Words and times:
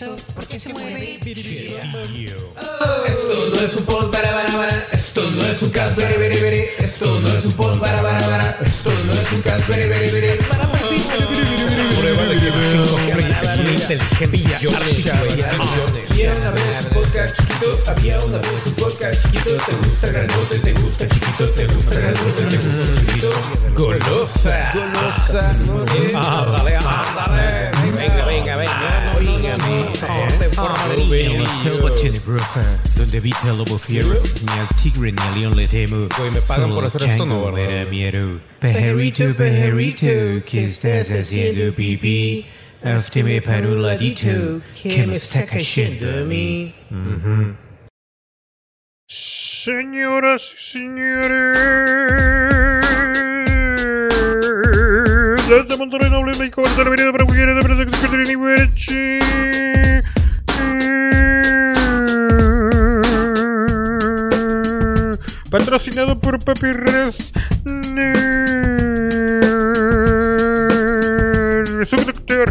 eso? 0.00 0.16
¿Por 0.34 0.46
qué 0.46 0.58
se 0.58 0.72
mueve? 0.72 1.20
Esto 1.24 1.90
no 3.54 3.60
es 3.60 3.76
un 3.76 3.84
pod 3.84 4.10
para 4.10 4.30
para 4.30 4.52
para. 4.52 4.86
Esto 4.92 5.30
no 5.30 5.44
es 5.46 5.62
un 5.62 5.70
cast 5.70 5.96
very 5.96 6.16
very. 6.16 6.68
Esto 6.78 7.20
no 7.20 7.28
es 7.28 7.44
un 7.44 7.52
pod 7.52 7.78
para 7.78 8.02
para 8.02 8.20
para. 8.20 8.58
Esto 8.64 8.90
no 8.90 9.12
es 9.12 9.32
un 9.32 9.42
cast. 9.42 9.66
Prueba 12.00 12.24
de 12.24 12.36
que 12.36 12.50
una 13.42 13.72
inteligencia 13.72 14.58
Había 16.10 16.32
una 16.32 16.50
vez 16.50 16.84
un 16.84 16.90
podcast 16.90 17.36
chiquito. 17.36 17.78
Había 17.86 18.24
una 18.24 18.38
vez 18.38 18.66
un 18.66 18.72
podcast 18.74 19.22
chiquito. 19.24 19.56
Te 19.56 19.76
gusta 19.76 20.06
grandote, 20.08 20.58
te 20.58 20.72
gusta 20.74 21.08
chiquito, 21.08 21.48
te 21.48 21.66
gusta 21.66 22.00
grandote, 22.00 22.44
te 22.44 22.56
gusta 22.56 23.00
chiquito. 23.00 23.30
Golosa. 23.74 24.70
Golosa, 24.74 25.52
¿no? 25.66 25.80
Ándale, 26.18 26.76
ándale. 26.76 27.70
Venga, 27.96 28.24
venga, 28.26 28.56
venga. 28.56 29.12
Oígame. 29.18 29.84
De 30.38 30.48
forma 30.48 30.88
de 30.88 31.24
En 31.24 31.42
la 31.42 31.62
selva 31.62 31.90
tenebrosa, 31.90 32.80
donde 32.96 33.18
habita 33.18 33.50
el 33.50 33.58
lobo 33.58 33.78
fiero, 33.78 34.08
ni 34.08 34.58
al 34.58 34.68
tigre 34.82 35.12
ni 35.12 35.22
al 35.22 35.40
león 35.40 35.56
le 35.56 35.66
temo. 35.66 36.08
Güey, 36.16 36.30
¿me 36.30 36.40
pagan 36.42 36.74
por 36.74 36.86
hacer 36.86 37.04
esto? 37.04 37.26
No. 37.26 37.52
Pajarito, 38.60 39.34
pajarito, 39.34 40.06
¿qué 40.46 40.64
estás 40.64 41.10
haciendo, 41.10 41.74
pipí? 41.74 42.46
Avtime 42.82 43.42
parula 43.42 43.94
ditu, 43.98 44.62
shindami. 45.60 46.72
Señoras 49.06 50.40
señores, 50.58 51.58
desde 55.46 55.76
Monterrey 55.76 56.10
Noble, 56.10 56.32
México, 56.38 56.62
Barcelona, 56.62 56.88
Avenida 56.88 57.12
para 57.12 57.24
Mujeres, 57.26 57.54
la 57.54 57.62
Patrocinado 65.50 66.18
por 66.18 66.38
Papi 66.42 66.72
Yeah, 72.40 72.46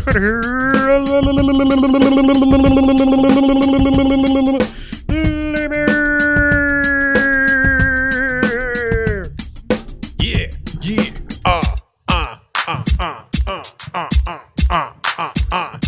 yeah, 10.81 11.13
ah, 11.43 11.61
ah, 12.07 12.43
ah, 12.67 12.85
ah, 12.99 13.25
ah, 13.47 13.63
ah, 13.95 14.09
ah, 14.27 14.43
ah, 14.69 14.93
ah, 15.17 15.33
ah. 15.49 15.79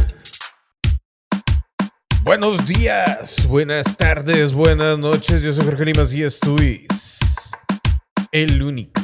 Buenos 2.23 2.66
días, 2.66 3.45
buenas 3.47 3.95
tardes, 3.97 4.52
buenas 4.53 4.97
noches. 4.97 5.44
Yo 5.44 5.53
soy 5.53 5.66
Jorge 5.66 5.85
Limas 5.85 6.11
y 6.11 6.23
esto 6.23 6.55
es 6.55 7.19
el 8.31 8.63
único, 8.63 8.99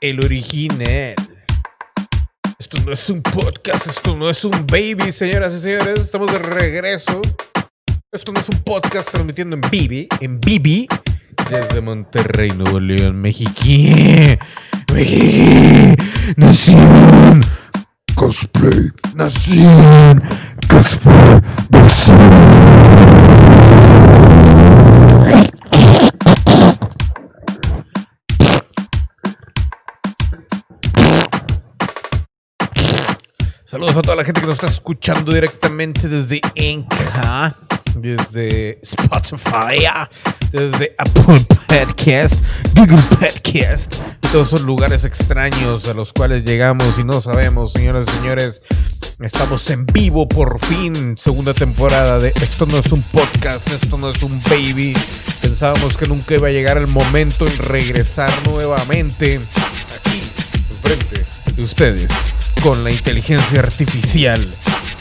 el 0.00 0.24
original. 0.24 1.16
Esto 2.60 2.76
no 2.84 2.90
es 2.90 3.08
un 3.08 3.22
podcast, 3.22 3.86
esto 3.86 4.16
no 4.16 4.28
es 4.28 4.44
un 4.44 4.66
baby, 4.66 5.12
señoras 5.12 5.54
y 5.54 5.60
señores. 5.60 6.00
Estamos 6.00 6.32
de 6.32 6.38
regreso. 6.38 7.22
Esto 8.10 8.32
no 8.32 8.40
es 8.40 8.48
un 8.48 8.60
podcast 8.62 9.08
transmitiendo 9.12 9.54
en 9.54 9.60
Bibi, 9.70 10.08
en 10.18 10.40
Bibi, 10.40 10.88
desde 11.48 11.80
Monterrey, 11.80 12.50
Nuevo 12.50 12.80
León, 12.80 13.20
México. 13.20 13.52
México, 14.92 16.04
nación, 16.36 17.42
cosplay, 18.16 18.90
nación, 19.14 20.20
cosplay, 20.68 21.40
Saludos 33.70 33.98
a 33.98 34.02
toda 34.02 34.16
la 34.16 34.24
gente 34.24 34.40
que 34.40 34.46
nos 34.46 34.54
está 34.54 34.68
escuchando 34.68 35.30
directamente 35.30 36.08
desde 36.08 36.40
Enca, 36.54 37.54
desde 37.96 38.78
Spotify, 38.80 39.84
desde 40.50 40.94
Apple 40.96 41.46
Podcast, 41.66 42.34
Google 42.74 43.02
Podcast 43.18 43.94
todos 44.32 44.48
esos 44.48 44.62
lugares 44.62 45.04
extraños 45.04 45.88
a 45.88 45.94
los 45.94 46.12
cuales 46.12 46.44
llegamos 46.44 46.98
y 46.98 47.04
no 47.04 47.22
sabemos, 47.22 47.72
señoras 47.72 48.06
y 48.08 48.12
señores. 48.12 48.62
Estamos 49.20 49.68
en 49.70 49.86
vivo 49.86 50.28
por 50.28 50.60
fin, 50.60 51.16
segunda 51.16 51.54
temporada 51.54 52.18
de 52.18 52.28
Esto 52.28 52.66
no 52.66 52.78
es 52.78 52.92
un 52.92 53.02
podcast, 53.02 53.66
esto 53.70 53.96
no 53.96 54.10
es 54.10 54.22
un 54.22 54.40
baby. 54.44 54.94
Pensábamos 55.40 55.96
que 55.96 56.06
nunca 56.06 56.34
iba 56.34 56.48
a 56.48 56.50
llegar 56.50 56.76
el 56.76 56.86
momento 56.88 57.46
en 57.46 57.58
regresar 57.58 58.30
nuevamente 58.46 59.40
aquí, 59.98 60.22
enfrente 60.70 61.24
de 61.54 61.62
ustedes, 61.62 62.10
con 62.62 62.84
la 62.84 62.90
inteligencia 62.90 63.60
artificial 63.60 64.40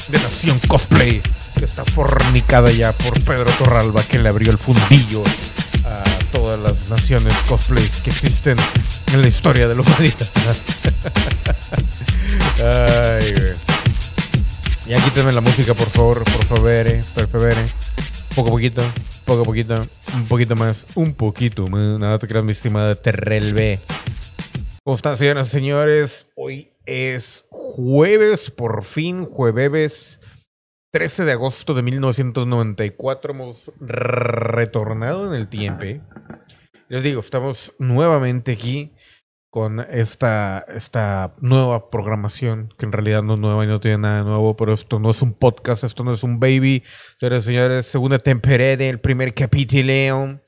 de 0.09 0.17
Nación 0.17 0.59
Cosplay, 0.67 1.21
que 1.57 1.65
está 1.65 1.83
fornicada 1.85 2.71
ya 2.71 2.91
por 2.91 3.19
Pedro 3.21 3.51
Torralba, 3.57 4.03
que 4.03 4.19
le 4.19 4.29
abrió 4.29 4.51
el 4.51 4.57
fundillo 4.57 5.23
a 5.85 6.03
todas 6.31 6.59
las 6.59 6.89
naciones 6.89 7.33
cosplay 7.47 7.83
que 8.03 8.09
existen 8.09 8.57
en 9.13 9.21
la 9.21 9.27
historia 9.27 9.67
de 9.67 9.75
la 9.75 9.81
humanidad. 9.81 10.27
Ay, 13.21 13.33
güey. 13.33 13.53
Ya 14.87 15.03
quítame 15.03 15.31
la 15.31 15.41
música, 15.41 15.73
por 15.73 15.87
favor, 15.87 16.23
por 16.23 16.45
favor, 16.45 16.85
por 17.13 17.27
favor. 17.27 17.55
Poco 18.35 18.49
a 18.49 18.51
poquito, 18.51 18.83
poco 19.25 19.41
a 19.41 19.45
poquito, 19.45 19.87
un 20.13 20.25
poquito 20.27 20.55
más, 20.55 20.85
un 20.95 21.13
poquito 21.13 21.67
más. 21.67 21.99
Nada 21.99 22.19
te 22.19 22.27
creas, 22.27 22.45
mi 22.45 22.51
estimada 22.51 22.95
Terrell 22.95 23.53
B. 23.53 23.79
¿Cómo 24.83 24.95
están, 24.95 25.17
señoras 25.17 25.47
y 25.47 25.51
señores? 25.51 26.25
Hoy 26.35 26.69
es 26.87 27.45
jueves, 27.51 28.49
por 28.49 28.83
fin, 28.83 29.25
jueves 29.25 30.19
13 30.91 31.25
de 31.25 31.33
agosto 31.33 31.73
de 31.73 31.83
1994. 31.83 33.33
Hemos 33.33 33.71
retornado 33.79 35.27
en 35.27 35.39
el 35.39 35.47
tiempo. 35.47 35.83
Les 36.89 37.03
digo, 37.03 37.19
estamos 37.19 37.73
nuevamente 37.77 38.53
aquí 38.53 38.93
con 39.49 39.79
esta, 39.79 40.65
esta 40.67 41.35
nueva 41.41 41.89
programación, 41.89 42.73
que 42.77 42.85
en 42.85 42.91
realidad 42.91 43.23
no 43.23 43.35
es 43.35 43.39
nueva 43.39 43.63
y 43.63 43.67
no 43.67 43.79
tiene 43.79 43.97
nada 43.99 44.17
de 44.19 44.23
nuevo, 44.23 44.55
pero 44.55 44.73
esto 44.73 44.99
no 44.99 45.09
es 45.09 45.21
un 45.21 45.33
podcast, 45.33 45.83
esto 45.83 46.03
no 46.03 46.13
es 46.13 46.23
un 46.23 46.39
baby. 46.39 46.83
Señoras 47.17 47.43
y 47.43 47.45
señores, 47.47 47.85
segunda 47.85 48.19
temporada 48.19 48.77
del 48.77 48.99
primer 48.99 49.33
capítulo. 49.33 50.39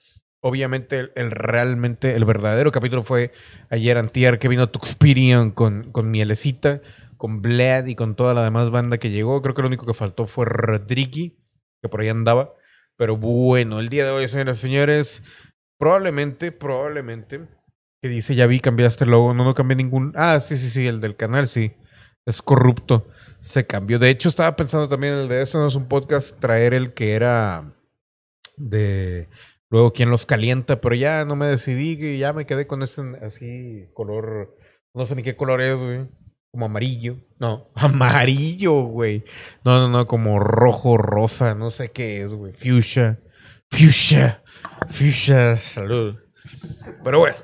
Obviamente, 0.41 1.11
el, 1.15 1.31
realmente, 1.31 2.15
el 2.15 2.23
verdadero 2.23 2.71
capítulo 2.71 3.03
fue 3.03 3.33
ayer 3.69 3.97
antier 3.97 4.39
que 4.39 4.47
vino 4.47 4.69
Tuxperion 4.69 5.51
con, 5.51 5.91
con 5.91 6.09
Mielecita, 6.11 6.81
con 7.17 7.41
Blad 7.41 7.87
y 7.87 7.95
con 7.95 8.15
toda 8.15 8.33
la 8.33 8.43
demás 8.43 8.69
banda 8.69 8.97
que 8.97 9.11
llegó. 9.11 9.41
Creo 9.41 9.53
que 9.53 9.61
lo 9.61 9.67
único 9.67 9.85
que 9.85 9.93
faltó 9.93 10.27
fue 10.27 10.45
Rodrigui, 10.45 11.37
que 11.81 11.89
por 11.89 11.99
ahí 11.99 12.07
andaba. 12.07 12.53
Pero 12.95 13.17
bueno, 13.17 13.81
el 13.81 13.89
día 13.89 14.05
de 14.05 14.11
hoy, 14.11 14.27
señoras 14.29 14.59
y 14.59 14.61
señores, 14.61 15.23
probablemente, 15.77 16.53
probablemente, 16.53 17.41
que 18.01 18.07
dice, 18.07 18.35
ya 18.35 18.47
vi, 18.47 18.61
cambiaste 18.61 19.03
el 19.03 19.11
logo. 19.11 19.33
No, 19.33 19.43
no 19.43 19.53
cambié 19.53 19.75
ningún... 19.75 20.13
Ah, 20.15 20.39
sí, 20.39 20.57
sí, 20.57 20.69
sí, 20.69 20.87
el 20.87 21.01
del 21.01 21.17
canal, 21.17 21.49
sí. 21.49 21.73
Es 22.25 22.41
corrupto. 22.41 23.09
Se 23.41 23.65
cambió. 23.65 23.99
De 23.99 24.09
hecho, 24.09 24.29
estaba 24.29 24.55
pensando 24.55 24.87
también 24.87 25.15
el 25.15 25.27
de 25.27 25.41
eso, 25.41 25.59
no 25.59 25.67
es 25.67 25.75
un 25.75 25.89
podcast, 25.89 26.39
traer 26.39 26.73
el 26.73 26.93
que 26.93 27.13
era 27.13 27.73
de... 28.55 29.27
Luego, 29.71 29.93
¿quién 29.93 30.09
los 30.09 30.25
calienta? 30.25 30.81
Pero 30.81 30.95
ya 30.95 31.25
no 31.25 31.35
me 31.35 31.45
decidí, 31.45 31.97
que 31.97 32.17
ya 32.17 32.33
me 32.33 32.45
quedé 32.45 32.67
con 32.67 32.81
ese 32.81 33.01
así 33.21 33.87
color... 33.93 34.55
No 34.95 35.05
sé 35.05 35.15
ni 35.15 35.21
qué 35.21 35.35
color 35.35 35.61
es, 35.61 35.79
güey. 35.79 36.07
Como 36.51 36.65
amarillo. 36.65 37.17
No, 37.39 37.69
amarillo, 37.75 38.81
güey. 38.83 39.23
No, 39.63 39.79
no, 39.79 39.89
no, 39.89 40.07
como 40.07 40.39
rojo, 40.39 40.97
rosa, 40.97 41.53
no 41.53 41.69
sé 41.69 41.91
qué 41.91 42.23
es, 42.23 42.33
güey. 42.33 42.53
Fuchsia. 42.53 43.19
Fuchsia. 43.69 44.43
Fuchsia. 44.89 45.57
Salud. 45.57 46.15
Pero 47.03 47.19
bueno, 47.19 47.35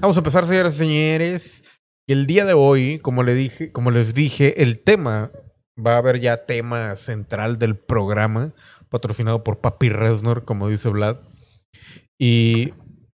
vamos 0.00 0.16
a 0.16 0.20
empezar, 0.20 0.46
señoras 0.46 0.74
y 0.74 0.78
señores. 0.78 1.64
Y 2.06 2.12
el 2.12 2.26
día 2.26 2.44
de 2.44 2.52
hoy, 2.52 2.98
como, 2.98 3.22
le 3.22 3.32
dije, 3.32 3.72
como 3.72 3.90
les 3.90 4.12
dije, 4.12 4.62
el 4.62 4.82
tema, 4.82 5.30
va 5.74 5.94
a 5.94 5.98
haber 5.98 6.20
ya 6.20 6.36
tema 6.36 6.96
central 6.96 7.58
del 7.58 7.78
programa, 7.78 8.52
patrocinado 8.90 9.42
por 9.42 9.62
Papi 9.62 9.88
Resnor, 9.88 10.44
como 10.44 10.68
dice 10.68 10.90
Vlad. 10.90 11.16
Y 12.18 12.72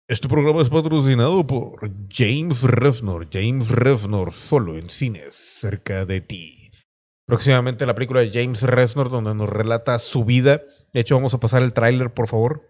este 0.08 0.28
programa 0.28 0.62
es 0.62 0.70
patrocinado 0.70 1.46
por 1.46 1.92
James 2.10 2.64
Resnor. 2.64 3.28
James 3.32 3.70
Resnor, 3.70 4.32
solo 4.32 4.78
en 4.78 4.90
cines, 4.90 5.36
cerca 5.36 6.06
de 6.06 6.22
ti. 6.22 6.72
Próximamente 7.28 7.86
la 7.86 7.94
película 7.94 8.22
de 8.22 8.32
James 8.32 8.62
Resnor, 8.62 9.10
donde 9.10 9.36
nos 9.36 9.50
relata 9.50 10.00
su 10.00 10.24
vida. 10.24 10.62
De 10.94 11.02
hecho, 11.02 11.16
vamos 11.16 11.34
a 11.34 11.40
pasar 11.40 11.62
el 11.62 11.74
tráiler, 11.74 12.14
por 12.14 12.28
favor. 12.28 12.70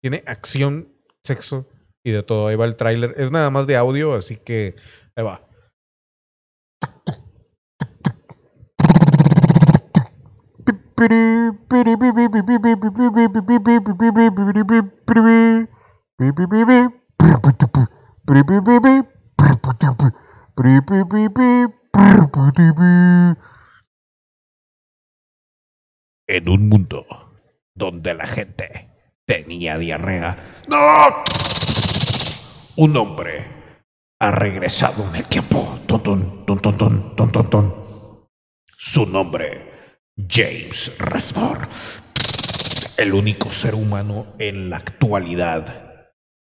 Tiene 0.00 0.24
acción, 0.26 0.88
sexo 1.22 1.68
y 2.02 2.10
de 2.10 2.22
todo. 2.22 2.48
Ahí 2.48 2.56
va 2.56 2.64
el 2.64 2.76
tráiler. 2.76 3.14
Es 3.18 3.30
nada 3.30 3.50
más 3.50 3.66
de 3.66 3.76
audio, 3.76 4.14
así 4.14 4.36
que 4.36 4.74
ahí 5.14 5.24
va. 5.24 5.46
En 26.26 26.48
un 26.48 26.68
mundo 26.68 27.04
donde 27.74 28.14
la 28.14 28.26
gente 28.26 28.90
tenía 29.26 29.78
diarrea. 29.78 30.36
¡No! 30.68 30.78
Un 32.76 32.96
hombre 32.96 33.46
ha 34.18 34.30
regresado 34.30 35.04
en 35.08 35.16
el 35.16 35.28
tiempo. 35.28 35.78
Ton, 35.86 36.02
ton. 36.02 36.22
Su 38.76 39.06
nombre, 39.06 39.71
James 40.16 40.92
Reznor. 40.98 41.68
El 42.96 43.14
único 43.14 43.50
ser 43.50 43.74
humano 43.74 44.34
en 44.38 44.70
la 44.70 44.76
actualidad 44.76 46.12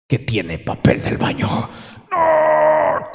que 0.08 0.20
tiene 0.20 0.60
papel 0.60 1.02
del 1.02 1.18
baño. 1.18 1.48
¡No! 2.12 3.12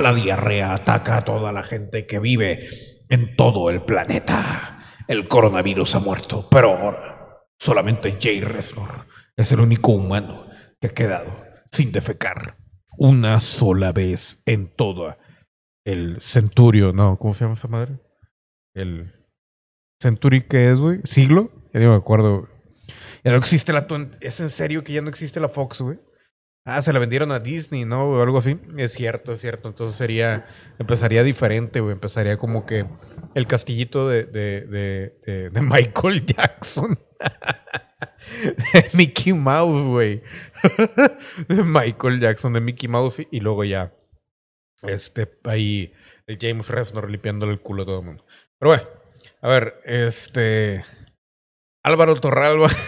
La 0.00 0.12
diarrea 0.14 0.74
ataca 0.74 1.18
a 1.18 1.24
toda 1.24 1.52
la 1.52 1.62
gente 1.62 2.06
que 2.06 2.18
vive 2.18 2.68
en 3.08 3.36
todo 3.36 3.70
el 3.70 3.82
planeta. 3.82 4.82
El 5.08 5.28
coronavirus 5.28 5.94
ha 5.94 6.00
muerto, 6.00 6.48
pero 6.50 6.76
ahora 6.76 7.44
solamente 7.58 8.18
Jay 8.20 8.40
Reznor 8.40 9.06
es 9.36 9.52
el 9.52 9.60
único 9.60 9.92
humano 9.92 10.46
que 10.80 10.88
ha 10.88 10.94
quedado 10.94 11.44
sin 11.70 11.92
defecar 11.92 12.56
una 12.98 13.40
sola 13.40 13.92
vez 13.92 14.40
en 14.46 14.68
toda 14.74 15.18
El 15.84 16.20
Centurio, 16.20 16.92
no, 16.92 17.18
¿cómo 17.18 17.34
se 17.34 17.44
llama 17.44 17.54
esa 17.54 17.68
madre? 17.68 18.00
El 18.76 19.10
Century, 20.02 20.42
¿qué 20.42 20.70
es, 20.70 20.78
güey? 20.78 21.00
¿Siglo? 21.04 21.50
Ya 21.72 21.80
no 21.80 21.90
me 21.90 21.96
acuerdo. 21.96 22.46
Ya 23.24 23.32
no 23.32 23.38
existe 23.38 23.72
la... 23.72 23.86
¿Es 24.20 24.38
en 24.40 24.50
serio 24.50 24.84
que 24.84 24.92
ya 24.92 25.00
no 25.00 25.08
existe 25.08 25.40
la 25.40 25.48
Fox, 25.48 25.80
güey? 25.80 25.98
Ah, 26.66 26.82
se 26.82 26.92
la 26.92 26.98
vendieron 26.98 27.32
a 27.32 27.38
Disney, 27.40 27.84
¿no? 27.86 28.04
O 28.10 28.22
algo 28.22 28.38
así. 28.38 28.58
Es 28.76 28.92
cierto, 28.92 29.32
es 29.32 29.40
cierto. 29.40 29.68
Entonces 29.68 29.96
sería... 29.96 30.46
Empezaría 30.78 31.22
diferente, 31.22 31.80
güey. 31.80 31.94
Empezaría 31.94 32.36
como 32.36 32.66
que 32.66 32.84
el 33.34 33.46
castillito 33.46 34.08
de, 34.08 34.24
de, 34.24 34.60
de, 34.66 35.50
de- 35.50 35.62
Michael 35.62 36.26
Jackson. 36.36 36.98
de 38.74 38.90
Mickey 38.92 39.32
Mouse, 39.32 39.86
güey. 39.86 40.22
de 41.48 41.62
Michael 41.64 42.20
Jackson, 42.20 42.52
de 42.52 42.60
Mickey 42.60 42.88
Mouse. 42.88 43.22
Y 43.30 43.40
luego 43.40 43.64
ya... 43.64 43.94
Este, 44.82 45.30
ahí... 45.44 45.94
El 46.26 46.38
James 46.40 46.68
Reznor 46.68 47.08
limpiándole 47.08 47.52
el 47.52 47.60
culo 47.60 47.84
a 47.84 47.86
todo 47.86 48.00
el 48.00 48.04
mundo. 48.06 48.25
Pero 48.58 48.70
bueno, 48.70 48.84
a 49.42 49.48
ver, 49.48 49.80
este. 49.84 50.84
Álvaro 51.82 52.16
Torralba. 52.16 52.70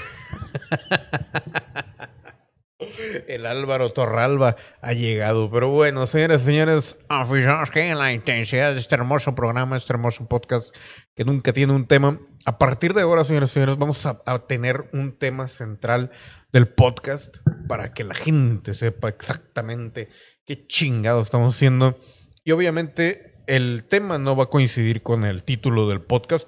El 3.28 3.46
Álvaro 3.46 3.90
Torralba 3.90 4.56
ha 4.80 4.92
llegado. 4.92 5.50
Pero 5.50 5.70
bueno, 5.70 6.06
señoras 6.06 6.42
y 6.42 6.46
señores, 6.46 6.98
aficionados 7.08 7.70
que 7.70 7.88
en 7.88 7.98
la 7.98 8.12
intensidad 8.12 8.72
de 8.72 8.78
este 8.78 8.94
hermoso 8.94 9.34
programa, 9.34 9.76
este 9.76 9.92
hermoso 9.92 10.26
podcast 10.26 10.74
que 11.14 11.24
nunca 11.24 11.52
tiene 11.52 11.74
un 11.74 11.86
tema. 11.86 12.18
A 12.44 12.58
partir 12.58 12.94
de 12.94 13.02
ahora, 13.02 13.24
señoras 13.24 13.50
y 13.50 13.54
señores, 13.54 13.76
vamos 13.76 14.04
a, 14.06 14.22
a 14.24 14.46
tener 14.46 14.88
un 14.92 15.18
tema 15.18 15.48
central 15.48 16.10
del 16.52 16.68
podcast 16.68 17.38
para 17.68 17.92
que 17.92 18.04
la 18.04 18.14
gente 18.14 18.74
sepa 18.74 19.08
exactamente 19.08 20.08
qué 20.46 20.66
chingados 20.66 21.26
estamos 21.26 21.54
haciendo. 21.54 22.00
Y 22.42 22.52
obviamente 22.52 23.27
el 23.48 23.84
tema 23.84 24.18
no 24.18 24.36
va 24.36 24.44
a 24.44 24.50
coincidir 24.50 25.02
con 25.02 25.24
el 25.24 25.42
título 25.42 25.88
del 25.88 26.02
podcast. 26.02 26.46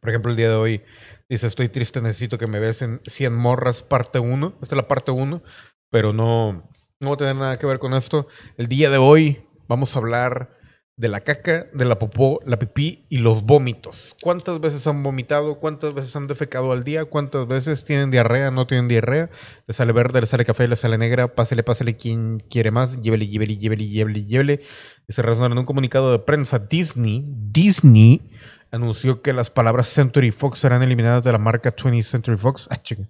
Por 0.00 0.10
ejemplo, 0.10 0.32
el 0.32 0.36
día 0.36 0.48
de 0.48 0.56
hoy 0.56 0.82
dice, 1.28 1.46
estoy 1.46 1.68
triste, 1.68 2.02
necesito 2.02 2.38
que 2.38 2.48
me 2.48 2.58
besen 2.58 3.00
100 3.06 3.32
morras, 3.32 3.84
parte 3.84 4.18
1. 4.18 4.58
Esta 4.60 4.74
es 4.74 4.76
la 4.76 4.88
parte 4.88 5.12
1, 5.12 5.42
pero 5.88 6.12
no, 6.12 6.68
no 7.00 7.08
va 7.08 7.14
a 7.14 7.18
tener 7.18 7.36
nada 7.36 7.58
que 7.58 7.66
ver 7.66 7.78
con 7.78 7.94
esto. 7.94 8.26
El 8.56 8.66
día 8.66 8.90
de 8.90 8.98
hoy 8.98 9.46
vamos 9.68 9.94
a 9.94 10.00
hablar 10.00 10.55
de 10.98 11.08
la 11.08 11.20
caca, 11.20 11.66
de 11.74 11.84
la 11.84 11.98
popó, 11.98 12.40
la 12.46 12.58
pipí 12.58 13.04
y 13.10 13.18
los 13.18 13.42
vómitos. 13.42 14.16
¿Cuántas 14.22 14.60
veces 14.60 14.86
han 14.86 15.02
vomitado? 15.02 15.58
¿Cuántas 15.58 15.92
veces 15.92 16.16
han 16.16 16.26
defecado 16.26 16.72
al 16.72 16.84
día? 16.84 17.04
¿Cuántas 17.04 17.46
veces 17.46 17.84
tienen 17.84 18.10
diarrea? 18.10 18.50
¿No 18.50 18.66
tienen 18.66 18.88
diarrea? 18.88 19.28
Le 19.66 19.74
sale 19.74 19.92
verde, 19.92 20.22
le 20.22 20.26
sale 20.26 20.46
café, 20.46 20.66
le 20.66 20.76
sale 20.76 20.96
negra. 20.96 21.34
Pásele, 21.34 21.62
pásele 21.62 21.96
quien 21.96 22.40
quiere 22.48 22.70
más. 22.70 23.00
Llévele, 23.02 23.28
llévele, 23.28 23.58
llévele, 23.58 23.88
llévele, 23.88 24.24
llévele. 24.24 24.60
Y 25.06 25.12
se 25.12 25.20
resonaron 25.20 25.52
en 25.52 25.58
un 25.58 25.66
comunicado 25.66 26.12
de 26.12 26.18
prensa. 26.18 26.58
Disney, 26.58 27.24
Disney 27.26 28.30
anunció 28.70 29.20
que 29.20 29.34
las 29.34 29.50
palabras 29.50 29.88
Century 29.88 30.30
Fox 30.30 30.60
serán 30.60 30.82
eliminadas 30.82 31.22
de 31.22 31.32
la 31.32 31.38
marca 31.38 31.76
20th 31.76 32.04
Century 32.04 32.38
Fox. 32.38 32.68
Ah, 32.70 32.80
chica. 32.80 33.06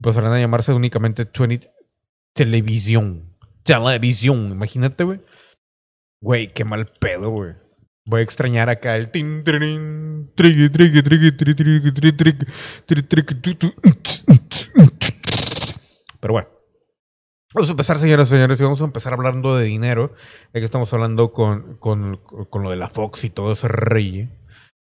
Pasarán 0.00 0.32
a 0.32 0.40
llamarse 0.40 0.72
únicamente 0.72 1.24
20 1.24 1.70
Televisión. 2.32 3.32
Televisión. 3.62 4.50
Imagínate, 4.50 5.04
güey. 5.04 5.20
Güey, 6.20 6.48
qué 6.48 6.64
mal 6.64 6.86
pedo, 6.98 7.30
güey. 7.30 7.54
Voy 8.04 8.20
a 8.20 8.24
extrañar 8.24 8.68
acá 8.70 8.96
el 8.96 9.10
tin, 9.10 9.44
trin, 9.44 10.32
Pero 16.20 16.32
bueno. 16.32 16.48
Vamos 17.54 17.68
a 17.68 17.72
empezar, 17.72 17.98
señoras 17.98 18.28
y 18.28 18.30
señores, 18.32 18.60
y 18.60 18.64
vamos 18.64 18.80
a 18.82 18.84
empezar 18.84 19.12
hablando 19.12 19.56
de 19.56 19.64
dinero. 19.66 20.14
Ya 20.52 20.60
que 20.60 20.64
estamos 20.64 20.92
hablando 20.92 21.32
con, 21.32 21.76
con, 21.76 22.16
con 22.50 22.62
lo 22.62 22.70
de 22.70 22.76
la 22.76 22.88
Fox 22.88 23.24
y 23.24 23.30
todo 23.30 23.52
ese 23.52 23.68
rey. 23.68 24.28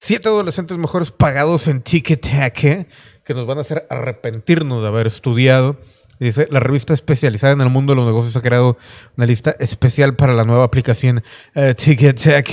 Siete 0.01 0.29
adolescentes 0.29 0.79
mejores 0.79 1.11
pagados 1.11 1.67
en 1.67 1.83
TikTok 1.83 2.53
que 2.53 3.35
nos 3.35 3.47
van 3.47 3.59
a 3.59 3.63
hacer 3.63 3.87
arrepentirnos 3.91 4.83
de 4.83 4.89
haber 4.89 5.09
estudiado. 5.09 5.81
Dice, 6.21 6.49
la 6.51 6.61
revista 6.61 6.95
especializada 6.95 7.53
en 7.53 7.61
el 7.61 7.71
mundo 7.71 7.93
de 7.93 7.97
los 7.97 8.07
negocios 8.07 8.37
ha 8.37 8.43
creado 8.43 8.77
una 9.17 9.27
lista 9.27 9.55
especial 9.59 10.17
para 10.17 10.33
la 10.35 10.45
nueva 10.45 10.65
aplicación 10.65 11.23
TikTok. 11.55 12.49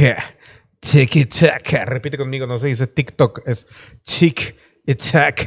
TikTok. 0.79 1.71
Repite 1.85 2.17
conmigo, 2.17 2.45
no 2.45 2.59
se 2.59 2.67
dice 2.67 2.87
TikTok, 2.87 3.41
es 3.47 3.65
TikTok. 4.03 5.39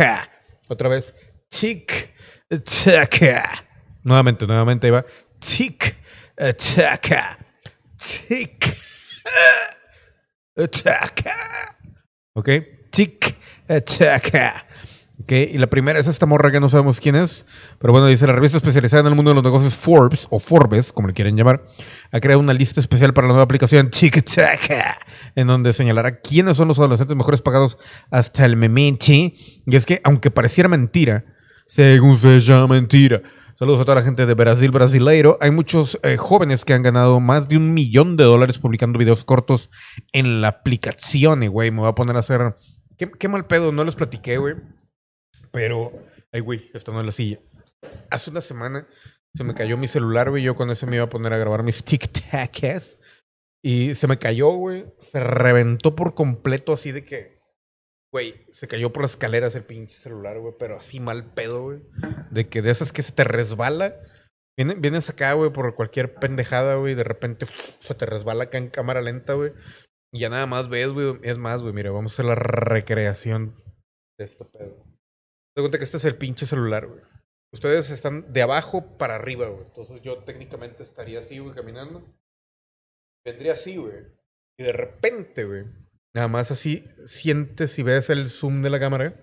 Otra 0.68 0.88
vez, 0.88 1.14
TikTok. 1.48 3.22
Nuevamente, 4.02 4.46
nuevamente, 4.46 4.86
ahí 4.88 4.90
va. 4.90 5.04
TikTok. 5.38 5.96
TikTok. 7.96 8.78
¿Ok? 12.34 12.48
Tic-tac. 12.90 14.32
Y 15.30 15.58
la 15.58 15.66
primera 15.66 15.98
es 15.98 16.06
esta 16.06 16.26
morra 16.26 16.50
que 16.50 16.60
no 16.60 16.68
sabemos 16.68 17.00
quién 17.00 17.14
es. 17.14 17.44
Pero 17.78 17.92
bueno, 17.92 18.06
dice 18.06 18.26
la 18.26 18.32
revista 18.32 18.56
especializada 18.56 19.02
en 19.02 19.08
el 19.08 19.14
mundo 19.14 19.30
de 19.30 19.34
los 19.36 19.44
negocios 19.44 19.74
Forbes, 19.74 20.26
o 20.30 20.38
Forbes, 20.38 20.92
como 20.92 21.08
le 21.08 21.14
quieren 21.14 21.36
llamar, 21.36 21.66
ha 22.12 22.20
creado 22.20 22.40
una 22.40 22.54
lista 22.54 22.80
especial 22.80 23.12
para 23.12 23.26
la 23.26 23.32
nueva 23.32 23.44
aplicación 23.44 23.90
Tic-tac, 23.90 24.96
en 25.34 25.46
donde 25.46 25.72
señalará 25.72 26.20
quiénes 26.20 26.56
son 26.56 26.68
los 26.68 26.78
adolescentes 26.78 27.16
mejores 27.16 27.42
pagados 27.42 27.78
hasta 28.10 28.44
el 28.44 28.56
momento. 28.56 29.06
Y 29.06 29.76
es 29.76 29.86
que, 29.86 30.00
aunque 30.04 30.30
pareciera 30.30 30.68
mentira, 30.68 31.24
según 31.66 32.16
se 32.16 32.40
llama 32.40 32.74
mentira. 32.74 33.22
Saludos 33.54 33.80
a 33.80 33.84
toda 33.84 33.96
la 33.96 34.02
gente 34.02 34.24
de 34.24 34.34
Brasil, 34.34 34.70
brasileiro. 34.70 35.36
Hay 35.40 35.50
muchos 35.50 35.98
eh, 36.04 36.16
jóvenes 36.16 36.64
que 36.64 36.74
han 36.74 36.82
ganado 36.82 37.18
más 37.18 37.48
de 37.48 37.56
un 37.56 37.74
millón 37.74 38.16
de 38.16 38.22
dólares 38.22 38.58
publicando 38.58 38.98
videos 38.98 39.24
cortos 39.24 39.68
en 40.12 40.40
la 40.40 40.48
aplicación, 40.48 41.42
y, 41.42 41.48
güey. 41.48 41.72
Me 41.72 41.80
voy 41.80 41.88
a 41.88 41.94
poner 41.94 42.14
a 42.14 42.20
hacer... 42.20 42.54
Qué, 42.96 43.10
qué 43.10 43.28
mal 43.28 43.46
pedo, 43.46 43.72
no 43.72 43.84
les 43.84 43.96
platiqué, 43.96 44.38
güey. 44.38 44.54
Pero... 45.52 45.92
Ay, 46.32 46.40
güey, 46.40 46.70
esto 46.74 46.92
no 46.92 47.00
es 47.00 47.06
la 47.06 47.12
silla. 47.12 47.40
Hace 48.10 48.30
una 48.30 48.40
semana 48.40 48.86
se 49.34 49.44
me 49.44 49.54
cayó 49.54 49.76
mi 49.76 49.88
celular, 49.88 50.30
güey. 50.30 50.42
Yo 50.42 50.56
con 50.56 50.70
ese 50.70 50.86
me 50.86 50.96
iba 50.96 51.04
a 51.04 51.08
poner 51.08 51.32
a 51.32 51.38
grabar 51.38 51.62
mis 51.62 51.84
tic-tacs. 51.86 52.98
Y 53.62 53.94
se 53.94 54.06
me 54.06 54.18
cayó, 54.18 54.50
güey. 54.50 54.86
Se 54.98 55.20
reventó 55.20 55.94
por 55.94 56.14
completo 56.14 56.72
así 56.72 56.92
de 56.92 57.04
que... 57.04 57.38
Güey, 58.10 58.46
se 58.52 58.68
cayó 58.68 58.90
por 58.90 59.02
las 59.02 59.12
escaleras 59.12 59.54
el 59.54 59.64
pinche 59.64 59.98
celular, 59.98 60.38
güey, 60.38 60.54
pero 60.58 60.78
así 60.78 60.98
mal 60.98 61.34
pedo, 61.34 61.62
güey. 61.62 61.82
De 62.30 62.48
que 62.48 62.62
de 62.62 62.70
esas 62.70 62.90
que 62.90 63.02
se 63.02 63.12
te 63.12 63.22
resbala. 63.22 64.00
Vienes, 64.56 65.08
acá, 65.10 65.34
güey, 65.34 65.52
por 65.52 65.74
cualquier 65.74 66.14
pendejada, 66.14 66.76
güey, 66.76 66.94
de 66.94 67.04
repente 67.04 67.46
se 67.78 67.94
te 67.94 68.06
resbala 68.06 68.44
acá 68.44 68.58
en 68.58 68.70
cámara 68.70 69.02
lenta, 69.02 69.34
güey. 69.34 69.52
Y 70.12 70.20
ya 70.20 70.30
nada 70.30 70.46
más 70.46 70.68
ves, 70.68 70.88
güey. 70.88 71.18
Es 71.22 71.36
más, 71.36 71.62
güey, 71.62 71.74
mira, 71.74 71.90
vamos 71.90 72.12
a 72.12 72.14
hacer 72.14 72.24
la 72.24 72.34
recreación 72.34 73.62
de 74.18 74.24
este 74.24 74.44
pedo. 74.46 74.87
Te 75.58 75.62
cuenta 75.62 75.78
que 75.78 75.84
este 75.84 75.96
es 75.96 76.04
el 76.04 76.14
pinche 76.14 76.46
celular, 76.46 76.86
güey. 76.86 77.00
Ustedes 77.52 77.90
están 77.90 78.32
de 78.32 78.42
abajo 78.42 78.96
para 78.96 79.16
arriba, 79.16 79.48
güey. 79.48 79.64
Entonces 79.64 80.00
yo 80.02 80.18
técnicamente 80.18 80.84
estaría 80.84 81.18
así, 81.18 81.40
güey, 81.40 81.52
caminando. 81.52 82.16
Vendría 83.26 83.54
así, 83.54 83.76
güey. 83.76 84.04
Y 84.56 84.62
de 84.62 84.72
repente, 84.72 85.46
güey, 85.46 85.64
nada 86.14 86.28
más 86.28 86.52
así 86.52 86.84
sientes 87.06 87.76
y 87.76 87.82
ves 87.82 88.08
el 88.08 88.28
zoom 88.28 88.62
de 88.62 88.70
la 88.70 88.78
cámara, 88.78 89.20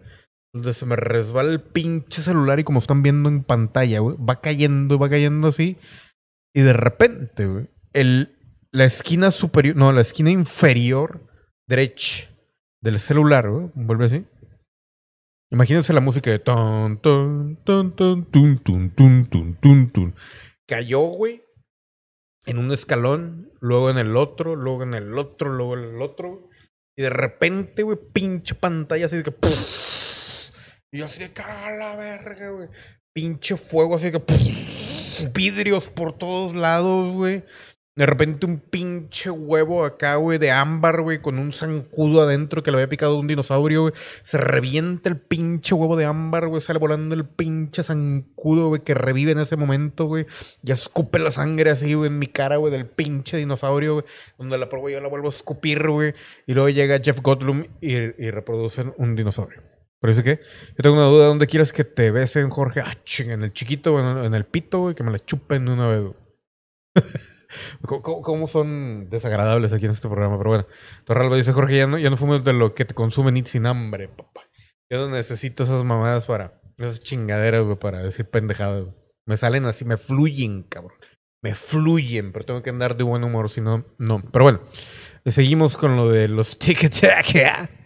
donde 0.53 0.73
se 0.73 0.85
me 0.85 0.97
resbala 0.97 1.53
el 1.53 1.61
pinche 1.61 2.21
celular 2.21 2.59
y 2.59 2.65
como 2.65 2.79
están 2.79 3.01
viendo 3.01 3.29
en 3.29 3.45
pantalla, 3.45 3.99
güey, 3.99 4.17
va 4.17 4.41
cayendo, 4.41 4.99
va 4.99 5.07
cayendo 5.07 5.47
así. 5.47 5.77
Y 6.53 6.63
de 6.63 6.73
repente, 6.73 7.45
güey, 7.45 7.69
el, 7.93 8.37
la 8.73 8.83
esquina 8.83 9.31
superior, 9.31 9.77
no, 9.77 9.93
la 9.93 10.01
esquina 10.01 10.31
inferior 10.31 11.31
derecha 11.65 12.29
del 12.81 12.99
celular, 12.99 13.49
güey. 13.49 13.71
Vuelve 13.73 14.07
así. 14.07 14.25
Imagínense 15.51 15.93
la 15.93 16.01
música 16.01 16.31
de 16.31 16.39
ton, 16.39 16.99
ton, 17.01 17.57
ton, 17.63 17.95
ton, 17.95 18.25
tun, 18.25 18.59
tun, 18.59 18.89
tun, 18.95 19.29
tun, 19.29 19.55
tun, 19.61 19.91
tun. 19.91 20.15
Cayó, 20.67 21.01
güey, 21.01 21.43
en 22.45 22.57
un 22.57 22.71
escalón, 22.71 23.51
luego 23.59 23.89
en 23.89 23.97
el 23.97 24.15
otro, 24.17 24.55
luego 24.55 24.83
en 24.83 24.93
el 24.93 25.17
otro, 25.17 25.51
luego 25.51 25.77
en 25.77 25.95
el 25.95 26.01
otro. 26.01 26.49
Y 26.97 27.03
de 27.03 27.09
repente, 27.09 27.83
güey, 27.83 27.97
pinche 28.13 28.55
pantalla 28.55 29.05
así 29.05 29.17
de 29.17 29.23
que. 29.23 29.31
¡puf! 29.31 30.51
Y 30.91 30.99
yo 30.99 31.05
así 31.05 31.19
de 31.19 31.33
caga 31.33 31.71
la 31.71 31.95
verga, 31.95 32.49
güey. 32.49 32.69
Pinche 33.13 33.57
fuego 33.57 33.95
así 33.95 34.09
de 34.09 34.21
que. 34.21 35.31
Vidrios 35.33 35.89
por 35.89 36.17
todos 36.17 36.55
lados, 36.55 37.13
güey. 37.13 37.43
De 37.97 38.05
repente 38.05 38.45
un 38.45 38.59
pinche 38.59 39.29
huevo 39.29 39.85
acá, 39.85 40.15
güey, 40.15 40.37
de 40.37 40.51
ámbar, 40.51 41.01
güey, 41.01 41.21
con 41.21 41.39
un 41.39 41.53
zancudo 41.53 42.23
adentro 42.23 42.61
que 42.61 42.69
le 42.69 42.77
había 42.77 42.89
picado 42.89 43.17
un 43.17 43.25
dinosaurio, 43.25 43.83
güey. 43.83 43.93
Se 44.23 44.37
revienta 44.37 45.07
el 45.07 45.17
pinche 45.17 45.73
huevo 45.73 45.95
de 45.95 46.03
ámbar, 46.03 46.47
güey. 46.47 46.59
Sale 46.59 46.77
volando 46.77 47.15
el 47.15 47.25
pinche 47.25 47.83
zancudo, 47.83 48.67
güey, 48.67 48.83
que 48.83 48.95
revive 48.95 49.31
en 49.31 49.39
ese 49.39 49.55
momento, 49.55 50.07
güey. 50.07 50.25
Ya 50.61 50.73
escupe 50.73 51.19
la 51.19 51.31
sangre 51.31 51.71
así, 51.71 51.93
güey, 51.93 52.09
en 52.09 52.19
mi 52.19 52.27
cara, 52.27 52.57
güey, 52.57 52.69
del 52.69 52.85
pinche 52.85 53.37
dinosaurio, 53.37 53.93
güey. 53.93 54.05
Donde 54.37 54.57
la 54.57 54.67
pruebo 54.67 54.89
yo 54.89 54.99
la 54.99 55.07
vuelvo 55.07 55.27
a 55.27 55.31
escupir, 55.31 55.87
güey. 55.87 56.13
Y 56.47 56.53
luego 56.53 56.67
llega 56.67 56.99
Jeff 57.01 57.21
Goldblum 57.21 57.63
y, 57.79 57.93
y 57.93 58.29
reproducen 58.29 58.93
un 58.97 59.15
dinosaurio. 59.15 59.63
Pero 60.01 60.13
dice 60.13 60.23
que 60.23 60.43
yo 60.71 60.83
tengo 60.83 60.95
una 60.95 61.05
duda. 61.05 61.27
¿Dónde 61.27 61.47
quieres 61.47 61.71
que 61.71 61.85
te 61.85 62.11
besen, 62.11 62.49
Jorge? 62.49 62.81
Ah, 62.81 62.93
ching, 63.05 63.31
en 63.31 63.41
el 63.43 63.53
chiquito, 63.53 63.93
güey, 63.93 64.25
en 64.25 64.33
el 64.33 64.43
pito, 64.43 64.79
güey, 64.79 64.95
que 64.95 65.03
me 65.03 65.11
la 65.11 65.19
chupen 65.19 65.63
de 65.63 65.71
una 65.71 65.87
vez, 65.87 66.01
güey. 66.01 66.15
¿Cómo, 67.81 68.47
son 68.47 69.09
desagradables 69.09 69.73
aquí 69.73 69.85
en 69.85 69.91
este 69.91 70.07
programa? 70.07 70.37
Pero 70.37 70.49
bueno, 70.49 70.67
Torralba 71.05 71.35
dice, 71.35 71.51
Jorge, 71.51 71.77
ya 71.77 71.87
no, 71.87 71.97
ya 71.97 72.09
no 72.09 72.17
fumes 72.17 72.43
de 72.43 72.53
lo 72.53 72.73
que 72.73 72.85
te 72.85 72.93
consume 72.93 73.31
ni 73.31 73.43
sin 73.45 73.65
hambre, 73.65 74.07
papá. 74.07 74.41
Yo 74.89 74.99
no 74.99 75.15
necesito 75.15 75.63
esas 75.63 75.83
mamadas 75.83 76.25
para, 76.25 76.61
esas 76.77 76.99
chingaderas, 77.01 77.63
güey, 77.63 77.77
para 77.77 78.03
decir 78.03 78.29
pendejadas. 78.29 78.85
Me 79.25 79.37
salen 79.37 79.65
así, 79.65 79.85
me 79.85 79.97
fluyen, 79.97 80.63
cabrón. 80.63 80.97
Me 81.41 81.55
fluyen, 81.55 82.31
pero 82.31 82.45
tengo 82.45 82.63
que 82.63 82.69
andar 82.69 82.97
de 82.97 83.03
buen 83.03 83.23
humor, 83.23 83.49
si 83.49 83.61
no, 83.61 83.85
no. 83.97 84.21
Pero 84.31 84.43
bueno, 84.45 84.61
seguimos 85.25 85.77
con 85.77 85.95
lo 85.95 86.09
de 86.09 86.27
los 86.27 86.57
tickets. 86.59 87.01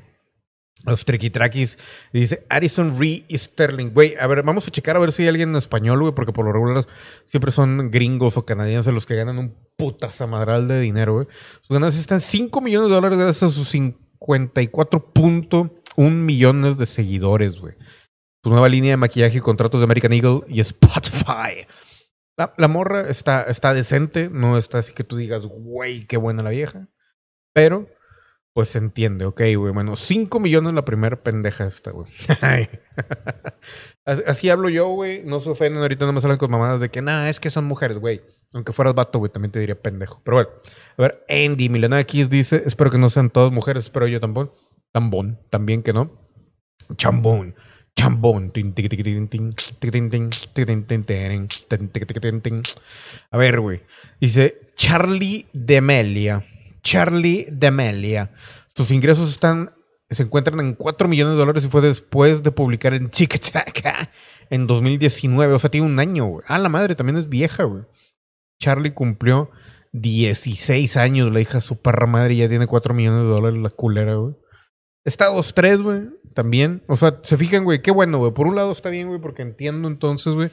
Los 0.86 1.04
triquitraquis. 1.04 1.78
Dice 2.14 2.46
Addison 2.50 2.98
Ree 2.98 3.26
Sterling. 3.30 3.92
Güey, 3.94 4.16
a 4.20 4.28
ver, 4.28 4.44
vamos 4.44 4.66
a 4.68 4.72
checar 4.72 4.96
a 4.96 5.00
ver 5.00 5.12
si 5.12 5.24
hay 5.24 5.30
alguien 5.30 5.50
en 5.50 5.58
español, 5.58 6.00
güey, 6.00 6.14
porque 6.14 6.32
por 6.32 6.46
lo 6.46 6.54
regular 6.54 6.86
siempre 7.26 7.52
son 7.52 7.92
gringos 7.92 8.38
o 8.38 8.46
canadienses 8.46 8.94
los 8.94 9.06
que 9.06 9.16
ganan 9.16 9.38
un 9.38 9.56
putazamadral 9.78 10.68
de 10.68 10.80
dinero, 10.80 11.16
güey. 11.16 11.28
Sus 11.62 11.70
ganancias 11.70 12.02
están 12.02 12.22
5 12.22 12.62
millones 12.62 12.90
de 12.90 12.96
dólares 12.96 13.18
gracias 13.18 13.52
a 13.52 13.54
sus 13.54 13.74
54.1 13.74 16.12
millones 16.12 16.78
de 16.78 16.86
seguidores, 16.86 17.60
güey. 17.60 17.76
Su 18.42 18.50
nueva 18.50 18.70
línea 18.70 18.92
de 18.92 18.98
maquillaje 18.98 19.40
y 19.40 19.42
contratos 19.42 19.82
de 19.82 19.84
American 19.84 20.14
Eagle 20.14 20.44
y 20.48 20.62
Spotify. 20.62 21.68
La, 22.38 22.54
la 22.58 22.70
morra 22.70 23.10
está, 23.10 23.44
está 23.44 23.74
decente, 23.74 24.30
no 24.30 24.58
está 24.58 24.78
así 24.78 24.94
que 24.94 25.04
tú 25.04 25.18
digas, 25.18 25.46
güey, 25.46 26.08
qué 26.08 26.16
buena 26.16 26.42
la 26.42 26.52
vieja. 26.52 26.88
Pero 27.54 27.90
pues 28.54 28.70
se 28.70 28.80
entiende, 28.80 29.26
ok, 29.26 29.42
güey. 29.56 29.74
Bueno, 29.74 29.96
5 29.96 30.40
millones 30.40 30.74
la 30.74 30.86
primera 30.86 31.22
pendeja 31.22 31.66
esta, 31.66 31.92
güey. 31.92 32.12
así, 34.06 34.50
hablo 34.50 34.70
yo, 34.70 34.88
güey. 34.90 35.24
No 35.24 35.40
se 35.40 35.50
ofenden, 35.50 35.82
ahorita 35.82 36.06
no 36.06 36.14
me 36.14 36.22
salen 36.22 36.38
con 36.38 36.52
mamadas 36.52 36.82
de 36.82 36.90
que, 36.90 37.02
nada, 37.02 37.30
es 37.30 37.40
que 37.40 37.50
son 37.50 37.66
mujeres, 37.66 37.98
güey. 38.00 38.22
Aunque 38.54 38.74
fueras 38.74 38.96
vato, 38.96 39.20
güey, 39.20 39.32
también 39.32 39.52
te 39.52 39.60
diría 39.60 39.80
pendejo. 39.80 40.22
Pero 40.24 40.38
bueno, 40.38 40.50
a 40.98 41.02
ver, 41.02 41.26
Andy 41.30 41.70
Milenakis 41.70 42.30
dice, 42.30 42.64
espero 42.66 42.90
que 42.90 42.98
no 42.98 43.10
sean 43.10 43.30
todas 43.30 43.52
mujeres, 43.52 43.86
espero 43.86 44.08
yo 44.08 44.20
tambón. 44.20 44.52
Tambón, 44.92 45.40
también 45.50 45.84
que 45.84 45.94
no. 45.94 46.12
Chambón. 46.96 47.56
Chambón. 47.96 48.52
A 53.32 53.38
ver, 53.38 53.60
güey. 53.60 53.82
Dice 54.20 54.72
Charlie 54.76 55.48
Demelia. 55.54 56.44
Charlie 56.82 57.48
Demelia. 57.52 58.32
Sus 58.76 58.92
ingresos 58.92 59.30
están, 59.30 59.74
se 60.10 60.24
encuentran 60.24 60.60
en 60.60 60.74
4 60.76 61.08
millones 61.08 61.34
de 61.34 61.40
dólares 61.40 61.66
y 61.66 61.70
fue 61.70 61.82
después 61.82 62.44
de 62.44 62.52
publicar 62.52 62.94
en 62.94 63.10
TikTok 63.10 63.84
en 64.50 64.68
2019. 64.68 65.54
O 65.54 65.60
sea, 65.60 65.72
tiene 65.72 65.88
un 65.88 66.00
año, 66.00 66.26
güey. 66.26 66.46
Ah, 66.48 66.60
la 66.60 66.70
madre 66.70 66.96
también 66.96 67.18
es 67.18 67.30
vieja, 67.30 67.64
güey. 67.64 67.84
Charlie 68.60 68.94
cumplió 68.94 69.52
16 69.94 70.98
años, 70.98 71.32
la 71.32 71.40
hija 71.40 71.62
su 71.62 71.82
perra 71.82 72.06
madre, 72.06 72.36
ya 72.36 72.50
tiene 72.50 72.68
4 72.68 72.94
millones 72.94 73.24
de 73.24 73.30
dólares 73.30 73.60
la 73.60 73.70
culera, 73.70 74.16
güey. 74.16 74.36
Está 75.06 75.30
2-3, 75.32 75.82
güey, 75.82 76.02
también. 76.34 76.84
O 76.88 76.96
sea, 76.96 77.20
se 77.24 77.38
fijan, 77.38 77.64
güey, 77.64 77.82
qué 77.82 77.92
bueno, 77.92 78.18
güey. 78.20 78.34
Por 78.34 78.48
un 78.48 78.56
lado 78.56 78.72
está 78.72 78.90
bien, 78.90 79.08
güey, 79.08 79.20
porque 79.20 79.42
entiendo 79.42 79.88
entonces, 79.88 80.36
güey, 80.36 80.52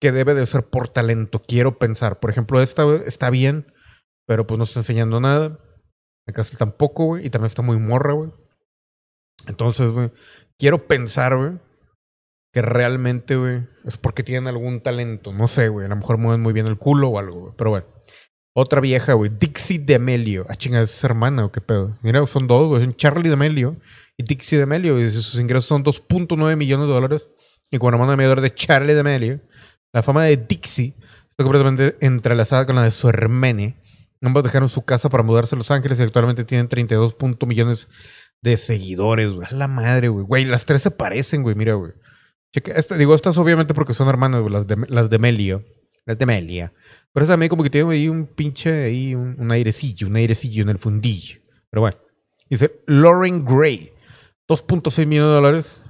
que 0.00 0.10
debe 0.10 0.34
de 0.34 0.46
ser 0.46 0.64
por 0.64 0.88
talento. 0.88 1.42
Quiero 1.46 1.78
pensar. 1.78 2.18
Por 2.18 2.30
ejemplo, 2.30 2.60
esta 2.60 2.82
güey, 2.82 3.02
está 3.06 3.30
bien, 3.30 3.72
pero 4.26 4.46
pues 4.46 4.58
no 4.58 4.64
está 4.64 4.80
enseñando 4.80 5.20
nada. 5.20 5.58
Está 6.26 6.58
tampoco, 6.58 7.04
güey, 7.06 7.26
y 7.26 7.30
también 7.30 7.46
está 7.46 7.62
muy 7.62 7.78
morra, 7.78 8.12
güey. 8.14 8.30
Entonces, 9.46 9.90
güey, 9.90 10.10
quiero 10.58 10.86
pensar, 10.86 11.36
güey, 11.36 11.58
que 12.52 12.62
realmente, 12.62 13.36
güey, 13.36 13.66
es 13.84 13.98
porque 13.98 14.22
tienen 14.22 14.46
algún 14.46 14.80
talento. 14.80 15.32
No 15.32 15.48
sé, 15.48 15.68
güey. 15.68 15.86
A 15.86 15.88
lo 15.88 15.96
mejor 15.96 16.18
mueven 16.18 16.40
muy 16.40 16.52
bien 16.52 16.66
el 16.66 16.78
culo 16.78 17.08
o 17.08 17.18
algo, 17.18 17.40
güey. 17.40 17.52
Pero 17.56 17.70
bueno. 17.70 17.86
Otra 18.56 18.80
vieja, 18.80 19.14
güey. 19.14 19.32
Dixie 19.36 19.80
D'Amelio. 19.80 20.46
Ah, 20.48 20.54
chinga, 20.54 20.80
¿es 20.80 21.02
hermana 21.02 21.44
o 21.44 21.50
qué 21.50 21.60
pedo? 21.60 21.98
Mira, 22.02 22.24
son 22.26 22.46
dos, 22.46 22.68
güey. 22.68 22.84
Son 22.84 22.94
Charlie 22.94 23.28
D'Amelio 23.28 23.76
y 24.16 24.22
Dixie 24.22 24.58
D'Amelio. 24.60 25.00
Y 25.00 25.10
sus 25.10 25.40
ingresos 25.40 25.64
son 25.64 25.82
2.9 25.82 26.56
millones 26.56 26.86
de 26.86 26.94
dólares. 26.94 27.28
Y 27.72 27.78
como 27.78 27.90
hermana 27.90 28.16
mayor 28.16 28.40
de 28.40 28.54
Charlie 28.54 28.94
D'Amelio, 28.94 29.40
la 29.92 30.04
fama 30.04 30.22
de 30.22 30.36
Dixie 30.36 30.94
está 31.28 31.42
completamente 31.42 31.96
entrelazada 32.00 32.64
con 32.64 32.76
la 32.76 32.84
de 32.84 32.92
su 32.92 33.08
hermene. 33.08 33.82
Ambos 34.24 34.42
dejaron 34.42 34.68
su 34.68 34.82
casa 34.82 35.08
para 35.08 35.22
mudarse 35.22 35.54
a 35.54 35.58
Los 35.58 35.70
Ángeles 35.70 36.00
y 36.00 36.02
actualmente 36.02 36.44
tienen 36.44 36.68
32 36.68 37.14
punto 37.14 37.46
millones 37.46 37.88
de 38.40 38.56
seguidores, 38.56 39.32
güey. 39.32 39.46
La 39.50 39.68
madre, 39.68 40.08
güey. 40.08 40.24
Güey, 40.24 40.44
las 40.44 40.64
tres 40.66 40.82
se 40.82 40.90
parecen, 40.90 41.42
güey. 41.42 41.54
Mira, 41.54 41.74
güey. 41.74 41.92
Checa, 42.52 42.72
esta- 42.72 42.96
digo, 42.96 43.14
estas 43.14 43.36
obviamente 43.38 43.74
porque 43.74 43.94
son 43.94 44.08
hermanas, 44.08 44.40
güey, 44.40 44.52
las 44.52 44.66
de, 44.66 44.76
las 44.88 45.10
de 45.10 45.18
Melio. 45.18 45.64
Las 46.06 46.18
de 46.18 46.26
Melia. 46.26 46.72
Pero 47.12 47.24
esa 47.24 47.32
también 47.34 47.48
como 47.48 47.62
que 47.62 47.70
tiene 47.70 47.90
ahí 47.92 48.08
un 48.08 48.26
pinche, 48.26 48.84
ahí 48.84 49.14
un 49.14 49.50
airecillo, 49.50 50.06
un 50.08 50.16
airecillo 50.16 50.62
en 50.62 50.68
el 50.68 50.78
fundillo. 50.78 51.40
Pero 51.70 51.80
bueno. 51.82 51.96
Dice 52.50 52.82
Lauren 52.86 53.44
Gray. 53.44 53.92
2.6 54.48 55.06
millones 55.06 55.28
de 55.30 55.34
dólares. 55.34 55.82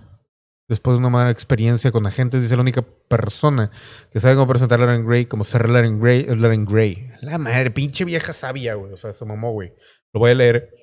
Después 0.67 0.95
de 0.95 1.01
una 1.01 1.11
mala 1.11 1.31
experiencia 1.31 1.93
con 1.93 2.07
agentes, 2.07 2.41
dice 2.41 2.57
la 2.57 2.63
única 2.63 2.83
persona 2.83 3.71
que 4.11 4.19
sabe 4.19 4.35
cómo 4.35 4.49
presentar 4.49 4.81
a 4.81 4.87
Lauren 4.87 5.07
Gray 5.07 5.27
como 5.27 5.45
ser 5.45 5.69
Lauren 5.69 6.01
Gray 6.01 6.25
es 6.27 6.39
Lauren 6.39 6.65
Gray. 6.65 7.11
La 7.21 7.37
madre, 7.37 7.71
pinche 7.71 8.05
vieja 8.07 8.33
sabia, 8.33 8.75
güey. 8.75 8.93
O 8.93 8.97
sea, 8.97 9.13
se 9.13 9.25
mamó, 9.27 9.53
güey. 9.53 9.75
Lo 10.15 10.21
voy 10.21 10.31
a 10.31 10.35
leer 10.35 10.75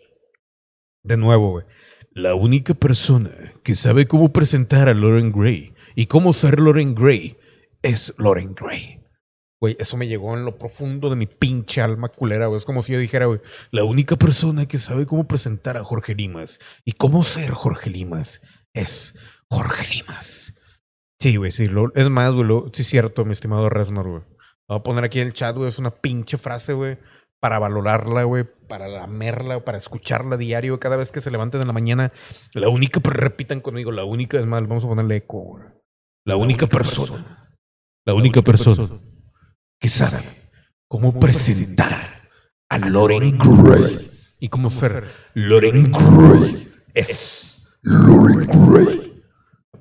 de 1.04 1.18
nuevo, 1.18 1.52
güey. 1.52 1.66
La 2.12 2.36
única 2.36 2.76
persona 2.76 3.32
que 3.64 3.74
sabe 3.74 4.06
cómo 4.06 4.32
presentar 4.32 4.88
a 4.88 4.94
Lauren 4.94 5.32
Gray 5.32 5.74
y 5.96 6.06
cómo 6.06 6.34
ser 6.34 6.60
Lauren 6.60 6.94
Gray 6.94 7.38
es 7.82 8.14
Lauren 8.18 8.54
Gray. 8.54 9.02
Güey, 9.60 9.78
eso 9.80 9.98
me 9.98 10.08
llegó 10.08 10.36
en 10.36 10.46
lo 10.46 10.58
profundo 10.58 11.10
de 11.10 11.16
mi 11.16 11.26
pinche 11.26 11.82
alma 11.82 12.10
culera, 12.10 12.48
güey. 12.48 12.58
Es 12.58 12.66
como 12.66 12.82
si 12.82 12.94
yo 12.94 13.00
dijera, 13.00 13.28
güey, 13.28 13.42
la 13.72 13.84
única 13.84 14.16
persona 14.16 14.68
que 14.68 14.78
sabe 14.78 15.06
cómo 15.06 15.28
presentar 15.28 15.78
a 15.78 15.84
Jorge 15.84 16.14
Limas 16.14 16.60
y 16.84 16.94
cómo 16.94 17.24
ser 17.24 17.52
Jorge 17.52 17.90
Limas 17.90 18.42
es 18.74 19.16
Jorge 19.52 19.86
Limas. 19.94 20.56
Sí, 21.20 21.36
güey, 21.36 21.52
sí. 21.52 21.68
lo- 21.68 21.94
es 21.94 22.10
más, 22.10 22.34
güey, 22.34 22.48
lo- 22.48 22.72
sí 22.74 22.82
es 22.82 22.88
cierto, 22.88 23.26
mi 23.26 23.34
estimado 23.34 23.70
Resnor, 23.70 24.08
güey. 24.08 24.22
Lo 24.68 24.76
voy 24.76 24.80
a 24.80 24.84
poner 24.84 25.04
aquí 25.04 25.20
en 25.20 25.28
el 25.28 25.34
chat, 25.34 25.56
güey. 25.56 25.70
Es 25.70 25.78
una 25.78 25.92
pinche 25.92 26.38
frase, 26.38 26.74
güey, 26.74 26.98
para 27.40 27.60
valorarla, 27.60 28.24
güey, 28.24 28.46
para 28.68 28.88
lamerla, 28.88 29.64
para 29.66 29.78
escucharla 29.78 30.38
diario, 30.38 30.80
cada 30.80 30.96
vez 30.96 31.12
que 31.12 31.22
se 31.22 31.30
levanten 31.30 31.62
en 31.62 31.68
la 31.68 31.74
mañana. 31.74 32.12
La 32.54 32.70
única, 32.70 33.00
pero 33.02 33.16
repitan 33.18 33.60
conmigo, 33.62 33.92
la 33.92 34.06
única, 34.06 34.40
es 34.40 34.46
más, 34.48 34.66
vamos 34.68 34.84
a 34.86 34.88
ponerle 34.88 35.18
eco, 35.18 35.40
güey. 35.42 35.64
La 36.26 36.38
única 36.38 36.68
persona, 36.68 37.58
la 38.06 38.14
única 38.14 38.42
persona 38.42 39.00
que 39.80 39.90
sabe 39.90 40.50
cómo 40.88 41.20
presentar 41.20 42.30
a 42.70 42.78
Lauren 42.78 43.38
Gray 43.38 44.12
y 44.40 44.48
cómo 44.50 44.70
ser 44.70 45.10
Lauren 45.34 45.92
Gray 45.92 46.72
es 46.94 47.68
Lauren 47.82 48.48
Gray. 48.48 49.11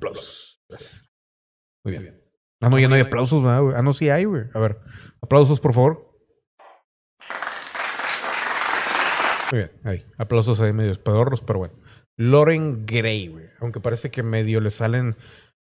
Aplausos. 0.01 0.59
Gracias. 0.67 1.11
Muy 1.83 1.97
bien. 1.97 2.19
Ah, 2.59 2.69
no, 2.69 2.79
ya 2.79 2.87
no 2.87 2.95
hay 2.95 3.01
aplausos, 3.01 3.43
¿verdad, 3.43 3.61
güey? 3.61 3.75
Ah, 3.77 3.83
no, 3.83 3.93
sí 3.93 4.09
hay, 4.09 4.25
güey. 4.25 4.45
A 4.53 4.59
ver, 4.59 4.79
aplausos, 5.21 5.59
por 5.59 5.73
favor. 5.73 6.11
Muy 9.51 9.59
bien, 9.59 9.71
ahí. 9.83 10.05
Aplausos 10.17 10.59
ahí 10.59 10.73
medio 10.73 10.93
pedorros, 11.03 11.41
pero 11.41 11.59
bueno. 11.59 11.75
Lauren 12.17 12.85
Gray, 12.85 13.27
güey. 13.27 13.45
Aunque 13.59 13.79
parece 13.79 14.09
que 14.09 14.23
medio 14.23 14.59
le 14.59 14.71
salen 14.71 15.15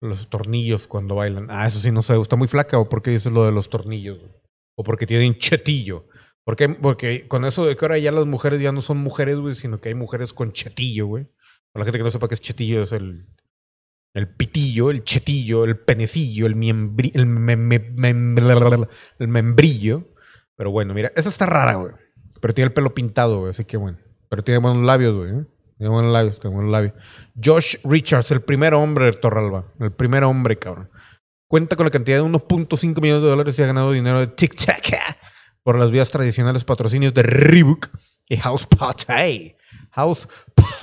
los 0.01 0.29
tornillos 0.29 0.89
cuando 0.89 1.15
bailan. 1.15 1.47
Ah, 1.51 1.67
eso 1.67 1.79
sí, 1.79 1.93
no 1.93 2.03
sé. 2.03 2.19
¿Está 2.21 2.35
muy 2.35 2.49
flaca 2.49 2.79
o 2.79 2.89
por 2.89 3.03
qué 3.03 3.13
dices 3.13 3.33
lo 3.33 3.45
de 3.45 3.53
los 3.53 3.69
tornillos? 3.69 4.19
güey? 4.19 4.33
O 4.77 4.83
porque 4.83 5.07
tienen 5.07 5.39
chetillo. 5.39 6.09
¿Por 6.45 6.57
qué? 6.57 6.69
Porque 6.69 7.29
con 7.29 7.45
eso 7.45 7.65
de 7.65 7.77
que 7.77 7.85
ahora 7.85 7.99
ya 7.99 8.11
las 8.11 8.27
mujeres 8.27 8.61
ya 8.61 8.73
no 8.73 8.81
son 8.81 8.99
mujeres, 8.99 9.37
güey, 9.39 9.55
sino 9.55 9.81
que 9.81 9.89
hay 9.91 9.95
mujeres 9.95 10.33
con 10.33 10.53
chetillo, 10.53 11.07
güey. 11.07 11.25
Para 11.73 11.81
la 11.81 11.85
gente 11.85 11.99
que 11.99 12.05
no 12.05 12.11
sepa 12.11 12.29
qué 12.29 12.35
es 12.35 12.41
chetillo, 12.41 12.83
es 12.83 12.93
el, 12.93 13.27
el 14.17 14.29
pitillo, 14.29 14.91
el 14.91 15.05
chetillo, 15.05 15.65
el 15.65 15.77
penecillo, 15.79 16.47
el, 16.47 16.57
miembri, 16.57 17.13
el, 17.15 17.27
mem- 17.27 17.69
mem- 17.69 17.95
mem- 17.95 18.89
el 19.19 19.29
membrillo. 19.29 20.05
Pero 20.57 20.71
bueno, 20.71 20.95
mira, 20.95 21.13
esa 21.15 21.29
está 21.29 21.45
rara, 21.45 21.75
güey. 21.75 21.93
Pero 22.41 22.55
tiene 22.55 22.69
el 22.69 22.73
pelo 22.73 22.95
pintado, 22.95 23.41
güey, 23.41 23.51
así 23.51 23.65
que 23.65 23.77
bueno. 23.77 23.99
Pero 24.31 24.43
tiene 24.43 24.59
buenos 24.59 24.83
labios, 24.83 25.15
güey. 25.15 25.31
¿eh? 25.31 25.45
Tiene 25.77 25.93
buenos 25.93 26.13
labios, 26.13 26.41
tiene 26.41 26.55
buenos 26.57 26.73
labios. 26.73 26.95
Josh 27.43 27.77
Richards, 27.85 28.31
el 28.31 28.41
primer 28.41 28.73
hombre 28.73 29.05
de 29.07 29.13
Torralba. 29.13 29.67
El 29.79 29.93
primer 29.93 30.25
hombre, 30.25 30.59
cabrón. 30.59 30.89
Cuenta 31.47 31.77
con 31.77 31.85
la 31.85 31.91
cantidad 31.91 32.17
de 32.17 32.23
1.5 32.25 33.01
millones 33.03 33.23
de 33.23 33.29
dólares 33.29 33.59
y 33.59 33.63
ha 33.63 33.67
ganado 33.67 33.93
dinero 33.93 34.19
de 34.21 34.29
Tic 34.29 34.55
ah, 34.69 35.17
por 35.63 35.79
las 35.79 35.91
vías 35.91 36.11
tradicionales 36.11 36.65
patrocinios 36.65 37.13
de 37.13 37.23
Reebok 37.23 37.89
y 38.29 38.37
House 38.39 38.67
Party. 38.67 39.55
House 39.91 40.27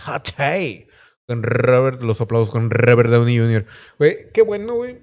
Party. 0.06 0.88
Con 1.28 1.44
Robert, 1.44 2.02
los 2.02 2.20
aplausos 2.22 2.52
con 2.52 2.70
Robert 2.70 3.10
Downey 3.10 3.38
Jr. 3.38 3.66
Güey, 3.98 4.32
qué 4.34 4.42
bueno, 4.42 4.76
güey. 4.76 5.02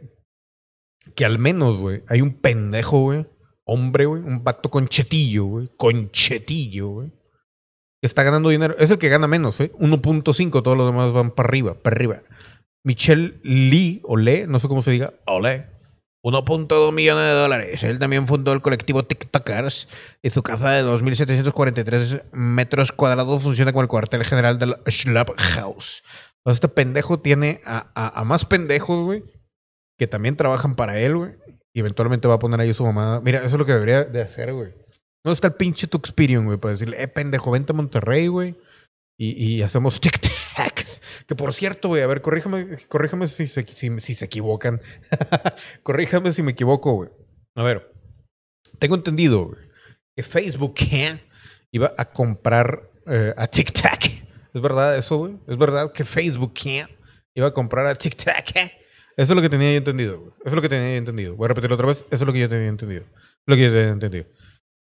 Que 1.14 1.24
al 1.24 1.38
menos, 1.38 1.78
güey, 1.78 2.02
hay 2.08 2.20
un 2.20 2.34
pendejo, 2.34 3.00
güey. 3.00 3.26
Hombre, 3.64 4.06
güey. 4.06 4.22
Un 4.22 4.42
vato 4.44 4.70
con 4.70 4.88
chetillo, 4.88 5.44
güey. 5.44 5.70
Con 5.76 6.10
chetillo, 6.10 6.88
güey. 6.88 7.12
Está 8.02 8.22
ganando 8.22 8.48
dinero. 8.48 8.74
Es 8.78 8.90
el 8.90 8.98
que 8.98 9.08
gana 9.08 9.26
menos, 9.26 9.60
¿eh? 9.60 9.72
1.5. 9.78 10.62
Todos 10.62 10.76
los 10.76 10.86
demás 10.90 11.12
van 11.12 11.30
para 11.30 11.48
arriba, 11.48 11.74
para 11.74 11.94
arriba. 11.96 12.22
Michelle 12.84 13.38
Lee, 13.42 14.00
o 14.04 14.16
Le, 14.16 14.46
no 14.46 14.58
sé 14.58 14.68
cómo 14.68 14.82
se 14.82 14.90
diga. 14.90 15.14
Ole. 15.26 15.66
1.2 16.22 16.92
millones 16.92 17.24
de 17.24 17.32
dólares. 17.32 17.82
Él 17.82 17.98
también 17.98 18.26
fundó 18.26 18.52
el 18.52 18.60
colectivo 18.60 19.04
TikTokers 19.04 19.88
y 20.22 20.30
su 20.30 20.42
casa 20.42 20.70
de 20.70 20.84
2.743 20.84 22.22
metros 22.32 22.92
cuadrados 22.92 23.42
funciona 23.42 23.72
como 23.72 23.82
el 23.82 23.88
cuartel 23.88 24.24
general 24.24 24.58
del 24.58 24.76
Schlap 24.88 25.30
House. 25.38 26.02
Entonces, 26.38 26.56
este 26.56 26.68
pendejo 26.68 27.20
tiene 27.20 27.60
a, 27.64 27.90
a- 27.94 28.24
más 28.24 28.44
pendejos, 28.44 29.04
güey, 29.04 29.22
que 29.98 30.06
también 30.06 30.36
trabajan 30.36 30.74
para 30.74 30.98
él, 31.00 31.16
güey. 31.16 31.32
Y 31.72 31.80
eventualmente 31.80 32.26
va 32.28 32.34
a 32.34 32.38
poner 32.38 32.60
ahí 32.60 32.74
su 32.74 32.84
mamá. 32.84 33.20
Mira, 33.22 33.38
eso 33.38 33.56
es 33.56 33.58
lo 33.58 33.66
que 33.66 33.72
debería 33.72 34.04
de 34.04 34.22
hacer, 34.22 34.52
güey. 34.52 34.72
No 35.24 35.32
está 35.32 35.48
el 35.48 35.54
pinche 35.54 35.86
Tuxperion, 35.86 36.46
güey, 36.46 36.58
para 36.58 36.72
decirle, 36.72 37.02
eh, 37.02 37.08
pendejo, 37.08 37.50
vente 37.50 37.72
a 37.72 37.76
Monterrey, 37.76 38.26
güey. 38.26 38.56
Y, 39.22 39.60
hacemos 39.60 40.00
tic-tacs. 40.00 41.02
Que 41.26 41.34
por 41.34 41.52
cierto, 41.52 41.88
güey, 41.88 42.02
a 42.02 42.06
ver, 42.06 42.22
corríjame, 42.22 42.78
corríjame 42.88 43.28
si 43.28 43.48
se, 43.48 43.66
si, 43.70 44.14
se 44.14 44.24
equivocan. 44.24 44.80
corríjame 45.82 46.32
si 46.32 46.42
me 46.42 46.52
equivoco, 46.52 46.92
güey. 46.92 47.10
A 47.54 47.62
ver, 47.62 47.92
tengo 48.78 48.94
entendido, 48.94 49.54
que 50.16 50.22
Facebook 50.22 50.74
¿eh? 50.92 51.20
iba 51.70 51.92
a 51.98 52.06
comprar 52.06 52.90
eh, 53.06 53.34
a 53.36 53.46
TikTok. 53.46 54.06
¿Es 54.54 54.62
verdad 54.62 54.96
eso, 54.96 55.18
güey? 55.18 55.36
¿Es 55.46 55.58
verdad 55.58 55.92
que 55.92 56.06
Facebook 56.06 56.54
¿eh? 56.64 56.86
iba 57.34 57.48
a 57.48 57.52
comprar 57.52 57.84
a 57.84 57.94
TikTok? 57.94 58.56
¿eh? 58.56 58.72
Eso 59.18 59.32
es 59.34 59.36
lo 59.36 59.42
que 59.42 59.50
tenía 59.50 59.74
entendido, 59.74 60.18
güey. 60.18 60.32
Eso 60.38 60.48
es 60.48 60.54
lo 60.54 60.62
que 60.62 60.70
tenía 60.70 60.96
entendido. 60.96 61.36
Voy 61.36 61.44
a 61.44 61.48
repetirlo 61.48 61.74
otra 61.74 61.88
vez. 61.88 62.06
Eso 62.10 62.24
es 62.24 62.26
lo 62.26 62.32
que 62.32 62.40
yo 62.40 62.48
tenía 62.48 62.68
entendido. 62.68 63.04
Lo 63.44 63.54
que 63.54 63.64
yo 63.64 63.70
tenía 63.70 63.90
entendido. 63.90 64.24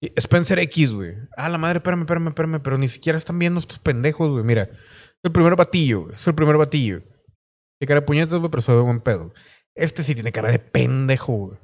Spencer 0.01 0.60
X, 0.60 0.91
güey. 0.94 1.15
Ah, 1.36 1.50
la 1.50 1.58
madre, 1.58 1.77
espérame, 1.77 2.01
espérame, 2.01 2.27
espérame. 2.29 2.60
Pero 2.62 2.77
ni 2.77 2.88
siquiera 2.88 3.18
están 3.18 3.38
viendo 3.39 3.60
estos 3.60 3.79
pendejos, 3.79 4.29
güey. 4.32 4.44
Mira, 4.44 4.63
es 4.63 5.20
el 5.24 5.32
primer 5.32 5.56
batillo, 5.56 6.03
güey. 6.03 6.15
Es 6.15 6.25
el 6.27 6.36
primer 6.36 6.58
batillo. 6.58 7.01
Tiene 7.01 7.88
cara 7.88 8.00
de 8.01 8.06
puñetas, 8.06 8.39
güey, 8.39 8.50
pero 8.51 8.62
se 8.62 8.72
ve 8.74 8.79
buen 8.82 9.01
pedo. 9.01 9.34
Este 9.75 10.03
sí 10.03 10.13
tiene 10.13 10.32
cara 10.32 10.51
de 10.51 10.60
pendejo, 10.60 11.34
güey. 11.34 11.58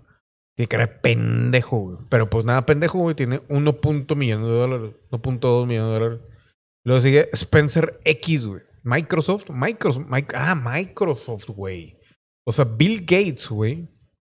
Tiene 0.58 0.68
cara 0.68 0.88
de 0.88 0.94
pendejo, 0.94 1.77
güey. 1.80 1.98
Pero 2.10 2.30
pues 2.30 2.46
nada, 2.46 2.65
pendejo, 2.65 3.00
güey. 3.00 3.15
Tiene 3.15 3.42
1. 3.50 3.74
punto 3.82 4.15
millones 4.15 4.48
de 4.48 4.54
dólares. 4.54 4.92
1.2 5.12 5.68
millones 5.68 5.89
de 5.94 6.00
dólares. 6.00 6.20
Luego 6.86 7.00
sigue 7.01 7.30
Spencer 7.34 8.00
X, 8.06 8.48
güey. 8.48 8.62
Microsoft. 8.84 9.50
Microsoft. 9.50 10.06
Mic- 10.08 10.34
ah, 10.36 10.56
Microsoft, 10.56 11.50
güey. 11.50 12.00
O 12.46 12.51
sea, 12.51 12.65
Bill 12.65 13.01
Gates, 13.01 13.50
güey. 13.50 13.90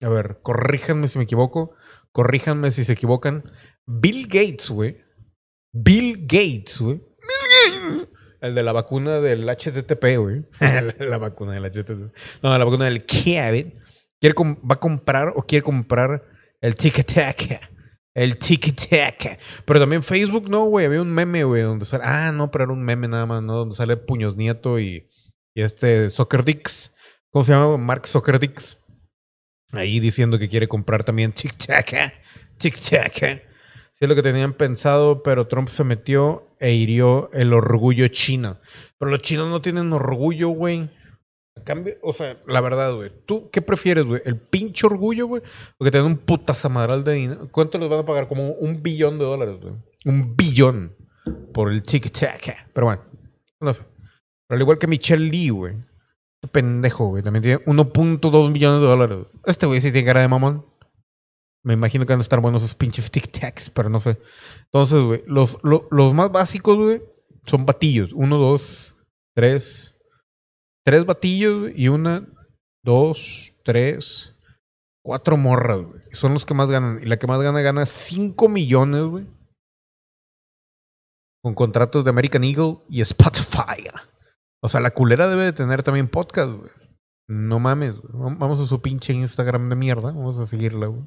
A 0.02 0.10
ver, 0.10 0.40
corríjanme 0.44 1.08
si 1.08 1.18
me 1.18 1.26
equivoco. 1.26 1.76
Corríjanme 2.12 2.72
si 2.72 2.84
se 2.86 2.94
equivocan. 2.94 3.44
Bill 3.88 4.28
Gates, 4.28 4.70
güey. 4.70 4.98
Bill 5.72 6.18
Gates, 6.28 6.80
güey. 6.80 6.98
Bill 6.98 7.82
Gates. 7.82 8.10
El 8.42 8.54
de 8.54 8.64
la 8.64 8.72
vacuna 8.72 9.20
del 9.20 9.48
HTTP, 9.48 10.18
güey. 10.18 10.46
la 11.00 11.18
vacuna 11.18 11.54
del 11.54 11.66
HTTP. 11.66 12.14
No, 12.44 12.58
la 12.58 12.66
vacuna 12.66 12.86
del 12.86 13.06
COVID. 13.06 13.68
Quiere 14.20 14.36
va 14.36 14.76
a 14.76 14.80
comprar 14.80 15.34
o 15.36 15.44
quiere 15.44 15.64
comprar 15.64 16.24
el 16.62 16.76
tic-tac. 16.76 17.60
El 18.14 18.38
tic-tac. 18.40 19.38
Pero 19.66 19.80
también 19.80 20.04
Facebook, 20.04 20.50
no, 20.50 20.66
güey. 20.66 20.86
Había 20.86 21.02
un 21.02 21.12
meme, 21.12 21.44
güey, 21.44 21.62
donde 21.62 21.86
sale. 21.86 22.04
Ah, 22.06 22.32
no, 22.32 22.52
pero 22.52 22.66
era 22.66 22.74
un 22.74 22.84
meme 22.84 23.08
nada 23.08 23.26
más, 23.26 23.44
¿no? 23.44 23.54
Donde 23.54 23.76
sale 23.76 23.96
Puños 23.96 24.36
Nieto 24.36 24.80
y, 24.80 25.08
y 25.54 25.62
este 25.62 26.10
Soccer 26.10 26.44
Dix. 26.44 26.94
¿Cómo 27.32 27.46
se 27.46 27.54
llama? 27.54 27.78
Mark 27.78 28.08
Soccer 28.08 28.40
Dix. 28.40 28.78
Ahí 29.72 30.00
diciendo 30.00 30.40
que 30.40 30.50
quiere 30.50 30.68
comprar 30.68 31.04
también 31.04 31.34
tic-tac. 31.34 31.94
¿eh? 31.94 32.14
Tic-tac. 32.58 33.47
Sí 33.98 34.06
es 34.06 34.10
lo 34.10 34.14
que 34.14 34.22
tenían 34.22 34.54
pensado, 34.54 35.24
pero 35.24 35.48
Trump 35.48 35.70
se 35.70 35.84
metió 35.84 36.52
e 36.60 36.72
hirió 36.72 37.32
el 37.34 37.52
orgullo 37.52 38.08
chino. 38.10 38.58
Pero 39.00 39.10
los 39.10 39.24
chinos 39.24 39.50
no 39.50 39.60
tienen 39.60 39.92
orgullo, 39.92 40.50
güey. 40.50 40.88
Cambio, 41.64 41.96
o 42.04 42.14
sea, 42.14 42.38
la 42.46 42.62
verdad, 42.62 42.94
güey. 42.94 43.12
¿Tú 43.26 43.50
qué 43.50 43.64
prefieres, 43.64 44.06
güey? 44.06 44.22
¿El 44.24 44.38
pinche 44.38 44.86
orgullo, 44.86 45.26
güey? 45.26 45.42
O 45.80 45.84
que 45.84 45.90
te 45.90 45.98
den 45.98 46.06
un 46.06 46.18
putazamadral 46.20 47.04
de 47.04 47.14
dinero. 47.14 47.48
¿Cuánto 47.50 47.80
les 47.80 47.90
van 47.90 48.02
a 48.02 48.06
pagar? 48.06 48.28
Como 48.28 48.52
un 48.52 48.84
billón 48.84 49.18
de 49.18 49.26
dólares, 49.26 49.58
güey. 49.60 49.74
Un 50.06 50.38
billón 50.38 50.96
por 51.52 51.72
el 51.72 51.82
tic-tac. 51.82 52.50
¿eh? 52.50 52.58
Pero 52.74 52.86
bueno, 52.86 53.02
no 53.60 53.74
sé. 53.74 53.82
Pero 53.82 54.58
al 54.58 54.62
igual 54.62 54.78
que 54.78 54.86
Michelle 54.86 55.28
Lee, 55.28 55.50
güey. 55.50 55.74
Este 55.74 56.50
pendejo, 56.52 57.08
güey. 57.08 57.24
También 57.24 57.42
tiene 57.42 57.66
1.2 57.66 58.52
millones 58.52 58.80
de 58.80 58.86
dólares. 58.86 59.26
Este 59.44 59.66
güey 59.66 59.82
sí 59.82 59.92
tiene 59.92 60.06
cara 60.06 60.22
de 60.22 60.28
mamón. 60.28 60.64
Me 61.68 61.74
imagino 61.74 62.06
que 62.06 62.14
van 62.14 62.20
a 62.20 62.24
estar 62.24 62.40
buenos 62.40 62.64
esos 62.64 62.76
pinches 62.76 63.12
tic-tacs, 63.12 63.70
pero 63.74 63.90
no 63.90 64.00
sé. 64.00 64.18
Entonces, 64.66 65.04
güey, 65.04 65.24
los, 65.28 65.58
lo- 65.64 65.88
los 65.92 66.14
más 66.14 66.32
básicos, 66.32 66.78
güey, 66.78 67.02
son 67.46 67.66
batillos. 67.66 68.14
Uno, 68.14 68.38
dos, 68.38 68.96
tres. 69.36 69.94
Tres 70.86 71.06
batillos 71.06 71.60
güey, 71.60 71.74
y 71.76 71.90
una, 71.90 72.26
dos, 72.86 73.52
tres, 73.66 74.34
cuatro 75.04 75.36
morras, 75.36 75.80
güey. 75.82 76.02
Son 76.14 76.32
los 76.34 76.46
que 76.46 76.54
más 76.54 76.70
ganan. 76.70 77.00
Y 77.04 77.06
la 77.06 77.18
que 77.20 77.28
más 77.28 77.42
gana, 77.42 77.60
gana 77.62 77.86
5 77.86 78.48
millones, 78.48 79.04
güey. 79.04 79.28
Con 81.44 81.54
contratos 81.54 82.04
de 82.04 82.10
American 82.10 82.44
Eagle 82.44 82.78
y 82.90 83.02
Spotify. 83.02 83.90
O 84.64 84.70
sea, 84.70 84.80
la 84.80 84.92
culera 84.92 85.28
debe 85.30 85.44
de 85.44 85.54
tener 85.54 85.84
también 85.84 86.08
podcast, 86.08 86.52
güey. 86.52 86.72
No 87.30 87.60
mames, 87.60 87.96
güey. 87.96 88.36
Vamos 88.38 88.60
a 88.62 88.66
su 88.68 88.82
pinche 88.82 89.14
Instagram 89.14 89.70
de 89.70 89.76
mierda. 89.76 90.12
Vamos 90.14 90.40
a 90.40 90.46
seguirla, 90.46 90.88
güey. 90.88 91.04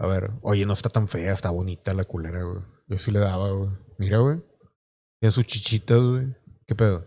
A 0.00 0.06
ver, 0.06 0.30
oye, 0.40 0.64
no 0.64 0.72
está 0.72 0.88
tan 0.88 1.08
fea, 1.08 1.34
está 1.34 1.50
bonita 1.50 1.92
la 1.92 2.04
culera, 2.04 2.42
güey. 2.42 2.62
Yo 2.88 2.96
sí 2.96 3.10
le 3.10 3.18
daba, 3.18 3.50
güey. 3.50 3.68
Mira, 3.98 4.16
güey. 4.16 4.40
Tiene 5.20 5.30
sus 5.30 5.44
chichitas, 5.44 6.00
güey. 6.00 6.34
¿Qué 6.66 6.74
pedo? 6.74 7.06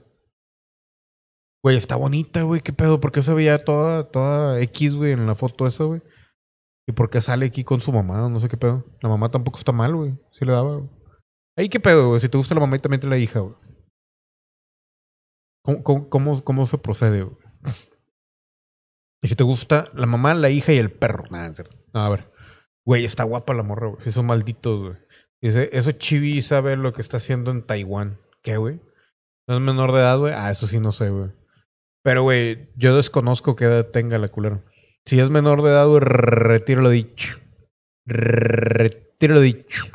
Güey, 1.63 1.75
está 1.75 1.95
bonita, 1.95 2.43
güey. 2.43 2.61
¿Qué 2.61 2.71
pedo? 2.71 2.99
¿Por 2.99 3.11
qué 3.11 3.23
se 3.23 3.33
veía 3.33 3.65
toda, 3.65 4.11
toda 4.11 4.61
X, 4.61 4.93
güey, 4.93 5.13
en 5.13 5.25
la 5.25 5.33
foto 5.33 5.65
esa, 5.65 5.85
güey? 5.85 6.03
¿Y 6.87 6.91
por 6.91 7.09
qué 7.09 7.19
sale 7.19 7.47
aquí 7.47 7.63
con 7.63 7.81
su 7.81 7.91
mamá? 7.91 8.29
No 8.29 8.39
sé 8.39 8.47
qué 8.47 8.57
pedo. 8.57 8.85
La 9.01 9.09
mamá 9.09 9.31
tampoco 9.31 9.57
está 9.57 9.71
mal, 9.71 9.95
güey. 9.95 10.15
Sí 10.31 10.45
le 10.45 10.51
daba, 10.51 10.75
güey. 10.75 10.89
Ahí, 11.57 11.69
¿qué 11.69 11.79
pedo, 11.79 12.09
güey? 12.09 12.19
Si 12.19 12.29
te 12.29 12.37
gusta 12.37 12.53
la 12.53 12.61
mamá 12.61 12.75
y 12.75 12.79
también 12.79 13.01
te 13.01 13.07
la 13.07 13.17
hija, 13.17 13.39
güey. 13.39 13.55
¿Cómo, 15.63 16.09
cómo, 16.09 16.43
cómo, 16.43 16.67
se 16.67 16.77
procede, 16.77 17.23
güey? 17.23 17.37
Y 19.23 19.29
si 19.29 19.37
te 19.37 19.43
gusta 19.45 19.89
la 19.93 20.05
mamá, 20.05 20.33
la 20.33 20.49
hija 20.49 20.73
y 20.73 20.77
el 20.77 20.91
perro. 20.91 21.23
Nada, 21.31 21.45
en 21.45 21.55
serio. 21.55 21.71
No, 21.93 22.01
a 22.01 22.09
ver. 22.09 22.32
Güey, 22.85 23.05
está 23.05 23.23
guapa 23.23 23.53
la 23.53 23.63
morra, 23.63 23.87
güey. 23.87 24.01
Sí, 24.01 24.11
son 24.11 24.25
malditos, 24.25 24.81
güey. 24.81 24.97
Dice, 25.41 25.69
eso 25.73 25.91
Chibi 25.91 26.41
sabe 26.41 26.75
lo 26.75 26.93
que 26.93 27.01
está 27.01 27.17
haciendo 27.17 27.51
en 27.51 27.65
Taiwán. 27.65 28.19
¿Qué, 28.41 28.57
güey? 28.57 28.79
¿No 29.47 29.55
es 29.55 29.61
menor 29.61 29.91
de 29.91 29.99
edad, 29.99 30.17
güey? 30.17 30.33
Ah, 30.33 30.51
eso 30.51 30.67
sí 30.67 30.79
no 30.79 30.91
sé, 30.91 31.09
güey. 31.09 31.31
Pero, 32.03 32.23
güey, 32.23 32.69
yo 32.75 32.95
desconozco 32.95 33.55
qué 33.55 33.65
edad 33.65 33.89
tenga 33.89 34.17
la 34.17 34.27
culera. 34.27 34.61
Si 35.05 35.19
es 35.19 35.29
menor 35.29 35.61
de 35.61 35.69
edad, 35.69 35.87
güey, 35.87 36.01
retiro 36.01 36.81
lo 36.81 36.89
dicho. 36.89 37.39
Retiro 38.05 39.35
lo 39.35 39.41
dicho. 39.41 39.85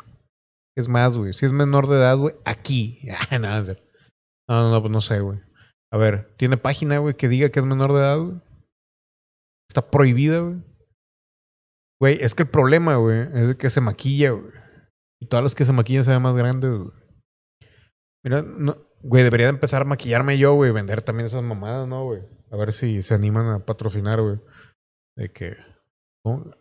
Es 0.75 0.87
más, 0.87 1.15
güey. 1.15 1.33
Si 1.33 1.45
es 1.45 1.51
menor 1.51 1.87
de 1.87 1.97
edad, 1.97 2.17
güey, 2.17 2.35
aquí. 2.45 2.99
Ah. 3.31 4.55
No, 4.55 4.63
no, 4.63 4.71
no, 4.71 4.81
pues 4.81 4.91
no 4.91 5.01
sé, 5.01 5.19
güey. 5.19 5.39
A 5.91 5.97
ver, 5.97 6.33
¿tiene 6.37 6.57
página, 6.57 6.97
güey, 6.97 7.15
que 7.15 7.27
diga 7.27 7.49
que 7.49 7.59
es 7.59 7.65
menor 7.65 7.93
de 7.93 7.99
edad, 7.99 8.17
güey? 8.17 8.41
Está 9.69 9.91
prohibida, 9.91 10.39
güey. 10.39 10.57
Güey, 11.99 12.17
es 12.21 12.33
que 12.33 12.43
el 12.43 12.49
problema, 12.49 12.95
güey, 12.95 13.27
es 13.33 13.55
que 13.57 13.69
se 13.69 13.81
maquilla, 13.81 14.31
güey. 14.31 14.53
Y 15.21 15.27
todas 15.27 15.43
las 15.43 15.55
que 15.55 15.65
se 15.65 15.73
maquillan 15.73 16.05
se 16.05 16.11
ven 16.11 16.21
más 16.21 16.35
grandes, 16.35 16.71
güey. 16.71 16.91
Mira, 18.23 18.41
no, 18.41 18.77
güey, 19.01 19.23
debería 19.23 19.47
de 19.47 19.53
empezar 19.53 19.81
a 19.81 19.85
maquillarme 19.85 20.37
yo, 20.37 20.53
güey, 20.53 20.71
vender 20.71 21.01
también 21.01 21.25
esas 21.25 21.43
mamadas, 21.43 21.87
¿no, 21.87 22.05
güey? 22.05 22.21
A 22.51 22.57
ver 22.57 22.73
si 22.73 23.01
se 23.01 23.13
animan 23.13 23.47
a 23.47 23.59
patrocinar, 23.59 24.21
güey. 24.21 24.39
De 25.17 25.31
que. 25.31 25.57
¿no? 26.25 26.51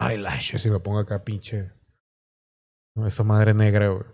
Eyelashes 0.00 0.64
y 0.66 0.70
me 0.70 0.80
pongo 0.80 0.98
acá, 0.98 1.24
pinche. 1.24 1.72
¿no? 2.96 3.06
Esa 3.06 3.24
madre 3.24 3.54
negra, 3.54 3.88
güey. 3.88 4.04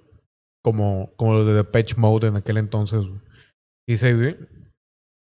Como, 0.62 1.14
como 1.16 1.32
los 1.32 1.46
de 1.46 1.54
Depeche 1.54 1.96
Mode 1.96 2.28
en 2.28 2.36
aquel 2.36 2.58
entonces, 2.58 3.00
güey. 3.00 3.20
Dice, 3.88 4.14
güey, 4.14 4.36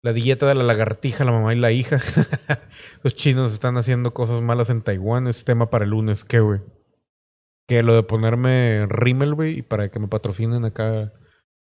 la 0.03 0.13
dieta 0.13 0.47
de 0.47 0.55
la 0.55 0.63
lagartija, 0.63 1.25
la 1.25 1.33
mamá 1.33 1.55
y 1.55 1.59
la 1.59 1.73
hija. 1.73 1.99
Los 3.03 3.15
chinos 3.15 3.53
están 3.53 3.77
haciendo 3.77 4.15
cosas 4.15 4.41
malas 4.41 4.71
en 4.71 4.83
Taiwán. 4.83 5.27
Es 5.27 5.45
tema 5.45 5.71
para 5.71 5.85
el 5.85 5.91
lunes. 5.91 6.25
¿Qué, 6.25 6.41
güey? 6.41 6.61
Que 7.67 7.83
lo 7.83 7.95
de 7.95 8.03
ponerme 8.03 8.87
rímel, 8.89 9.35
güey, 9.35 9.59
y 9.59 9.63
para 9.63 9.89
que 9.89 9.99
me 9.99 10.09
patrocinen 10.09 10.65
acá 10.65 11.13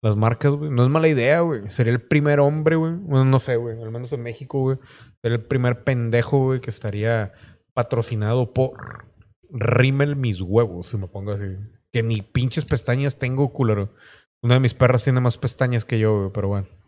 las 0.02 0.16
marcas, 0.16 0.52
güey. 0.52 0.70
No 0.70 0.84
es 0.84 0.90
mala 0.90 1.08
idea, 1.08 1.40
güey. 1.40 1.70
Sería 1.70 1.92
el 1.92 2.02
primer 2.02 2.40
hombre, 2.40 2.76
güey. 2.76 2.92
Bueno, 2.94 3.24
no 3.24 3.40
sé, 3.40 3.56
güey. 3.56 3.80
Al 3.82 3.90
menos 3.90 4.12
en 4.12 4.22
México, 4.22 4.60
güey. 4.60 4.78
Sería 5.22 5.36
el 5.36 5.44
primer 5.44 5.84
pendejo, 5.84 6.38
güey, 6.38 6.60
que 6.60 6.70
estaría 6.70 7.32
patrocinado 7.74 8.52
por 8.52 9.06
rímel 9.50 10.16
mis 10.16 10.40
huevos, 10.40 10.88
si 10.88 10.96
me 10.96 11.08
pongo 11.08 11.32
así. 11.32 11.56
Que 11.92 12.02
ni 12.02 12.22
pinches 12.22 12.64
pestañas 12.64 13.18
tengo, 13.18 13.52
culero. 13.52 13.94
Una 14.42 14.54
de 14.54 14.60
mis 14.60 14.74
perras 14.74 15.04
tiene 15.04 15.20
más 15.20 15.38
pestañas 15.38 15.84
que 15.84 15.98
yo, 15.98 16.18
güey, 16.18 16.30
pero 16.32 16.48
bueno. 16.48 16.79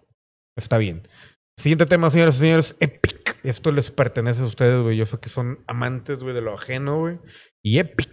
Está 0.56 0.78
bien. 0.78 1.06
Siguiente 1.58 1.86
tema, 1.86 2.10
señoras 2.10 2.36
y 2.36 2.40
señores. 2.40 2.76
Epic. 2.80 3.38
Esto 3.44 3.72
les 3.72 3.90
pertenece 3.90 4.42
a 4.42 4.46
ustedes, 4.46 4.82
güey. 4.82 4.96
Yo 4.96 5.06
sé 5.06 5.18
que 5.18 5.28
son 5.28 5.60
amantes, 5.66 6.20
güey, 6.20 6.34
de 6.34 6.40
lo 6.40 6.54
ajeno, 6.54 7.00
güey. 7.00 7.18
Y 7.62 7.78
Epic 7.78 8.12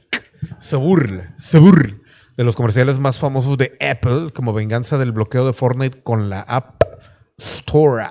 se 0.60 0.76
burla, 0.76 1.36
se 1.38 1.60
burla 1.60 1.98
de 2.38 2.44
los 2.44 2.56
comerciales 2.56 3.00
más 3.00 3.20
famosos 3.20 3.58
de 3.58 3.78
Apple 3.82 4.32
como 4.34 4.54
venganza 4.54 4.98
del 4.98 5.12
bloqueo 5.12 5.46
de 5.46 5.54
Fortnite 5.54 6.02
con 6.04 6.30
la 6.30 6.42
App 6.42 6.82
Store. 7.38 8.06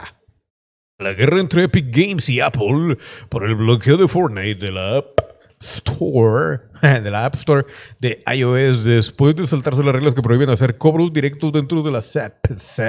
La 0.99 1.15
guerra 1.15 1.41
entre 1.41 1.65
Epic 1.65 1.87
Games 1.91 2.29
y 2.29 2.41
Apple 2.41 2.99
por 3.31 3.45
el 3.45 3.55
bloqueo 3.55 3.97
de 3.97 4.07
Fortnite 4.07 4.67
de 4.67 4.71
la 4.71 4.99
App 4.99 5.28
Store, 5.61 6.61
de 6.83 7.11
la 7.11 7.27
App 7.27 7.35
Store 7.35 7.65
de 8.01 8.23
iOS, 8.35 8.85
después 8.85 9.35
de 9.37 9.47
saltarse 9.47 9.83
las 9.83 9.95
reglas 9.95 10.15
que 10.15 10.23
prohíben 10.23 10.51
hacer 10.51 10.79
cobros 10.79 11.13
directos 11.13 11.53
dentro 11.53 11.83
de 11.83 11.91
las 11.91 12.17
apps, 12.17 12.81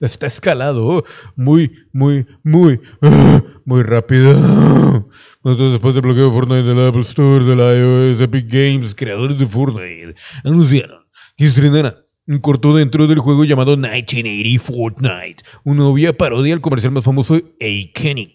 está 0.00 0.26
escalado 0.26 1.04
muy, 1.36 1.72
muy, 1.92 2.26
muy, 2.42 2.80
muy 3.64 3.82
rápido. 3.82 5.08
Entonces, 5.44 5.72
después 5.72 5.94
del 5.94 6.02
bloqueo 6.02 6.26
de 6.26 6.32
Fortnite 6.32 6.62
de 6.62 6.74
la 6.74 6.88
Apple 6.88 7.02
Store 7.02 7.44
de 7.44 7.56
la 7.56 7.74
iOS, 7.74 8.20
Epic 8.20 8.46
Games, 8.48 8.94
creadores 8.94 9.38
de 9.38 9.46
Fortnite, 9.46 10.14
anunciaron 10.44 11.00
que 11.36 11.46
estrenarán 11.46 11.96
un 12.26 12.38
corto 12.38 12.74
dentro 12.74 13.08
del 13.08 13.18
juego 13.18 13.44
llamado 13.44 13.76
1980 13.76 14.62
Fortnite, 14.62 15.42
una 15.64 15.86
obvia 15.86 16.16
parodia 16.16 16.54
al 16.54 16.60
comercial 16.60 16.92
más 16.92 17.04
famoso 17.04 17.34
A 17.34 17.92
Kenny 17.94 18.32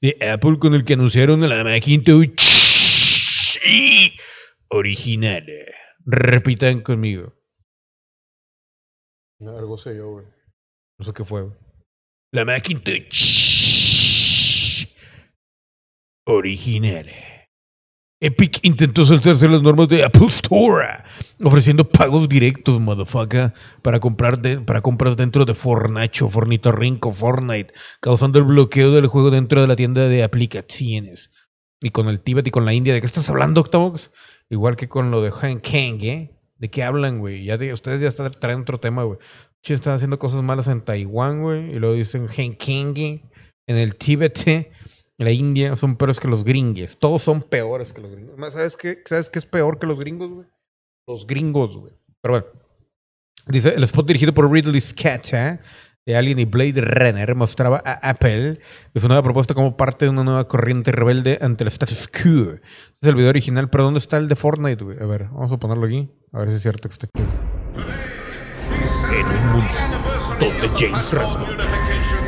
de 0.00 0.16
Apple 0.28 0.58
con 0.58 0.74
el 0.74 0.84
que 0.84 0.94
anunciaron 0.94 1.48
la 1.48 1.62
Macintosh 1.62 2.57
original. 4.70 5.46
Repitan 6.04 6.80
conmigo. 6.82 7.34
No, 9.40 9.56
algo 9.56 9.78
sé 9.78 9.96
yo, 9.96 10.10
güey. 10.10 10.26
No 10.98 11.04
sé 11.04 11.12
qué 11.12 11.24
fue. 11.24 11.42
güey. 11.42 11.54
La 12.32 12.44
Macintosh 12.44 14.18
original. 16.26 17.06
Epic 18.20 18.58
intentó 18.64 19.04
saltarse 19.04 19.46
las 19.48 19.62
normas 19.62 19.88
de 19.88 20.02
Apple 20.02 20.26
Store, 20.26 21.04
ofreciendo 21.44 21.88
pagos 21.88 22.28
directos, 22.28 22.80
motherfucker, 22.80 23.52
para, 23.80 24.00
comprar 24.00 24.40
de- 24.40 24.58
para 24.60 24.80
compras 24.82 25.16
dentro 25.16 25.44
de 25.44 25.54
Fornacho, 25.54 26.28
Fornitorrinco, 26.28 27.12
Fortnite, 27.12 27.72
causando 28.00 28.40
el 28.40 28.44
bloqueo 28.44 28.90
del 28.90 29.06
juego 29.06 29.30
dentro 29.30 29.60
de 29.60 29.68
la 29.68 29.76
tienda 29.76 30.08
de 30.08 30.24
aplicaciones. 30.24 31.30
Y 31.80 31.90
con 31.90 32.08
el 32.08 32.20
Tíbet 32.20 32.46
y 32.46 32.50
con 32.50 32.64
la 32.64 32.72
India, 32.72 32.92
¿de 32.94 33.00
qué 33.00 33.06
estás 33.06 33.28
hablando, 33.30 33.60
Octavox? 33.60 34.10
Igual 34.50 34.76
que 34.76 34.88
con 34.88 35.10
lo 35.10 35.22
de 35.22 35.30
Hong 35.30 35.60
Kong, 35.60 36.02
¿eh? 36.02 36.30
¿De 36.56 36.70
qué 36.70 36.82
hablan, 36.82 37.20
güey? 37.20 37.44
Ya 37.44 37.56
de- 37.56 37.72
ustedes 37.72 38.00
ya 38.00 38.08
están 38.08 38.32
traen 38.32 38.62
otro 38.62 38.80
tema, 38.80 39.04
güey. 39.04 39.18
Chinos 39.62 39.80
están 39.80 39.94
haciendo 39.94 40.18
cosas 40.18 40.42
malas 40.42 40.66
en 40.68 40.80
Taiwán, 40.82 41.42
güey, 41.42 41.70
y 41.70 41.78
luego 41.78 41.94
dicen 41.94 42.26
¿eh? 42.36 43.22
en 43.66 43.76
el 43.76 43.96
Tíbet, 43.96 44.46
¿eh? 44.48 44.70
en 45.18 45.24
la 45.24 45.30
India, 45.30 45.76
son 45.76 45.96
peores 45.96 46.18
que 46.18 46.28
los 46.28 46.42
gringues. 46.44 46.96
Todos 46.98 47.22
son 47.22 47.42
peores 47.42 47.92
que 47.92 48.00
los 48.00 48.10
gringos. 48.10 48.52
¿Sabes 48.52 48.76
qué? 48.76 48.98
¿Sabes 49.04 49.30
qué 49.30 49.38
es 49.38 49.46
peor 49.46 49.78
que 49.78 49.86
los 49.86 49.98
gringos, 49.98 50.30
güey? 50.30 50.46
Los 51.06 51.26
gringos, 51.26 51.76
güey. 51.76 51.92
Pero 52.22 52.34
bueno. 52.34 52.46
Dice, 53.46 53.74
el 53.74 53.82
spot 53.84 54.06
dirigido 54.06 54.34
por 54.34 54.50
Ridley 54.50 54.80
Scott, 54.80 55.32
¿eh? 55.32 55.58
De 56.08 56.16
Alien 56.16 56.38
y 56.38 56.46
Blade 56.46 56.80
Runner 56.80 57.34
mostraba 57.34 57.82
a 57.84 57.92
Apple 58.08 58.60
de 58.94 59.00
su 59.00 59.08
nueva 59.08 59.22
propuesta 59.22 59.52
como 59.52 59.76
parte 59.76 60.06
de 60.06 60.08
una 60.08 60.24
nueva 60.24 60.48
corriente 60.48 60.90
rebelde 60.90 61.38
ante 61.42 61.64
el 61.64 61.68
status 61.68 62.08
quo. 62.08 62.54
Este 62.54 62.62
es 63.02 63.08
el 63.08 63.14
video 63.14 63.28
original, 63.28 63.68
pero 63.68 63.84
¿dónde 63.84 63.98
está 63.98 64.16
el 64.16 64.26
de 64.26 64.34
Fortnite, 64.34 64.82
güey? 64.82 64.96
A 65.02 65.04
ver, 65.04 65.24
vamos 65.24 65.52
a 65.52 65.58
ponerlo 65.58 65.84
aquí. 65.84 66.08
A 66.32 66.38
ver 66.38 66.48
si 66.48 66.56
es 66.56 66.62
cierto 66.62 66.88
que 66.88 66.94
está 66.94 67.08
aquí. 67.08 67.22
En 69.12 69.26
un 69.26 69.52
mundo 69.52 69.68
donde 70.40 70.70
James 70.78 71.12
Rasmussen 71.12 72.27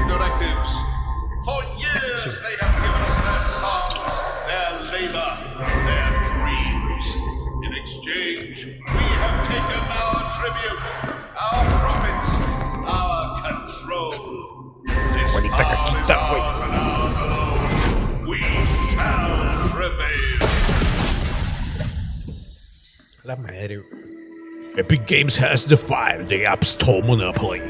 La 23.30 23.36
madre, 23.36 23.76
güey. 23.76 24.76
Epic 24.76 25.06
Games 25.06 25.36
has 25.36 25.64
defied 25.64 26.26
the 26.26 26.44
App 26.44 26.64
Store 26.64 27.00
monopoly. 27.00 27.60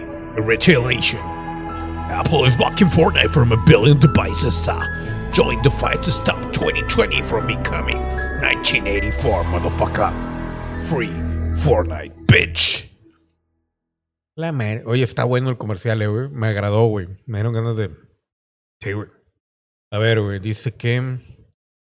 Retaliation. 0.42 1.20
Apple 1.20 2.46
is 2.46 2.56
blocking 2.56 2.86
Fortnite 2.86 3.30
from 3.30 3.52
a 3.52 3.58
billion 3.66 3.98
devices. 3.98 4.66
Uh, 4.66 4.80
join 5.34 5.60
the 5.60 5.70
fight 5.70 6.02
to 6.02 6.10
stop 6.10 6.50
2020 6.54 7.20
from 7.24 7.46
becoming 7.46 7.98
1984, 8.40 9.44
motherfucker. 9.52 10.10
Free 10.84 11.12
Fortnite, 11.62 12.24
bitch. 12.24 12.86
La 14.38 14.52
madre. 14.52 14.82
Oye, 14.86 15.02
está 15.02 15.24
bueno 15.24 15.50
el 15.50 15.58
comercial, 15.58 16.00
eh, 16.00 16.06
güey. 16.06 16.28
Me 16.30 16.46
agradó, 16.46 16.86
güey. 16.86 17.06
Me 17.26 17.36
dieron 17.36 17.52
ganas 17.52 17.76
de. 17.76 17.90
Sí, 18.80 18.92
güey. 18.92 19.08
A 19.90 19.98
ver, 19.98 20.22
güey. 20.22 20.38
Dice 20.38 20.72
que. 20.72 21.20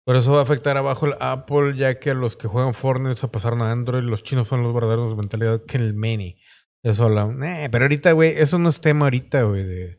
Por 0.07 0.17
eso 0.17 0.33
va 0.33 0.41
a 0.41 0.43
afectar 0.43 0.77
abajo 0.77 1.07
el 1.07 1.15
Apple, 1.21 1.77
ya 1.77 1.99
que 1.99 2.15
los 2.15 2.37
que 2.37 2.49
juegan 2.49 2.75
Fortnite 2.75 3.17
se 3.21 3.29
pasaron 3.29 3.63
a 3.63 3.71
Android. 3.71 4.03
Los 4.03 4.23
chinos 4.23 4.49
son 4.49 4.63
los 4.63 4.75
verdaderos 4.75 5.11
de 5.11 5.17
mentalidad 5.17 5.63
que 5.65 5.77
el 5.77 5.95
Mini. 5.95 6.41
Eso. 6.83 7.09
Eh, 7.45 7.69
pero 7.71 7.85
ahorita, 7.85 8.13
güey, 8.13 8.39
eso 8.39 8.59
no 8.59 8.71
es 8.71 8.81
tema 8.81 9.07
ahorita, 9.07 9.43
güey, 9.43 9.65
de, 9.65 9.99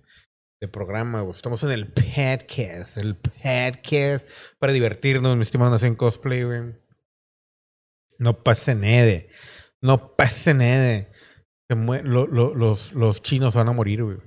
programa, 0.71 1.21
güey. 1.21 1.35
Estamos 1.35 1.63
en 1.63 1.71
el 1.71 1.87
podcast. 1.91 2.97
El 2.97 3.15
podcast 3.15 4.27
para 4.59 4.73
divertirnos, 4.73 5.35
mi 5.35 5.43
estimado 5.43 5.71
Nación 5.71 5.95
Cosplay, 5.95 6.43
güey. 6.43 6.75
No 8.17 8.43
pasa 8.43 8.73
nada. 8.75 9.21
No 9.81 10.15
pasa 10.15 10.53
nada. 10.53 11.07
Lo- 11.69 12.27
lo- 12.27 12.53
los, 12.55 12.93
los 12.93 13.21
chinos 13.21 13.55
van 13.55 13.69
a 13.69 13.71
morir, 13.71 14.03
güey. 14.03 14.17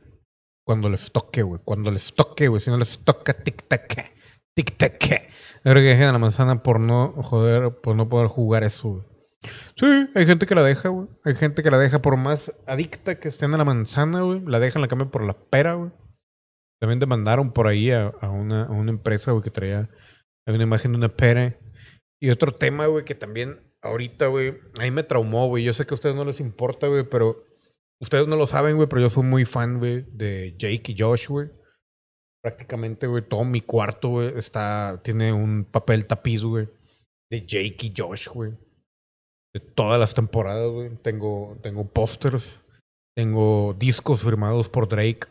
Cuando 0.66 0.88
les 0.88 1.12
toque, 1.12 1.42
güey. 1.42 1.60
Cuando 1.64 1.90
les 1.90 2.14
toque, 2.14 2.48
güey. 2.48 2.60
Si 2.60 2.70
no 2.70 2.76
les 2.76 2.98
toca, 3.04 3.36
tic-tac. 3.36 4.12
Tic-tac. 4.56 5.28
Creo 5.64 5.76
que 5.76 5.88
dejen 5.88 6.04
a 6.04 6.12
la 6.12 6.18
manzana 6.18 6.62
por 6.62 6.78
no 6.78 7.14
joder, 7.22 7.80
por 7.80 7.96
no 7.96 8.08
poder 8.08 8.28
jugar 8.28 8.64
eso, 8.64 8.90
güey. 8.90 9.04
Sí, 9.76 10.08
hay 10.14 10.26
gente 10.26 10.46
que 10.46 10.54
la 10.54 10.62
deja, 10.62 10.90
güey. 10.90 11.08
Hay 11.24 11.34
gente 11.34 11.62
que 11.62 11.70
la 11.70 11.78
deja 11.78 12.00
por 12.00 12.16
más 12.16 12.52
adicta 12.66 13.18
que 13.18 13.28
estén 13.28 13.54
a 13.54 13.56
la 13.56 13.64
manzana, 13.64 14.20
güey. 14.20 14.40
La 14.46 14.60
dejan, 14.60 14.82
la 14.82 14.88
cambian 14.88 15.10
por 15.10 15.24
la 15.24 15.34
pera, 15.34 15.74
güey. 15.74 15.90
También 16.80 16.98
demandaron 16.98 17.52
por 17.52 17.66
ahí 17.66 17.90
a, 17.90 18.12
una, 18.30 18.64
a 18.64 18.72
una 18.72 18.90
empresa, 18.90 19.32
güey, 19.32 19.42
que 19.42 19.50
traía 19.50 19.88
una 20.46 20.62
imagen 20.62 20.92
de 20.92 20.98
una 20.98 21.08
pera. 21.08 21.58
Y 22.20 22.30
otro 22.30 22.52
tema, 22.52 22.86
güey, 22.86 23.04
que 23.04 23.14
también 23.14 23.60
ahorita, 23.82 24.26
güey, 24.26 24.58
ahí 24.78 24.90
me 24.90 25.02
traumó, 25.02 25.48
güey. 25.48 25.64
Yo 25.64 25.72
sé 25.72 25.86
que 25.86 25.94
a 25.94 25.96
ustedes 25.96 26.14
no 26.14 26.24
les 26.24 26.40
importa, 26.40 26.88
güey, 26.88 27.04
pero 27.08 27.44
ustedes 28.00 28.28
no 28.28 28.36
lo 28.36 28.46
saben, 28.46 28.76
güey, 28.76 28.88
pero 28.88 29.00
yo 29.00 29.10
soy 29.10 29.24
muy 29.24 29.44
fan, 29.44 29.78
güey, 29.78 30.04
de 30.10 30.54
Jake 30.58 30.92
y 30.92 30.96
Josh, 30.98 31.28
güey. 31.28 31.48
Prácticamente, 32.44 33.06
güey, 33.06 33.26
todo 33.26 33.42
mi 33.42 33.62
cuarto, 33.62 34.10
güey, 34.10 34.36
está, 34.36 35.00
tiene 35.02 35.32
un 35.32 35.64
papel 35.64 36.06
tapiz, 36.06 36.44
güey, 36.44 36.68
de 37.30 37.46
Jake 37.46 37.86
y 37.86 37.94
Josh, 37.96 38.28
güey. 38.28 38.52
De 39.54 39.60
todas 39.60 39.98
las 39.98 40.12
temporadas, 40.12 40.70
güey. 40.70 40.94
Tengo, 40.96 41.58
tengo 41.62 41.88
pósters, 41.88 42.62
tengo 43.16 43.74
discos 43.78 44.22
firmados 44.22 44.68
por 44.68 44.90
Drake, 44.90 45.26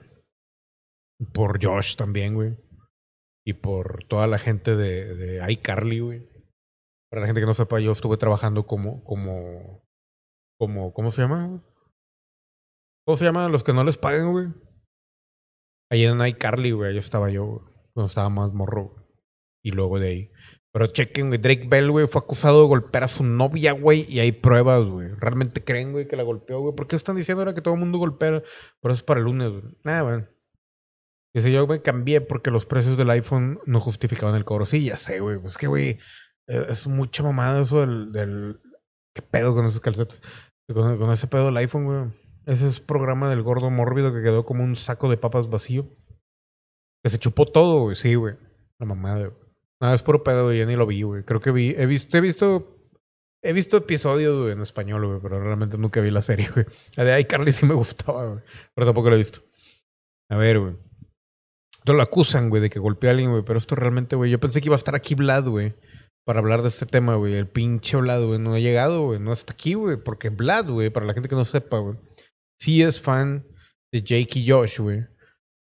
por 1.33 1.63
Josh 1.63 1.95
también, 1.95 2.33
güey. 2.33 2.57
Y 3.45 3.53
por 3.53 4.05
toda 4.05 4.25
la 4.25 4.39
gente 4.39 4.75
de, 4.75 5.39
iCarly, 5.51 5.99
güey. 5.99 6.27
Para 7.11 7.21
la 7.21 7.27
gente 7.27 7.41
que 7.41 7.45
no 7.45 7.53
sepa, 7.53 7.79
yo 7.79 7.91
estuve 7.91 8.17
trabajando 8.17 8.65
como, 8.65 9.03
como, 9.03 9.83
como, 10.59 10.91
¿cómo 10.93 11.11
se 11.11 11.21
llama? 11.21 11.61
¿Cómo 13.05 13.17
se 13.17 13.25
llaman 13.25 13.51
los 13.51 13.63
que 13.63 13.73
no 13.73 13.83
les 13.83 13.99
pagan, 13.99 14.31
güey? 14.31 14.47
Ahí 15.91 16.05
en 16.05 16.25
iCarly, 16.25 16.71
güey, 16.71 16.91
ahí 16.91 16.97
estaba 16.97 17.29
yo, 17.29 17.45
güey. 17.45 17.65
Cuando 17.93 18.07
estaba 18.07 18.29
más 18.29 18.53
morro, 18.53 18.89
güey. 18.89 19.05
Y 19.63 19.71
luego 19.71 19.99
de 19.99 20.07
ahí. 20.07 20.31
Pero 20.73 20.87
chequen, 20.87 21.27
güey, 21.27 21.39
Drake 21.39 21.67
Bell, 21.67 21.91
güey, 21.91 22.07
fue 22.07 22.19
acusado 22.19 22.63
de 22.63 22.67
golpear 22.67 23.03
a 23.03 23.07
su 23.07 23.23
novia, 23.23 23.73
güey, 23.73 24.07
y 24.09 24.19
hay 24.19 24.31
pruebas, 24.31 24.85
güey. 24.85 25.09
¿Realmente 25.19 25.63
creen, 25.63 25.91
güey, 25.91 26.07
que 26.07 26.15
la 26.15 26.23
golpeó, 26.23 26.61
güey? 26.61 26.75
¿Por 26.75 26.87
qué 26.87 26.95
están 26.95 27.15
diciendo 27.15 27.41
ahora 27.41 27.53
que 27.53 27.61
todo 27.61 27.75
el 27.75 27.79
mundo 27.79 27.99
golpea? 27.99 28.41
Pero 28.81 28.93
eso 28.93 29.01
es 29.01 29.03
para 29.03 29.19
el 29.19 29.25
lunes, 29.25 29.51
güey. 29.51 29.63
Nada, 29.83 30.01
bueno. 30.01 30.27
Dice, 31.35 31.51
yo 31.51 31.67
me 31.67 31.81
cambié 31.81 32.21
porque 32.21 32.49
los 32.49 32.65
precios 32.65 32.97
del 32.97 33.09
iPhone 33.11 33.59
no 33.65 33.79
justificaban 33.79 34.35
el 34.35 34.45
cobro. 34.45 34.65
Sí, 34.65 34.85
ya 34.85 34.97
sé, 34.97 35.19
güey. 35.19 35.37
Pues 35.39 35.53
es 35.53 35.57
que, 35.59 35.67
güey, 35.67 35.99
eh, 36.47 36.65
es 36.69 36.87
mucha 36.87 37.21
mamada 37.21 37.61
eso 37.61 37.81
del, 37.81 38.11
del... 38.11 38.59
¿Qué 39.15 39.21
pedo 39.21 39.53
con 39.53 39.65
esos 39.67 39.79
calcetas? 39.79 40.21
Con, 40.73 40.97
con 40.97 41.11
ese 41.11 41.27
pedo 41.27 41.45
del 41.45 41.57
iPhone, 41.57 41.85
güey. 41.85 42.22
Ese 42.45 42.67
es 42.67 42.79
programa 42.79 43.29
del 43.29 43.41
gordo 43.41 43.69
mórbido 43.69 44.13
que 44.13 44.21
quedó 44.21 44.45
como 44.45 44.63
un 44.63 44.75
saco 44.75 45.09
de 45.09 45.17
papas 45.17 45.49
vacío. 45.49 45.87
Que 47.03 47.09
se 47.09 47.19
chupó 47.19 47.45
todo, 47.45 47.81
güey. 47.81 47.95
Sí, 47.95 48.15
güey. 48.15 48.35
La 48.79 48.85
mamada, 48.85 49.27
güey. 49.27 49.43
No, 49.81 49.93
es 49.93 50.03
puro 50.03 50.23
pedo, 50.23 50.45
güey. 50.45 50.59
Yo 50.59 50.65
ni 50.65 50.75
lo 50.75 50.85
vi, 50.85 51.01
güey. 51.01 51.23
Creo 51.23 51.39
que 51.39 51.51
vi... 51.51 51.75
He 51.77 51.85
visto... 51.85 52.17
He 52.17 52.21
visto... 52.21 52.69
He 53.45 53.51
visto 53.51 53.75
episodios, 53.75 54.39
güey, 54.39 54.53
en 54.53 54.61
español, 54.61 55.05
güey. 55.05 55.19
Pero 55.21 55.41
realmente 55.41 55.77
nunca 55.77 55.99
vi 55.99 56.11
la 56.11 56.21
serie, 56.21 56.49
güey. 56.53 56.65
La 56.95 57.03
de 57.03 57.19
iCarly 57.21 57.51
sí 57.51 57.65
me 57.65 57.73
gustaba, 57.73 58.25
güey. 58.25 58.43
Pero 58.73 58.87
tampoco 58.87 59.09
la 59.09 59.15
he 59.15 59.19
visto. 59.19 59.41
A 60.29 60.37
ver, 60.37 60.59
güey. 60.59 60.75
Entonces 61.79 61.97
lo 61.97 62.03
acusan, 62.03 62.49
güey, 62.49 62.61
de 62.61 62.69
que 62.69 62.79
golpeó 62.79 63.09
a 63.09 63.11
alguien, 63.11 63.31
güey. 63.31 63.43
Pero 63.43 63.57
esto 63.59 63.75
realmente, 63.75 64.15
güey. 64.15 64.31
Yo 64.31 64.39
pensé 64.39 64.61
que 64.61 64.69
iba 64.69 64.75
a 64.75 64.77
estar 64.77 64.95
aquí 64.95 65.15
Vlad, 65.15 65.49
güey. 65.49 65.73
Para 66.25 66.39
hablar 66.39 66.61
de 66.61 66.69
este 66.69 66.85
tema, 66.85 67.15
güey. 67.15 67.33
El 67.33 67.47
pinche 67.47 67.97
Vlad, 67.97 68.23
güey. 68.25 68.39
No 68.39 68.53
ha 68.53 68.59
llegado, 68.59 69.01
güey. 69.07 69.19
No 69.19 69.33
está 69.33 69.51
aquí, 69.51 69.73
güey. 69.73 69.97
Porque 69.97 70.29
Vlad, 70.29 70.69
güey, 70.69 70.89
para 70.89 71.05
la 71.05 71.13
gente 71.13 71.27
que 71.27 71.35
no 71.35 71.43
sepa, 71.43 71.79
güey. 71.79 71.97
Sí 72.63 72.81
es 72.81 73.01
fan 73.01 73.45
de 73.91 74.03
Jake 74.03 74.39
y 74.39 74.49
Josh, 74.49 74.79
güey. 74.79 75.05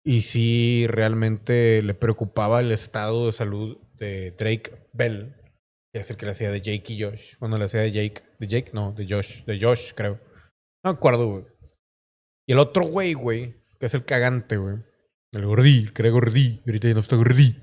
Y 0.04 0.22
sí 0.22 0.84
realmente 0.88 1.80
le 1.80 1.94
preocupaba 1.94 2.58
el 2.58 2.72
estado 2.72 3.26
de 3.26 3.30
salud 3.30 3.78
de 3.94 4.32
Drake 4.32 4.88
Bell. 4.92 5.36
Que 5.92 6.00
es 6.00 6.10
el 6.10 6.16
que 6.16 6.26
le 6.26 6.32
hacía 6.32 6.50
de 6.50 6.60
Jake 6.60 6.92
y 6.92 7.00
Josh. 7.00 7.36
Bueno, 7.38 7.56
le 7.56 7.66
hacía 7.66 7.82
de 7.82 7.92
Jake. 7.92 8.24
¿De 8.40 8.48
Jake? 8.48 8.72
No, 8.74 8.90
de 8.94 9.06
Josh. 9.08 9.44
De 9.44 9.60
Josh, 9.60 9.92
creo. 9.94 10.14
No 10.82 10.90
me 10.90 10.96
acuerdo, 10.96 11.28
güey. 11.28 11.44
Y 12.48 12.52
el 12.54 12.58
otro 12.58 12.84
güey, 12.86 13.12
güey. 13.14 13.54
Que 13.78 13.86
es 13.86 13.94
el 13.94 14.04
cagante, 14.04 14.56
güey. 14.56 14.78
El 15.30 15.46
gordí, 15.46 15.84
el 15.84 15.92
que 15.92 16.02
era 16.02 16.10
gordí. 16.10 16.64
Ahorita 16.66 16.88
ya 16.88 16.94
no 16.94 17.00
está 17.00 17.14
gordí. 17.14 17.62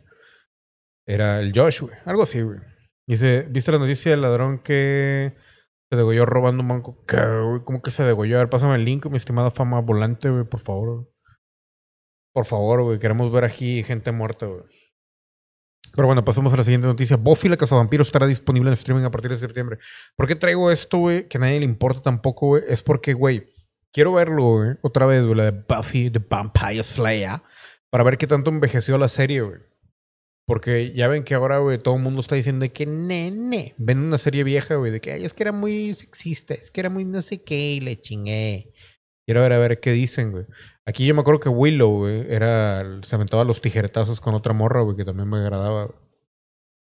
Era 1.06 1.42
el 1.42 1.52
Josh, 1.54 1.82
güey. 1.82 1.98
Algo 2.06 2.24
así, 2.24 2.40
güey. 2.40 2.60
Dice, 3.06 3.42
¿viste 3.50 3.74
la 3.74 3.80
noticia 3.80 4.12
del 4.12 4.22
ladrón 4.22 4.60
que 4.60 5.36
se 5.90 5.96
degolló 5.96 6.26
robando 6.26 6.64
un 6.64 6.70
banco? 6.70 7.04
¿Qué, 7.08 7.18
güey? 7.18 7.64
¿Cómo 7.64 7.82
que 7.82 7.92
se 7.92 8.04
degolló? 8.04 8.38
A 8.38 8.40
ver, 8.40 8.50
pásame 8.50 8.76
el 8.76 8.86
link, 8.86 9.06
mi 9.08 9.18
estimada 9.18 9.52
fama 9.52 9.80
volante, 9.82 10.30
güey, 10.30 10.44
por 10.44 10.60
favor. 10.60 11.12
Por 12.34 12.46
favor, 12.46 12.84
güey. 12.84 13.00
Queremos 13.00 13.32
ver 13.32 13.46
aquí 13.46 13.84
gente 13.84 14.12
muerta, 14.12 14.46
güey. 14.46 14.64
Pero 15.96 16.08
bueno, 16.08 16.26
pasamos 16.26 16.52
a 16.52 16.58
la 16.58 16.64
siguiente 16.64 16.88
noticia. 16.88 17.16
Buffy 17.16 17.48
la 17.48 17.56
Cazavampiros 17.56 18.08
estará 18.08 18.28
disponible 18.28 18.70
en 18.70 18.74
streaming 18.74 19.06
a 19.06 19.12
partir 19.12 19.32
de 19.32 19.38
septiembre. 19.38 19.80
¿Por 20.18 20.28
qué 20.28 20.36
traigo 20.36 20.70
esto, 20.70 20.98
güey? 20.98 21.28
Que 21.30 21.38
a 21.38 21.42
nadie 21.42 21.60
le 21.60 21.66
importa 21.66 22.02
tampoco, 22.02 22.48
güey. 22.48 22.64
Es 22.68 22.84
porque, 22.84 23.14
güey, 23.14 23.48
quiero 23.94 24.12
verlo, 24.12 24.58
güey. 24.58 24.72
Otra 24.82 25.06
vez, 25.06 25.24
güey, 25.24 25.36
la 25.36 25.46
de 25.46 25.52
Buffy 25.52 26.12
the 26.12 26.20
Vampire 26.20 26.84
Slayer. 26.84 27.42
Para 27.90 28.04
ver 28.04 28.18
qué 28.18 28.28
tanto 28.28 28.50
envejeció 28.50 28.98
la 28.98 29.08
serie, 29.08 29.42
güey. 29.42 29.60
Porque 30.48 30.94
ya 30.94 31.08
ven 31.08 31.24
que 31.24 31.34
ahora, 31.34 31.60
todo 31.80 31.96
el 31.96 32.02
mundo 32.02 32.22
está 32.22 32.36
diciendo 32.36 32.64
de 32.64 32.72
que 32.72 32.86
nene. 32.86 33.74
Ven 33.78 34.00
una 34.00 34.18
serie 34.18 34.44
vieja, 34.44 34.76
güey, 34.76 34.92
de 34.92 35.02
que 35.02 35.14
ay, 35.14 35.26
es 35.26 35.34
que 35.34 35.44
era 35.44 35.52
muy 35.52 35.94
sexista, 35.96 36.54
es 36.54 36.70
que 36.70 36.82
era 36.82 36.90
muy 36.90 37.04
no 37.04 37.22
sé 37.22 37.42
qué 37.42 37.74
y 37.74 37.80
le 37.80 38.00
chingué. 38.00 38.72
Quiero 39.26 39.42
ver 39.42 39.54
a 39.54 39.58
ver 39.58 39.80
qué 39.80 39.92
dicen, 39.92 40.32
güey. 40.32 40.46
Aquí 40.86 41.06
yo 41.08 41.16
me 41.16 41.22
acuerdo 41.22 41.40
que 41.40 41.50
Willow, 41.50 42.06
era. 42.08 43.02
Se 43.02 43.16
aventaba 43.16 43.44
los 43.44 43.60
tijeretazos 43.60 44.22
con 44.22 44.36
otra 44.36 44.54
morra, 44.54 44.82
güey, 44.82 44.96
que 44.96 45.06
también 45.06 45.30
me 45.30 45.38
agradaba. 45.38 45.96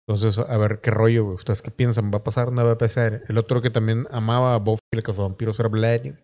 Entonces, 0.07 0.39
a 0.39 0.57
ver 0.57 0.79
qué 0.81 0.89
rollo, 0.89 1.25
güey. 1.25 1.35
¿Ustedes 1.35 1.61
qué 1.61 1.69
piensan? 1.69 2.11
¿Va 2.11 2.19
a 2.19 2.23
pasar? 2.23 2.51
¿No 2.53 2.63
va 2.63 2.71
a 2.71 2.77
pasar? 2.77 3.23
El 3.27 3.37
otro 3.37 3.61
que 3.61 3.69
también 3.69 4.07
amaba 4.09 4.55
a 4.55 4.59
Buffy 4.59 4.79
el 4.91 5.03
cazavampiros 5.03 5.59
era 5.59 5.69
Bled. 5.69 6.15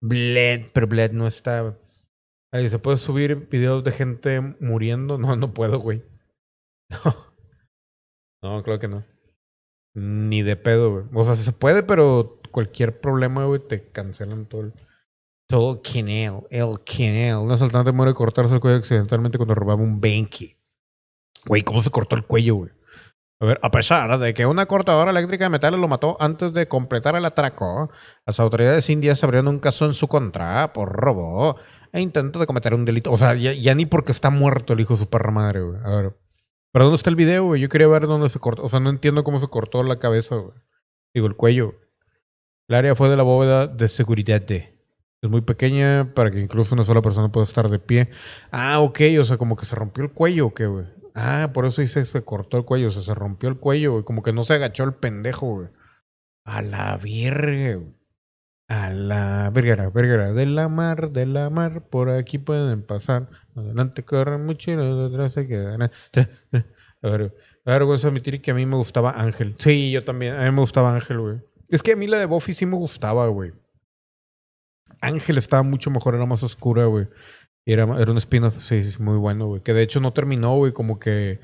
Bled, 0.00 0.66
pero 0.72 0.86
Bled 0.86 1.12
no 1.12 1.28
güey. 1.28 1.74
Ahí, 2.52 2.68
¿se 2.68 2.78
puede 2.78 2.96
subir 2.96 3.48
videos 3.50 3.82
de 3.82 3.92
gente 3.92 4.40
muriendo? 4.60 5.18
No, 5.26 5.34
no 5.36 5.52
puedo, 5.52 5.80
güey. 5.80 6.02
No. 6.90 7.26
No, 8.42 8.62
claro 8.62 8.78
que 8.78 8.86
no. 8.86 9.04
Ni 9.94 10.42
de 10.42 10.56
pedo, 10.56 10.92
güey. 10.92 11.04
O 11.14 11.24
sea, 11.24 11.34
se 11.34 11.50
puede, 11.52 11.82
pero 11.82 12.38
cualquier 12.52 13.00
problema, 13.00 13.44
güey, 13.46 13.66
te 13.66 13.90
cancelan 13.90 14.46
todo 14.46 14.60
el... 14.60 14.72
Todo 15.48 15.72
el 15.72 15.80
canal, 15.80 16.46
el 16.50 16.84
canal. 16.84 17.42
Un 17.42 17.50
asaltante 17.50 17.92
muere 17.92 18.12
de 18.12 18.16
cortarse 18.16 18.54
el 18.54 18.60
cuello 18.60 18.76
accidentalmente 18.76 19.38
cuando 19.38 19.54
robaba 19.54 19.82
un 19.82 20.00
Benki. 20.00 20.56
Güey, 21.46 21.62
¿cómo 21.62 21.80
se 21.80 21.90
cortó 21.90 22.14
el 22.14 22.24
cuello, 22.24 22.56
güey? 22.56 22.70
A 23.40 23.46
ver, 23.46 23.60
a 23.62 23.70
pesar 23.70 24.18
de 24.18 24.32
que 24.32 24.46
una 24.46 24.66
cortadora 24.66 25.10
eléctrica 25.10 25.44
de 25.44 25.50
metales 25.50 25.78
lo 25.78 25.88
mató 25.88 26.16
antes 26.20 26.52
de 26.52 26.68
completar 26.68 27.16
el 27.16 27.24
atraco, 27.24 27.90
las 28.24 28.40
autoridades 28.40 28.88
indias 28.88 29.22
abrieron 29.24 29.48
un 29.48 29.58
caso 29.58 29.84
en 29.84 29.92
su 29.92 30.08
contra 30.08 30.72
por 30.72 30.90
robo 30.90 31.56
e 31.92 32.00
intento 32.00 32.38
de 32.38 32.46
cometer 32.46 32.74
un 32.74 32.84
delito. 32.84 33.12
O 33.12 33.16
sea, 33.16 33.34
ya, 33.34 33.52
ya 33.52 33.74
ni 33.74 33.86
porque 33.86 34.12
está 34.12 34.30
muerto 34.30 34.72
el 34.72 34.80
hijo 34.80 34.94
de 34.94 35.00
su 35.00 35.10
perra 35.10 35.30
madre, 35.30 35.60
güey. 35.62 35.80
A 35.84 35.90
ver. 35.90 36.25
¿Pero 36.76 36.84
dónde 36.84 36.96
está 36.96 37.08
el 37.08 37.16
video, 37.16 37.44
güey? 37.44 37.62
Yo 37.62 37.70
quería 37.70 37.88
ver 37.88 38.06
dónde 38.06 38.28
se 38.28 38.38
cortó. 38.38 38.62
O 38.62 38.68
sea, 38.68 38.80
no 38.80 38.90
entiendo 38.90 39.24
cómo 39.24 39.40
se 39.40 39.48
cortó 39.48 39.82
la 39.82 39.96
cabeza, 39.96 40.36
güey. 40.36 40.58
Digo, 41.14 41.26
el 41.26 41.34
cuello. 41.34 41.74
El 42.68 42.74
área 42.74 42.94
fue 42.94 43.08
de 43.08 43.16
la 43.16 43.22
bóveda 43.22 43.66
de 43.66 43.88
seguridad 43.88 44.42
de. 44.42 44.78
Es 45.22 45.30
muy 45.30 45.40
pequeña 45.40 46.12
para 46.12 46.30
que 46.30 46.38
incluso 46.38 46.74
una 46.74 46.84
sola 46.84 47.00
persona 47.00 47.32
pueda 47.32 47.44
estar 47.44 47.70
de 47.70 47.78
pie. 47.78 48.10
Ah, 48.50 48.80
ok. 48.80 49.00
O 49.18 49.24
sea, 49.24 49.38
como 49.38 49.56
que 49.56 49.64
se 49.64 49.74
rompió 49.74 50.04
el 50.04 50.12
cuello, 50.12 50.48
¿o 50.48 50.54
qué, 50.54 50.66
güey? 50.66 50.84
Ah, 51.14 51.50
por 51.54 51.64
eso 51.64 51.80
dice 51.80 52.04
se 52.04 52.22
cortó 52.24 52.58
el 52.58 52.66
cuello. 52.66 52.88
O 52.88 52.90
sea, 52.90 53.00
se 53.00 53.14
rompió 53.14 53.48
el 53.48 53.56
cuello, 53.56 53.92
güey. 53.92 54.04
Como 54.04 54.22
que 54.22 54.34
no 54.34 54.44
se 54.44 54.52
agachó 54.52 54.84
el 54.84 54.92
pendejo, 54.92 55.46
güey. 55.46 55.68
A 56.44 56.60
la 56.60 56.98
virgen, 56.98 57.80
güey. 57.80 57.95
A 58.68 58.90
la 58.90 59.50
vergara, 59.50 59.90
vergara. 59.90 60.32
De 60.32 60.46
la 60.46 60.68
mar, 60.68 61.10
de 61.10 61.26
la 61.26 61.50
mar. 61.50 61.88
Por 61.88 62.10
aquí 62.10 62.38
pueden 62.38 62.82
pasar. 62.82 63.28
Adelante 63.54 64.04
corren 64.04 64.44
mucho 64.44 64.72
y 64.72 64.76
los 64.76 65.10
de 65.10 65.14
atrás 65.14 65.32
se 65.32 65.46
quedan. 65.46 65.82
A 65.82 67.08
ver, 67.08 67.34
a 67.64 67.70
ver, 67.70 67.84
voy 67.84 67.98
a 68.02 68.06
admitir 68.06 68.40
que 68.40 68.50
a 68.50 68.54
mí 68.54 68.66
me 68.66 68.76
gustaba 68.76 69.20
Ángel. 69.20 69.54
Sí, 69.58 69.92
yo 69.92 70.02
también. 70.02 70.34
A 70.34 70.44
mí 70.44 70.50
me 70.50 70.60
gustaba 70.60 70.94
Ángel, 70.94 71.20
güey. 71.20 71.40
Es 71.68 71.82
que 71.82 71.92
a 71.92 71.96
mí 71.96 72.06
la 72.06 72.18
de 72.18 72.26
Buffy 72.26 72.52
sí 72.52 72.66
me 72.66 72.76
gustaba, 72.76 73.26
güey. 73.28 73.52
Ángel 75.00 75.38
estaba 75.38 75.62
mucho 75.62 75.90
mejor, 75.90 76.14
era 76.14 76.26
más 76.26 76.42
oscura, 76.42 76.86
güey. 76.86 77.08
Era, 77.64 77.82
era 78.00 78.10
un 78.10 78.18
spin-off, 78.18 78.58
sí, 78.60 78.82
sí, 78.82 79.02
muy 79.02 79.18
bueno, 79.18 79.46
güey. 79.46 79.62
Que 79.62 79.72
de 79.72 79.82
hecho 79.82 80.00
no 80.00 80.12
terminó, 80.12 80.56
güey. 80.56 80.72
Como 80.72 80.98
que, 80.98 81.40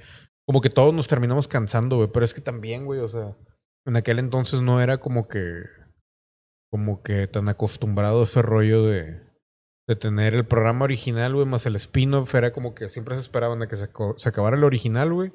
como 0.47 0.61
que 0.61 0.71
todos 0.71 0.95
nos 0.95 1.09
terminamos 1.09 1.49
cansando, 1.49 1.97
güey. 1.97 2.09
Pero 2.13 2.25
es 2.25 2.35
que 2.35 2.41
también, 2.41 2.85
güey, 2.85 3.01
o 3.01 3.09
sea, 3.09 3.37
en 3.85 3.97
aquel 3.97 4.19
entonces 4.19 4.61
no 4.61 4.81
era 4.81 4.99
como 4.99 5.29
que, 5.29 5.65
como 6.73 7.03
que 7.03 7.27
tan 7.29 7.51
acostumbrado 7.51 8.21
a 8.21 8.25
ese 8.25 8.41
rollo 8.41 8.87
de, 8.87 9.21
de 9.87 9.95
tener 9.95 10.33
el 10.33 10.47
programa 10.47 10.87
original, 10.87 11.35
güey, 11.35 11.45
más 11.45 11.67
el 11.67 11.77
spin-off. 11.77 12.35
Era 12.35 12.55
como 12.55 12.75
que 12.75 12.89
siempre 12.89 13.15
se 13.15 13.21
esperaban 13.21 13.61
a 13.61 13.69
que 13.69 13.77
se, 13.77 13.85
acabara 13.85 14.57
el 14.57 14.65
original, 14.65 15.13
güey. 15.13 15.33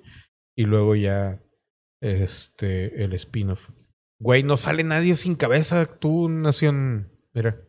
Y 0.56 0.66
luego 0.66 0.96
ya, 0.96 1.40
este, 2.02 3.04
el 3.04 3.14
spin-off. 3.14 3.70
Güey, 4.20 4.42
no 4.42 4.58
sale 4.58 4.84
nadie 4.84 5.16
sin 5.16 5.36
cabeza. 5.36 5.86
Tú, 5.86 6.28
Nación. 6.28 7.12
Mira. 7.36 7.62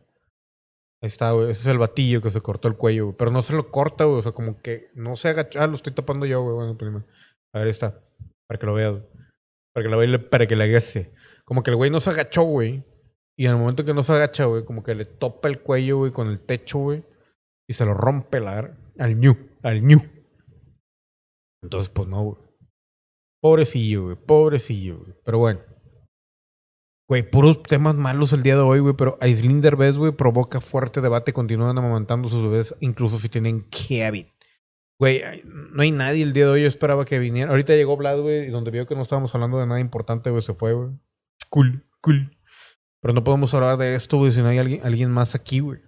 Ahí 1.03 1.07
está, 1.07 1.31
güey. 1.33 1.51
Ese 1.51 1.61
es 1.61 1.67
el 1.67 1.77
batillo 1.77 2.23
que 2.23 2.31
se 2.31 2.41
cortó 2.41 2.67
el 2.67 2.75
cuello, 2.75 3.05
güey. 3.05 3.17
Pero 3.19 3.29
no 3.29 3.43
se 3.43 3.53
lo 3.53 3.69
corta, 3.69 4.05
güey. 4.05 4.17
O 4.17 4.21
sea, 4.23 4.31
como 4.31 4.59
que 4.63 4.89
no 4.95 5.15
se 5.15 5.27
agacha. 5.27 5.63
Ah, 5.63 5.67
lo 5.67 5.75
estoy 5.75 5.93
tapando 5.93 6.25
yo, 6.25 6.41
güey. 6.41 6.55
Bueno, 6.55 6.75
primero. 6.75 7.05
A 7.53 7.59
ver, 7.59 7.67
ahí 7.67 7.71
está. 7.71 8.01
Para 8.47 8.59
que 8.59 8.65
lo 8.65 8.73
veas. 8.73 8.95
Para 9.75 9.83
que 9.83 9.89
lo 9.91 9.97
veas, 9.99 10.23
para 10.23 10.47
que 10.47 10.55
le 10.55 10.63
hagas. 10.63 10.99
Como 11.45 11.61
que 11.61 11.69
el 11.69 11.75
güey 11.75 11.91
no 11.91 11.99
se 11.99 12.09
agachó, 12.09 12.41
güey. 12.41 12.83
Y 13.39 13.45
en 13.45 13.53
el 13.53 13.57
momento 13.57 13.85
que 13.85 13.93
no 13.93 14.03
se 14.03 14.11
agacha, 14.11 14.43
güey, 14.43 14.65
como 14.65 14.83
que 14.83 14.93
le 14.93 15.05
topa 15.05 15.47
el 15.47 15.61
cuello, 15.61 15.99
güey, 15.99 16.11
con 16.11 16.27
el 16.27 16.41
techo, 16.41 16.79
güey. 16.79 17.05
Y 17.69 17.73
se 17.73 17.85
lo 17.85 17.93
rompe 17.93 18.41
la, 18.41 18.77
al 18.97 19.17
ñu. 19.17 19.33
Al 19.63 19.81
ñu. 19.81 20.01
Entonces, 21.63 21.89
pues 21.89 22.09
no, 22.09 22.21
güey. 22.21 22.37
Pobrecillo, 23.41 24.03
güey. 24.03 24.17
Pobrecillo, 24.17 24.97
güey. 24.97 25.13
Pero 25.23 25.37
bueno. 25.37 25.61
Güey, 27.07 27.31
puros 27.31 27.63
temas 27.63 27.95
malos 27.95 28.33
el 28.33 28.43
día 28.43 28.55
de 28.55 28.61
hoy, 28.61 28.79
güey. 28.79 28.93
Pero 28.97 29.17
Aislinn 29.21 29.61
Derbez, 29.61 29.95
güey, 29.95 30.11
provoca 30.11 30.59
fuerte 30.59 30.99
debate. 30.99 31.31
Continúan 31.31 31.77
amamantando 31.77 32.27
sus 32.27 32.43
bebés, 32.43 32.75
incluso 32.81 33.19
si 33.19 33.29
tienen 33.29 33.69
Kevin. 33.69 34.27
Güey, 34.99 35.21
no 35.45 35.81
hay 35.81 35.91
nadie 35.91 36.23
el 36.23 36.33
día 36.33 36.43
de 36.43 36.51
hoy. 36.51 36.61
Yo 36.63 36.67
esperaba 36.67 37.05
que 37.05 37.19
viniera. 37.19 37.51
Ahorita 37.51 37.73
llegó 37.73 37.95
Vlad, 37.95 38.19
güey, 38.19 38.47
y 38.47 38.49
donde 38.49 38.69
vio 38.71 38.85
que 38.85 38.95
no 38.95 39.01
estábamos 39.01 39.33
hablando 39.33 39.59
de 39.59 39.65
nada 39.65 39.79
importante, 39.79 40.29
güey, 40.29 40.41
se 40.41 40.53
fue, 40.53 40.73
güey. 40.73 40.89
Cool, 41.49 41.85
cool. 42.01 42.35
Pero 43.01 43.13
no 43.13 43.23
podemos 43.23 43.53
hablar 43.53 43.77
de 43.77 43.95
esto, 43.95 44.17
güey, 44.17 44.31
si 44.31 44.41
no 44.41 44.49
hay 44.49 44.57
alguien, 44.57 44.81
alguien 44.85 45.11
más 45.11 45.35
aquí, 45.35 45.59
güey. 45.59 45.79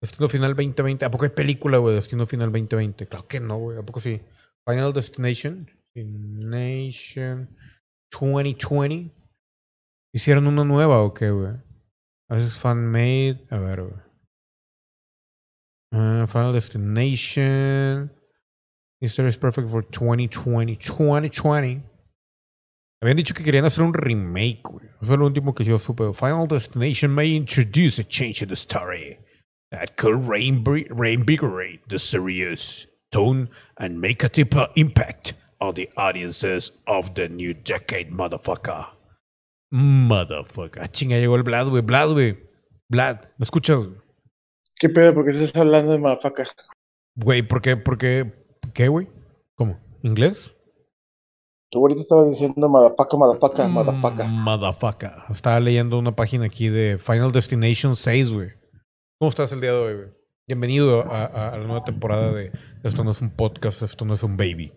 Destino 0.00 0.28
Final 0.28 0.54
2020. 0.54 1.04
¿A 1.04 1.10
poco 1.10 1.24
hay 1.24 1.30
película, 1.30 1.78
güey? 1.78 1.94
Destino 1.94 2.26
Final 2.26 2.50
2020. 2.50 3.06
Claro 3.06 3.28
que 3.28 3.38
no, 3.38 3.58
güey. 3.58 3.78
¿A 3.78 3.82
poco 3.82 4.00
sí? 4.00 4.20
Final 4.66 4.92
Destination. 4.92 5.70
Destination 5.94 7.56
2020. 8.10 9.12
¿Hicieron 10.12 10.46
una 10.46 10.64
nueva 10.64 11.02
o 11.02 11.14
qué, 11.14 11.30
güey? 11.30 11.54
A 12.28 12.34
veces 12.34 12.56
fan-made. 12.56 13.46
A 13.50 13.58
ver, 13.58 13.82
güey. 13.82 14.02
Ah, 15.92 16.26
Final 16.26 16.52
Destination. 16.52 18.12
History 19.00 19.28
is 19.28 19.38
perfect 19.38 19.68
for 19.68 19.84
2020. 19.84 20.76
2020. 20.76 21.91
Habían 23.02 23.16
dicho 23.16 23.34
que 23.34 23.42
querían 23.42 23.64
hacer 23.64 23.82
un 23.82 23.92
remake, 23.92 24.62
güey. 24.62 24.86
Eso 25.02 25.12
es 25.14 25.18
lo 25.18 25.26
último 25.26 25.54
que 25.54 25.64
yo 25.64 25.76
supe. 25.76 26.12
Final 26.14 26.46
Destination 26.46 27.10
may 27.12 27.34
introduce 27.34 28.00
a 28.00 28.04
change 28.04 28.42
in 28.42 28.48
the 28.48 28.54
story 28.54 29.18
that 29.72 29.96
could 29.96 30.22
reinvi- 30.22 30.86
reinvigorate 30.90 31.80
the 31.88 31.98
serious 31.98 32.86
tone 33.10 33.50
and 33.78 33.98
make 34.00 34.24
a 34.24 34.28
deeper 34.28 34.68
impact 34.76 35.34
on 35.60 35.74
the 35.74 35.90
audiences 35.96 36.72
of 36.86 37.12
the 37.14 37.28
new 37.28 37.52
decade, 37.54 38.10
motherfucker. 38.12 38.86
Motherfucker. 39.72 40.86
Chinga, 40.92 41.18
llegó 41.18 41.34
el 41.36 41.42
Vlad, 41.42 41.68
güey. 41.70 41.82
Vlad, 41.82 42.12
güey. 42.12 42.38
Vlad, 42.88 43.16
¿me 43.38 43.42
escuchas? 43.44 43.78
¿Qué 44.76 44.88
pedo? 44.88 45.12
¿Por 45.14 45.24
qué 45.24 45.30
estás 45.32 45.56
hablando 45.60 45.90
de 45.92 45.98
mafaca? 45.98 46.44
Güey, 47.16 47.42
¿por 47.42 47.60
qué? 47.62 47.76
¿Por 47.76 47.98
qué? 47.98 48.32
¿Qué, 48.74 48.88
güey? 48.88 49.08
¿Cómo? 49.56 49.80
¿Inglés? 50.02 50.52
Tú 51.72 51.78
ahorita 51.78 52.00
estabas 52.02 52.28
diciendo 52.28 52.68
madapaca, 52.68 53.16
madapaca, 53.16 53.66
Mm, 53.66 53.72
madapaca. 53.72 54.26
Motherfucker. 54.28 55.12
Estaba 55.30 55.58
leyendo 55.58 55.98
una 55.98 56.14
página 56.14 56.44
aquí 56.44 56.68
de 56.68 56.98
Final 56.98 57.32
Destination 57.32 57.96
6, 57.96 58.30
güey. 58.30 58.50
¿Cómo 59.18 59.30
estás 59.30 59.52
el 59.52 59.62
día 59.62 59.72
de 59.72 59.78
hoy, 59.78 59.94
güey? 59.94 60.08
Bienvenido 60.46 61.00
a, 61.10 61.24
a- 61.24 61.48
a 61.48 61.56
la 61.56 61.66
nueva 61.66 61.82
temporada 61.82 62.30
de 62.30 62.52
Esto 62.82 63.02
no 63.04 63.12
es 63.12 63.22
un 63.22 63.30
podcast, 63.30 63.80
esto 63.80 64.04
no 64.04 64.12
es 64.12 64.22
un 64.22 64.36
baby. 64.36 64.70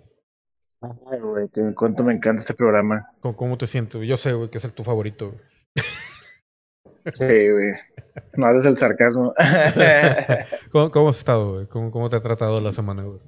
Ay, 0.82 1.20
güey, 1.20 1.50
que 1.54 1.62
cuánto 1.76 2.06
me 2.06 2.14
encanta 2.14 2.40
este 2.42 2.54
programa. 2.54 3.10
¿Cómo, 3.20 3.36
cómo 3.36 3.58
te 3.58 3.68
sientes? 3.68 4.02
Yo 4.08 4.16
sé, 4.16 4.32
güey, 4.32 4.50
que 4.50 4.60
es 4.60 4.64
el 4.64 4.74
tu 4.74 4.86
favorito. 4.86 5.32
güey. 5.32 5.86
Sí, 7.14 7.26
güey. 7.52 7.74
No 8.38 8.48
haces 8.48 8.66
el 8.68 8.78
sarcasmo. 8.78 9.34
¿Cómo, 10.72 10.92
cómo 10.92 11.10
has 11.10 11.18
estado, 11.18 11.56
güey? 11.56 11.68
¿Cómo, 11.68 11.92
¿Cómo 11.92 12.10
te 12.10 12.16
ha 12.16 12.22
tratado 12.22 12.62
la 12.62 12.72
semana, 12.72 13.04
güey? 13.04 13.20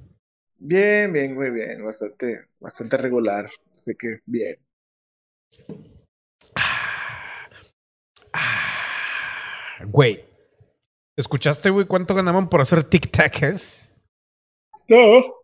Bien, 0.58 1.12
bien, 1.12 1.34
muy 1.34 1.50
bien. 1.50 1.82
Bastante, 1.82 2.48
bastante 2.60 2.96
regular. 2.96 3.48
Así 3.70 3.94
que 3.94 4.20
bien. 4.26 4.56
Ah, 8.32 8.68
Güey. 9.86 10.24
¿Escuchaste, 11.16 11.70
güey, 11.70 11.86
cuánto 11.86 12.14
ganaban 12.14 12.48
por 12.48 12.60
hacer 12.60 12.88
tic-tacs? 12.88 13.90
No. 14.88 15.34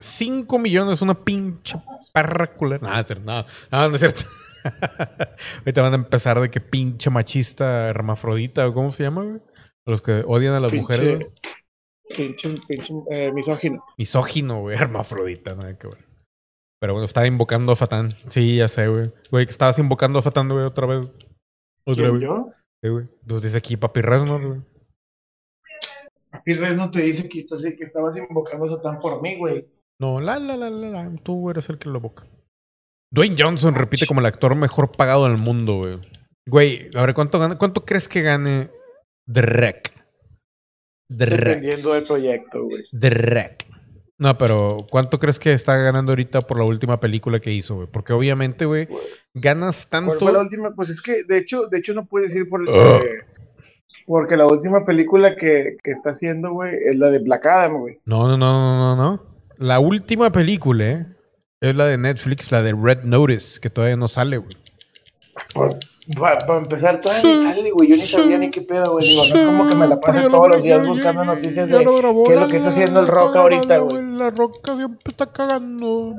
5 0.00 0.58
millones, 0.58 1.00
una 1.00 1.24
pinche 1.24 1.80
perra 2.12 2.52
culera. 2.52 2.86
No, 2.86 2.98
es 2.98 3.06
cierto, 3.06 3.24
no, 3.24 3.46
no, 3.70 3.88
no 3.88 3.94
es 3.94 4.00
cierto. 4.00 4.24
Ahorita 5.60 5.82
van 5.82 5.92
a 5.92 5.96
empezar 5.96 6.40
de 6.40 6.50
que 6.50 6.60
pinche 6.60 7.08
machista 7.08 7.88
hermafrodita, 7.88 8.68
o 8.68 8.74
cómo 8.74 8.92
se 8.92 9.04
llama, 9.04 9.22
güey. 9.22 9.40
Los 9.86 10.02
que 10.02 10.22
odian 10.26 10.54
a 10.54 10.60
las 10.60 10.72
mujeres. 10.72 11.26
Pinche, 12.16 12.56
pinche 12.68 12.92
eh, 13.10 13.32
misógino. 13.32 13.84
Misógino, 13.96 14.60
güey, 14.60 14.76
hermafrodita, 14.80 15.54
nada 15.54 15.78
que 15.78 15.86
ver. 15.88 16.04
Pero 16.80 16.92
bueno, 16.92 17.06
estaba 17.06 17.26
invocando 17.26 17.72
a 17.72 17.76
Satán. 17.76 18.14
Sí, 18.28 18.56
ya 18.56 18.68
sé, 18.68 18.88
güey. 18.88 19.10
Güey, 19.30 19.46
que 19.46 19.52
estabas 19.52 19.78
invocando 19.78 20.18
a 20.18 20.22
Satán, 20.22 20.48
güey, 20.48 20.66
otra 20.66 20.86
vez. 20.86 21.06
Otra 21.86 22.04
¿Quién, 22.04 22.18
vez. 22.18 22.22
yo? 22.22 22.48
Sí, 22.82 22.88
güey. 22.90 23.06
Entonces 23.22 23.42
dice 23.44 23.58
aquí 23.58 23.76
Papi 23.76 24.02
Reznor, 24.02 24.46
güey. 24.46 24.60
Papi 26.30 26.54
Res 26.54 26.76
no 26.76 26.90
te 26.90 27.00
dice 27.02 27.28
que, 27.28 27.38
estás, 27.38 27.62
que 27.62 27.84
estabas 27.84 28.16
invocando 28.16 28.66
a 28.66 28.76
Satán 28.76 29.00
por 29.00 29.22
mí, 29.22 29.38
güey. 29.38 29.66
No, 29.98 30.20
la, 30.20 30.38
la, 30.38 30.56
la, 30.56 30.68
la, 30.68 30.88
la. 30.88 31.16
Tú 31.22 31.48
eres 31.48 31.68
el 31.68 31.78
que 31.78 31.88
lo 31.88 31.98
evoca. 31.98 32.26
Dwayne 33.10 33.36
Johnson 33.38 33.74
repite 33.76 34.06
como 34.06 34.20
el 34.20 34.26
actor 34.26 34.56
mejor 34.56 34.90
pagado 34.90 35.24
del 35.24 35.38
mundo, 35.38 35.76
güey. 35.76 36.00
Güey, 36.46 36.90
a 36.94 37.00
ver, 37.02 37.14
¿cuánto, 37.14 37.38
gana, 37.38 37.56
¿cuánto 37.56 37.84
crees 37.84 38.08
que 38.08 38.20
gane 38.22 38.70
The 39.32 39.40
Wreck? 39.40 40.03
Dependiendo 41.08 41.92
del 41.92 42.04
proyecto, 42.04 42.64
güey. 42.64 42.82
The 42.98 43.10
Wreck. 43.10 43.66
No, 44.16 44.38
pero 44.38 44.86
¿cuánto 44.90 45.18
crees 45.18 45.38
que 45.38 45.52
está 45.52 45.76
ganando 45.76 46.12
ahorita 46.12 46.42
por 46.42 46.58
la 46.58 46.64
última 46.64 47.00
película 47.00 47.40
que 47.40 47.52
hizo, 47.52 47.74
güey? 47.74 47.88
Porque 47.90 48.12
obviamente, 48.12 48.64
güey, 48.64 48.88
ganas 49.34 49.86
¿Cuál 49.86 49.90
tanto... 49.90 50.20
fue 50.20 50.32
la 50.32 50.40
última? 50.40 50.74
Pues 50.74 50.88
es 50.88 51.02
que, 51.02 51.24
de 51.24 51.38
hecho, 51.38 51.66
de 51.66 51.78
hecho 51.78 51.94
no 51.94 52.06
puedes 52.06 52.32
decir 52.32 52.48
por 52.48 52.62
Ugh. 52.62 53.02
porque 54.06 54.36
la 54.36 54.46
última 54.46 54.84
película 54.86 55.34
que, 55.34 55.76
que 55.82 55.90
está 55.90 56.10
haciendo, 56.10 56.52
güey, 56.52 56.74
es 56.74 56.96
la 56.96 57.08
de 57.08 57.18
Black 57.18 57.44
Adam, 57.44 57.80
güey. 57.80 57.98
No, 58.04 58.28
no, 58.28 58.36
no, 58.36 58.52
no, 58.52 58.96
no, 58.96 59.02
no. 59.02 59.34
La 59.58 59.80
última 59.80 60.30
película 60.30 60.84
eh, 60.90 61.06
es 61.60 61.74
la 61.74 61.86
de 61.86 61.98
Netflix, 61.98 62.52
la 62.52 62.62
de 62.62 62.72
Red 62.72 63.02
Notice, 63.02 63.60
que 63.60 63.70
todavía 63.70 63.96
no 63.96 64.06
sale, 64.06 64.38
güey. 64.38 64.56
Para 66.18 66.58
empezar, 66.58 67.00
todavía 67.00 67.22
Sí, 67.22 67.34
ni 67.34 67.40
sale, 67.40 67.70
güey. 67.70 67.88
Yo 67.88 67.96
ni 67.96 68.02
sabía 68.02 68.32
sí, 68.36 68.38
ni 68.38 68.50
qué 68.50 68.60
pedo, 68.60 68.92
güey. 68.92 69.08
Digo, 69.08 69.22
no 69.26 69.34
es 69.34 69.44
como 69.44 69.68
que 69.68 69.74
me 69.74 69.86
la 69.86 70.00
pase 70.00 70.20
todos 70.28 70.32
lo- 70.32 70.48
los 70.48 70.62
días 70.62 70.86
buscando 70.86 71.22
ya- 71.24 71.34
noticias 71.34 71.68
ya 71.68 71.78
de 71.78 71.84
grabó 71.84 72.24
qué 72.24 72.34
es 72.34 72.40
lo 72.40 72.48
que 72.48 72.56
está 72.56 72.68
haciendo 72.68 73.00
el 73.00 73.06
la- 73.06 73.12
ahorita, 73.40 73.78
güey. 73.78 74.02
La 74.02 74.30
roca 74.30 74.76
siempre 74.76 74.98
está 75.10 75.32
cagando. 75.32 76.14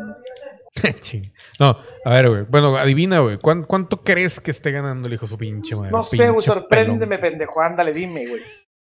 No, 1.59 1.77
a 2.03 2.09
ver, 2.09 2.29
güey. 2.29 2.43
Bueno, 2.49 2.75
adivina, 2.75 3.19
güey. 3.19 3.37
¿Cuán- 3.37 3.63
¿Cuánto, 3.63 4.03
crees 4.03 4.41
que 4.41 4.51
esté 4.51 4.71
ganando 4.71 5.07
el 5.07 5.13
hijo 5.13 5.25
su 5.27 5.37
pinche 5.37 5.75
madre? 5.75 5.91
No 5.91 6.03
sé, 6.03 6.29
güey, 6.29 6.41
sorpréndeme, 6.45 7.17
pelón. 7.17 7.31
pendejo. 7.31 7.61
Ándale, 7.61 7.93
dime, 7.93 8.27
güey. 8.27 8.41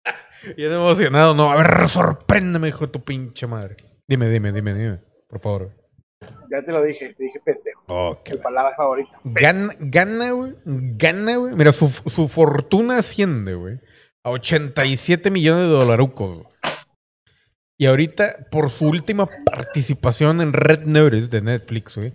Bien 0.58 0.71
emocionado, 0.71 1.36
no. 1.36 1.52
A 1.52 1.56
ver, 1.56 1.88
sorpréndeme, 1.88 2.69
hijo 2.69 2.86
de 2.88 2.91
tu 2.91 3.04
pinche 3.04 3.45
madre. 3.45 3.76
Dime, 4.08 4.28
dime, 4.30 4.52
dime, 4.52 4.73
dime. 4.73 5.00
Por 5.28 5.39
favor. 5.39 5.63
güey. 5.65 5.77
Ya 6.50 6.64
te 6.64 6.72
lo 6.72 6.82
dije, 6.84 7.14
te 7.14 7.24
dije 7.24 7.40
pendejo. 7.44 8.22
Qué 8.24 8.34
Mi 8.34 8.40
palabra 8.40 8.74
favorita. 8.76 9.20
Gana, 9.24 9.76
gana, 9.80 10.32
güey. 10.32 10.56
Gana, 10.66 11.36
güey. 11.36 11.56
Mira, 11.56 11.72
su, 11.72 11.90
su 11.90 12.28
fortuna 12.28 12.98
asciende, 13.00 13.54
güey. 13.54 13.80
A 14.24 14.32
87 14.32 15.30
millones 15.30 15.64
de 15.64 15.70
dolarucos, 15.70 16.38
güey. 16.38 16.48
Y 17.80 17.86
ahorita, 17.86 18.48
por 18.50 18.72
su 18.72 18.88
última 18.88 19.30
participación 19.46 20.42
en 20.42 20.54
Red 20.54 20.86
Notice 20.86 21.28
de 21.28 21.42
Netflix, 21.42 21.96
güey, 21.96 22.14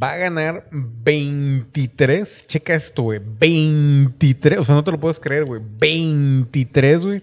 va 0.00 0.12
a 0.12 0.16
ganar 0.16 0.68
23. 0.70 2.46
Checa 2.46 2.74
esto, 2.74 3.04
güey. 3.04 3.20
23. 3.24 4.58
O 4.58 4.64
sea, 4.64 4.74
no 4.74 4.84
te 4.84 4.92
lo 4.92 5.00
puedes 5.00 5.18
creer, 5.18 5.46
güey. 5.46 5.62
23, 5.64 6.98
güey. 7.00 7.22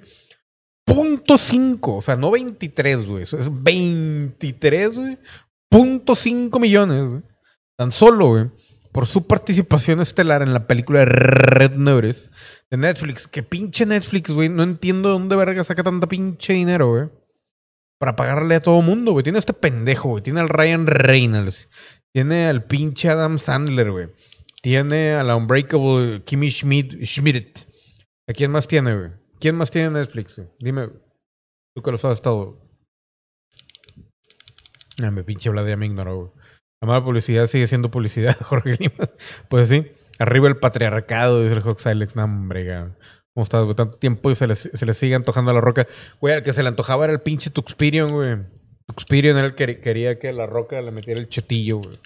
Punto 0.84 1.38
5. 1.38 1.98
O 1.98 2.02
sea, 2.02 2.16
no 2.16 2.32
23, 2.32 3.06
güey. 3.06 3.24
Eso 3.24 3.38
es 3.38 3.50
23, 3.52 4.96
güey. 4.96 5.20
Punto 5.70 6.16
5 6.16 6.60
millones, 6.60 7.08
güey. 7.08 7.22
Tan 7.78 7.92
solo, 7.92 8.28
güey. 8.28 8.52
Por 8.92 9.06
su 9.06 9.28
participación 9.28 10.02
estelar 10.02 10.42
en 10.42 10.54
la 10.54 10.66
película 10.66 11.00
de 11.00 11.06
Red 11.06 11.72
de 11.72 12.78
Netflix. 12.78 13.28
Que 13.28 13.44
pinche 13.44 13.86
Netflix, 13.86 14.32
güey. 14.32 14.50
No 14.50 14.64
entiendo 14.64 15.10
de 15.10 15.14
dónde 15.14 15.36
verga 15.36 15.64
saca 15.64 15.84
tanta 15.84 16.08
pinche 16.08 16.54
dinero, 16.54 16.90
güey. 16.90 17.10
Para 18.00 18.16
pagarle 18.16 18.56
a 18.56 18.62
todo 18.62 18.82
mundo, 18.82 19.12
güey. 19.12 19.24
Tiene 19.24 19.38
a 19.38 19.40
este 19.40 19.54
pendejo, 19.54 20.10
güey. 20.10 20.24
Tiene 20.24 20.40
al 20.40 20.50
Ryan 20.50 20.88
Reynolds. 20.88 21.70
Tiene 22.14 22.48
al 22.48 22.64
pinche 22.64 23.10
Adam 23.10 23.38
Sandler, 23.38 23.92
güey. 23.92 24.10
Tiene 24.62 25.14
a 25.14 25.24
la 25.24 25.36
Unbreakable 25.36 26.24
Kimmy 26.26 26.50
Schmidt. 26.50 27.04
Schmidt. 27.06 27.60
¿A 28.28 28.34
quién 28.34 28.52
más 28.52 28.68
tiene, 28.68 28.96
güey? 28.96 29.12
¿Quién 29.40 29.56
más 29.56 29.70
tiene 29.70 29.92
Netflix? 29.92 30.42
Dime. 30.60 30.90
Tú 31.76 31.84
que 31.84 31.92
lo 31.92 31.98
sabes 31.98 32.22
todo. 32.22 32.59
Ah, 35.02 35.12
me 35.12 35.24
pinche 35.24 35.50
Vlad 35.50 35.68
ya 35.68 35.78
me 35.78 35.86
ignoró, 35.86 36.18
güey. 36.18 36.32
La 36.82 36.88
mala 36.88 37.04
publicidad 37.04 37.48
sigue 37.48 37.68
siendo 37.68 37.92
publicidad, 37.92 38.38
Jorge 38.42 38.78
Lima. 38.80 39.10
Pues 39.50 39.70
sí. 39.70 39.88
Arriba 40.18 40.48
el 40.48 40.58
patriarcado, 40.58 41.42
dice 41.42 41.56
el 41.56 41.62
Hawk 41.62 41.80
Silex. 41.80 42.16
No, 42.16 42.26
hombre, 42.26 42.68
cabrón. 42.68 42.98
¿Cómo 43.34 43.44
estás, 43.44 43.64
güey? 43.64 43.76
Tanto 43.76 43.98
tiempo 43.98 44.32
y 44.32 44.36
se 44.36 44.48
le, 44.48 44.56
se 44.56 44.86
le 44.86 44.94
sigue 44.94 45.16
antojando 45.16 45.52
a 45.52 45.54
la 45.54 45.62
roca. 45.62 45.88
Güey, 46.20 46.36
al 46.36 46.44
que 46.44 46.54
se 46.54 46.62
le 46.62 46.70
antojaba 46.70 47.06
era 47.06 47.14
el 47.14 47.22
pinche 47.22 47.50
Tuxperion, 47.50 48.10
güey. 48.10 48.38
Tuxperion 48.88 49.38
era 49.38 49.48
el 49.48 49.56
que 49.56 49.80
quería 49.80 50.20
que 50.20 50.34
la 50.34 50.46
roca 50.46 50.82
le 50.82 50.92
metiera 50.92 51.20
el 51.20 51.30
chetillo, 51.30 51.78
güey. 51.78 51.98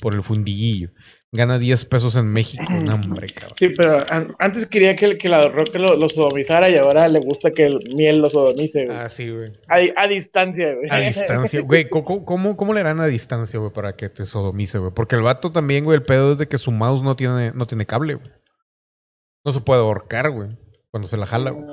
Por 0.00 0.14
el 0.14 0.22
fundillillo. 0.22 0.90
Gana 1.32 1.58
10 1.58 1.84
pesos 1.84 2.16
en 2.16 2.26
México. 2.26 2.64
No, 2.82 2.94
hombre, 2.96 3.28
cabrón. 3.28 3.56
Sí, 3.56 3.68
pero 3.68 3.98
an- 4.10 4.34
antes 4.40 4.66
quería 4.66 4.96
que, 4.96 5.16
que 5.16 5.28
la 5.28 5.48
roca 5.48 5.78
lo, 5.78 5.94
lo 5.96 6.08
sodomizara 6.08 6.68
y 6.68 6.76
ahora 6.76 7.06
le 7.08 7.20
gusta 7.20 7.52
que 7.52 7.66
el 7.66 7.78
miel 7.94 8.18
lo 8.20 8.28
sodomice, 8.28 8.86
güey. 8.86 8.96
Ah, 8.98 9.08
sí, 9.08 9.30
güey. 9.30 9.52
A, 9.68 9.76
a 10.02 10.08
distancia, 10.08 10.74
güey. 10.74 10.90
A 10.90 10.98
distancia. 10.98 11.60
Güey, 11.62 11.88
¿cómo, 11.88 12.24
cómo, 12.24 12.56
cómo 12.56 12.74
le 12.74 12.80
harán 12.80 12.98
a 13.00 13.06
distancia, 13.06 13.60
güey, 13.60 13.72
para 13.72 13.94
que 13.94 14.08
te 14.08 14.24
sodomice, 14.24 14.78
güey? 14.78 14.92
Porque 14.92 15.14
el 15.14 15.22
vato 15.22 15.52
también, 15.52 15.84
güey, 15.84 15.96
el 15.98 16.02
pedo 16.02 16.32
es 16.32 16.38
de 16.38 16.48
que 16.48 16.58
su 16.58 16.72
mouse 16.72 17.02
no 17.02 17.14
tiene, 17.14 17.52
no 17.52 17.66
tiene 17.68 17.86
cable, 17.86 18.14
güey. 18.14 18.28
No 19.44 19.52
se 19.52 19.60
puede 19.60 19.80
ahorcar, 19.82 20.30
güey. 20.32 20.48
Cuando 20.90 21.08
se 21.08 21.16
la 21.16 21.26
jala, 21.26 21.50
güey. 21.52 21.64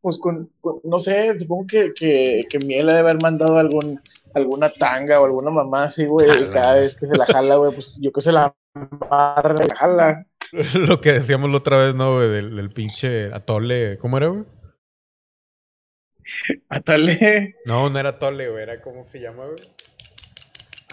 Pues 0.00 0.18
con, 0.18 0.48
con- 0.60 0.80
no 0.84 1.00
sé, 1.00 1.36
supongo 1.36 1.66
que, 1.66 1.92
que, 1.92 2.42
que 2.48 2.58
Miel 2.60 2.86
le 2.86 2.94
debe 2.94 3.08
haber 3.10 3.20
mandado 3.20 3.58
algún, 3.58 4.00
alguna 4.36 4.68
tanga 4.70 5.20
o 5.20 5.24
alguna 5.24 5.50
mamá 5.50 5.84
así, 5.84 6.06
güey. 6.06 6.28
Y 6.30 6.50
cada 6.50 6.76
vez 6.76 6.94
que 6.94 7.06
se 7.06 7.16
la 7.16 7.26
jala, 7.26 7.56
güey, 7.56 7.72
pues 7.72 7.98
yo 8.00 8.12
que 8.12 8.20
se 8.20 8.32
la 8.32 8.54
amarra, 8.74 9.58
se 9.58 9.68
la 9.68 9.74
jala. 9.74 10.26
Lo 10.74 11.00
que 11.00 11.12
decíamos 11.14 11.50
la 11.50 11.56
otra 11.56 11.78
vez, 11.78 11.94
¿no, 11.94 12.14
güey? 12.14 12.28
Del, 12.28 12.54
del 12.56 12.70
pinche 12.70 13.32
atole. 13.32 13.98
¿Cómo 13.98 14.16
era, 14.18 14.28
güey? 14.28 14.44
Atale 16.68 17.56
No, 17.64 17.88
no 17.90 17.98
era 17.98 18.10
atole, 18.10 18.48
güey. 18.50 18.62
Era, 18.62 18.80
¿cómo 18.80 19.04
se 19.04 19.20
llama, 19.20 19.44
güey? 19.46 19.56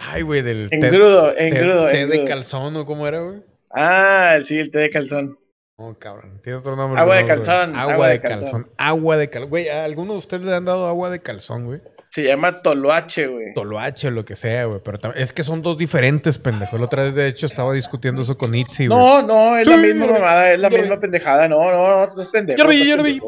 Ay, 0.05 0.21
güey, 0.21 0.41
del 0.41 0.67
en 0.71 0.81
té, 0.81 0.89
crudo, 0.89 1.37
en 1.37 1.53
té- 1.53 1.59
té 1.91 2.07
de 2.07 2.25
calzón, 2.25 2.75
¿o 2.75 2.85
cómo 2.85 3.07
era, 3.07 3.21
güey? 3.21 3.41
Ah, 3.71 4.37
sí, 4.43 4.59
el 4.59 4.69
té 4.69 4.79
de 4.79 4.89
calzón. 4.89 5.39
Oh, 5.77 5.93
cabrón. 5.97 6.39
Tiene 6.43 6.59
otro 6.59 6.75
nombre. 6.75 6.99
Agua 6.99 7.15
de 7.15 7.25
calzón, 7.25 7.75
Agua, 7.75 7.93
agua 7.93 8.09
de 8.09 8.21
calzón. 8.21 8.71
Agua 8.77 9.17
de 9.17 9.29
calzón. 9.29 9.49
Güey, 9.49 9.69
¿a 9.69 9.85
alguno 9.85 10.13
de 10.13 10.19
ustedes 10.19 10.43
le 10.43 10.53
han 10.53 10.65
dado 10.65 10.87
agua 10.87 11.09
de 11.09 11.21
calzón, 11.21 11.65
güey? 11.65 11.81
Se 12.13 12.21
llama 12.23 12.61
Toloache, 12.61 13.25
güey. 13.25 13.55
Toloache 13.55 14.09
o 14.09 14.11
lo 14.11 14.23
que 14.23 14.35
sea, 14.35 14.65
güey. 14.65 14.79
Pero 14.83 15.15
es 15.15 15.33
que 15.33 15.41
son 15.41 15.63
dos 15.63 15.79
diferentes, 15.79 16.37
pendejo. 16.37 16.77
La 16.77 16.85
otra 16.85 17.05
vez, 17.05 17.15
de 17.15 17.27
hecho, 17.27 17.47
estaba 17.47 17.73
discutiendo 17.73 18.21
eso 18.21 18.37
con 18.37 18.53
Itzy, 18.53 18.85
güey. 18.85 18.99
No, 18.99 19.23
no, 19.23 19.57
es 19.57 19.65
la 19.65 19.77
misma 19.77 20.05
mamada, 20.05 20.51
es 20.51 20.59
la 20.59 20.69
misma 20.69 20.99
pendejada. 20.99 21.47
No, 21.47 21.71
no, 21.71 22.01
no, 22.01 22.05
tú 22.05 22.11
estás 22.11 22.29
pendejo. 22.29 22.59
Ya 22.59 22.65
lo 22.65 22.69
vi, 22.69 22.87
ya 22.87 22.97
lo 22.97 23.01
vi. 23.01 23.19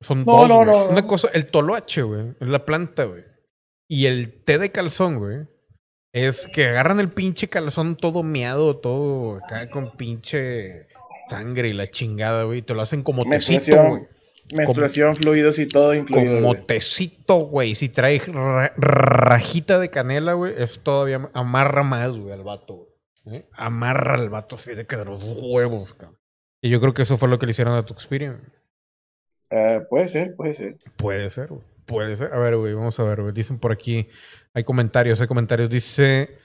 Son 0.00 0.24
No, 0.24 0.38
dos, 0.38 0.48
no, 0.48 0.64
no, 0.64 0.72
no. 0.72 0.84
Una 0.86 1.06
cosa, 1.06 1.28
el 1.34 1.46
toloache, 1.46 2.02
güey, 2.02 2.34
es 2.40 2.48
la 2.48 2.64
planta, 2.64 3.04
güey. 3.04 3.22
Y 3.88 4.06
el 4.06 4.42
té 4.42 4.58
de 4.58 4.72
calzón, 4.72 5.20
güey, 5.20 5.46
es 6.12 6.48
que 6.48 6.66
agarran 6.66 6.98
el 6.98 7.10
pinche 7.12 7.48
calzón 7.48 7.96
todo 7.96 8.24
meado, 8.24 8.78
todo 8.78 9.36
acá 9.36 9.70
con 9.70 9.96
pinche 9.96 10.88
sangre 11.30 11.68
y 11.68 11.74
la 11.74 11.88
chingada, 11.92 12.42
güey. 12.42 12.58
y 12.58 12.62
Te 12.62 12.74
lo 12.74 12.82
hacen 12.82 13.04
como 13.04 13.22
tecito, 13.24 13.76
güey. 13.84 14.02
Menstruación, 14.54 15.16
fluidos 15.16 15.58
y 15.58 15.66
todo 15.66 15.94
incluido. 15.94 16.36
Como 16.36 16.48
güey. 16.50 16.62
tecito, 16.64 17.36
güey. 17.46 17.74
Si 17.74 17.88
trae 17.88 18.18
ra- 18.26 18.72
rajita 18.76 19.78
de 19.80 19.90
canela, 19.90 20.34
güey, 20.34 20.54
es 20.56 20.78
todavía 20.80 21.28
amarra 21.34 21.82
más, 21.82 22.12
güey, 22.12 22.32
al 22.32 22.44
vato, 22.44 22.88
güey. 23.24 23.38
¿eh? 23.38 23.48
Amarra 23.54 24.14
al 24.14 24.30
vato 24.30 24.54
así 24.54 24.74
de 24.74 24.84
que 24.86 24.96
de 24.96 25.04
los 25.04 25.22
huevos, 25.24 25.94
cabrón. 25.94 26.18
Y 26.60 26.70
yo 26.70 26.80
creo 26.80 26.94
que 26.94 27.02
eso 27.02 27.18
fue 27.18 27.28
lo 27.28 27.38
que 27.38 27.46
le 27.46 27.50
hicieron 27.50 27.74
a 27.74 27.84
Tuxperion. 27.84 28.40
Eh, 29.50 29.80
puede 29.90 30.08
ser, 30.08 30.34
puede 30.36 30.54
ser. 30.54 30.76
Puede 30.96 31.30
ser, 31.30 31.48
güey. 31.48 31.62
Puede 31.84 32.16
ser. 32.16 32.32
A 32.32 32.38
ver, 32.38 32.56
güey, 32.56 32.74
vamos 32.74 32.98
a 32.98 33.04
ver, 33.04 33.22
güey. 33.22 33.32
Dicen 33.32 33.58
por 33.58 33.72
aquí, 33.72 34.08
hay 34.54 34.64
comentarios, 34.64 35.20
hay 35.20 35.26
comentarios. 35.28 35.70
Dice, 35.70 36.38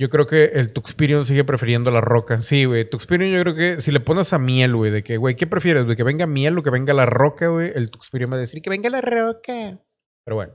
yo 0.00 0.08
creo 0.08 0.26
que 0.26 0.44
el 0.54 0.72
Tuxperion 0.72 1.26
sigue 1.26 1.44
prefiriendo 1.44 1.90
la 1.90 2.00
roca. 2.00 2.40
Sí, 2.40 2.64
güey. 2.64 2.88
Tuxperion 2.88 3.30
yo 3.30 3.42
creo 3.42 3.54
que 3.54 3.82
si 3.82 3.92
le 3.92 4.00
pones 4.00 4.32
a 4.32 4.38
miel, 4.38 4.74
güey, 4.74 4.90
de 4.90 5.04
que, 5.04 5.18
güey, 5.18 5.36
¿qué 5.36 5.46
prefieres? 5.46 5.86
¿De 5.86 5.94
que 5.94 6.04
venga 6.04 6.26
miel 6.26 6.56
o 6.56 6.62
que 6.62 6.70
venga 6.70 6.94
la 6.94 7.04
roca, 7.04 7.48
güey? 7.48 7.70
El 7.74 7.90
Tuxperion 7.90 8.32
va 8.32 8.36
a 8.36 8.40
decir 8.40 8.62
que 8.62 8.70
venga 8.70 8.88
la 8.88 9.02
roca. 9.02 9.78
Pero 10.24 10.36
bueno. 10.36 10.54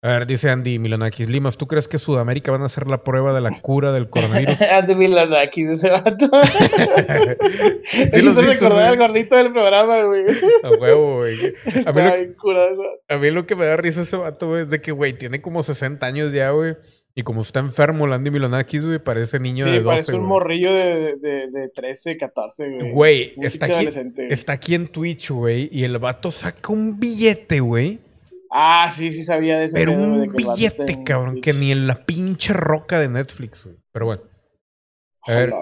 A 0.00 0.08
ver, 0.08 0.26
dice 0.26 0.48
Andy 0.48 0.78
Milanakis. 0.78 1.28
Limas, 1.28 1.58
¿tú 1.58 1.66
crees 1.66 1.88
que 1.88 1.98
Sudamérica 1.98 2.52
van 2.52 2.62
a 2.62 2.66
hacer 2.66 2.88
la 2.88 3.04
prueba 3.04 3.34
de 3.34 3.42
la 3.42 3.50
cura 3.60 3.92
del 3.92 4.08
coronavirus? 4.08 4.58
Andy 4.72 4.94
Milanakis, 4.94 5.68
ese 5.68 5.90
vato. 5.90 6.30
Sí 7.84 8.22
los 8.22 8.34
se 8.34 8.50
el 8.50 8.96
gordito 8.96 9.36
del 9.36 9.52
programa, 9.52 10.04
güey. 10.04 10.24
A 10.62 10.70
huevo, 10.80 11.18
güey. 11.18 11.36
A 11.86 11.92
mí 11.92 12.00
lo. 12.00 13.14
A 13.14 13.18
mí 13.18 13.30
lo 13.30 13.46
que 13.46 13.56
me 13.56 13.66
da 13.66 13.76
risa 13.76 14.02
ese 14.02 14.16
vato, 14.16 14.48
güey, 14.48 14.62
es 14.62 14.70
de 14.70 14.80
que, 14.80 14.90
güey, 14.90 15.12
tiene 15.12 15.42
como 15.42 15.62
60 15.62 16.06
años 16.06 16.32
ya, 16.32 16.50
güey. 16.50 16.76
Y 17.16 17.22
como 17.22 17.42
está 17.42 17.60
enfermo, 17.60 18.06
el 18.06 18.12
Andy 18.12 18.30
Milonakis, 18.30 18.84
güey, 18.84 18.98
parece 18.98 19.38
niño 19.38 19.66
Sí, 19.66 19.70
de 19.70 19.80
12, 19.80 19.84
parece 19.84 20.12
un 20.14 20.18
güey. 20.18 20.28
morrillo 20.28 20.72
de, 20.72 21.16
de, 21.18 21.48
de 21.48 21.68
13, 21.68 22.16
14, 22.16 22.70
güey. 22.70 22.90
Güey, 22.90 23.32
Un 23.36 23.44
está 23.44 23.66
aquí, 23.66 23.88
está 24.30 24.52
aquí 24.54 24.74
en 24.74 24.88
Twitch, 24.88 25.30
güey, 25.30 25.68
y 25.70 25.84
el 25.84 25.98
vato 25.98 26.30
saca 26.32 26.72
un 26.72 26.98
billete, 26.98 27.60
güey. 27.60 28.00
Ah, 28.50 28.90
sí, 28.92 29.12
sí 29.12 29.22
sabía 29.22 29.58
de 29.58 29.66
ese 29.66 29.78
Pero 29.78 29.92
de 29.96 30.04
un 30.04 30.22
que 30.32 30.44
billete, 30.44 31.04
cabrón, 31.04 31.40
que 31.40 31.52
ni 31.52 31.70
en 31.72 31.86
la 31.86 32.04
pinche 32.04 32.52
roca 32.52 32.98
de 32.98 33.08
Netflix, 33.08 33.64
güey. 33.64 33.76
Pero 33.92 34.06
bueno. 34.06 34.22
A 35.26 35.34
ver. 35.34 35.52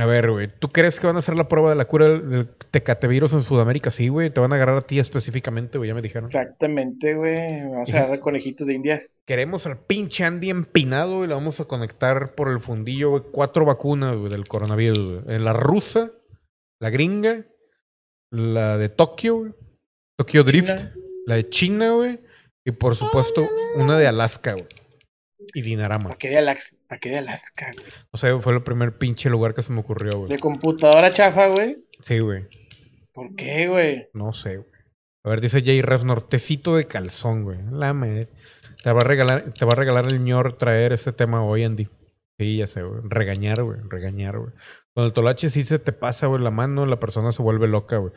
A 0.00 0.06
ver, 0.06 0.30
güey. 0.30 0.48
¿Tú 0.58 0.68
crees 0.68 0.98
que 1.00 1.06
van 1.06 1.16
a 1.16 1.20
hacer 1.20 1.36
la 1.36 1.48
prueba 1.48 1.70
de 1.70 1.76
la 1.76 1.84
cura 1.86 2.08
del, 2.08 2.30
del 2.30 2.48
tecatevirus 2.70 3.32
en 3.32 3.42
Sudamérica? 3.42 3.90
Sí, 3.90 4.08
güey. 4.08 4.30
Te 4.30 4.40
van 4.40 4.52
a 4.52 4.56
agarrar 4.56 4.76
a 4.76 4.80
ti 4.82 4.98
específicamente, 4.98 5.78
güey, 5.78 5.88
ya 5.88 5.94
me 5.94 6.02
dijeron. 6.02 6.24
Exactamente, 6.24 7.14
güey. 7.14 7.62
Vamos 7.68 7.92
a 7.92 7.96
agarrar 7.98 8.20
conejitos 8.20 8.66
de 8.66 8.74
indias. 8.74 9.22
Queremos 9.26 9.66
al 9.66 9.78
pinche 9.78 10.24
Andy 10.24 10.50
empinado 10.50 11.24
y 11.24 11.26
le 11.26 11.34
vamos 11.34 11.60
a 11.60 11.64
conectar 11.64 12.34
por 12.34 12.48
el 12.50 12.60
fundillo, 12.60 13.10
güey, 13.10 13.22
cuatro 13.32 13.64
vacunas, 13.64 14.16
güey, 14.16 14.30
del 14.30 14.46
coronavirus, 14.46 15.22
güey. 15.22 15.36
Eh, 15.36 15.38
La 15.38 15.52
rusa, 15.52 16.12
la 16.80 16.90
gringa, 16.90 17.44
la 18.30 18.78
de 18.78 18.88
Tokio, 18.88 19.38
güey, 19.38 19.52
Tokyo 20.18 20.44
Drift, 20.44 20.68
China. 20.76 20.94
la 21.26 21.34
de 21.36 21.48
China, 21.48 21.90
güey, 21.92 22.20
y 22.64 22.70
por 22.72 22.94
supuesto 22.94 23.42
una 23.76 23.98
de 23.98 24.06
Alaska, 24.06 24.52
güey. 24.52 24.66
Y 25.54 25.62
Dinarama. 25.62 26.04
¿Para 26.04 26.18
qué 26.18 26.28
de 26.28 26.38
Alaska? 26.38 26.84
¿Para 26.88 26.98
qué 26.98 27.10
de 27.10 27.18
Alaska? 27.18 27.70
güey? 27.74 27.86
O 28.10 28.18
sea, 28.18 28.38
fue 28.40 28.52
el 28.54 28.62
primer 28.62 28.98
pinche 28.98 29.30
lugar 29.30 29.54
que 29.54 29.62
se 29.62 29.72
me 29.72 29.80
ocurrió, 29.80 30.10
güey. 30.18 30.30
De 30.30 30.38
computadora 30.38 31.12
chafa, 31.12 31.48
güey. 31.48 31.84
Sí, 32.02 32.18
güey. 32.18 32.46
¿Por 33.12 33.34
qué, 33.34 33.68
güey? 33.68 34.08
No 34.14 34.32
sé, 34.32 34.58
güey. 34.58 34.70
A 35.24 35.28
ver, 35.28 35.40
dice 35.40 35.62
Jay 35.62 35.82
Resnor, 35.82 36.26
tecito 36.28 36.76
de 36.76 36.86
calzón, 36.86 37.44
güey. 37.44 37.58
La 37.70 37.92
madre. 37.92 38.28
Te 38.82 38.92
va 38.92 39.00
a 39.02 39.04
regalar, 39.04 39.52
te 39.52 39.64
va 39.64 39.72
a 39.72 39.76
regalar 39.76 40.06
el 40.10 40.24
ñor 40.24 40.56
traer 40.56 40.92
ese 40.92 41.12
tema 41.12 41.44
hoy, 41.44 41.64
Andy. 41.64 41.88
Sí, 42.38 42.56
ya 42.56 42.66
sé, 42.66 42.82
güey. 42.82 43.02
Regañar, 43.04 43.62
güey. 43.62 43.78
Regañar, 43.88 44.38
güey. 44.38 44.52
Con 44.94 45.04
el 45.04 45.12
tolache 45.12 45.50
sí 45.50 45.64
se 45.64 45.78
te 45.78 45.92
pasa, 45.92 46.26
güey, 46.26 46.42
la 46.42 46.50
mano, 46.50 46.86
la 46.86 46.98
persona 46.98 47.32
se 47.32 47.42
vuelve 47.42 47.68
loca, 47.68 47.98
güey. 47.98 48.12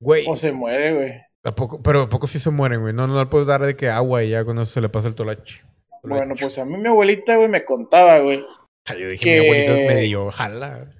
Güey, 0.00 0.24
O 0.28 0.36
se 0.36 0.52
muere, 0.52 0.94
güey. 0.94 1.12
¿a 1.44 1.54
poco, 1.54 1.80
pero 1.82 2.02
a 2.02 2.08
poco 2.08 2.26
sí 2.26 2.38
se 2.38 2.50
mueren, 2.50 2.80
güey. 2.80 2.94
No, 2.94 3.06
no 3.06 3.18
le 3.18 3.26
puedes 3.26 3.46
dar 3.46 3.60
de 3.62 3.76
que 3.76 3.90
agua 3.90 4.24
y 4.24 4.30
ya 4.30 4.44
con 4.44 4.58
eso 4.58 4.72
se 4.72 4.80
le 4.80 4.88
pasa 4.88 5.08
el 5.08 5.14
tolache. 5.14 5.62
Bueno, 6.08 6.34
pues 6.38 6.58
a 6.58 6.64
mí 6.64 6.76
mi 6.76 6.88
abuelita, 6.88 7.36
güey, 7.36 7.48
me 7.48 7.64
contaba, 7.64 8.18
güey. 8.20 8.42
Ay, 8.84 9.00
yo 9.00 9.08
dije, 9.08 9.24
que- 9.24 9.30
mi 9.32 9.38
abuelita 9.46 9.72
es 9.72 9.86
medio 9.86 10.30
jala. 10.30 10.92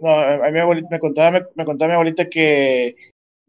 No, 0.00 0.10
a 0.10 0.50
mi 0.50 0.58
abuelita 0.60 0.88
me 0.90 0.98
contaba, 1.00 1.30
me, 1.32 1.46
me 1.56 1.64
contaba 1.64 1.88
mi 1.88 1.94
abuelita 1.94 2.28
que 2.28 2.94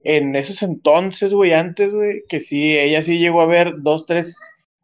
en 0.03 0.35
esos 0.35 0.63
entonces, 0.63 1.33
güey, 1.33 1.53
antes, 1.53 1.93
güey, 1.93 2.23
que 2.27 2.39
sí, 2.39 2.77
ella 2.77 3.03
sí 3.03 3.19
llegó 3.19 3.41
a 3.41 3.45
ver 3.45 3.73
dos, 3.79 4.05
tres, 4.05 4.39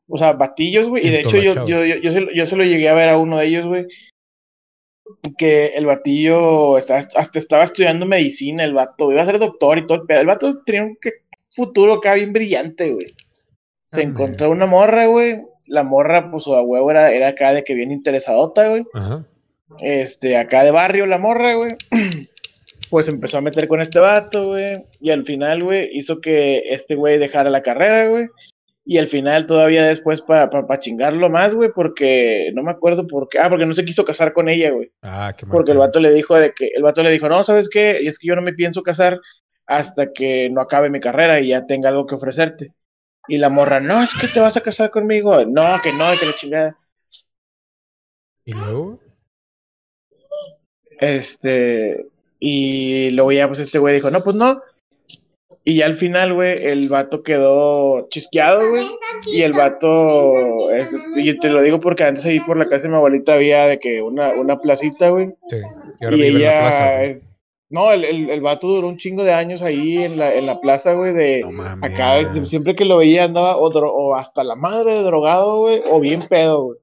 o 0.08 0.18
sea, 0.18 0.34
batillos, 0.34 0.88
güey, 0.88 1.08
y 1.08 1.10
de 1.10 1.20
hecho 1.22 1.38
yo, 1.42 1.54
yo, 1.68 1.86
yo, 1.86 1.96
yo, 1.96 2.12
se, 2.12 2.22
lo- 2.22 2.32
yo 2.34 2.46
se 2.46 2.56
lo 2.56 2.64
llegué 2.64 2.88
a 2.90 2.94
ver 2.94 3.10
a 3.10 3.18
uno 3.18 3.38
de 3.38 3.48
ellos, 3.48 3.66
güey, 3.66 3.88
que 5.38 5.68
el 5.76 5.86
batillo 5.86 6.78
estaba, 6.78 7.00
hasta 7.16 7.40
estaba 7.40 7.64
estudiando 7.64 8.06
medicina, 8.06 8.64
el 8.64 8.74
vato, 8.74 9.12
iba 9.12 9.22
a 9.22 9.26
ser 9.26 9.40
doctor 9.40 9.78
y 9.78 9.88
todo 9.88 10.02
el 10.02 10.08
pedo. 10.08 10.22
El 10.22 10.28
vato 10.28 10.62
tenía 10.64 10.84
un 10.84 10.98
futuro 11.50 11.94
acá 11.96 12.14
bien 12.16 12.34
brillante, 12.34 12.92
güey. 12.92 13.08
Se 13.84 14.02
Ah, 14.02 14.04
encontró 14.04 14.50
una 14.50 14.66
morra, 14.66 15.06
güey. 15.08 15.42
La 15.68 15.84
morra, 15.84 16.32
pues, 16.32 16.48
a 16.48 16.62
huevo 16.62 16.92
era, 16.92 17.12
era 17.12 17.30
acá 17.30 17.54
de 17.54 17.64
que 17.64 17.74
bien 17.74 17.92
interesadota, 17.92 18.70
güey 18.70 18.86
Ajá. 18.94 19.26
este, 19.80 20.38
acá 20.38 20.64
de 20.64 20.72
barrio, 20.72 21.06
la 21.06 21.18
morra, 21.18 21.54
güey. 21.56 21.76
Pues 22.92 23.08
empezó 23.08 23.40
a 23.40 23.42
meter 23.42 23.68
con 23.68 23.82
este 23.82 23.98
vato, 23.98 24.50
güey. 24.50 24.86
Y 25.02 25.10
al 25.10 25.26
final, 25.26 25.64
güey, 25.64 25.90
hizo 25.92 26.22
que 26.22 26.60
este 26.70 26.94
güey 26.94 27.18
dejara 27.18 27.50
la 27.50 27.64
carrera, 27.64 28.08
güey. 28.08 28.28
Y 28.88 29.00
al 29.00 29.08
final, 29.08 29.48
todavía 29.48 29.84
después, 29.84 30.22
para 30.22 30.48
pa, 30.52 30.80
chingarlo 30.80 31.28
más, 31.28 31.56
güey, 31.56 31.72
porque 31.76 32.52
no 32.54 32.62
me 32.62 32.70
acuerdo 32.70 33.08
por 33.08 33.28
qué. 33.28 33.40
Ah, 33.40 33.50
porque 33.50 33.66
no 33.66 33.74
se 33.74 33.84
quiso 33.84 34.06
casar 34.06 34.32
con 34.32 34.48
ella, 34.48 34.70
güey. 34.70 34.92
Ah, 35.02 35.34
qué 35.36 35.48
mal 35.48 35.52
Porque 35.52 35.72
el 35.72 35.80
vato 35.80 36.00
le 36.00 36.14
dijo 36.14 36.36
de 36.36 36.54
que, 36.54 36.70
el 36.76 36.84
vato 36.84 37.02
le 37.02 37.10
dijo, 37.10 37.28
no, 37.28 37.44
¿sabes 37.44 37.68
qué? 37.68 38.00
Y 38.04 38.08
es 38.08 38.20
que 38.20 38.28
yo 38.28 38.36
no 38.36 38.44
me 38.44 38.54
pienso 38.54 38.84
casar 38.84 39.20
hasta 39.66 40.14
que 40.14 40.52
no 40.52 40.62
acabe 40.62 40.92
mi 40.92 41.00
carrera 41.00 41.40
y 41.40 41.48
ya 41.48 41.66
tenga 41.66 41.90
algo 41.90 42.06
que 42.06 42.14
ofrecerte. 42.14 42.74
Y 43.28 43.38
la 43.38 43.50
morra, 43.50 43.80
no, 43.80 44.02
es 44.02 44.14
que 44.20 44.28
te 44.28 44.40
vas 44.40 44.56
a 44.58 44.62
casar 44.62 44.92
conmigo. 44.92 45.44
No, 45.46 45.82
que 45.82 45.92
no, 45.94 46.06
que 46.20 46.26
la 46.26 46.36
chingada. 46.36 46.78
¿Y 48.46 48.54
luego? 48.54 49.00
Este, 51.00 52.08
y 52.40 53.10
luego 53.12 53.32
ya, 53.32 53.48
pues 53.48 53.60
este 53.60 53.80
güey 53.80 53.96
dijo, 53.96 54.12
no, 54.12 54.22
pues 54.22 54.36
no. 54.36 54.62
Y 55.64 55.78
ya 55.78 55.88
al 55.88 55.96
final, 55.96 56.34
güey, 56.36 56.64
el 56.64 56.88
vato 56.90 57.24
quedó 57.24 58.08
chisqueado, 58.10 58.70
güey. 58.70 58.86
Y 59.26 59.42
el 59.42 59.54
vato, 59.54 60.70
es- 60.72 60.96
y 61.16 61.38
te 61.40 61.50
lo 61.50 61.62
digo 61.64 61.80
porque 61.82 62.04
antes 62.04 62.24
ahí 62.26 62.40
por 62.40 62.56
la 62.58 62.66
casa 62.68 62.84
de 62.84 62.90
mi 62.90 62.96
abuelita 62.96 63.34
había 63.34 63.66
de 63.66 63.80
que 63.80 64.02
una, 64.02 64.34
una 64.34 64.58
placita, 64.58 65.10
güey. 65.10 65.34
Sí. 65.50 65.58
Y 66.02 66.06
la 66.06 66.26
ella, 66.26 66.60
plaza, 67.10 67.20
no, 67.70 67.92
el, 67.92 68.04
el, 68.06 68.30
el 68.30 68.42
vato 68.42 68.68
duró 68.68 68.88
un 68.88 68.98
chingo 68.98 69.24
de 69.24 69.34
años 69.34 69.62
ahí 69.62 70.04
en 70.04 70.18
la, 70.18 70.34
en 70.36 70.46
la 70.46 70.62
plaza, 70.62 70.94
güey, 70.94 71.14
de 71.14 71.42
No 71.42 71.52
mames. 71.52 71.92
acá, 71.92 72.24
siempre 72.46 72.76
que 72.76 72.86
lo 72.86 72.98
veía 72.98 73.24
andaba 73.26 73.58
o, 73.58 73.72
dro- 73.72 73.92
o 73.94 74.16
hasta 74.16 74.44
la 74.44 74.56
madre 74.56 74.94
de 74.94 75.04
drogado, 75.04 75.60
güey, 75.62 75.82
o 75.92 76.00
bien 76.00 76.22
pedo, 76.28 76.64
güey. 76.64 76.78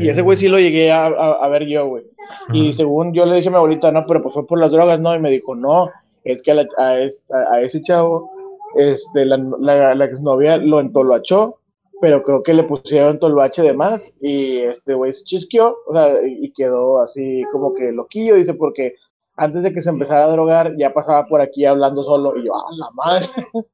Y 0.00 0.08
ese 0.08 0.22
güey 0.22 0.38
sí 0.38 0.48
lo 0.48 0.58
llegué 0.58 0.90
a, 0.90 1.06
a- 1.06 1.44
a 1.44 1.48
ver 1.48 1.66
yo, 1.66 1.86
güey. 1.86 2.04
Y 2.52 2.72
según 2.72 3.12
yo 3.12 3.26
le 3.26 3.34
dije 3.36 3.48
a 3.48 3.50
mi 3.50 3.56
abuelita, 3.56 3.90
no, 3.92 4.06
pero 4.06 4.22
pues 4.22 4.32
fue 4.34 4.46
por 4.46 4.60
las 4.60 4.72
drogas, 4.72 5.00
¿no? 5.00 5.14
Y 5.14 5.20
me 5.20 5.30
dijo, 5.30 5.54
no, 5.54 5.90
es 6.24 6.42
que 6.42 6.52
a, 6.52 6.54
la- 6.54 6.68
a 6.78 6.98
es- 6.98 7.24
a- 7.30 7.56
a 7.56 7.60
ese 7.60 7.82
chavo, 7.82 8.30
este, 8.76 9.26
la, 9.26 9.36
la, 9.58 9.94
la 9.94 10.04
exnovia 10.04 10.56
lo 10.56 10.80
entoloachó, 10.80 11.58
pero 12.00 12.22
creo 12.22 12.42
que 12.42 12.54
le 12.54 12.64
pusieron 12.64 13.18
toloache 13.18 13.62
de 13.62 13.74
más 13.74 14.16
y 14.20 14.58
este 14.58 14.94
güey 14.94 15.12
se 15.12 15.24
chisqueó, 15.24 15.76
o 15.86 15.94
sea, 15.94 16.14
y 16.26 16.52
quedó 16.52 17.00
así 17.00 17.44
como 17.52 17.74
que 17.74 17.92
loquillo, 17.92 18.36
dice, 18.36 18.54
porque 18.54 18.94
antes 19.36 19.62
de 19.62 19.72
que 19.72 19.80
se 19.80 19.90
empezara 19.90 20.24
a 20.24 20.32
drogar 20.32 20.74
ya 20.78 20.92
pasaba 20.92 21.26
por 21.26 21.40
aquí 21.40 21.64
hablando 21.64 22.04
solo 22.04 22.36
y 22.36 22.46
yo, 22.46 22.52
¡ah, 22.54 22.70
la 22.78 22.90
madre! 22.92 23.26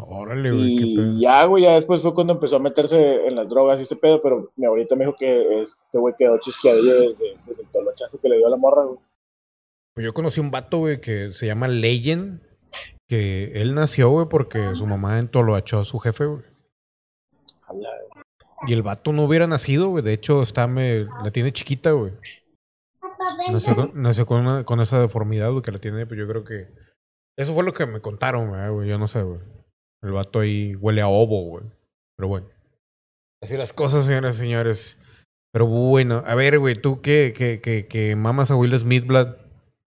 Órale, 0.00 0.50
güey, 0.52 0.76
qué 0.76 0.84
pedo. 0.96 1.12
Y 1.12 1.20
ya, 1.20 1.44
güey, 1.44 1.62
ya 1.64 1.74
después 1.74 2.02
fue 2.02 2.14
cuando 2.14 2.32
empezó 2.32 2.56
a 2.56 2.60
meterse 2.60 3.26
en 3.26 3.34
las 3.34 3.48
drogas 3.48 3.78
y 3.78 3.82
ese 3.82 3.96
pedo, 3.96 4.22
pero 4.22 4.52
mi 4.56 4.66
abuelita 4.66 4.94
me 4.94 5.04
dijo 5.04 5.16
que 5.18 5.60
este 5.60 5.98
güey 5.98 6.14
quedó 6.18 6.38
chisqueadillo 6.38 6.94
desde, 6.94 7.36
desde 7.46 7.62
el 7.62 7.68
tolochazo 7.68 8.20
que 8.20 8.28
le 8.28 8.36
dio 8.36 8.46
a 8.46 8.50
la 8.50 8.56
morra, 8.56 8.84
güey. 8.84 8.98
Pues 9.94 10.04
yo 10.04 10.14
conocí 10.14 10.38
un 10.40 10.52
vato, 10.52 10.78
güey, 10.78 11.00
que 11.00 11.32
se 11.32 11.46
llama 11.46 11.66
Legend. 11.66 12.40
Que 13.08 13.52
él 13.54 13.74
nació, 13.74 14.10
güey, 14.10 14.28
porque 14.28 14.74
su 14.74 14.86
mamá 14.86 15.18
entoloachó 15.18 15.80
a 15.80 15.84
su 15.84 15.98
jefe, 15.98 16.26
güey. 16.26 16.42
Y 18.66 18.72
el 18.72 18.82
vato 18.82 19.12
no 19.12 19.24
hubiera 19.24 19.46
nacido, 19.46 19.88
güey. 19.88 20.02
De 20.02 20.12
hecho, 20.12 20.42
está 20.42 20.66
me, 20.66 21.04
la 21.04 21.30
tiene 21.32 21.52
chiquita, 21.52 21.92
güey. 21.92 22.12
Nació, 23.52 23.74
con, 24.26 24.26
con, 24.26 24.40
una- 24.46 24.64
con 24.64 24.80
esa 24.80 25.00
deformidad, 25.00 25.50
güey, 25.50 25.62
que 25.62 25.72
la 25.72 25.78
tiene, 25.78 26.06
pues 26.06 26.18
yo 26.18 26.26
creo 26.28 26.44
que. 26.44 26.68
Eso 27.38 27.54
fue 27.54 27.62
lo 27.64 27.72
que 27.72 27.86
me 27.86 28.00
contaron, 28.00 28.48
güey, 28.48 28.68
güey. 28.70 28.88
Yo 28.88 28.98
no 28.98 29.06
sé, 29.08 29.22
güey. 29.22 29.40
El 30.02 30.12
vato 30.12 30.40
ahí 30.40 30.74
huele 30.76 31.00
a 31.02 31.08
ovo, 31.08 31.42
güey. 31.44 31.64
Pero 32.16 32.28
bueno. 32.28 32.48
Así 33.42 33.56
las 33.56 33.72
cosas, 33.72 34.06
señoras 34.06 34.36
y 34.36 34.38
señores. 34.40 34.98
Pero 35.52 35.66
bueno, 35.66 36.22
a 36.26 36.34
ver, 36.34 36.58
güey, 36.58 36.74
tú 36.80 37.00
que, 37.00 37.32
que, 37.36 37.60
que, 37.60 37.86
que 37.86 38.16
mamas 38.16 38.50
a 38.50 38.56
Will 38.56 38.76
Smith, 38.78 39.06
Blood. 39.06 39.36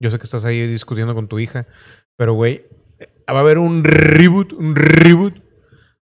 Yo 0.01 0.09
sé 0.09 0.17
que 0.17 0.23
estás 0.23 0.45
ahí 0.45 0.65
discutiendo 0.67 1.13
con 1.13 1.27
tu 1.27 1.39
hija. 1.39 1.67
Pero, 2.17 2.33
güey, 2.33 2.65
va 3.29 3.37
a 3.37 3.41
haber 3.41 3.57
un 3.57 3.83
reboot, 3.83 4.53
un 4.53 4.75
reboot, 4.75 5.35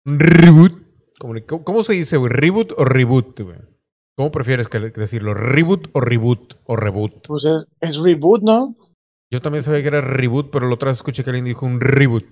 un 0.06 0.20
reboot. 0.20 0.74
¿Cómo, 1.48 1.64
cómo 1.64 1.84
se 1.84 1.94
dice, 1.94 2.18
güey? 2.18 2.32
¿Reboot 2.32 2.74
o 2.78 2.86
reboot, 2.86 3.40
güey? 3.42 3.58
¿Cómo 4.18 4.32
prefieres 4.32 4.68
que, 4.70 4.80
decirlo? 4.80 5.34
¿Reboot 5.34 5.90
o 5.94 6.00
reboot 6.00 6.54
o 6.66 6.76
reboot? 6.76 7.28
Pues 7.28 7.44
es, 7.46 7.68
es 7.82 7.98
reboot, 8.02 8.44
¿no? 8.44 8.76
Yo 9.32 9.42
también 9.42 9.64
sabía 9.64 9.82
que 9.82 9.88
era 9.90 10.02
reboot, 10.02 10.50
pero 10.52 10.68
la 10.68 10.76
otra 10.76 10.90
vez 10.92 10.98
escuché 11.00 11.24
que 11.24 11.32
alguien 11.32 11.46
dijo 11.46 11.66
un 11.66 11.82
reboot. 11.82 12.26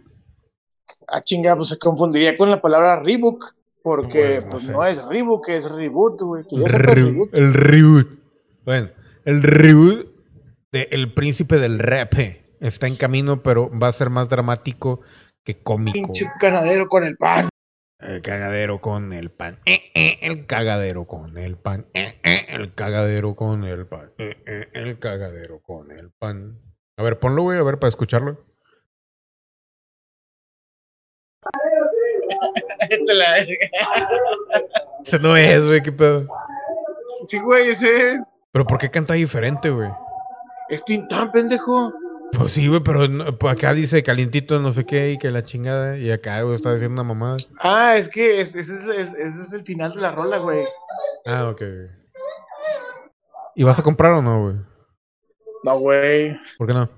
Ah, 1.07 1.21
chinga, 1.21 1.55
pues 1.55 1.69
se 1.69 1.77
confundiría 1.77 2.37
con 2.37 2.49
la 2.49 2.61
palabra 2.61 3.01
Reebok. 3.01 3.53
Porque 3.81 4.35
Bueno, 4.39 4.45
no 4.45 4.51
pues 4.51 4.63
sé. 4.63 4.71
no 4.71 4.85
es 4.85 5.05
Reebok, 5.07 5.49
es 5.49 5.69
reboot, 5.69 6.21
güey. 6.21 6.43
Que 6.49 6.55
El, 6.55 6.69
re- 6.69 6.95
reboot. 6.95 7.33
el 7.33 7.53
reboot. 7.53 8.07
Bueno, 8.63 8.89
el 9.25 9.43
reboot 9.43 10.07
de 10.71 10.87
El 10.91 11.13
Príncipe 11.13 11.57
del 11.59 11.79
Rap 11.79 12.13
está 12.61 12.87
en 12.87 12.95
camino, 12.95 13.43
pero 13.43 13.69
va 13.77 13.89
a 13.89 13.91
ser 13.91 14.09
más 14.09 14.29
dramático 14.29 15.01
que 15.43 15.61
cómico. 15.61 15.91
Pinche 15.93 16.27
canadero 16.39 16.87
con 16.87 17.03
el 17.03 17.17
pan. 17.17 17.49
El 18.03 18.21
cagadero 18.21 18.81
con 18.81 19.13
el 19.13 19.31
pan. 19.31 19.59
Eh, 19.65 19.91
eh, 19.95 20.19
el 20.21 20.45
cagadero 20.45 21.05
con 21.05 21.37
el 21.37 21.57
pan. 21.57 21.87
Eh, 21.93 22.19
eh, 22.23 22.45
el 22.49 22.73
cagadero 22.73 23.33
con 23.35 23.63
el 23.63 23.85
pan. 23.87 24.11
Eh, 24.17 24.35
eh, 24.45 24.69
el 24.73 24.99
cagadero 24.99 25.61
con 25.61 25.89
el 25.91 26.11
pan. 26.11 26.59
A 26.97 27.03
ver, 27.03 27.19
ponlo, 27.19 27.43
güey, 27.43 27.57
a 27.59 27.63
ver, 27.63 27.79
para 27.79 27.89
escucharlo. 27.89 28.43
Ese 35.03 35.19
no 35.19 35.35
es, 35.35 35.65
güey, 35.65 35.81
qué 35.81 35.91
pedo. 35.91 36.27
sí, 37.27 37.39
güey, 37.39 37.69
ese 37.69 38.21
Pero 38.51 38.65
¿por 38.65 38.77
qué 38.77 38.89
canta 38.89 39.13
diferente, 39.13 39.69
güey? 39.69 39.89
es 40.69 40.83
Tintán, 40.85 41.31
pendejo. 41.31 41.93
Pues 42.37 42.53
sí, 42.53 42.67
güey, 42.67 42.81
pero 42.81 43.07
no- 43.07 43.37
pues 43.37 43.53
acá 43.53 43.73
dice 43.73 44.01
calientito 44.03 44.59
no 44.59 44.71
sé 44.73 44.85
qué 44.85 45.11
y 45.11 45.17
que 45.17 45.29
la 45.31 45.43
chingada. 45.43 45.97
Y 45.97 46.11
acá, 46.11 46.41
güey, 46.41 46.55
está 46.55 46.73
diciendo 46.73 47.01
una 47.01 47.13
mamada. 47.13 47.37
Ah, 47.59 47.95
es 47.97 48.09
que 48.09 48.41
es- 48.41 48.55
ese 48.55 48.75
es, 48.75 48.83
es- 48.85 49.13
ese 49.15 49.41
es 49.43 49.53
el 49.53 49.63
final 49.63 49.91
de 49.93 50.01
la 50.01 50.11
rola, 50.11 50.37
güey. 50.39 50.63
Ah, 51.25 51.47
ok. 51.49 51.61
¿Y 53.55 53.63
vas 53.63 53.77
a 53.79 53.83
comprar 53.83 54.13
o 54.13 54.21
no, 54.21 54.41
güey? 54.43 54.55
No, 55.63 55.79
güey. 55.79 56.37
¿Por 56.57 56.67
qué 56.67 56.73
no? 56.73 56.89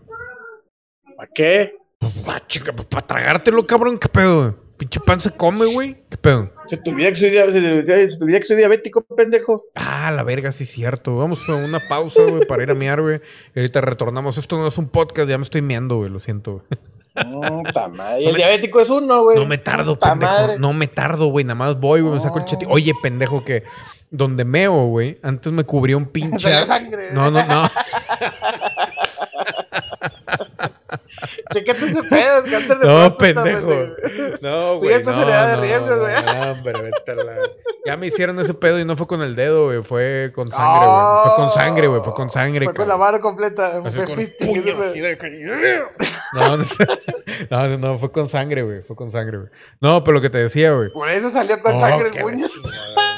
¿Para 1.17 1.31
qué? 1.33 1.77
Pues, 1.99 2.13
ah, 2.27 2.41
pues 2.75 2.87
para 2.87 3.05
tragártelo, 3.07 3.65
cabrón, 3.65 3.97
¿qué 3.97 4.07
pedo? 4.07 4.41
güey? 4.41 4.64
Pinche 4.77 4.99
pan 4.99 5.21
se 5.21 5.31
come, 5.31 5.65
güey. 5.65 6.03
¿Qué 6.09 6.17
pedo? 6.17 6.51
Se 6.67 6.75
te 6.77 6.89
olvida 6.89 7.09
que 7.09 7.15
soy, 7.15 7.31
que 8.41 8.55
diabético, 8.55 9.01
pendejo. 9.03 9.63
Ah, 9.75 10.11
la 10.11 10.23
verga, 10.23 10.51
sí 10.51 10.65
es 10.65 10.69
cierto. 10.71 11.15
Vamos 11.15 11.47
a 11.47 11.55
una 11.55 11.79
pausa, 11.87 12.23
güey, 12.23 12.45
para 12.45 12.63
ir 12.63 12.71
a 12.71 12.73
mear, 12.73 13.01
güey. 13.01 13.21
Y 13.55 13.59
ahorita 13.59 13.79
retornamos. 13.81 14.37
Esto 14.37 14.57
no 14.57 14.67
es 14.67 14.77
un 14.77 14.89
podcast, 14.89 15.29
ya 15.29 15.37
me 15.37 15.43
estoy 15.43 15.61
meando, 15.61 15.95
güey, 15.97 16.09
lo 16.09 16.19
siento. 16.19 16.63
güey. 16.67 17.63
Puta 17.63 17.87
madre. 17.87 18.23
Y 18.23 18.27
el 18.27 18.35
diabético 18.35 18.81
es 18.81 18.89
uno, 18.89 19.23
güey. 19.23 19.37
No 19.37 19.45
me 19.45 19.57
tardo, 19.57 19.93
Puta 19.93 20.09
pendejo. 20.09 20.33
madre. 20.33 20.59
No 20.59 20.73
me 20.73 20.87
tardo, 20.87 21.27
güey. 21.27 21.45
Nada 21.45 21.55
más 21.55 21.79
voy, 21.79 22.01
güey, 22.01 22.13
me 22.15 22.19
saco 22.19 22.39
el 22.39 22.45
cheti. 22.45 22.65
Oye, 22.67 22.91
pendejo, 23.01 23.45
que 23.45 23.63
donde 24.11 24.43
meo, 24.43 24.87
güey, 24.87 25.17
antes 25.23 25.53
me 25.53 25.63
cubría 25.63 25.95
un 25.95 26.05
pinche. 26.11 26.65
Sangre. 26.65 27.13
No, 27.13 27.31
no, 27.31 27.45
no. 27.45 27.63
Chécate 31.53 31.85
ese 31.85 32.03
pedo, 32.03 32.39
es 32.45 32.51
cáncer 32.51 32.77
de 32.79 32.87
No, 32.87 33.15
próstata, 33.17 33.43
pendejo. 33.43 33.67
pendejo. 33.69 34.37
No, 34.41 34.71
Tú 34.73 34.77
güey. 34.79 34.89
ya 34.89 34.95
estás 34.97 35.17
no, 35.17 35.25
de 35.25 35.55
no, 35.55 35.61
riesgo, 35.61 35.99
güey. 35.99 36.13
No, 36.25 36.51
hombre, 36.51 36.73
vete 36.81 37.15
la- 37.15 37.39
Ya 37.85 37.97
me 37.97 38.07
hicieron 38.07 38.39
ese 38.39 38.53
pedo 38.53 38.79
y 38.79 38.85
no 38.85 38.97
fue 38.97 39.05
con 39.07 39.21
el 39.21 39.35
dedo, 39.35 39.65
güey. 39.65 39.83
Fue 39.83 40.31
con 40.33 40.47
sangre, 40.47 40.87
güey. 40.87 41.23
Fue 41.23 41.35
con 41.35 41.51
sangre, 41.51 41.87
güey. 41.87 42.01
Fue 42.01 42.13
con 42.13 42.31
sangre, 42.31 42.65
Fue 42.65 42.73
con 42.73 42.87
la 42.87 42.97
mano 42.97 43.19
completa. 43.19 43.81
Fue 43.83 44.05
con 44.05 44.15
fisting, 44.15 44.63
No, 47.49 47.67
no, 47.67 47.77
no, 47.77 47.97
fue 47.99 48.11
con 48.11 48.27
sangre, 48.27 48.63
güey. 48.63 48.81
Fue 48.81 48.95
con 48.95 49.11
sangre, 49.11 49.37
güey. 49.37 49.49
No, 49.79 50.03
pero 50.03 50.15
lo 50.15 50.21
que 50.21 50.29
te 50.29 50.39
decía, 50.39 50.71
güey. 50.73 50.89
Por 50.91 51.09
eso 51.09 51.29
salió 51.29 51.61
con 51.61 51.79
sangre 51.79 52.09
el 52.13 52.21
puño. 52.21 52.47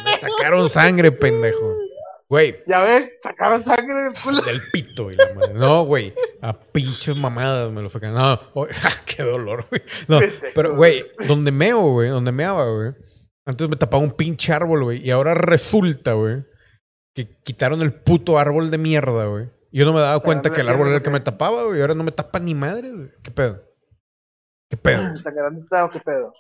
Me 0.06 0.18
sacaron 0.20 0.70
sangre, 0.70 1.12
pendejo. 1.12 1.87
Güey, 2.30 2.58
Ya 2.68 2.82
ves, 2.84 3.14
sacaron 3.20 3.64
sangre 3.64 3.94
del 4.02 4.14
culo. 4.22 4.42
del 4.42 4.60
pito 4.74 5.10
y 5.12 5.16
la 5.16 5.34
madre. 5.34 5.54
No, 5.54 5.84
güey. 5.86 6.14
A 6.42 6.60
pinches 6.60 7.16
mamadas 7.16 7.72
me 7.72 7.82
lo 7.82 7.88
sacan. 7.88 8.14
No, 8.14 8.34
oh, 8.54 8.68
ja, 8.72 8.90
qué 9.06 9.24
dolor, 9.24 9.66
güey. 9.70 9.82
No, 10.10 10.20
pero, 10.54 10.76
güey, 10.76 11.06
donde 11.28 11.52
meo, 11.52 11.92
güey, 11.94 12.10
donde 12.10 12.32
meaba, 12.34 12.70
güey. 12.70 12.92
Antes 13.46 13.70
me 13.70 13.78
tapaba 13.78 14.04
un 14.04 14.12
pinche 14.12 14.52
árbol, 14.52 14.84
güey. 14.84 15.06
Y 15.08 15.12
ahora 15.12 15.36
resulta, 15.36 16.14
güey, 16.14 16.44
que 17.16 17.38
quitaron 17.44 17.82
el 17.82 17.94
puto 17.94 18.38
árbol 18.38 18.72
de 18.72 18.78
mierda, 18.78 19.26
güey. 19.26 19.50
Yo 19.72 19.86
no 19.86 19.94
me 19.94 20.02
daba 20.02 20.20
cuenta 20.22 20.50
que 20.50 20.62
el 20.62 20.68
árbol 20.70 20.88
era 20.88 20.98
el 20.98 21.04
que- 21.04 21.10
me 21.10 21.20
tapaba, 21.22 21.64
güey. 21.64 21.80
Y 21.80 21.82
ahora 21.82 21.96
no 21.96 22.04
me 22.04 22.12
tapa 22.12 22.40
ni 22.40 22.54
madre, 22.54 22.92
güey. 22.92 23.10
¿Qué 23.24 23.32
pedo? 23.32 23.64
¿Qué 24.70 24.76
pedo? 24.76 24.98
¿Tan 25.24 25.34
grande 25.34 25.60
está 25.62 25.86
o 25.86 25.90
qué 25.90 26.00
pedo? 26.02 26.34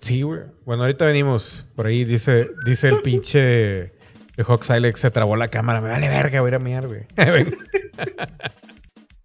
Sí, 0.00 0.22
güey. 0.22 0.40
Bueno, 0.64 0.82
ahorita 0.82 1.04
venimos. 1.06 1.64
Por 1.76 1.86
ahí 1.86 2.04
dice, 2.04 2.48
dice 2.64 2.88
el 2.88 2.96
pinche. 3.04 3.92
El 4.38 4.44
Hawk 4.46 4.62
Silex 4.64 5.00
se 5.00 5.10
trabó 5.10 5.36
la 5.36 5.48
cámara. 5.48 5.80
Me 5.80 5.90
vale 5.90 6.08
verga, 6.08 6.40
voy 6.40 6.48
a 6.48 6.50
ir 6.50 6.54
a 6.54 6.58
miar, 6.60 6.86
güey. 6.86 7.00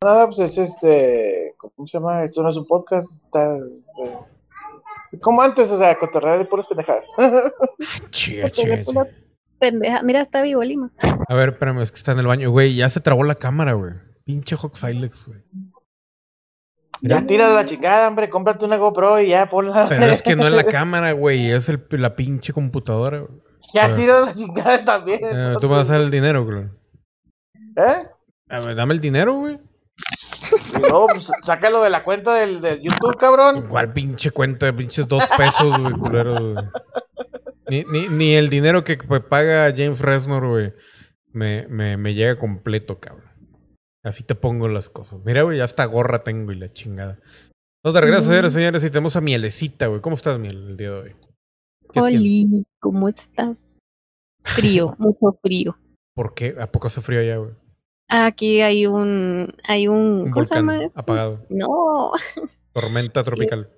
Nada, 0.01 0.26
pues 0.28 0.39
es 0.39 0.57
este. 0.57 1.53
¿Cómo 1.57 1.88
se 1.88 1.97
llama? 1.97 2.24
Esto 2.24 2.41
no 2.43 2.49
es 2.49 2.57
un 2.57 2.66
podcast. 2.68 3.24
Está. 3.26 3.55
eh, 3.55 5.20
Como 5.22 5.41
antes, 5.41 5.72
o 5.72 5.78
sea, 5.78 5.95
cotorrear 5.97 6.39
de 6.39 6.45
puras 6.45 6.68
pendejadas. 6.68 7.03
Chiga, 8.09 8.49
chiga, 8.49 8.74
Una 8.88 9.03
chiga. 9.05 9.07
pendeja. 9.59 10.01
Mira, 10.03 10.20
está 10.22 10.41
vivo 10.41 10.64
Lima. 10.64 10.91
A 11.30 11.34
ver, 11.36 11.49
espérame, 11.49 11.82
es 11.82 11.91
que 11.91 11.97
está 11.97 12.11
en 12.14 12.20
el 12.20 12.28
baño. 12.28 12.49
Güey, 12.51 12.76
ya 12.76 12.89
se 12.89 12.99
trabó 12.99 13.24
la 13.24 13.36
cámara, 13.36 13.74
güey. 13.74 13.93
Pinche 14.26 14.55
Hawk 14.55 14.76
Silex, 14.76 15.26
güey. 15.28 15.39
Ya 17.01 17.26
tira 17.26 17.49
la 17.49 17.66
chingada, 17.66 18.07
hombre. 18.07 18.30
Cómprate 18.30 18.66
una 18.66 18.78
GoPro 18.78 19.20
y 19.22 19.28
ya 19.30 19.45
ponla. 19.49 19.86
Pero 19.89 20.05
es 20.05 20.22
que 20.22 20.36
no 20.36 20.47
es 20.47 20.53
la 20.55 20.64
cámara, 20.72 21.11
güey. 21.11 21.51
Es 21.51 21.70
el, 21.70 21.86
la 21.91 22.16
pinche 22.16 22.51
computadora, 22.51 23.20
güey. 23.20 23.41
Ya 23.74 23.86
Ah. 23.86 23.96
tira 23.96 24.22
la 24.22 24.34
chingada 24.34 24.84
también. 24.86 25.20
Eh, 25.24 25.54
tú 25.60 25.68
vas 25.68 25.90
a 25.90 25.94
dar 25.94 26.02
el 26.04 26.12
dinero, 26.12 26.46
güey. 26.46 26.66
¿Eh? 27.76 28.08
A 28.50 28.60
ver, 28.60 28.76
dame 28.76 28.94
el 28.94 29.02
dinero, 29.02 29.34
güey. 29.34 29.60
Luego, 30.80 31.08
pues, 31.08 31.32
sácalo 31.42 31.82
de 31.84 31.90
la 31.90 32.04
cuenta 32.04 32.36
del, 32.36 32.62
del 32.62 32.82
YouTube, 32.82 33.18
cabrón. 33.18 33.68
¿Cuál 33.68 33.94
pinche 33.94 34.32
cuenta? 34.32 34.72
Pinches 34.76 35.08
dos 35.08 35.24
pesos, 35.38 35.78
güey, 35.80 35.94
culero, 35.94 36.34
güey. 36.40 36.66
Ni, 37.70 37.84
ni, 37.86 38.08
ni 38.10 38.34
el 38.36 38.50
dinero 38.50 38.84
que 38.84 38.98
paga 38.98 39.74
James 39.76 40.02
Reznor, 40.02 40.48
güey, 40.48 40.74
me, 41.32 41.66
me, 41.68 41.98
me 41.98 42.14
llega 42.14 42.38
completo, 42.38 43.00
cabrón. 43.00 43.32
Así 44.04 44.24
te 44.24 44.36
pongo 44.36 44.68
las 44.68 44.90
cosas. 44.90 45.20
Mira, 45.24 45.44
güey, 45.44 45.58
ya 45.60 45.64
hasta 45.64 45.86
gorra 45.86 46.24
tengo 46.24 46.52
y 46.52 46.56
la 46.56 46.72
chingada. 46.74 47.20
Nos 47.84 47.94
de 47.94 48.02
regreso, 48.02 48.28
señores, 48.28 48.54
señores, 48.54 48.84
y 48.84 48.90
tenemos 48.90 49.16
a 49.16 49.22
Mielecita, 49.22 49.88
güey. 49.88 50.02
¿Cómo 50.02 50.16
estás, 50.16 50.38
Miel, 50.40 50.72
el 50.72 50.78
día 50.78 50.92
de 50.92 50.96
hoy? 51.00 51.16
Oli, 52.02 52.66
¿cómo 52.80 53.08
estás? 53.10 53.78
Frío, 54.44 54.96
mucho 55.00 55.38
frío. 55.41 55.78
¿Por 56.16 56.34
qué? 56.34 56.56
¿A 56.60 56.72
poco 56.72 56.88
hace 56.88 57.02
frío 57.02 57.20
allá, 57.20 57.38
güey? 57.38 57.52
Aquí 58.10 58.62
hay 58.62 58.86
un, 58.86 59.48
hay 59.64 59.88
un, 59.88 60.24
Un 60.24 60.32
¿cómo 60.32 60.44
se 60.46 60.56
llama? 60.56 60.80
apagado. 60.94 61.46
No, 61.50 62.12
Tormenta 62.74 63.24
tropical. 63.24 63.70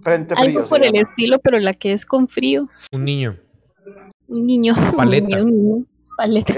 Frente 0.00 0.34
frío. 0.34 0.58
algo 0.58 0.68
por 0.68 0.82
el 0.82 0.92
llama. 0.92 1.08
estilo, 1.08 1.38
pero 1.40 1.58
la 1.58 1.74
que 1.74 1.92
es 1.92 2.04
con 2.06 2.26
frío. 2.28 2.68
Un 2.92 3.04
niño. 3.04 3.36
Un 4.28 4.46
niño. 4.46 4.74
Paleta. 4.96 5.42
Un 5.42 5.44
niño, 5.44 5.44
un 5.44 5.50
niño. 5.76 5.86
Paleta. 6.16 6.54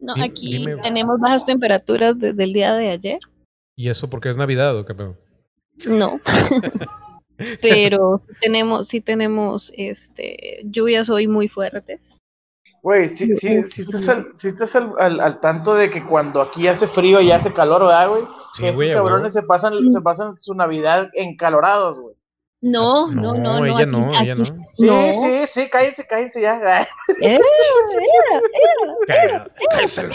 No, 0.00 0.14
Di- 0.14 0.22
aquí 0.22 0.58
dime. 0.58 0.76
tenemos 0.82 1.18
bajas 1.20 1.46
temperaturas 1.46 2.18
desde 2.18 2.42
el 2.44 2.52
día 2.52 2.74
de 2.74 2.90
ayer. 2.90 3.18
¿Y 3.76 3.88
eso 3.88 4.10
porque 4.10 4.28
es 4.28 4.36
Navidad 4.36 4.76
o 4.76 4.84
qué 4.84 4.94
pedo? 4.94 5.16
No. 5.86 6.20
Pero 7.60 8.18
sí 8.18 8.28
tenemos, 8.40 8.88
sí 8.88 9.00
tenemos 9.00 9.72
este 9.76 10.60
lluvias 10.64 11.08
hoy 11.10 11.26
muy 11.28 11.48
fuertes. 11.48 12.18
Güey, 12.82 13.08
sí, 13.08 13.32
sí, 13.36 13.62
sí 13.62 13.82
estás, 13.82 14.08
al, 14.08 14.26
sí 14.34 14.48
estás 14.48 14.74
al, 14.74 14.92
al- 14.98 15.20
al 15.20 15.40
tanto 15.40 15.74
de 15.76 15.88
que 15.88 16.04
cuando 16.04 16.40
aquí 16.42 16.66
hace 16.66 16.88
frío 16.88 17.20
y 17.20 17.30
hace 17.30 17.52
calor, 17.52 17.82
¿verdad, 17.82 18.08
güey? 18.08 18.24
Sí, 18.54 18.64
Esos 18.64 18.74
güey, 18.76 18.92
cabrones 18.92 19.32
se 19.34 19.42
pasan, 19.42 19.74
se 19.88 20.00
pasan 20.00 20.34
su 20.36 20.52
Navidad 20.54 21.08
encalorados, 21.14 22.00
güey. 22.00 22.16
No, 22.60 23.08
no, 23.12 23.34
no, 23.34 23.58
no. 23.60 23.66
ella 23.66 23.74
aquí- 23.82 23.86
no, 23.86 24.20
ella 24.20 24.34
no. 24.36 24.44
Sí, 24.44 24.86
no. 24.86 24.94
sí, 24.94 25.44
sí, 25.48 25.68
cállense, 25.70 26.06
cállense 26.06 26.40
ya. 26.40 26.86
Eh. 27.22 27.38
Cállense. 29.70 30.08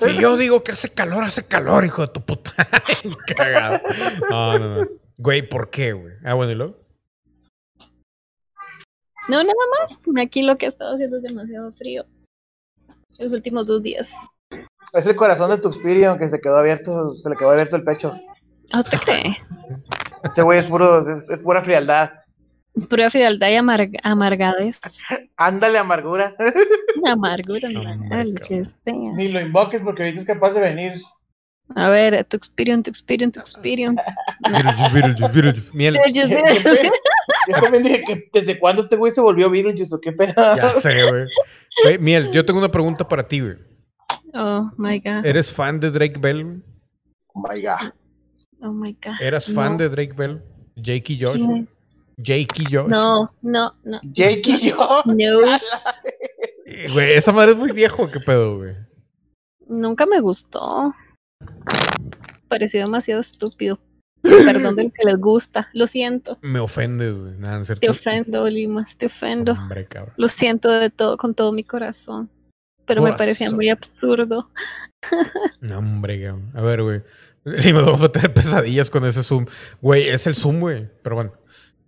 Si 0.00 0.18
yo 0.18 0.36
digo 0.36 0.62
que 0.62 0.72
hace 0.72 0.90
calor, 0.90 1.24
hace 1.24 1.44
calor, 1.46 1.84
hijo 1.84 2.02
de 2.02 2.08
tu 2.08 2.24
puta. 2.24 2.52
Cagado. 3.36 3.80
No, 4.30 4.58
no, 4.58 4.76
no. 4.76 4.84
Güey, 5.18 5.48
¿por 5.48 5.70
qué, 5.70 5.92
güey? 5.92 6.14
Ah, 6.24 6.34
bueno, 6.34 6.52
¿y 6.52 6.54
luego? 6.56 6.76
No, 9.28 9.38
nada 9.42 9.54
más. 9.80 10.02
Aquí 10.22 10.42
lo 10.42 10.56
que 10.58 10.66
ha 10.66 10.68
estado 10.68 10.94
haciendo 10.94 11.16
es 11.16 11.22
demasiado 11.22 11.72
frío. 11.72 12.04
Los 13.18 13.32
últimos 13.32 13.66
dos 13.66 13.82
días. 13.82 14.12
Es 14.92 15.06
el 15.06 15.16
corazón 15.16 15.50
de 15.50 15.58
tu 15.58 15.68
Experion 15.68 16.18
que 16.18 16.28
se 16.28 16.40
quedó 16.40 16.58
abierto, 16.58 17.10
se 17.12 17.28
le 17.30 17.36
quedó 17.36 17.50
abierto 17.50 17.76
el 17.76 17.84
pecho. 17.84 18.14
¿No 18.72 18.84
te 18.84 18.98
cree? 18.98 19.36
Ese 20.22 20.42
güey 20.42 20.58
es 20.58 20.68
puro, 20.70 21.00
es, 21.00 21.26
es 21.28 21.38
pura 21.40 21.62
frialdad. 21.62 22.10
Pura 22.90 23.10
frialdad 23.10 23.48
y 23.48 23.52
amarg- 23.54 23.98
amargadez. 24.02 24.78
Ándale, 25.36 25.78
amargura. 25.78 26.34
Amargura, 27.06 27.68
que 28.46 28.64
sea. 28.64 28.94
Ni 29.14 29.28
lo 29.28 29.40
invoques 29.40 29.82
porque 29.82 30.02
ahorita 30.04 30.20
es 30.20 30.26
capaz 30.26 30.52
de 30.52 30.60
venir. 30.60 30.92
A 31.74 31.88
ver, 31.88 32.24
tu 32.24 32.36
experience, 32.36 32.84
tu 32.84 32.90
experience, 32.90 33.34
tu 33.34 33.40
experience. 33.40 34.00
Beetlejuice, 34.40 34.92
Beetlejuice, 34.92 35.32
Beetlejuice. 35.32 35.72
Miel. 35.74 35.94
Yo- 37.48 37.60
también 37.60 37.82
dije 37.82 38.02
que 38.06 38.28
desde 38.32 38.58
cuándo 38.58 38.82
este 38.82 38.96
güey 38.96 39.10
se 39.12 39.20
volvió 39.20 39.50
Beetlejuice 39.50 39.94
o 39.94 40.00
qué 40.00 40.12
pedo. 40.12 40.32
Ya 40.56 40.68
sé, 40.80 41.02
güey. 41.08 41.98
Miel, 41.98 42.30
yo 42.32 42.44
tengo 42.46 42.58
una 42.60 42.70
pregunta 42.70 43.06
para 43.06 43.26
ti, 43.26 43.40
güey. 43.40 43.56
Oh 44.34 44.70
my 44.78 44.98
god. 45.00 45.24
¿Eres 45.26 45.52
fan 45.52 45.80
de 45.80 45.90
Drake 45.90 46.18
Bell? 46.20 46.62
Oh 47.34 47.42
my 47.48 47.60
god. 47.60 47.92
Oh 48.62 48.72
my 48.72 48.92
god. 49.04 49.20
¿Eras 49.20 49.46
fan 49.46 49.72
No. 49.72 49.78
de 49.78 49.88
Drake 49.88 50.12
Bell? 50.14 50.42
Jake 50.76 51.12
y 51.12 51.20
Josh. 51.20 51.40
Josh. 51.40 52.88
No, 52.88 53.26
no, 53.42 53.72
no. 53.84 54.00
Jake 54.04 54.42
y 54.46 54.70
yo. 54.70 54.76
No, 55.06 55.14
Eh, 56.68 56.88
Güey, 56.92 57.12
esa 57.12 57.32
madre 57.32 57.52
es 57.52 57.56
muy 57.58 57.70
viejo, 57.72 58.08
¿qué 58.12 58.18
pedo, 58.24 58.56
güey? 58.58 58.74
nunca 59.68 60.06
me 60.06 60.20
gustó. 60.20 60.92
Pareció 62.48 62.84
demasiado 62.84 63.20
estúpido. 63.20 63.78
Perdón 64.22 64.76
del 64.76 64.92
que 64.92 65.04
les 65.04 65.18
gusta. 65.18 65.68
Lo 65.72 65.86
siento. 65.86 66.38
Me 66.42 66.58
ofendes, 66.58 67.14
güey. 67.14 67.32
Nada, 67.38 67.58
no. 67.58 67.64
Te 67.64 67.90
ofendo, 67.90 68.48
Limas. 68.48 68.96
Te 68.96 69.06
ofendo. 69.06 69.52
Hombre, 69.52 69.86
cabrón. 69.86 70.14
Lo 70.16 70.28
siento 70.28 70.70
de 70.70 70.90
todo, 70.90 71.16
con 71.16 71.34
todo 71.34 71.52
mi 71.52 71.64
corazón. 71.64 72.30
Pero 72.86 73.02
me 73.02 73.12
parecía 73.14 73.50
muy 73.50 73.68
absurdo. 73.68 74.50
No, 75.60 75.78
hombre, 75.78 76.20
cabrón. 76.20 76.50
A 76.54 76.62
ver, 76.62 76.82
güey. 76.82 77.02
Y 77.44 77.72
nos 77.72 77.84
vamos 77.84 78.02
a 78.02 78.10
tener 78.10 78.34
pesadillas 78.34 78.90
con 78.90 79.04
ese 79.04 79.22
Zoom. 79.22 79.46
Güey, 79.80 80.08
es 80.08 80.26
el 80.26 80.34
Zoom, 80.34 80.58
güey. 80.58 80.88
Pero 81.02 81.14
bueno. 81.14 81.32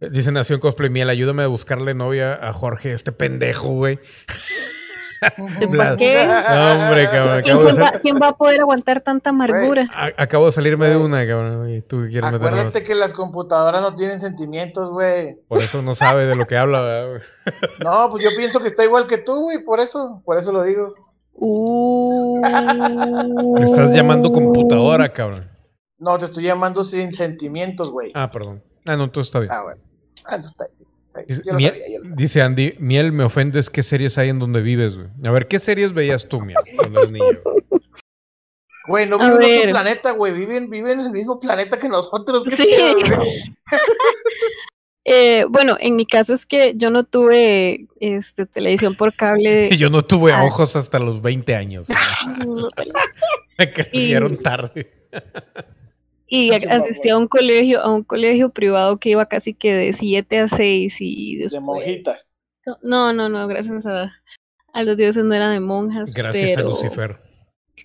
Dice 0.00 0.30
Nación 0.30 0.60
Cosplay 0.60 0.90
Miel, 0.90 1.08
ayúdame 1.08 1.42
a 1.42 1.48
buscarle 1.48 1.92
novia 1.92 2.34
a 2.34 2.52
Jorge, 2.52 2.92
este 2.92 3.10
pendejo, 3.10 3.70
güey. 3.70 3.98
¿Por 5.20 5.96
qué? 5.96 6.26
No, 6.26 6.72
hombre, 6.84 7.04
cabrón. 7.06 7.40
¿Quién, 7.42 7.56
Acabo 7.56 7.64
de, 7.64 7.72
quién 7.72 7.82
va, 7.82 7.88
sal- 7.90 8.00
quién 8.00 8.16
va 8.22 8.28
a 8.28 8.36
poder 8.36 8.60
aguantar 8.60 9.00
tanta 9.00 9.30
amargura? 9.30 9.86
a- 9.92 10.12
acabo 10.22 10.46
de 10.46 10.52
salirme 10.52 10.88
de 10.88 10.96
una, 10.96 11.26
cabrón. 11.26 11.84
Tú 11.88 12.02
quieres 12.08 12.24
meterme. 12.30 12.46
Acuérdate 12.48 12.82
que 12.82 12.94
las 12.94 13.12
computadoras 13.12 13.80
no 13.82 13.94
tienen 13.96 14.20
sentimientos, 14.20 14.90
güey. 14.90 15.36
Por 15.48 15.58
eso 15.60 15.82
no 15.82 15.94
sabe 15.94 16.26
de 16.26 16.34
lo 16.36 16.46
que 16.46 16.56
habla, 16.56 16.80
¿verdad, 16.80 17.08
güey? 17.10 17.22
No, 17.84 18.10
pues 18.10 18.22
yo 18.24 18.30
pienso 18.36 18.60
que 18.60 18.68
está 18.68 18.84
igual 18.84 19.06
que 19.06 19.18
tú, 19.18 19.42
güey, 19.42 19.64
por 19.64 19.80
eso, 19.80 20.22
por 20.24 20.38
eso 20.38 20.52
lo 20.52 20.62
digo. 20.62 20.94
Uh, 21.40 22.40
Me 23.58 23.64
estás 23.64 23.94
llamando 23.94 24.32
computadora, 24.32 25.12
cabrón. 25.12 25.48
No, 25.98 26.18
te 26.18 26.26
estoy 26.26 26.44
llamando 26.44 26.84
sin 26.84 27.12
sentimientos, 27.12 27.90
güey. 27.90 28.12
Ah, 28.14 28.30
perdón. 28.30 28.62
Ah, 28.86 28.96
no, 28.96 29.10
todo 29.10 29.22
está 29.22 29.40
bien. 29.40 29.50
Ah, 29.52 29.62
bueno. 29.62 29.80
Ah, 30.24 30.36
entonces 30.36 30.52
está 30.52 30.64
bien, 30.66 30.90
Yo 31.26 31.54
Miel- 31.54 31.70
sabía, 31.72 31.88
yo 31.88 31.98
lo 31.98 32.04
sabía. 32.04 32.16
dice 32.16 32.42
Andy, 32.42 32.74
Miel, 32.78 33.12
me 33.12 33.24
ofendes, 33.24 33.70
¿qué 33.70 33.82
series 33.82 34.18
hay 34.18 34.28
en 34.28 34.38
donde 34.38 34.60
vives, 34.60 34.96
güey? 34.96 35.08
A 35.24 35.30
ver, 35.30 35.48
¿qué 35.48 35.58
series 35.58 35.94
veías 35.94 36.28
tú, 36.28 36.40
Miel, 36.40 36.58
cuando 36.76 37.00
eras 37.00 37.12
niño? 37.12 37.24
Güey, 38.88 39.06
no 39.06 39.18
viven 39.18 39.42
en 39.42 39.58
otro 39.60 39.70
planeta, 39.72 40.12
güey. 40.12 40.32
Viven, 40.32 40.70
viven 40.70 41.00
en 41.00 41.06
el 41.06 41.12
mismo 41.12 41.38
planeta 41.38 41.78
que 41.78 41.88
nosotros. 41.90 42.42
¿qué 42.44 42.56
Sí. 42.56 42.70
eh, 45.04 45.44
bueno, 45.50 45.76
en 45.78 45.96
mi 45.96 46.06
caso 46.06 46.32
es 46.32 46.46
que 46.46 46.72
yo 46.74 46.90
no 46.90 47.04
tuve 47.04 47.86
este, 48.00 48.46
televisión 48.46 48.94
por 48.94 49.14
cable. 49.14 49.68
Yo 49.76 49.90
no 49.90 50.02
tuve 50.02 50.32
Ah. 50.32 50.42
ojos 50.44 50.74
hasta 50.76 50.98
los 50.98 51.20
20 51.20 51.54
años. 51.54 51.86
Me 53.58 53.72
crecieron 53.72 54.38
tarde. 54.38 54.90
Y 56.28 56.46
Entonces, 56.52 56.70
asistí 56.70 57.08
a 57.08 57.16
un 57.16 57.26
colegio, 57.26 57.80
a 57.80 57.92
un 57.92 58.04
colegio 58.04 58.50
privado 58.50 58.98
que 58.98 59.10
iba 59.10 59.26
casi 59.26 59.54
que 59.54 59.72
de 59.72 59.92
7 59.92 60.38
a 60.40 60.48
6 60.48 60.96
y 61.00 61.36
De 61.36 61.60
monjitas. 61.60 62.38
No, 62.82 63.12
no, 63.14 63.28
no, 63.30 63.46
gracias 63.48 63.86
a, 63.86 64.12
a 64.74 64.82
los 64.82 64.96
dioses 64.96 65.24
no 65.24 65.34
eran 65.34 65.54
de 65.54 65.60
monjas. 65.60 66.12
Gracias 66.12 66.50
pero... 66.54 66.68
a 66.68 66.70
Lucifer. 66.70 67.18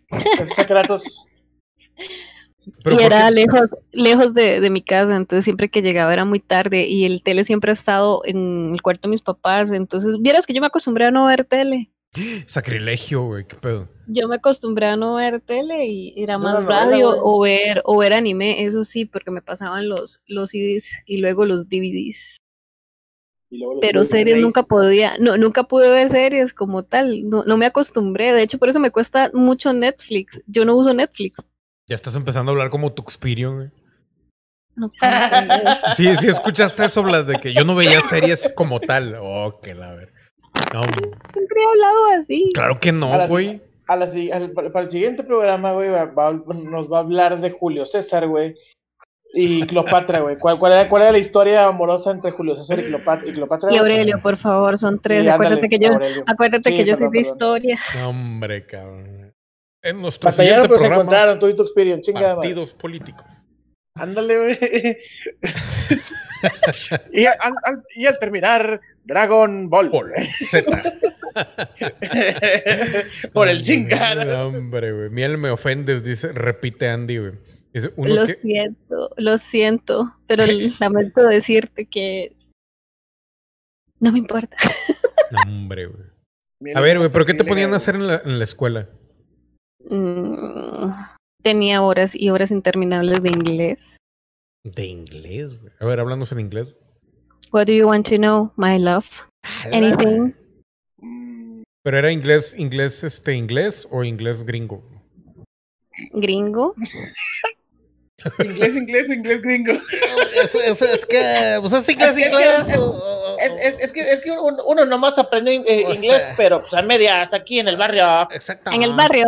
Gracias 0.10 0.60
a 0.60 0.66
Kratos. 0.66 1.28
Pero 2.82 2.96
y 2.96 3.00
¿por 3.00 3.06
era 3.06 3.28
qué? 3.28 3.34
lejos, 3.34 3.76
lejos 3.92 4.34
de, 4.34 4.62
de 4.62 4.70
mi 4.70 4.82
casa, 4.82 5.16
entonces 5.18 5.44
siempre 5.44 5.70
que 5.70 5.82
llegaba 5.82 6.14
era 6.14 6.24
muy 6.24 6.40
tarde 6.40 6.88
y 6.88 7.04
el 7.04 7.22
tele 7.22 7.44
siempre 7.44 7.72
ha 7.72 7.74
estado 7.74 8.22
en 8.26 8.72
el 8.74 8.82
cuarto 8.82 9.08
de 9.08 9.12
mis 9.12 9.22
papás, 9.22 9.74
entonces 9.74 10.16
vieras 10.22 10.48
que 10.48 10.54
yo 10.54 10.62
me 10.62 10.68
acostumbré 10.68 11.06
a 11.06 11.12
no 11.12 11.26
ver 11.26 11.44
tele. 11.44 11.92
Sacrilegio, 12.46 13.24
güey, 13.24 13.48
qué 13.48 13.56
pedo. 13.56 13.90
Yo 14.08 14.28
me 14.28 14.36
acostumbré 14.36 14.88
a 14.88 14.96
no 14.96 15.16
ver 15.16 15.42
tele 15.42 15.86
y 15.88 16.14
era 16.22 16.36
Es 16.36 16.42
más 16.42 16.64
radio 16.64 17.10
o 17.10 17.42
ver 17.42 17.82
o 17.86 17.98
ver 17.98 18.14
anime, 18.14 18.64
eso 18.66 18.84
sí, 18.84 19.06
porque 19.06 19.32
me 19.32 19.42
pasaban 19.42 19.90
los 19.90 20.24
los 20.28 20.52
CDs 20.52 21.02
y 21.06 21.18
luego 21.18 21.46
los 21.46 21.70
DVDs. 21.70 22.38
Y 23.50 23.60
luego 23.60 23.76
los 23.76 23.82
Pero 23.82 24.04
series 24.06 24.42
nunca 24.42 24.64
podía, 24.64 25.16
no 25.20 25.38
nunca 25.38 25.64
pude 25.64 25.90
ver 25.90 26.10
series 26.10 26.54
como 26.54 26.84
tal, 26.84 27.30
no, 27.30 27.44
no 27.46 27.58
me 27.58 27.66
acostumbré, 27.66 28.32
de 28.34 28.44
hecho 28.44 28.60
por 28.60 28.70
eso 28.70 28.80
me 28.80 28.92
cuesta 28.92 29.32
mucho 29.34 29.74
Netflix. 29.74 30.42
Yo 30.48 30.66
no 30.66 30.76
uso 30.76 30.94
Netflix. 30.94 31.44
Ya 31.88 31.96
estás 31.96 32.16
empezando 32.16 32.52
a 32.52 32.54
hablar 32.54 32.70
como 32.70 32.94
Tuxperion, 32.94 33.56
güey. 33.56 33.70
No. 34.76 34.92
Sí, 35.96 36.16
sí, 36.18 36.28
escuchaste 36.28 36.86
eso, 36.86 37.04
Blas, 37.04 37.28
de 37.28 37.40
que 37.40 37.54
yo 37.54 37.64
no 37.64 37.76
veía 37.76 38.02
series 38.02 38.52
como 38.56 38.80
tal. 38.80 39.16
Oh, 39.20 39.60
que 39.62 39.76
la 39.76 39.94
ver. 39.94 40.13
No, 40.74 40.84
Siempre 40.84 41.58
he 41.62 41.70
hablado 41.70 42.06
así. 42.20 42.50
claro 42.54 42.80
que 42.80 42.92
no, 42.92 43.28
güey. 43.28 43.62
A 43.88 43.96
la 43.98 44.08
si- 44.08 44.32
al- 44.32 44.52
para 44.52 44.82
el 44.86 44.90
siguiente 44.90 45.24
programa, 45.24 45.74
güey, 45.74 45.90
va- 45.90 46.06
va- 46.06 46.32
nos 46.34 46.92
va 46.92 46.98
a 46.98 47.02
hablar 47.02 47.38
de 47.38 47.52
Julio 47.52 47.86
César, 47.86 48.28
güey. 48.28 48.56
Y 49.36 49.64
Cleopatra, 49.66 50.20
güey. 50.22 50.38
¿Cuál, 50.38 50.58
cuál, 50.60 50.74
era, 50.74 50.88
¿Cuál 50.88 51.04
era 51.04 51.12
la 51.12 51.18
historia 51.18 51.66
amorosa 51.66 52.12
entre 52.12 52.32
Julio 52.32 52.56
César 52.56 52.80
y 52.80 52.84
Cleopatra? 52.84 53.28
Y, 53.28 53.34
Cleopatra, 53.34 53.74
Y? 53.74 53.78
Aurelio, 53.78 54.22
por 54.22 54.38
favor, 54.38 54.78
son 54.78 55.00
tres. 55.02 55.28
Acuérdate 55.28 55.66
ándale, 55.66 55.70
que 55.70 55.80
yo, 55.80 56.24
acuérdate 56.28 56.70
Sí, 56.70 56.78
que 56.78 56.86
yo 56.86 56.96
soy 56.96 57.06
de 57.06 57.10
perdón. 57.12 57.22
historia. 57.34 57.80
No, 58.04 58.10
hombre, 58.12 58.66
cabrón. 58.66 59.34
En 59.82 60.02
nuestro 60.02 60.30
Batallaron, 60.30 60.66
siguiente 60.66 60.68
pero 60.70 60.80
se 60.80 60.80
programa, 60.86 61.02
encontraron, 61.02 61.40
tú 61.40 61.48
y 61.50 61.56
tu 61.56 61.64
experience, 61.64 62.02
chingada 62.04 62.36
madre. 62.36 62.50
partidos 62.50 62.74
políticos. 62.76 63.26
Ándale, 63.96 64.38
güey. 64.40 64.98
y, 67.14 67.26
al, 67.26 67.36
al- 67.64 67.84
y 67.96 68.06
al 68.06 68.20
terminar, 68.20 68.82
Dragon 69.06 69.70
Ball. 69.70 69.90
Por 69.90 70.12
Z. 70.50 70.84
Por 73.34 73.48
el 73.48 73.62
chingada. 73.64 74.26
No, 74.26 74.48
hombre, 74.48 74.92
güey. 74.92 75.10
Miel 75.10 75.38
me 75.38 75.50
ofendes, 75.50 76.04
dice, 76.04 76.32
repite 76.32 76.90
Andy, 76.90 77.18
güey. 77.18 77.32
Dice, 77.74 77.92
uno 77.96 78.16
Lo 78.16 78.26
que- 78.26 78.36
siento, 78.36 79.10
lo 79.18 79.38
siento, 79.38 80.14
pero 80.28 80.44
lamento 80.80 81.22
decirte 81.24 81.86
que 81.86 82.36
no 84.00 84.12
me 84.12 84.20
importa. 84.20 84.58
No, 85.32 85.52
hombre, 85.52 85.88
güey. 85.88 86.74
A 86.76 86.82
ver, 86.82 86.98
güey, 86.98 87.10
¿pero 87.12 87.26
qué 87.26 87.34
te 87.34 87.44
ponían 87.44 87.74
a 87.74 87.78
hacer 87.78 87.96
en 87.96 88.08
la, 88.08 88.22
en 88.24 88.38
la 88.38 88.44
escuela? 88.44 88.88
Mm, 89.86 90.92
Tenía 91.42 91.82
horas 91.82 92.16
y 92.16 92.30
horas 92.30 92.52
interminables 92.52 93.22
de 93.22 93.30
inglés. 93.30 93.98
De 94.64 94.86
inglés, 94.86 95.60
güey. 95.60 95.74
A 95.80 95.86
ver, 95.86 96.00
háblanos 96.00 96.32
en 96.32 96.40
inglés. 96.40 96.68
What 97.52 97.66
do 97.68 97.74
you 97.74 97.88
want 97.88 98.08
to 98.10 98.16
know, 98.18 98.52
my 98.56 98.80
love? 98.80 99.06
Anything? 99.72 100.34
Mm, 100.98 101.64
Pero 101.84 101.98
era 101.98 102.12
inglés, 102.12 102.56
inglés, 102.58 103.04
este, 103.04 103.34
inglés 103.36 103.88
o 103.92 104.04
inglés 104.04 104.44
gringo. 104.44 104.82
Gringo. 106.14 106.74
Inglés, 108.40 108.78
inglés, 108.78 109.10
inglés 109.12 109.42
gringo. 109.42 109.74
Es, 110.42 110.56
es, 110.56 110.82
es 110.82 111.06
que, 111.06 111.58
pues 111.60 111.74
es 111.74 111.90
inglés, 111.90 112.14
Es 112.16 112.26
inglés. 112.26 112.78
o- 112.78 112.92
o- 112.92 113.38
Es, 113.82 113.92
que, 113.92 114.00
es 114.00 114.22
que 114.22 114.32
uno, 114.32 114.86
nomás 114.86 115.20
aprende 115.20 115.56
eh, 115.68 115.94
inglés, 115.94 116.26
pero 116.38 116.62
pues 116.62 116.74
a 116.74 116.82
medias 116.84 117.34
aquí 117.34 117.60
en 117.60 117.68
el 117.68 117.76
barrio. 117.76 118.22
Exacto. 118.32 118.72
En 118.72 118.82
el 118.82 118.94
barrio. 118.94 119.26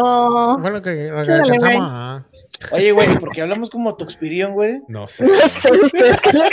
Bueno, 0.62 0.82
que, 0.82 1.10
lo 1.10 1.24
que 1.26 2.32
Oye, 2.72 2.92
güey, 2.92 3.18
¿por 3.20 3.30
qué 3.32 3.42
hablamos 3.42 3.70
como 3.70 3.96
Tuxpirion, 3.98 4.54
güey? 4.54 4.82
No 4.88 5.08
sé. 5.08 5.26
No 5.26 5.34
sé 5.34 5.72
ustedes 5.82 6.22
qué 6.22 6.34
lo. 6.34 6.44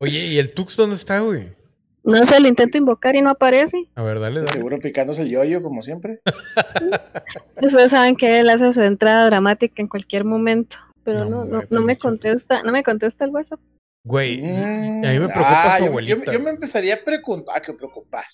Oye, 0.00 0.18
¿y 0.26 0.38
el 0.38 0.52
Tux 0.54 0.76
dónde 0.76 0.96
está, 0.96 1.20
güey? 1.20 1.56
No 2.04 2.24
sé, 2.24 2.40
lo 2.40 2.48
intento 2.48 2.78
invocar 2.78 3.16
y 3.16 3.20
no 3.22 3.30
aparece. 3.30 3.88
A 3.94 4.02
ver, 4.02 4.20
dale, 4.20 4.40
dale. 4.40 4.52
seguro 4.52 4.78
picándose 4.78 5.22
el 5.22 5.30
yoyo, 5.30 5.60
como 5.62 5.82
siempre. 5.82 6.20
Ustedes 7.60 7.90
saben 7.90 8.16
que 8.16 8.38
él 8.40 8.48
hace 8.48 8.72
su 8.72 8.80
entrada 8.80 9.26
dramática 9.26 9.82
en 9.82 9.88
cualquier 9.88 10.24
momento. 10.24 10.78
Pero 11.04 11.24
No, 11.24 11.44
no, 11.44 11.62
no, 11.68 11.80
me 11.82 11.96
contesta, 11.98 12.62
no 12.62 12.72
me 12.72 12.82
contesta 12.82 13.24
el 13.24 13.30
WhatsApp. 13.30 13.60
Güey, 14.04 14.40
Mm, 14.40 15.04
a 15.04 15.08
mí 15.10 15.18
me 15.18 15.28
preocupa 15.28 15.74
ah, 15.74 15.78
su 15.78 15.84
yo- 15.84 15.90
abuelita. 15.90 16.24
Yo, 16.26 16.32
yo 16.32 16.40
me 16.40 16.50
empezaría 16.50 16.94
a 16.94 16.98
preocupar, 17.04 17.56
a 17.56 17.60
que 17.60 17.72
preocupar. 17.72 18.24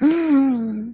Mm. 0.00 0.92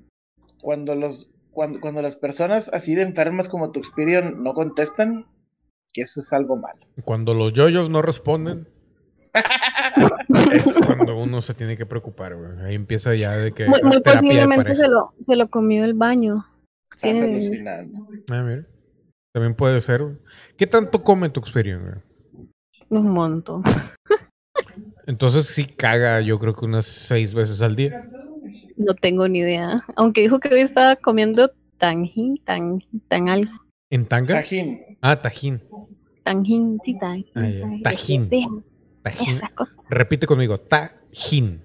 Cuando 0.61 0.95
los, 0.95 1.31
cuando, 1.53 1.81
cuando 1.81 2.03
las 2.03 2.17
personas 2.17 2.69
así 2.73 2.95
de 2.95 3.03
enfermas 3.03 3.49
como 3.49 3.71
Tuxpirion 3.73 4.43
no 4.43 4.55
contestan, 4.55 5.27
que 5.93 6.03
eso 6.03 6.21
es 6.21 6.33
algo 6.33 6.57
malo. 6.57 6.79
Cuando 7.05 7.35
los 7.35 7.53
yoyos 7.53 7.91
no 7.91 8.03
responden, 8.03 8.69
es 10.53 10.75
cuando 10.87 11.17
uno 11.17 11.41
se 11.43 11.55
tiene 11.55 11.77
que 11.77 11.87
preocupar, 11.87 12.37
güey. 12.37 12.61
Ahí 12.65 12.75
empieza 12.75 13.15
ya 13.15 13.37
de 13.37 13.53
que 13.53 13.67
Muy, 13.67 13.83
muy 13.83 14.01
posiblemente 14.01 14.75
se 14.75 14.89
lo, 14.89 15.15
se 15.19 15.37
lo 15.37 15.49
comió 15.49 15.85
el 15.85 15.95
baño. 15.95 16.45
Estás 16.95 17.13
Tiene- 17.13 17.35
alucinando. 17.35 17.99
Ah, 18.31 18.43
mira. 18.43 18.67
También 19.33 19.55
puede 19.55 19.81
ser, 19.81 20.03
güey. 20.03 20.17
¿Qué 20.57 20.67
tanto 20.67 21.03
come 21.05 21.29
tu 21.31 21.41
experiencia, 21.41 22.03
güey? 22.35 22.49
Un 22.89 23.13
montón. 23.13 23.63
Entonces 25.07 25.47
sí 25.47 25.65
caga, 25.65 26.21
yo 26.21 26.39
creo 26.39 26.55
que 26.55 26.65
unas 26.65 26.87
seis 26.87 27.35
veces 27.35 27.63
al 27.63 27.77
día. 27.77 28.09
No 28.81 28.95
tengo 28.95 29.29
ni 29.29 29.41
idea. 29.41 29.83
Aunque 29.97 30.23
dijo 30.23 30.41
que 30.41 30.49
hoy 30.49 30.61
estaba 30.61 30.97
comiendo 30.97 31.53
tanjín, 31.79 32.39
tan, 32.45 32.81
tan 33.09 33.29
algo. 33.29 33.53
¿En 33.91 34.07
tanga? 34.07 34.35
Tajín. 34.37 34.81
Ah, 35.03 35.21
tajín. 35.21 35.63
Tanjín, 36.25 36.79
sí, 36.85 36.97
tajín. 36.99 37.27
Ah, 37.35 37.49
ya. 37.49 37.61
Tajín. 37.83 38.29
Tajín. 38.31 38.65
Tajín. 39.03 39.29
Esa 39.29 39.49
cosa. 39.49 39.75
Repite 39.91 40.27
conmigo, 40.27 40.59
tajín. 40.61 41.63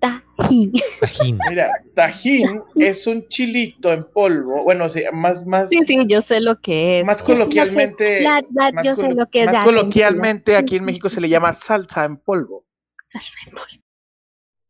Tajín. 0.00 0.72
Tajín. 1.00 1.38
Mira, 1.48 1.70
tajín 1.94 2.62
es 2.76 3.06
un 3.06 3.28
chilito 3.28 3.92
en 3.92 4.04
polvo. 4.12 4.64
Bueno, 4.64 4.86
o 4.86 4.88
sea, 4.88 5.12
más, 5.12 5.46
más, 5.46 5.68
Sí, 5.70 5.78
sí, 5.86 5.98
yo 6.08 6.20
sé 6.22 6.40
lo 6.40 6.58
que 6.60 7.00
es. 7.00 7.06
más 7.06 7.20
Yo 7.20 7.26
sé 7.26 7.32
lo 7.32 7.48
que- 7.48 7.58
coloquialmente. 7.60 8.22
la- 8.22 8.42
la- 8.52 8.72
más 8.72 8.86
yo 8.86 8.96
sé 8.96 9.12
lo 9.14 9.26
que 9.26 9.40
es 9.42 9.46
más 9.46 9.64
coloquialmente 9.64 10.56
aquí 10.56 10.76
en 10.76 10.84
México 10.84 11.08
se 11.10 11.20
le 11.20 11.28
llama 11.28 11.52
salsa 11.52 12.04
en 12.06 12.16
polvo. 12.16 12.64
Salsa 13.08 13.38
en 13.46 13.52
polvo. 13.52 13.84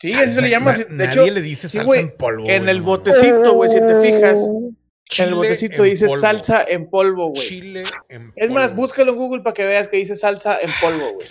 Sí, 0.01 0.13
así 0.15 0.35
se 0.35 0.41
le 0.43 0.51
llama. 0.51 0.73
Na- 0.73 0.79
De 0.85 1.07
nadie 1.07 1.23
hecho, 1.25 1.35
le 1.35 1.43
dice 1.43 1.69
sí, 1.69 1.77
salsa 1.79 2.01
en 2.01 2.17
polvo. 2.17 2.49
en 2.49 2.69
el 2.69 2.83
botecito, 2.83 3.53
güey, 3.55 3.71
si 3.71 3.81
te 3.81 4.01
fijas, 4.01 4.41
en 4.49 4.77
Chile 5.05 5.29
el 5.29 5.35
botecito 5.35 5.85
en 5.85 5.91
dice 5.91 6.07
polvo. 6.07 6.21
salsa 6.21 6.65
en 6.67 6.89
polvo, 6.89 7.29
güey. 7.31 7.47
Chile 7.49 7.83
en 8.09 8.33
Es 8.37 8.51
más, 8.51 8.69
polvo. 8.69 8.83
búscalo 8.83 9.13
en 9.13 9.19
Google 9.19 9.43
para 9.43 9.55
que 9.55 9.65
veas 9.67 9.89
que 9.89 9.99
dice 9.99 10.17
salsa 10.17 10.59
en 10.61 10.71
polvo, 10.81 11.13
güey. 11.15 11.29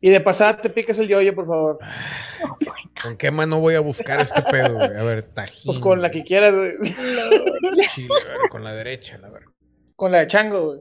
Y 0.00 0.10
de 0.10 0.20
pasada 0.20 0.58
te 0.58 0.70
picas 0.70 0.98
el 1.00 1.08
yoyo, 1.08 1.34
por 1.34 1.46
favor. 1.46 1.78
¿Con 3.02 3.16
qué 3.16 3.30
mano 3.32 3.58
voy 3.58 3.74
a 3.74 3.80
buscar 3.80 4.20
este 4.20 4.40
pedo, 4.42 4.74
güey? 4.74 4.96
A 4.96 5.02
ver, 5.02 5.22
tajín. 5.22 5.62
Pues 5.64 5.78
con 5.80 6.00
la 6.00 6.10
que 6.10 6.22
quieras, 6.22 6.54
güey. 6.54 6.72
Chile, 7.94 8.08
a 8.26 8.28
ver, 8.28 8.48
con 8.50 8.62
la 8.62 8.74
derecha, 8.74 9.18
a 9.24 9.28
ver. 9.30 9.42
Con 9.96 10.12
la 10.12 10.18
de 10.20 10.26
chango, 10.28 10.66
güey. 10.66 10.80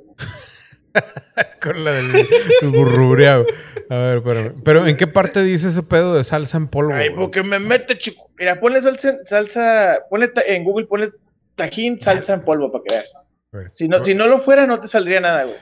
Con 1.61 1.83
la 1.83 1.91
del 1.93 2.27
burrureado. 2.63 3.45
A 3.89 3.95
ver, 3.97 4.17
espérame. 4.17 4.55
Pero 4.63 4.85
¿en 4.87 4.97
qué 4.97 5.07
parte 5.07 5.43
dice 5.43 5.69
ese 5.69 5.83
pedo 5.83 6.15
de 6.15 6.23
salsa 6.23 6.57
en 6.57 6.67
polvo? 6.67 6.93
Ay, 6.93 7.09
porque 7.11 7.43
me 7.43 7.59
mete, 7.59 7.97
chico. 7.97 8.29
Mira, 8.37 8.59
ponle 8.59 8.81
salsa, 8.81 9.17
salsa 9.23 9.99
ponle 10.09 10.27
ta- 10.29 10.41
en 10.47 10.63
Google, 10.63 10.85
ponle 10.87 11.07
tajín, 11.55 11.99
salsa 11.99 12.33
en 12.33 12.43
polvo 12.43 12.71
para 12.71 12.83
que 12.83 12.95
veas. 12.95 13.27
Si 13.73 13.87
no, 13.87 14.03
si 14.03 14.15
no 14.15 14.27
lo 14.27 14.37
fuera, 14.37 14.65
no 14.65 14.79
te 14.79 14.87
saldría 14.87 15.19
nada, 15.19 15.43
güey. 15.43 15.57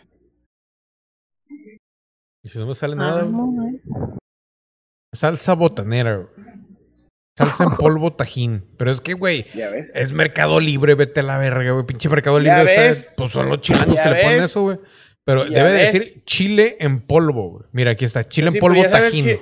Y 2.43 2.49
si 2.49 2.57
no 2.59 2.67
me 2.67 2.75
sale 2.75 2.95
nada, 2.95 3.23
güey. 3.23 3.33
Güey. 3.33 3.81
Salsa 5.13 5.53
botanera, 5.53 6.17
güey. 6.17 6.27
Salsa 7.37 7.63
en 7.65 7.69
polvo 7.77 8.13
tajín. 8.13 8.65
Pero 8.77 8.91
es 8.91 9.01
que, 9.01 9.13
güey, 9.13 9.45
Ya 9.53 9.69
ves. 9.69 9.95
es 9.95 10.13
Mercado 10.13 10.59
Libre, 10.59 10.93
vete 10.95 11.21
a 11.21 11.23
la 11.23 11.37
verga, 11.37 11.71
güey. 11.71 11.85
Pinche 11.85 12.09
Mercado 12.09 12.39
Libre 12.39 12.89
está. 12.89 13.15
Pues 13.17 13.31
son 13.31 13.49
los 13.49 13.59
chilangos 13.61 13.99
que 13.99 14.09
le 14.09 14.21
ponen 14.21 14.41
eso, 14.43 14.61
güey. 14.63 14.79
Pero 15.29 15.45
Ya 15.45 15.63
debe 15.63 15.69
de 15.77 15.83
ves. 15.83 15.93
decir 15.93 16.23
chile 16.25 16.77
en 16.79 17.05
polvo, 17.05 17.51
güey. 17.51 17.63
Mira, 17.71 17.91
aquí 17.91 18.03
está. 18.03 18.27
Chile 18.27 18.49
Sí, 18.49 18.57
en 18.57 18.61
polvo 18.61 18.81
ya 18.81 18.89
sabes 18.89 19.09
tajín. 19.11 19.25
que- 19.25 19.39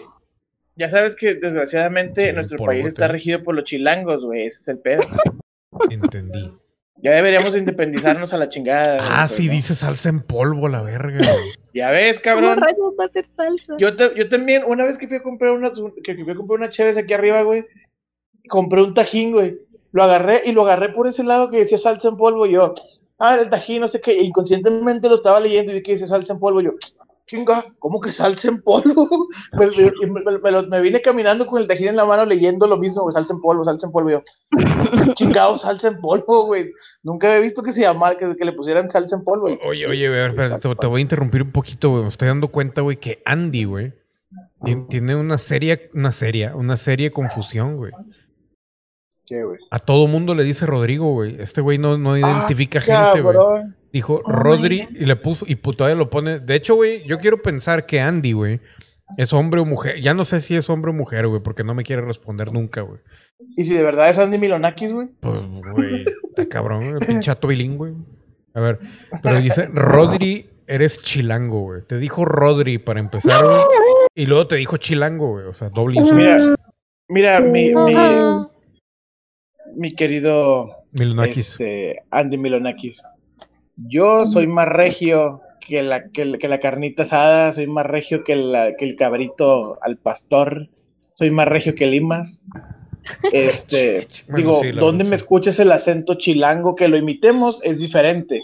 Ya 0.75 0.89
sabes 0.89 1.15
que 1.15 1.35
desgraciadamente 1.35 2.33
nuestro 2.33 2.57
polvo, 2.57 2.71
país 2.73 2.85
está 2.85 3.07
regido 3.07 3.41
por 3.41 3.55
los 3.55 3.63
chilangos, 3.63 4.21
güey. 4.25 4.47
Ese 4.47 4.57
es 4.59 4.67
el 4.67 4.79
pedo. 4.79 5.01
Entendí. 5.89 6.51
Ya 6.97 7.11
deberíamos 7.11 7.53
de 7.53 7.59
independizarnos 7.59 8.33
a 8.33 8.38
la 8.38 8.49
chingada. 8.49 8.97
Ah, 9.01 9.27
güey, 9.27 9.38
sí, 9.38 9.45
¿no? 9.47 9.51
dice 9.53 9.75
salsa 9.75 10.09
en 10.09 10.21
polvo, 10.23 10.67
la 10.67 10.81
verga. 10.81 11.17
güey. 11.19 11.53
Ya 11.73 11.91
ves, 11.91 12.19
¿Cómo 12.19 12.35
cabrón. 12.41 12.59
rayos 12.59 12.93
va 12.99 13.05
a 13.05 13.09
ser 13.09 13.25
salsa? 13.25 13.75
Yo, 13.77 13.95
te- 13.95 14.13
yo 14.15 14.27
también, 14.29 14.63
una 14.65 14.83
vez 14.85 14.97
que 14.97 15.07
fui 15.07 15.17
a 15.17 15.21
comprar 15.23 15.51
unas, 15.53 15.79
que 16.03 16.15
que 16.15 16.23
fui 16.23 16.33
a 16.33 16.35
comprar 16.35 16.57
una 16.59 16.69
Cheves 16.69 16.97
aquí 16.97 17.13
arriba, 17.13 17.43
güey, 17.43 17.65
compré 18.49 18.81
un 18.81 18.93
tajín, 18.93 19.31
güey. 19.31 19.57
Lo 19.91 20.03
agarré 20.03 20.41
y 20.45 20.51
lo 20.51 20.63
agarré 20.63 20.89
por 20.89 21.07
ese 21.07 21.23
lado 21.23 21.49
que 21.49 21.57
decía 21.59 21.77
salsa 21.77 22.09
en 22.09 22.17
polvo. 22.17 22.45
Y 22.45 22.53
yo, 22.53 22.73
ah, 23.20 23.36
el 23.36 23.49
tajín, 23.49 23.82
no 23.82 23.88
sé 23.88 24.01
qué. 24.01 24.11
e 24.20 24.24
inconscientemente 24.24 25.09
lo 25.09 25.15
estaba 25.15 25.39
leyendo 25.39 25.76
y 25.76 25.82
que 25.84 25.93
dice 25.93 26.07
salsa 26.07 26.34
en 26.34 26.39
polvo. 26.39 26.61
Y 26.61 26.65
yo, 26.65 26.72
chinga, 27.26 27.63
¿cómo 27.80 27.99
que 27.99 28.09
salsa 28.11 28.47
en 28.47 28.61
polvo? 28.61 29.07
me, 29.59 29.65
me- 29.68 29.91
y 30.01 30.70
me- 30.70 30.82
vine 30.82 31.01
caminando 31.01 31.45
con 31.45 31.61
el 31.61 31.68
tajín 31.68 31.89
en 31.89 31.95
la 31.97 32.05
mano 32.05 32.24
leyendo 32.26 32.68
lo 32.68 32.78
mismo, 32.78 33.03
güey, 33.03 33.13
salsa 33.13 33.34
en 33.34 33.41
polvo, 33.41 33.65
salsa 33.65 33.88
en 33.88 33.91
polvo. 33.91 34.09
Y 34.09 34.13
yo, 34.13 34.22
chingado, 35.13 35.57
salsa 35.57 35.89
en 35.89 35.99
polvo, 35.99 36.45
güey. 36.45 36.72
Nunca 37.03 37.28
había 37.28 37.41
visto 37.41 37.61
que 37.63 37.72
se 37.74 37.82
llamara, 37.82 38.18
que, 38.18 38.36
que 38.38 38.45
le 38.45 38.53
pusieran 38.53 38.89
salsa 38.89 39.15
en 39.18 39.24
polvo. 39.24 39.43
güey. 39.47 39.59
Oye, 39.68 39.88
oye, 39.88 40.07
a 40.07 40.11
ver, 40.11 40.36
te, 40.36 40.76
te 40.76 40.88
voy 40.88 40.99
a 40.99 41.01
interrumpir 41.01 41.41
un 41.43 41.51
poquito, 41.51 41.89
güey. 41.89 42.03
Me 42.03 42.09
estoy 42.09 42.28
dando 42.30 42.47
cuenta, 42.49 42.82
güey, 42.82 42.97
que 42.97 43.22
Andy, 43.26 43.65
güey, 43.65 43.93
tien- 44.61 44.88
tiene 44.88 45.15
una 45.15 45.38
seria, 45.38 45.80
una 45.93 46.11
seria, 46.11 46.55
una 46.55 46.78
seria 46.78 47.11
confusión, 47.11 47.76
güey. 47.78 47.91
¿Qué, 49.28 49.43
güey? 49.43 49.59
A 49.71 49.80
todo 49.80 50.07
mundo 50.07 50.34
le 50.34 50.43
dice 50.45 50.65
Rodrigo, 50.65 51.11
güey. 51.11 51.36
Este 51.39 51.59
güey 51.59 51.78
no, 51.78 51.97
no 51.97 52.17
identifica 52.17 52.80
gente, 52.80 53.21
güey. 53.21 53.38
Dijo 53.91 54.21
Oh, 54.23 54.32
Rodri 54.32 54.88
y 54.91 55.05
le 55.05 55.15
puso, 55.17 55.45
y 55.47 55.55
todavía 55.55 55.95
lo 55.97 56.09
pone. 56.09 56.39
De 56.39 56.55
hecho, 56.55 56.75
güey, 56.75 57.03
yo 57.05 57.19
quiero 57.19 57.41
pensar 57.41 57.86
que 57.86 57.99
Andy, 57.99 58.32
güey, 58.32 58.61
es 59.17 59.34
hombre 59.34 59.59
o 59.59 59.65
mujer. 59.65 59.99
Ya 60.01 60.13
no 60.13 60.23
sé 60.23 60.39
si 60.39 60.55
es 60.55 60.69
hombre 60.69 60.91
o 60.91 60.93
mujer, 60.93 61.28
güey, 61.28 61.41
porque 61.41 61.63
no 61.65 61.73
me 61.73 61.84
quiere 61.84 62.01
responder 62.03 62.53
nunca, 62.53 62.82
güey. 62.82 62.99
¿Y 63.57 63.65
si 63.65 63.73
de 63.73 63.84
verdad 63.84 64.09
es 64.09 64.17
Andy 64.17 64.38
Milonakis, 64.38 64.93
güey? 64.93 65.09
Pues, 65.19 65.41
güey, 65.73 66.05
está 66.30 66.47
cabrón, 66.47 66.89
güey, 66.89 67.05
pinchato 67.05 67.47
bilingüe. 67.47 67.93
A 68.53 68.61
ver, 68.61 68.80
pero 69.21 69.41
dice, 69.41 69.67
Rodri, 69.67 70.49
eres 70.67 71.01
chilango, 71.01 71.61
güey. 71.61 71.82
Te 71.84 71.97
dijo 71.97 72.23
Rodri 72.25 72.78
para 72.78 72.99
empezar, 72.99 73.43
güey. 73.45 73.59
Y 74.15 74.25
luego 74.25 74.47
te 74.47 74.55
dijo 74.55 74.78
chilango, 74.78 75.32
güey. 75.32 75.45
O 75.45 75.53
sea, 75.53 75.69
doble 75.69 75.97
insulto. 75.99 76.15
Mira, 76.15 76.55
mira, 77.07 77.39
mi, 77.39 77.73
mi, 77.75 77.93
mi 79.78 79.93
querido 79.93 80.71
Milonakis. 80.99 81.51
este, 81.51 82.03
Andy 82.11 82.38
Milonakis. 82.38 83.01
Yo 83.75 84.25
soy 84.25 84.47
más 84.47 84.67
regio 84.67 85.41
que 85.65 85.82
la, 85.84 86.09
que, 86.09 86.25
la- 86.25 86.38
que 86.38 86.47
la 86.47 86.59
carnita 86.59 87.03
asada, 87.03 87.53
soy 87.53 87.67
más 87.67 87.86
regio 87.86 88.23
que, 88.23 88.36
la, 88.36 88.75
que 88.75 88.86
el 88.86 88.95
cabrito 88.95 89.78
al 89.84 89.97
pastor, 89.97 90.67
soy 91.13 91.30
más 91.32 91.47
regio 91.47 91.75
que 91.75 91.88
Limas. 91.88 92.45
Este, 93.32 94.05
Bueno, 94.28 94.38
digo, 94.38 94.61
sí, 94.61 94.71
la 94.73 94.80
¿dónde 94.82 95.03
verdad, 95.03 95.11
me 95.11 95.17
sí. 95.17 95.23
escuchas 95.23 95.59
el 95.59 95.71
acento 95.71 96.15
chilango? 96.15 96.75
Que 96.75 96.89
lo 96.89 96.97
imitemos 96.97 97.61
es 97.63 97.80
diferente, 97.80 98.41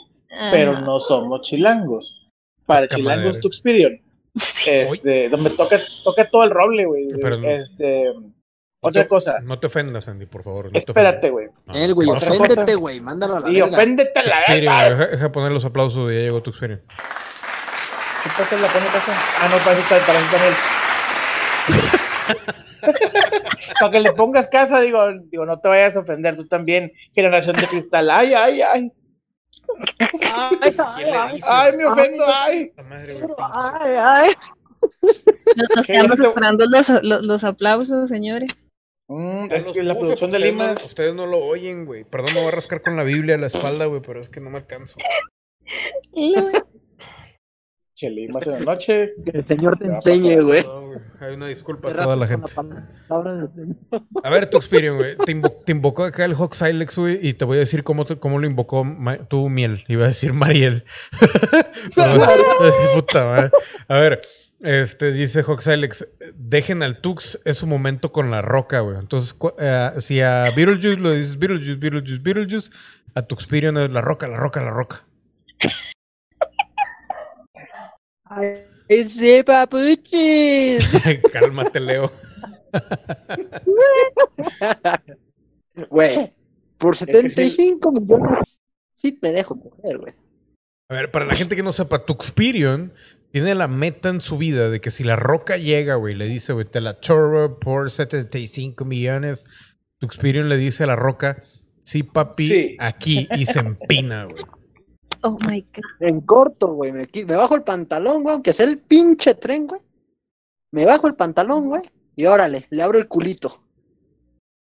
pero 0.52 0.72
Ajá. 0.72 0.82
no 0.82 1.00
somos 1.02 1.42
chilangos. 1.42 2.28
Para 2.66 2.86
Poca 2.88 2.96
chilangos 2.96 3.40
tu 3.42 3.48
experience. 3.50 4.02
Este, 4.66 5.28
donde 5.30 5.50
toca, 5.52 5.82
toca 6.06 6.30
todo 6.32 6.44
el 6.46 6.50
roble, 6.52 6.86
güey. 6.86 7.10
Pero 7.22 7.40
No 8.84 8.90
otra 8.90 9.04
te- 9.04 9.08
cosa. 9.08 9.40
No 9.42 9.60
te 9.60 9.68
ofendas, 9.68 10.08
Andy, 10.08 10.26
por 10.26 10.44
favor. 10.44 10.66
no 10.66 10.72
te 10.72 10.78
Espérate, 10.80 11.30
güey. 11.30 11.48
No, 11.66 11.74
Él, 11.74 11.94
güey, 11.94 12.10
oféndete, 12.10 12.76
güey, 12.76 13.00
mándalo 13.00 13.38
a 13.38 13.40
la 13.40 13.50
Y 13.50 13.56
verga. 13.62 13.74
oféndete 13.74 14.20
a 14.20 14.24
la 14.24 14.36
verga. 14.48 14.90
Deja, 14.90 15.08
deja 15.08 15.32
poner 15.32 15.52
los 15.52 15.66
aplausos, 15.66 16.12
ya 16.12 16.20
llegó 16.22 16.44
tu 16.44 16.50
Experian. 16.52 16.82
¿Qué 18.24 18.30
pasa? 18.38 18.56
¿La 18.58 18.68
pone 18.68 18.86
pasa? 18.86 19.14
Ah, 19.42 19.50
no, 19.50 19.58
para 19.58 19.72
eso 19.78 19.82
está, 19.82 20.00
para 20.06 20.20
él. 20.48 20.54
para 23.80 23.92
que 23.92 24.00
le 24.00 24.12
pongas 24.14 24.48
casa, 24.48 24.82
digo, 24.82 25.00
digo, 25.30 25.46
no 25.46 25.60
te 25.60 25.70
vayas 25.70 25.96
a 25.96 26.00
ofender 26.02 26.36
tú 26.36 26.48
también, 26.48 26.92
generación 27.14 27.56
de 27.56 27.68
cristal. 27.68 28.10
Ay, 28.10 28.34
ay, 28.34 28.62
ay. 28.62 28.92
Ay, 30.34 30.76
ay, 30.78 31.40
ay, 31.48 31.78
me 31.78 31.86
ofendo, 31.86 32.24
ay. 32.28 32.74
Ay, 33.54 33.96
ay. 33.98 34.32
Nos, 35.56 35.70
nos 35.78 35.86
Que 35.86 35.94
quedamos 35.94 36.20
esperando 36.20 36.66
los, 36.68 36.90
los, 37.04 37.24
los 37.24 37.44
aplausos, 37.46 38.10
señores. 38.10 38.52
Mm, 39.08 39.48
es 39.52 39.68
que 39.68 39.84
la 39.84 39.98
producción 39.98 40.32
de 40.32 40.40
no- 40.40 40.46
Limas. 40.46 40.84
ustedes 40.86 41.14
no 41.14 41.26
lo 41.28 41.40
oyen, 41.40 41.86
güey. 41.86 42.04
Perdón, 42.06 42.34
me 42.34 42.40
voy 42.42 42.50
a 42.50 42.56
rascar 42.56 42.82
con 42.82 42.96
la 42.96 43.04
Biblia 43.04 43.36
a 43.36 43.38
la 43.38 43.48
espalda, 43.48 43.86
güey, 43.86 44.02
pero 44.02 44.22
es 44.22 44.30
que 44.30 44.40
no 44.40 44.50
me 44.50 44.58
alcanzo. 44.58 44.96
Che, 47.96 48.10
Limas 48.10 48.46
en 48.48 48.54
la 48.54 48.60
noche. 48.62 49.14
Que 49.24 49.38
el 49.38 49.46
Señor 49.46 49.78
te 49.78 49.86
enseñe, 49.86 50.42
güey. 50.42 50.64
No, 50.64 50.88
güey. 50.88 51.00
Hay 51.20 51.36
una 51.36 51.48
disculpa 51.48 51.92
a 51.92 51.94
toda 51.94 52.16
la 52.16 52.26
gente. 52.26 52.52
la. 52.52 52.90
A 54.24 54.30
ver, 54.32 54.50
tu 54.50 54.58
güey. 54.96 55.16
Te, 55.18 55.32
invo- 55.36 55.54
te 55.64 55.72
invocó 55.74 56.04
acá 56.04 56.26
el 56.26 56.34
Hawk 56.34 56.56
Silex, 56.56 56.98
güey, 56.98 57.20
y 57.26 57.34
te 57.34 57.46
voy 57.46 57.58
a 57.58 57.60
decir 57.60 57.84
cómo, 57.84 58.04
te- 58.06 58.18
cómo 58.18 58.40
lo 58.40 58.48
invocó 58.48 58.84
tu 59.30 59.48
miel. 59.48 59.84
Iba 59.88 60.06
a 60.06 60.08
decir 60.08 60.34
Mariel. 60.34 60.86
Puta 62.96 63.26
madre. 63.26 63.52
A 63.88 63.98
ver, 64.00 64.22
este 64.64 65.12
dice 65.12 65.44
Hawk 65.44 65.62
Silex, 65.62 66.08
dejen 66.36 66.84
al 66.84 67.02
Tux, 67.02 67.40
es 67.46 67.58
su 67.58 67.68
momento 67.68 68.12
con 68.12 68.32
la 68.32 68.42
roca, 68.42 68.80
güey. 68.80 68.98
Entonces, 68.98 69.36
eh, 69.60 69.92
si 70.00 70.22
a 70.22 70.46
Beetlejuice 70.56 70.98
lo 70.98 71.12
dices 71.12 71.38
Beetlejuice, 71.38 71.76
Beetlejuice, 71.76 72.22
Beetlejuice, 72.22 72.72
a 73.14 73.22
tu 73.24 73.36
Experian 73.36 73.78
es 73.78 73.92
la 73.92 74.02
roca, 74.02 74.28
la 74.28 74.38
roca, 74.38 74.62
la 74.62 74.72
roca. 74.72 75.06
Ese 78.88 79.44
papuchis. 79.44 80.90
Cálmate, 81.32 81.80
Leo. 81.80 82.12
Güey, 85.90 86.32
por 86.78 86.92
que 86.92 87.00
sí. 87.00 87.06
75 87.06 87.92
millones 87.92 88.62
sí 88.94 89.18
me 89.22 89.32
dejo 89.32 89.60
coger, 89.60 89.98
güey. 89.98 90.14
A 90.90 90.94
ver, 90.94 91.10
para 91.10 91.26
la 91.26 91.34
gente 91.34 91.56
que 91.56 91.64
no 91.64 91.74
sepa, 91.74 92.06
Tuxperion 92.06 92.94
tiene 93.34 93.56
la 93.56 93.68
meta 93.68 94.10
en 94.10 94.22
su 94.22 94.38
vida 94.38 94.70
de 94.70 94.80
que 94.80 94.92
si 94.92 95.04
la 95.04 95.16
roca 95.16 95.58
llega, 95.58 95.96
güey, 95.96 96.14
le 96.14 96.28
dice, 96.28 96.54
güey, 96.54 96.66
te 96.66 96.80
la 96.82 97.00
chorro 97.00 97.60
por 97.60 97.90
75 97.90 98.86
millones, 98.86 99.44
Tuxperion 100.00 100.50
le 100.50 100.58
dice 100.58 100.84
a 100.84 100.88
la 100.88 100.96
roca, 100.96 101.42
sí, 101.82 102.04
papi, 102.04 102.48
Sí. 102.48 102.78
aquí, 102.80 103.28
y 103.36 103.48
se 103.48 103.58
empina, 103.60 104.26
güey. 104.26 104.44
Oh 105.24 105.36
my 105.48 105.62
god. 105.62 105.84
En 106.08 106.22
corto, 106.22 106.68
güey. 106.74 106.92
Me 106.92 107.36
bajo 107.36 107.56
el 107.56 107.64
pantalón, 107.64 108.22
güey, 108.22 108.34
aunque 108.36 108.54
sea 108.54 108.68
el 108.68 108.78
pinche 108.78 109.34
tren, 109.34 109.66
güey. 109.66 109.82
Me 110.72 110.86
bajo 110.86 111.08
el 111.08 111.16
pantalón, 111.16 111.70
güey. 111.70 111.90
Y 112.16 112.26
órale, 112.28 112.68
le 112.70 112.84
abro 112.84 113.00
el 113.00 113.08
culito. 113.08 113.64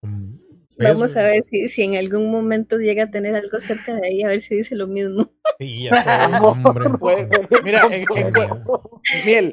Mm, 0.01 0.36
Vamos 0.79 1.15
a 1.15 1.23
ver 1.23 1.43
si, 1.49 1.67
si 1.69 1.83
en 1.83 1.95
algún 1.95 2.29
momento 2.31 2.77
llega 2.77 3.03
a 3.05 3.11
tener 3.11 3.35
algo 3.35 3.59
cerca 3.59 3.93
de 3.95 4.07
ahí, 4.07 4.23
a 4.23 4.27
ver 4.27 4.41
si 4.41 4.55
dice 4.57 4.75
lo 4.75 4.87
mismo. 4.87 5.29
Sí, 5.59 5.83
ya 5.85 6.03
sé, 6.03 6.09
hombre. 6.43 6.89
Pues, 6.99 7.27
mira, 7.63 7.81
en, 7.91 8.05
Miel, 9.25 9.51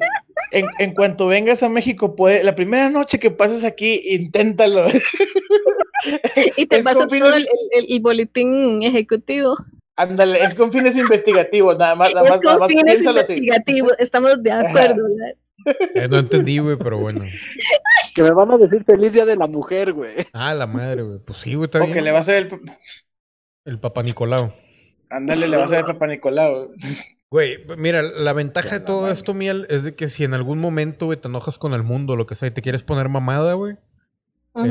en, 0.51 0.67
en 0.79 0.93
cuanto 0.93 1.27
vengas 1.27 1.63
a 1.63 1.69
México, 1.69 2.15
puede, 2.15 2.43
la 2.43 2.55
primera 2.55 2.89
noche 2.89 3.19
que 3.19 3.31
pases 3.31 3.63
aquí, 3.63 4.01
inténtalo. 4.05 4.85
Y 6.57 6.67
te 6.67 6.77
Es 6.77 6.83
fines- 6.85 7.19
todo 7.19 7.35
el, 7.35 7.47
el- 7.71 7.85
el 7.89 7.99
boletín 8.01 8.83
ejecutivo. 8.83 9.55
Ándale, 9.97 10.43
es 10.43 10.53
con 10.53 10.71
fines 10.73 10.95
investigativos, 10.97 11.77
nada 11.77 11.95
más, 11.95 12.13
nada 12.13 12.25
Es 12.25 12.29
más, 12.31 12.39
nada 12.43 12.53
con 12.55 12.59
más 12.59 12.67
fines 12.67 12.83
piénsalo 12.95 13.19
así. 13.21 13.33
investigativos, 13.33 13.93
estamos 13.97 14.43
de 14.43 14.51
acuerdo, 14.51 15.03
¿verdad? 15.07 15.35
Eh, 15.95 16.07
no 16.07 16.17
entendí, 16.19 16.59
güey, 16.59 16.77
pero 16.77 16.97
bueno. 16.99 17.21
Que 18.13 18.21
me 18.23 18.31
van 18.31 18.51
a 18.51 18.57
decir 18.57 18.83
feliz 18.85 19.13
día 19.13 19.25
de 19.25 19.35
la 19.35 19.47
mujer, 19.47 19.93
güey. 19.93 20.27
Ah, 20.33 20.53
la 20.53 20.67
madre, 20.67 21.01
güey. 21.01 21.19
Pues 21.19 21.39
sí, 21.39 21.53
güey, 21.55 21.65
está 21.65 21.79
O 21.79 21.81
bien. 21.83 21.93
que 21.93 22.01
le 22.01 22.11
va 22.11 22.19
a 22.19 22.21
hacer 22.21 22.43
el. 22.51 22.59
El 23.65 23.79
papá 23.79 24.03
Nicolau. 24.03 24.53
Ándale, 25.09 25.47
le 25.47 25.55
va 25.55 25.63
a 25.63 25.65
hacer 25.65 25.79
el 25.79 25.85
Papá 25.85 26.07
Nicolau. 26.07 26.71
Güey, 27.29 27.57
mira, 27.77 28.01
la 28.01 28.33
ventaja 28.33 28.79
de 28.79 28.85
todo 28.85 29.09
esto, 29.11 29.33
Miel, 29.33 29.65
es 29.69 29.83
de 29.83 29.95
que 29.95 30.07
si 30.07 30.23
en 30.23 30.33
algún 30.33 30.59
momento, 30.59 31.07
güey, 31.07 31.19
te 31.19 31.27
enojas 31.27 31.57
con 31.57 31.73
el 31.73 31.83
mundo, 31.83 32.15
lo 32.15 32.25
que 32.27 32.35
sea, 32.35 32.47
y 32.47 32.51
te 32.51 32.61
quieres 32.61 32.83
poner 32.83 33.09
mamada, 33.09 33.53
güey, 33.53 33.75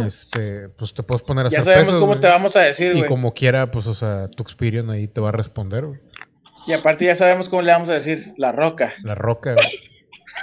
este, 0.06 0.68
pues 0.70 0.94
te 0.94 1.02
puedes 1.02 1.22
poner 1.22 1.46
a 1.46 1.50
Ya 1.50 1.60
hacer 1.60 1.72
sabemos 1.74 1.88
pesos, 1.88 2.00
cómo 2.00 2.12
güey. 2.12 2.20
te 2.20 2.26
vamos 2.28 2.56
a 2.56 2.60
decir, 2.60 2.92
Y 2.92 2.98
güey. 3.00 3.08
como 3.08 3.34
quiera, 3.34 3.70
pues, 3.70 3.86
o 3.86 3.94
sea, 3.94 4.28
tu 4.28 4.42
Experian 4.42 4.90
ahí 4.90 5.08
te 5.08 5.20
va 5.20 5.28
a 5.28 5.32
responder, 5.32 5.86
güey. 5.86 6.00
Y 6.66 6.72
aparte 6.72 7.04
ya 7.04 7.14
sabemos 7.14 7.48
cómo 7.48 7.62
le 7.62 7.72
vamos 7.72 7.88
a 7.90 7.94
decir, 7.94 8.32
la 8.38 8.52
roca. 8.52 8.94
La 9.02 9.14
roca, 9.14 9.54
güey. 9.54 9.66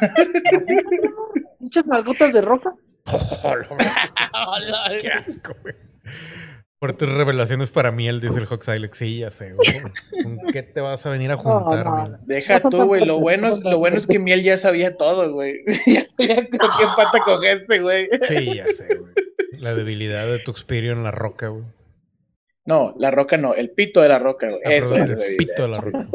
Muchas 1.59 1.85
nalgotas 1.85 2.33
de 2.33 2.41
roca. 2.41 2.73
Qué 5.01 5.07
asco, 5.09 5.55
güey. 5.61 5.75
Fuertes 6.79 7.09
revelaciones 7.09 7.69
para 7.69 7.91
miel, 7.91 8.19
dice 8.21 8.39
el 8.39 8.47
Hawk 8.47 8.63
Silex. 8.63 8.97
Sí, 8.97 9.19
ya 9.19 9.29
sé, 9.29 9.53
güey. 9.53 9.81
¿Con 10.23 10.39
qué 10.51 10.63
te 10.63 10.81
vas 10.81 11.05
a 11.05 11.11
venir 11.11 11.29
a 11.31 11.37
juntar, 11.37 11.85
No? 11.85 12.17
Deja 12.23 12.59
tú, 12.59 12.85
güey. 12.85 13.05
Lo 13.05 13.19
bueno 13.19 13.49
es, 13.49 13.63
lo 13.63 13.77
bueno 13.77 13.97
es 13.97 14.07
que 14.07 14.17
Miel 14.17 14.41
ya 14.41 14.57
sabía 14.57 14.97
todo, 14.97 15.31
güey. 15.31 15.59
ya 15.85 16.03
sabía 16.05 16.37
con 16.37 16.59
qué 16.59 16.85
pata 16.97 17.19
cogeste, 17.23 17.79
güey. 17.79 18.09
Sí, 18.27 18.55
ya 18.55 18.65
sé, 18.67 18.87
güey. 18.97 19.13
La 19.59 19.75
debilidad 19.75 20.25
de 20.25 20.39
tu 20.39 20.49
Experian 20.49 20.97
en 20.97 21.03
la 21.03 21.11
roca, 21.11 21.49
güey. 21.49 21.65
No, 22.65 22.95
la 22.97 23.11
roca 23.11 23.37
no, 23.37 23.53
el 23.53 23.69
pito 23.69 24.01
de 24.01 24.09
la 24.09 24.17
roca, 24.17 24.49
güey. 24.49 24.61
Ah, 24.65 24.73
Eso 24.73 24.95
perdón, 24.95 25.19
es. 25.21 25.29
el 25.29 25.37
pito 25.37 25.61
de 25.61 25.67
la 25.67 25.81
roca. 25.81 26.07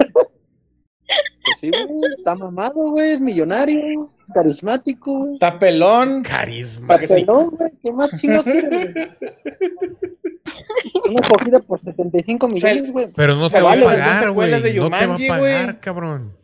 Pues 1.47 1.59
sí, 1.61 1.71
güey. 1.71 2.13
Está 2.17 2.35
mamado, 2.35 2.75
güey. 2.91 3.13
Es 3.13 3.21
millonario. 3.21 4.11
Es 4.21 4.29
carismático. 4.35 5.31
Está 5.35 5.59
pelón. 5.59 6.23
Carisma. 6.23 6.89
Papelón, 6.89 7.51
güey. 7.51 7.71
¿Qué 7.83 7.93
más 7.93 8.11
güey? 8.21 8.45
Una 11.11 11.29
cogida 11.29 11.61
por 11.61 11.79
75 11.79 12.49
millones, 12.49 12.91
güey. 12.93 13.09
Pero 13.15 13.37
no 13.37 13.49
Se 13.49 13.57
te 13.57 13.63
va 13.63 13.73
a 13.73 13.75
vale 13.75 13.87
las 13.87 13.97
dos 13.97 14.07
pagar, 14.07 14.31
güey. 14.33 14.51
No 14.51 14.63
te 14.63 15.07
va 15.07 15.15
a 15.15 15.39
pagar, 15.39 15.81
cabrón. 15.81 16.37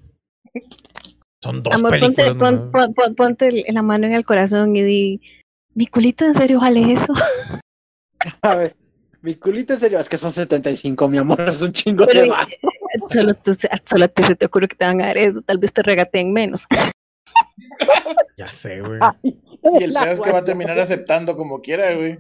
Son 1.43 1.63
dos 1.63 1.75
Amor, 1.75 1.99
ponte, 1.99 2.23
películas. 2.25 2.51
pon- 2.53 2.71
pon- 2.71 2.95
pon- 2.95 3.15
ponte 3.17 3.65
la 3.69 3.83
mano 3.83 4.07
en 4.07 4.13
el 4.13 4.25
corazón 4.25 4.77
y 4.77 4.83
di, 4.83 5.21
mi 5.75 5.87
culito 5.87 6.25
en 6.25 6.35
serio 6.35 6.61
vale 6.61 6.93
eso. 6.93 7.13
A 8.43 8.55
ver. 8.57 8.77
Mi 9.23 9.35
culito 9.37 9.75
en 9.75 9.81
serio. 9.81 9.99
Es 9.99 10.09
que 10.09 10.19
son 10.19 10.33
75, 10.33 11.09
mi 11.09 11.19
amor. 11.19 11.41
Es 11.49 11.63
un 11.63 11.73
chingo 11.73 12.07
Pero 12.07 12.23
de 12.23 12.29
va. 12.29 12.47
Solo, 13.09 13.35
tú, 13.35 13.53
solo 13.85 14.09
ti 14.09 14.25
se 14.25 14.37
te 14.37 14.47
ocurre 14.47 14.69
que 14.69 14.77
te 14.77 14.85
van 14.85 15.01
a 15.01 15.07
dar 15.07 15.19
eso, 15.19 15.41
tal 15.43 15.59
vez 15.59 15.73
te 15.73 15.83
regateen 15.83 16.33
menos. 16.33 16.67
Ya 18.37 18.51
sé, 18.51 18.81
güey. 18.81 19.01
Y 19.23 19.85
el 19.85 19.93
peor 19.93 20.09
es 20.09 20.21
que 20.21 20.33
va 20.33 20.39
a 20.39 20.45
terminar 20.45 20.79
aceptando 20.79 21.37
como 21.37 21.61
quiera, 21.61 21.95
güey. 21.95 22.19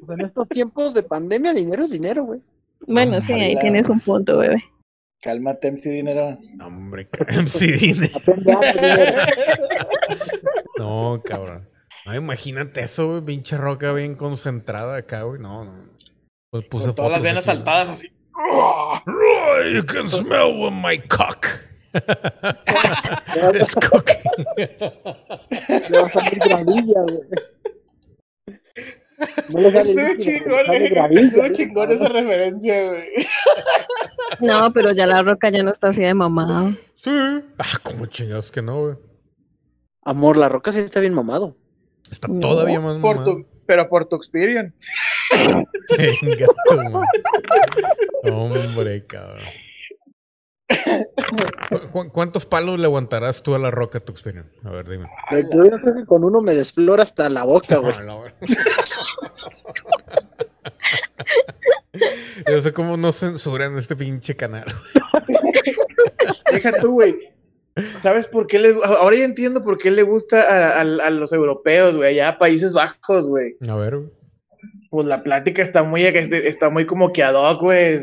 Pues 0.00 0.18
en 0.18 0.26
estos 0.26 0.48
tiempos 0.48 0.94
de 0.94 1.02
pandemia, 1.02 1.52
dinero 1.52 1.84
es 1.84 1.90
dinero, 1.90 2.24
güey. 2.24 2.40
Bueno, 2.86 3.20
sí, 3.20 3.32
ahí 3.32 3.56
tienes 3.58 3.88
un 3.88 4.00
punto, 4.00 4.38
bebé. 4.38 4.62
Cálmate, 5.22 5.72
MC 5.72 5.90
Dinero. 5.90 6.38
Hombre, 6.62 7.08
MC 7.28 7.78
dinero. 7.78 8.20
No, 10.78 11.22
cabrón. 11.24 11.66
No, 12.04 12.14
imagínate 12.14 12.82
eso, 12.82 13.08
güey. 13.08 13.22
Pinche 13.22 13.56
roca 13.56 13.92
bien 13.94 14.16
concentrada 14.16 14.98
acá, 14.98 15.22
güey. 15.22 15.40
No, 15.40 15.64
no. 15.64 15.72
Pues 16.50 16.66
puse 16.66 16.84
Con 16.86 16.94
todas 16.94 17.10
las 17.10 17.20
fotos 17.20 17.30
venas 17.30 17.48
aquí, 17.48 17.56
saltadas 17.56 17.88
así. 17.88 18.08
You 18.36 19.84
can 19.84 20.08
smell 20.08 20.70
my 20.70 20.98
cock. 21.08 21.46
It's 21.94 23.74
cooking. 23.74 24.22
Le 24.58 26.00
va 26.00 26.06
a 26.06 26.10
salir 26.10 26.38
gravilla, 26.40 27.00
güey. 27.06 27.28
No 29.52 29.60
le 29.60 29.70
sale 29.70 29.92
Estuvo 29.92 30.16
chingón, 30.18 31.16
Estuvo 31.16 31.48
chingón 31.52 31.90
esa 31.92 32.08
referencia, 32.08 32.88
güey. 32.88 33.08
No, 34.40 34.72
pero 34.72 34.92
ya 34.92 35.06
la 35.06 35.22
roca 35.22 35.50
ya 35.50 35.62
no 35.62 35.70
está 35.70 35.88
así 35.88 36.02
de 36.02 36.14
mamado. 36.14 36.74
Sí. 36.96 37.10
Ah, 37.58 37.78
como 37.82 38.06
chingados 38.06 38.50
que 38.50 38.62
no, 38.62 38.80
güey. 38.80 38.96
Amor, 40.02 40.36
la 40.36 40.48
roca 40.48 40.72
sí 40.72 40.80
está 40.80 40.98
bien 41.00 41.14
mamado. 41.14 41.56
Está 42.10 42.26
No, 42.28 42.40
todavía 42.40 42.80
más 42.80 43.00
Por 43.00 43.16
mamado. 43.18 43.36
tu, 43.36 43.46
pero 43.66 43.88
por 43.88 44.06
tu 44.06 44.16
experience. 44.16 44.74
Venga, 45.98 46.46
tú. 46.68 48.32
Hombre, 48.32 49.04
cabrón. 49.06 49.38
¿Cu- 51.68 51.90
cu- 51.92 52.08
¿Cuántos 52.10 52.46
palos 52.46 52.78
le 52.78 52.86
aguantarás 52.86 53.42
tú 53.42 53.54
a 53.54 53.58
la 53.58 53.70
roca 53.70 54.00
tu 54.00 54.12
experiencia? 54.12 54.58
A 54.64 54.70
ver, 54.70 54.88
dime. 54.88 55.08
Yo 55.30 55.78
creo 55.80 55.94
que 55.94 56.06
con 56.06 56.24
uno 56.24 56.40
me 56.40 56.54
desflora 56.54 57.02
hasta 57.02 57.28
la 57.28 57.44
boca, 57.44 57.76
güey. 57.76 57.92
Ver- 58.02 58.34
Yo 62.50 62.60
sé 62.60 62.72
cómo 62.72 62.96
no 62.96 63.12
censuran 63.12 63.76
este 63.78 63.94
pinche 63.96 64.34
canal. 64.36 64.64
Deja 66.50 66.72
tú, 66.80 66.92
güey. 66.94 67.16
¿Sabes 68.00 68.26
por 68.28 68.46
qué 68.46 68.58
le 68.60 68.74
Ahora 68.84 69.16
ya 69.16 69.24
entiendo 69.24 69.60
por 69.60 69.78
qué 69.78 69.90
le 69.90 70.02
gusta 70.02 70.40
a, 70.42 70.78
a- 70.80 71.06
a 71.06 71.10
los 71.10 71.32
europeos, 71.32 71.96
güey, 71.96 72.10
allá 72.10 72.28
a 72.30 72.38
Países 72.38 72.72
Bajos, 72.72 73.28
güey. 73.28 73.56
A 73.68 73.74
ver, 73.74 73.96
güey. 73.98 74.10
Pues 74.94 75.08
la 75.08 75.24
plática 75.24 75.60
está 75.60 75.82
muy, 75.82 76.04
está 76.04 76.70
muy 76.70 76.86
como 76.86 77.12
que 77.12 77.24
ad 77.24 77.34
hoc, 77.34 77.60
güey. 77.62 77.98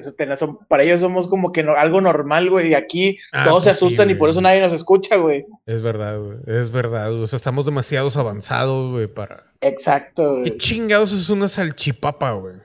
Para 0.68 0.84
ellos 0.84 1.00
somos 1.00 1.30
como 1.30 1.54
que 1.54 1.64
no- 1.64 1.74
algo 1.74 2.02
normal, 2.02 2.50
güey. 2.50 2.72
Y 2.72 2.74
aquí 2.74 3.18
Ah, 3.32 3.46
todos 3.46 3.64
se 3.64 3.70
pues 3.70 3.80
sí, 3.80 3.86
asustan 3.86 4.10
y 4.10 4.16
por 4.16 4.30
eso 4.30 4.42
nadie 4.42 4.60
nos 4.60 4.74
escucha, 4.74 5.16
güey. 5.16 5.46
Es 5.66 5.82
verdad, 5.82 6.20
güey. 6.20 6.40
Es 6.48 6.70
verdad. 6.70 7.14
O 7.14 7.26
sea, 7.28 7.38
estamos 7.38 7.66
demasiados 7.66 8.18
avanzados, 8.18 8.92
güey, 8.92 9.08
para. 9.08 9.46
Exacto, 9.62 10.42
¿Qué 10.44 10.50
güey. 10.50 10.58
chingados 10.58 11.14
es 11.14 11.30
una 11.30 11.48
salchipapa, 11.48 12.34
güey? 12.34 12.56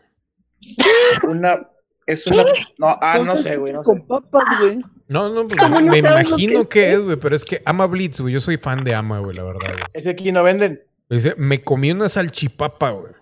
Una. 1.28 1.68
Es 2.04 2.26
una. 2.26 2.42
No, 2.78 2.88
ah, 3.00 3.20
no 3.24 3.36
sé, 3.36 3.56
güey. 3.58 3.72
No 3.72 3.82
sé. 3.82 3.84
Con 3.84 4.06
papas, 4.08 4.42
güey. 4.60 4.80
No, 5.06 5.28
no, 5.28 5.44
pues 5.44 5.60
¿Cómo 5.60 5.80
no 5.80 5.92
me 5.92 5.98
imagino 5.98 6.68
que 6.68 6.94
es, 6.94 7.00
güey, 7.00 7.16
pero 7.16 7.36
es 7.36 7.44
que 7.44 7.62
ama 7.64 7.86
Blitz, 7.86 8.20
güey. 8.20 8.34
Yo 8.34 8.40
soy 8.40 8.56
fan 8.56 8.82
de 8.82 8.92
ama, 8.92 9.20
güey, 9.20 9.36
la 9.36 9.44
verdad, 9.44 9.68
güey. 9.72 9.84
Ese 9.92 10.10
aquí 10.10 10.32
no 10.32 10.42
venden. 10.42 10.82
Dice, 11.08 11.34
me 11.38 11.62
comí 11.62 11.92
una 11.92 12.08
salchipapa, 12.08 12.90
güey. 12.90 13.12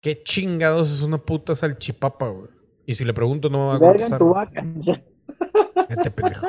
¿Qué 0.00 0.22
chingados 0.22 0.90
es 0.90 1.02
una 1.02 1.18
puta 1.18 1.56
salchipapa, 1.56 2.28
güey? 2.28 2.48
Y 2.86 2.94
si 2.94 3.04
le 3.04 3.12
pregunto, 3.12 3.50
no 3.50 3.58
me 3.58 3.66
va 3.66 3.74
a 3.76 3.78
contestar. 3.78 4.18
tu 4.18 4.30
vaca. 4.32 4.64
Vete, 5.88 6.10
pendejo. 6.10 6.46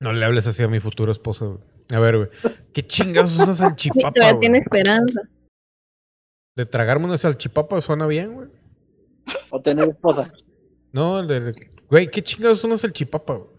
No 0.00 0.12
le 0.12 0.24
hables 0.24 0.46
así 0.46 0.62
a 0.62 0.68
mi 0.68 0.80
futuro 0.80 1.12
esposo, 1.12 1.54
güey. 1.54 1.72
A 1.92 2.00
ver, 2.00 2.16
güey. 2.16 2.28
¿Qué 2.72 2.86
chingados 2.86 3.32
es 3.32 3.38
una 3.38 3.54
salchipapa, 3.54 4.10
Todavía 4.12 4.32
güey? 4.32 4.40
tiene 4.40 4.58
esperanza. 4.58 5.20
De 6.56 6.66
tragarme 6.66 7.06
una 7.06 7.18
salchipapa 7.18 7.80
suena 7.80 8.06
bien, 8.06 8.34
güey. 8.34 8.48
O 9.50 9.60
tener 9.62 9.88
esposa. 9.88 10.30
No, 10.92 11.20
el 11.20 11.28
de... 11.28 11.52
Güey, 11.88 12.08
¿qué 12.10 12.22
chingados 12.22 12.58
es 12.58 12.64
una 12.64 12.76
salchipapa, 12.76 13.34
güey? 13.34 13.52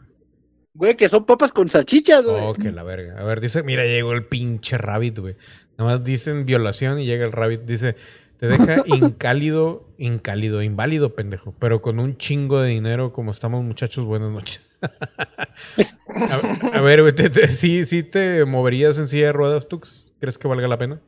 Güey, 0.76 0.98
que 0.98 1.08
son 1.08 1.26
papas 1.26 1.52
con 1.52 1.70
salchichas, 1.70 2.24
güey. 2.26 2.38
Oh, 2.42 2.54
que 2.54 2.72
la 2.72 2.84
verga. 2.84 3.20
A 3.20 3.24
ver, 3.24 3.40
dice, 3.40 3.64
mira, 3.64 3.86
llegó 3.86 4.12
el 4.12 4.26
pinche 4.26 4.78
rabbit, 4.78 5.20
güey. 5.20 5.36
Nada 5.78 5.92
más 5.92 6.04
dicen 6.04 6.46
violación 6.46 7.00
y 7.00 7.06
llega 7.06 7.26
el 7.26 7.32
rabbit. 7.32 7.62
Dice, 7.62 7.96
te 8.38 8.48
deja 8.48 8.84
incálido, 8.86 9.88
incálido, 9.98 10.62
inválido, 10.62 11.16
pendejo. 11.16 11.54
Pero 11.60 11.82
con 11.82 12.00
un 12.00 12.18
chingo 12.18 12.62
de 12.62 12.70
dinero, 12.70 13.12
como 13.14 13.32
estamos, 13.32 13.64
muchachos, 13.64 14.06
buenas 14.06 14.32
noches. 14.32 14.62
a, 14.82 16.78
a 16.78 16.82
ver, 16.82 17.02
güey, 17.02 17.14
te- 17.14 17.30
te- 17.30 17.48
¿sí, 17.48 17.86
¿sí 17.86 18.04
te 18.04 18.46
moverías 18.46 18.98
en 19.00 19.08
silla 19.08 19.28
de 19.28 19.34
ruedas, 19.34 19.68
Tux? 19.68 20.06
¿Crees 20.20 20.38
que 20.38 20.48
valga 20.48 20.68
la 20.68 20.78
pena? 20.78 21.02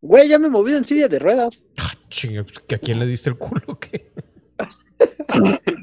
Güey, 0.00 0.28
ya 0.28 0.38
me 0.38 0.48
moví 0.48 0.74
en 0.74 0.84
silla 0.84 1.08
de 1.08 1.18
ruedas. 1.18 1.66
Ah, 1.78 1.92
chinga, 2.08 2.44
pues, 2.44 2.58
¿que 2.60 2.76
¿a 2.76 2.78
quién 2.78 2.98
le 3.00 3.06
diste 3.06 3.30
el 3.30 3.36
culo 3.36 3.78
qué? 3.80 4.12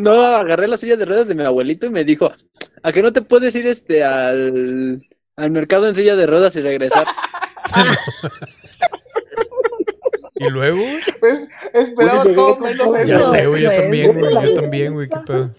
No, 0.00 0.12
agarré 0.22 0.66
la 0.66 0.76
silla 0.76 0.96
de 0.96 1.04
ruedas 1.04 1.28
de 1.28 1.34
mi 1.34 1.42
abuelito 1.44 1.86
y 1.86 1.90
me 1.90 2.04
dijo, 2.04 2.32
¿a 2.82 2.92
que 2.92 3.02
no 3.02 3.12
te 3.12 3.22
puedes 3.22 3.54
ir 3.54 3.66
este 3.66 4.02
al, 4.02 5.06
al 5.36 5.50
mercado 5.50 5.88
en 5.88 5.94
silla 5.94 6.16
de 6.16 6.26
ruedas 6.26 6.56
y 6.56 6.60
regresar? 6.60 7.06
Y 10.36 10.48
luego, 10.50 10.80
Pues 11.20 11.48
esperaba 11.72 12.24
todo 12.24 12.58
menos 12.58 12.86
todo. 12.86 13.04
ya 13.04 13.16
eso. 13.18 13.32
sé, 13.32 13.46
güey, 13.46 13.62
yo 13.62 13.68
Pues, 13.68 13.80
también, 13.82 14.18
güey, 14.18 14.34
yo 14.46 14.54
también, 14.54 14.92
güey, 14.94 15.08
qué 15.08 15.18
pedo. 15.26 15.54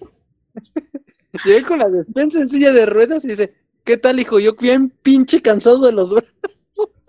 Llegué 1.45 1.63
con 1.63 1.79
la 1.79 1.89
despensa 1.89 2.39
en 2.39 2.49
silla 2.49 2.71
de 2.73 2.85
ruedas 2.85 3.23
y 3.23 3.29
dice, 3.29 3.53
¿qué 3.85 3.97
tal, 3.97 4.19
hijo? 4.19 4.39
Yo 4.39 4.53
bien 4.55 4.89
pinche 5.01 5.41
cansado 5.41 5.85
de 5.85 5.91
los 5.93 6.09
brazos. 6.11 6.35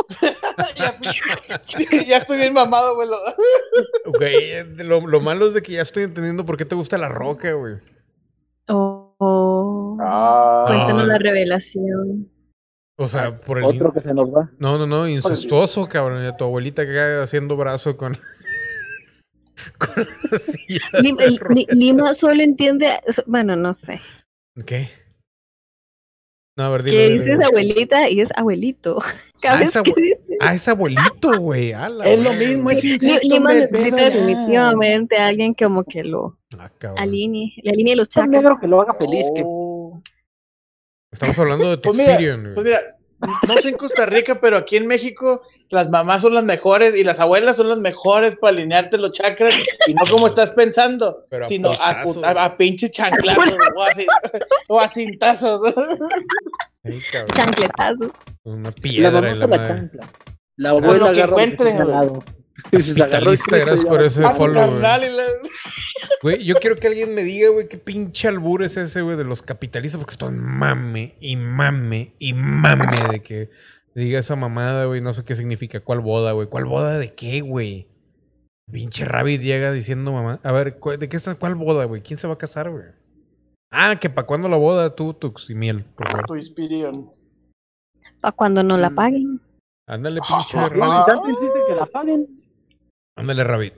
ya, 0.77 0.99
ya 2.07 2.17
estoy 2.19 2.37
bien 2.39 2.53
mamado, 2.53 2.95
güey. 2.95 3.09
lo- 3.09 3.19
Güey, 4.19 4.65
lo, 4.85 5.01
lo 5.07 5.21
malo 5.21 5.49
es 5.49 5.55
de 5.55 5.63
que 5.63 5.73
ya 5.73 5.83
estoy 5.83 6.05
entendiendo 6.05 6.45
por 6.47 6.57
qué 6.57 6.65
te 6.65 6.75
gusta 6.75 6.99
la 6.99 7.09
roca, 7.09 7.53
güey. 7.53 7.75
Oh, 8.69 9.15
oh. 9.19 9.99
Ah, 10.01 10.65
Cuéntanos 10.69 11.07
la 11.07 11.19
revelación. 11.19 12.31
O 12.97 13.07
sea, 13.09 13.35
por 13.37 13.59
el... 13.59 13.65
Otro 13.65 13.93
que 13.93 14.01
se 14.01 14.15
nos 14.15 14.29
va. 14.29 14.51
No, 14.59 14.79
no, 14.79 14.87
no, 14.87 15.09
incestuoso, 15.09 15.89
cabrón. 15.89 16.27
Y 16.29 16.37
tu 16.37 16.45
abuelita 16.45 16.85
que 16.87 17.19
haciendo 17.23 17.57
brazo 17.57 17.97
con... 17.97 18.17
con 19.79 20.05
la 20.31 20.39
silla 20.39 20.81
de 20.93 21.03
Lima, 21.03 21.23
roca. 21.39 21.55
Li- 21.55 21.67
Lima 21.71 22.15
solo 22.15 22.43
entiende, 22.43 22.89
bueno, 23.27 23.57
no 23.57 23.73
sé. 23.73 24.01
¿Qué? 24.67 24.91
No, 26.57 26.65
a 26.67 26.69
ver, 26.69 26.85
dilo, 26.85 26.97
Que 26.97 27.11
dices 27.11 27.41
abuelita 27.45 28.09
y 28.09 28.21
es 28.21 28.31
abuelito. 28.37 28.99
Cada 29.43 29.57
Ah, 29.57 29.59
vez 29.61 29.75
es 29.75 29.83
que 29.83 29.93
dice- 30.01 30.37
Ah, 30.41 30.55
es 30.55 30.69
abuelito, 30.69 31.41
güey. 31.41 31.73
a 31.73 31.87
Es 32.05 32.25
lo 32.25 32.33
mismo, 32.35 32.71
es 32.71 32.85
incesto, 32.85 33.27
Lima 33.27 33.53
necesita 33.55 33.97
definitivamente 34.11 35.17
a 35.17 35.27
alguien 35.27 35.55
como 35.55 35.83
que 35.83 36.05
lo 36.05 36.39
Ah, 36.57 36.71
alinee, 36.99 37.53
le 37.63 37.71
alinee 37.73 37.97
los 37.97 38.09
chakras. 38.09 38.31
negro 38.43 38.59
que 38.61 38.69
lo 38.69 38.81
haga 38.81 38.95
feliz. 38.95 39.27
Que... 39.35 39.43
Estamos 41.15 41.39
hablando 41.39 41.71
de 41.71 41.77
tu 41.77 41.93
Pues 41.93 41.97
mira. 41.97 42.19
Pues 42.55 42.65
mira, 42.65 42.81
no 43.47 43.55
sé 43.55 43.69
en 43.69 43.77
Costa 43.77 44.05
Rica, 44.05 44.41
pero 44.41 44.57
aquí 44.57 44.77
en 44.77 44.89
México 44.89 45.43
las 45.71 45.89
mamás 45.89 46.23
son 46.23 46.35
las 46.35 46.43
mejores 46.43 46.97
y 46.97 47.05
las 47.05 47.21
abuelas 47.21 47.57
son 47.57 47.69
las 47.69 47.79
mejores 47.79 48.35
para 48.35 48.53
alinearte 48.53 48.99
los 48.99 49.13
chakras 49.13 49.55
y 49.87 49.95
no 49.95 50.03
como 50.11 50.27
estás 50.27 50.51
pensando, 50.51 51.25
Pero 51.31 51.47
sino 51.47 51.71
a, 51.71 52.57
pinches 52.57 52.91
chanclazos 52.91 53.55
o 53.77 53.83
así, 53.85 54.07
o 54.69 54.81
a 54.81 54.89
cintazos. 54.89 55.61
Ay, 56.85 57.01
cabrón. 57.13 57.37
Chancletazo. 57.37 58.13
Una 58.43 58.71
La 58.71 58.73
piedra 58.73 59.11
mamá 59.13 59.31
en 59.31 59.39
la 59.39 59.47
la 59.47 59.69
chancla. 59.69 60.09
La 60.57 60.71
abuela 60.71 61.07
agarra 61.07 61.31
encuentren, 61.31 61.81
al 61.81 61.91
lado. 61.91 62.25
Y 62.73 63.01
agarró 63.01 63.31
gracias 63.31 63.85
por 63.85 64.03
ese 64.03 64.23
follow, 64.31 64.81
güey. 66.25 66.45
yo 66.45 66.55
quiero 66.57 66.77
que 66.77 66.89
alguien 66.89 67.15
me 67.15 67.23
diga, 67.23 67.51
güey, 67.51 67.69
qué 67.69 67.79
pinche 67.79 68.27
albur 68.29 68.63
es 68.63 68.77
ese, 68.77 69.03
güey, 69.03 69.17
de 69.17 69.25
los 69.25 69.43
capitalistas, 69.43 69.99
porque 69.99 70.13
estoy 70.15 70.33
mame 70.33 71.15
y 71.21 71.37
mame 71.37 72.15
y 72.19 72.33
mame 72.35 72.87
de 73.13 73.23
que 73.23 73.51
diga 73.95 74.19
esa 74.19 74.35
mamada, 74.37 74.87
güey, 74.87 75.01
no 75.01 75.15
sé 75.15 75.25
qué 75.25 75.37
significa, 75.37 75.81
cuál 75.81 76.01
boda, 76.01 76.33
güey, 76.33 76.49
cuál 76.49 76.65
boda 76.65 76.99
de 76.99 77.15
qué, 77.15 77.41
güey. 77.43 77.87
Pinche 78.73 79.05
Rabbit 79.05 79.41
llega 79.43 79.71
diciendo 79.73 80.11
mamá, 80.11 80.41
a 80.43 80.51
ver, 80.51 80.79
¿cu- 80.79 80.97
¿de 80.97 81.09
qué 81.09 81.17
está, 81.19 81.35
cuál 81.35 81.55
boda, 81.55 81.85
güey? 81.85 82.01
¿Quién 82.03 82.19
se 82.19 82.27
va 82.27 82.35
a 82.35 82.39
casar, 82.39 82.71
güey? 82.71 82.85
Ah, 83.71 83.97
que 84.01 84.09
para 84.09 84.27
cuándo 84.27 84.49
la 84.49 84.57
boda, 84.57 84.95
tú, 84.95 85.13
Tux 85.15 85.51
y 85.51 85.55
miel, 85.55 85.85
por 85.97 86.09
favor. 86.09 86.27
Para 88.21 88.33
cuando 88.33 88.63
no 88.63 88.77
la 88.77 88.91
Mm. 88.91 88.95
paguen. 88.95 89.41
Ándale, 89.87 90.21
pinche 90.21 90.35
Ah, 90.57 90.67
Sí, 90.69 90.75
Rabbit. 90.75 92.29
Ándale, 93.17 93.45
Rabbit. 93.45 93.75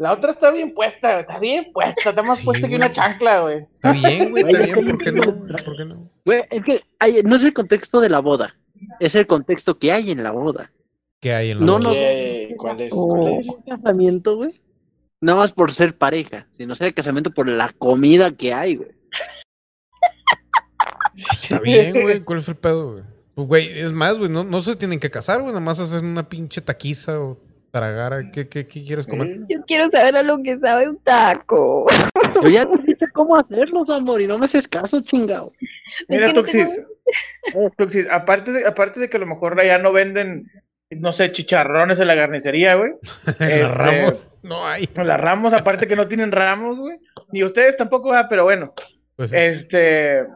La 0.00 0.12
otra 0.14 0.30
está 0.30 0.50
bien 0.50 0.72
puesta, 0.72 1.20
está 1.20 1.38
bien 1.38 1.72
puesta, 1.74 2.08
está 2.08 2.22
más 2.22 2.38
Sí, 2.38 2.44
puesta 2.44 2.66
que 2.68 2.74
una 2.76 2.90
chancla, 2.90 3.42
güey. 3.42 3.66
Está 3.74 3.92
bien, 3.92 4.30
güey, 4.30 4.44
está 4.50 4.64
bien, 4.64 4.86
¿por 4.86 4.98
qué 4.98 5.12
no? 5.12 5.22
¿Por 5.46 5.76
qué 5.76 5.84
no? 5.84 6.10
Güey, 6.24 6.42
es 6.50 6.64
que 6.64 6.80
hay- 6.98 7.22
no 7.22 7.36
es 7.36 7.44
el 7.44 7.52
contexto 7.52 8.00
de 8.00 8.08
la 8.08 8.20
boda. 8.20 8.56
Es 8.98 9.14
el 9.14 9.26
contexto 9.26 9.78
que 9.78 9.92
hay 9.92 10.10
en 10.10 10.22
la 10.22 10.30
boda. 10.30 10.72
¿Qué 11.20 11.34
hay 11.34 11.50
en 11.50 11.60
la 11.60 11.66
No, 11.66 11.72
boda? 11.74 11.84
no. 11.84 11.90
¿Qué? 11.92 12.54
¿Cuál 12.56 12.80
es? 12.80 12.92
Oh. 12.96 13.08
¿Cuál 13.08 13.20
No 13.20 13.28
es? 13.40 13.46
es 13.46 13.48
un 13.54 13.62
casamiento, 13.76 14.36
güey. 14.36 14.58
No 15.20 15.36
más 15.36 15.52
por 15.52 15.74
ser 15.74 15.98
pareja, 15.98 16.46
sino 16.50 16.74
ser 16.74 16.86
el 16.86 16.94
casamiento 16.94 17.30
por 17.30 17.46
la 17.46 17.68
comida 17.68 18.30
que 18.30 18.54
hay, 18.54 18.76
güey. 18.76 18.92
Está 21.14 21.60
bien, 21.60 22.00
güey. 22.00 22.24
¿Cuál 22.24 22.38
es 22.38 22.48
el 22.48 22.56
pedo, 22.56 22.92
güey? 22.92 23.04
Pues, 23.34 23.48
güey, 23.48 23.78
es 23.80 23.92
más, 23.92 24.16
güey, 24.16 24.30
no, 24.30 24.44
no 24.44 24.62
se 24.62 24.76
tienen 24.76 24.98
que 24.98 25.10
casar, 25.10 25.40
güey. 25.42 25.52
Nada 25.52 25.60
más 25.60 25.78
hacen 25.78 26.06
una 26.06 26.26
pinche 26.28 26.62
taquiza 26.62 27.20
o 27.20 27.38
tragar. 27.70 28.30
¿Qué, 28.32 28.48
qué, 28.48 28.66
qué 28.66 28.84
quieres 28.84 29.06
comer? 29.06 29.40
Yo 29.48 29.58
quiero 29.66 29.90
saber 29.90 30.16
a 30.16 30.22
lo 30.22 30.38
que 30.42 30.58
sabe 30.58 30.88
un 30.88 30.98
taco. 31.02 31.86
Yo 32.42 32.48
ya 32.48 32.66
te 32.66 32.78
dije 32.82 33.06
cómo 33.12 33.36
hacerlos, 33.36 33.90
amor, 33.90 34.20
y 34.20 34.26
no 34.26 34.38
me 34.38 34.46
haces 34.46 34.66
caso, 34.68 35.00
chingado. 35.02 35.52
Mira, 36.08 36.28
no 36.28 36.34
Tuxis. 36.34 36.84
Tuxis, 37.76 38.08
aparte 38.10 38.52
de, 38.52 38.66
aparte 38.66 39.00
de 39.00 39.08
que 39.08 39.16
a 39.16 39.20
lo 39.20 39.26
mejor 39.26 39.58
allá 39.60 39.78
no 39.78 39.92
venden, 39.92 40.50
no 40.90 41.12
sé, 41.12 41.32
chicharrones 41.32 41.98
en 42.00 42.06
la 42.06 42.14
carnicería, 42.16 42.74
güey. 42.76 42.92
En 43.38 43.60
las 43.62 43.70
Este- 43.72 43.78
ramos 43.78 44.30
no 44.42 44.66
hay. 44.66 44.88
Las 44.96 45.20
ramos, 45.20 45.52
aparte 45.52 45.86
que 45.86 45.96
no 45.96 46.08
tienen 46.08 46.32
ramos, 46.32 46.78
güey. 46.78 46.98
Ni 47.32 47.44
ustedes 47.44 47.76
tampoco, 47.76 48.12
ah, 48.12 48.26
pero 48.28 48.44
bueno. 48.44 48.72
Pues, 49.16 49.32
Este. 49.32 50.18
en 50.20 50.26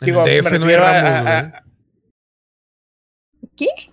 digo, 0.00 0.24
el 0.24 0.42
me 0.42 0.50
DF 0.50 0.58
no 0.60 0.66
hay 0.66 0.74
a- 0.74 0.78
ramos, 0.80 1.26
a-. 1.28 1.64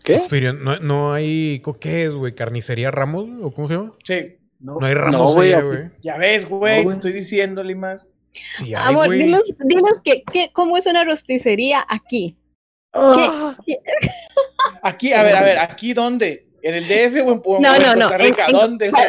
¿Qué? 0.03 0.21
No, 0.53 0.79
no 0.79 1.13
hay. 1.13 1.61
¿Qué 1.79 2.05
es, 2.05 2.13
güey? 2.13 2.33
¿Carnicería 2.35 2.91
Ramos? 2.91 3.27
¿O 3.41 3.51
cómo 3.53 3.67
se 3.67 3.75
llama? 3.75 3.93
Sí. 4.03 4.37
No 4.59 4.79
hay 4.81 4.93
ramos 4.95 5.13
No, 5.19 5.33
güey. 5.33 5.51
Ya 6.01 6.17
ves, 6.17 6.49
güey, 6.49 6.83
No, 6.83 6.89
te 6.91 6.95
estoy 6.97 7.11
diciendo, 7.13 7.63
Limas. 7.63 8.07
Sí 8.31 8.73
hay, 8.73 8.89
Amor, 8.89 9.07
güey. 9.07 9.19
dinos, 9.23 9.43
dinos 9.59 9.93
que, 10.03 10.23
que- 10.23 10.51
cómo 10.51 10.77
es 10.77 10.85
una 10.87 11.03
rosticería 11.03 11.85
aquí. 11.87 12.35
Ah, 12.93 13.55
Aquí, 14.81 15.13
a 15.13 15.23
ver, 15.23 15.35
a 15.35 15.41
ver, 15.43 15.57
¿aquí 15.59 15.93
dónde? 15.93 16.47
¿En 16.61 16.73
el 16.75 16.85
DF 16.87 17.21
o 17.25 17.31
en, 17.33 17.41
en 17.57 17.61
No, 17.61 17.79
no, 17.79 17.93
no, 17.95 18.01
Costa 18.09 18.17
Rica? 18.17 18.43
en- 18.45 18.49
en- 18.49 18.61
¿Dónde, 18.61 18.89
güey? 18.89 19.03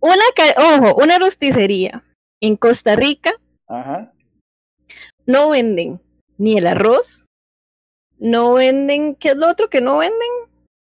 Una, 0.00 0.24
ca- 0.34 0.54
ojo, 0.76 0.96
una 1.02 1.18
rosticería 1.18 2.02
en 2.40 2.56
Costa 2.56 2.96
Rica 2.96 3.32
Ajá. 3.68 4.12
no 5.26 5.50
venden 5.50 6.00
ni 6.38 6.58
el 6.58 6.66
arroz, 6.66 7.24
no 8.22 8.54
venden, 8.54 9.14
¿qué 9.16 9.28
es 9.30 9.36
lo 9.36 9.48
otro 9.50 9.68
que 9.68 9.80
no 9.80 9.98
venden? 9.98 10.28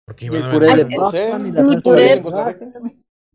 Porque 0.05 0.25
iban 0.27 0.43
a 0.43 0.51
puré 0.51 0.67
vender- 0.67 0.87
ni 1.39 1.51
la 1.51 1.63
ni 1.63 1.81
puré 1.81 2.13
¿En? 2.13 2.23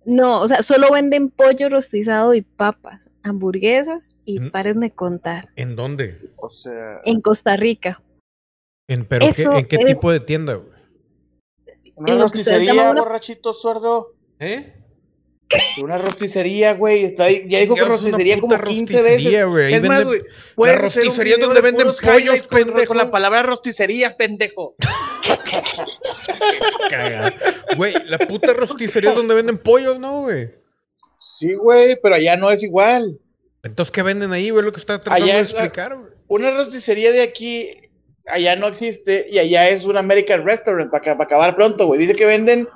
No, 0.04 0.40
o 0.40 0.48
sea, 0.48 0.62
solo 0.62 0.90
venden 0.92 1.28
pollo 1.30 1.68
rostizado 1.68 2.32
y 2.34 2.42
papas, 2.42 3.10
hamburguesas 3.22 4.04
y 4.24 4.40
paren 4.50 4.80
de 4.80 4.90
contar. 4.90 5.44
¿En 5.56 5.76
dónde? 5.76 6.30
O 6.36 6.48
sea, 6.48 7.00
En 7.04 7.20
Costa 7.20 7.56
Rica. 7.56 8.00
¿En, 8.88 9.04
pero 9.04 9.26
qué- 9.36 9.42
¿En 9.58 9.66
qué 9.66 9.76
es- 9.76 9.86
tipo 9.86 10.10
de 10.10 10.20
tienda, 10.20 10.54
güey? 10.54 10.78
una 11.98 12.12
en 12.12 12.18
lo 12.20 12.26
que 12.28 12.38
ustedes 12.38 12.58
rosticería, 12.58 12.94
borrachito 12.94 13.52
sordo. 13.52 14.14
¿Eh? 14.38 14.72
Una 15.82 15.96
rosticería, 15.98 16.74
güey. 16.74 17.04
está 17.04 17.24
ahí- 17.24 17.44
Ya 17.48 17.60
dijo 17.60 17.74
que 17.74 17.84
rosticería 17.84 18.38
como 18.38 18.56
puta 18.56 18.68
15 18.68 19.00
rosticería, 19.00 19.46
veces. 19.46 19.82
Es 19.82 19.88
más, 19.88 20.04
güey. 20.04 20.20
un 20.56 20.68
rosticería 20.74 21.36
video 21.36 21.46
donde 21.46 21.62
de 21.62 21.70
venden 21.70 21.86
pollos, 21.86 22.00
con- 22.48 22.58
pendejo. 22.58 22.86
Con 22.88 22.96
la 22.98 23.10
palabra 23.10 23.42
rosticería, 23.42 24.16
pendejo. 24.16 24.74
Güey, 27.76 27.94
la 28.06 28.18
puta 28.18 28.52
rosticería 28.54 29.10
es 29.10 29.16
donde 29.16 29.34
venden 29.34 29.58
pollos, 29.58 29.98
¿no, 29.98 30.22
güey? 30.22 30.50
Sí, 31.18 31.54
güey, 31.54 31.98
pero 32.02 32.14
allá 32.14 32.36
no 32.36 32.50
es 32.50 32.62
igual. 32.62 33.18
Entonces, 33.62 33.90
¿qué 33.90 34.02
venden 34.02 34.32
ahí, 34.32 34.50
güey? 34.50 34.64
Lo 34.64 34.72
que 34.72 34.80
está 34.80 35.02
tratando 35.02 35.24
Allá 35.24 35.36
de 35.36 35.42
explicar, 35.42 35.96
güey. 35.96 36.12
Una 36.28 36.50
rosticería 36.52 37.12
de 37.12 37.22
aquí, 37.22 37.70
allá 38.26 38.56
no 38.56 38.68
existe 38.68 39.26
y 39.30 39.38
allá 39.38 39.68
es 39.68 39.84
un 39.84 39.96
American 39.96 40.44
Restaurant 40.46 40.90
para 40.90 41.12
acabar 41.22 41.56
pronto, 41.56 41.86
güey. 41.86 42.00
Dice 42.00 42.14
que 42.14 42.26
venden 42.26 42.68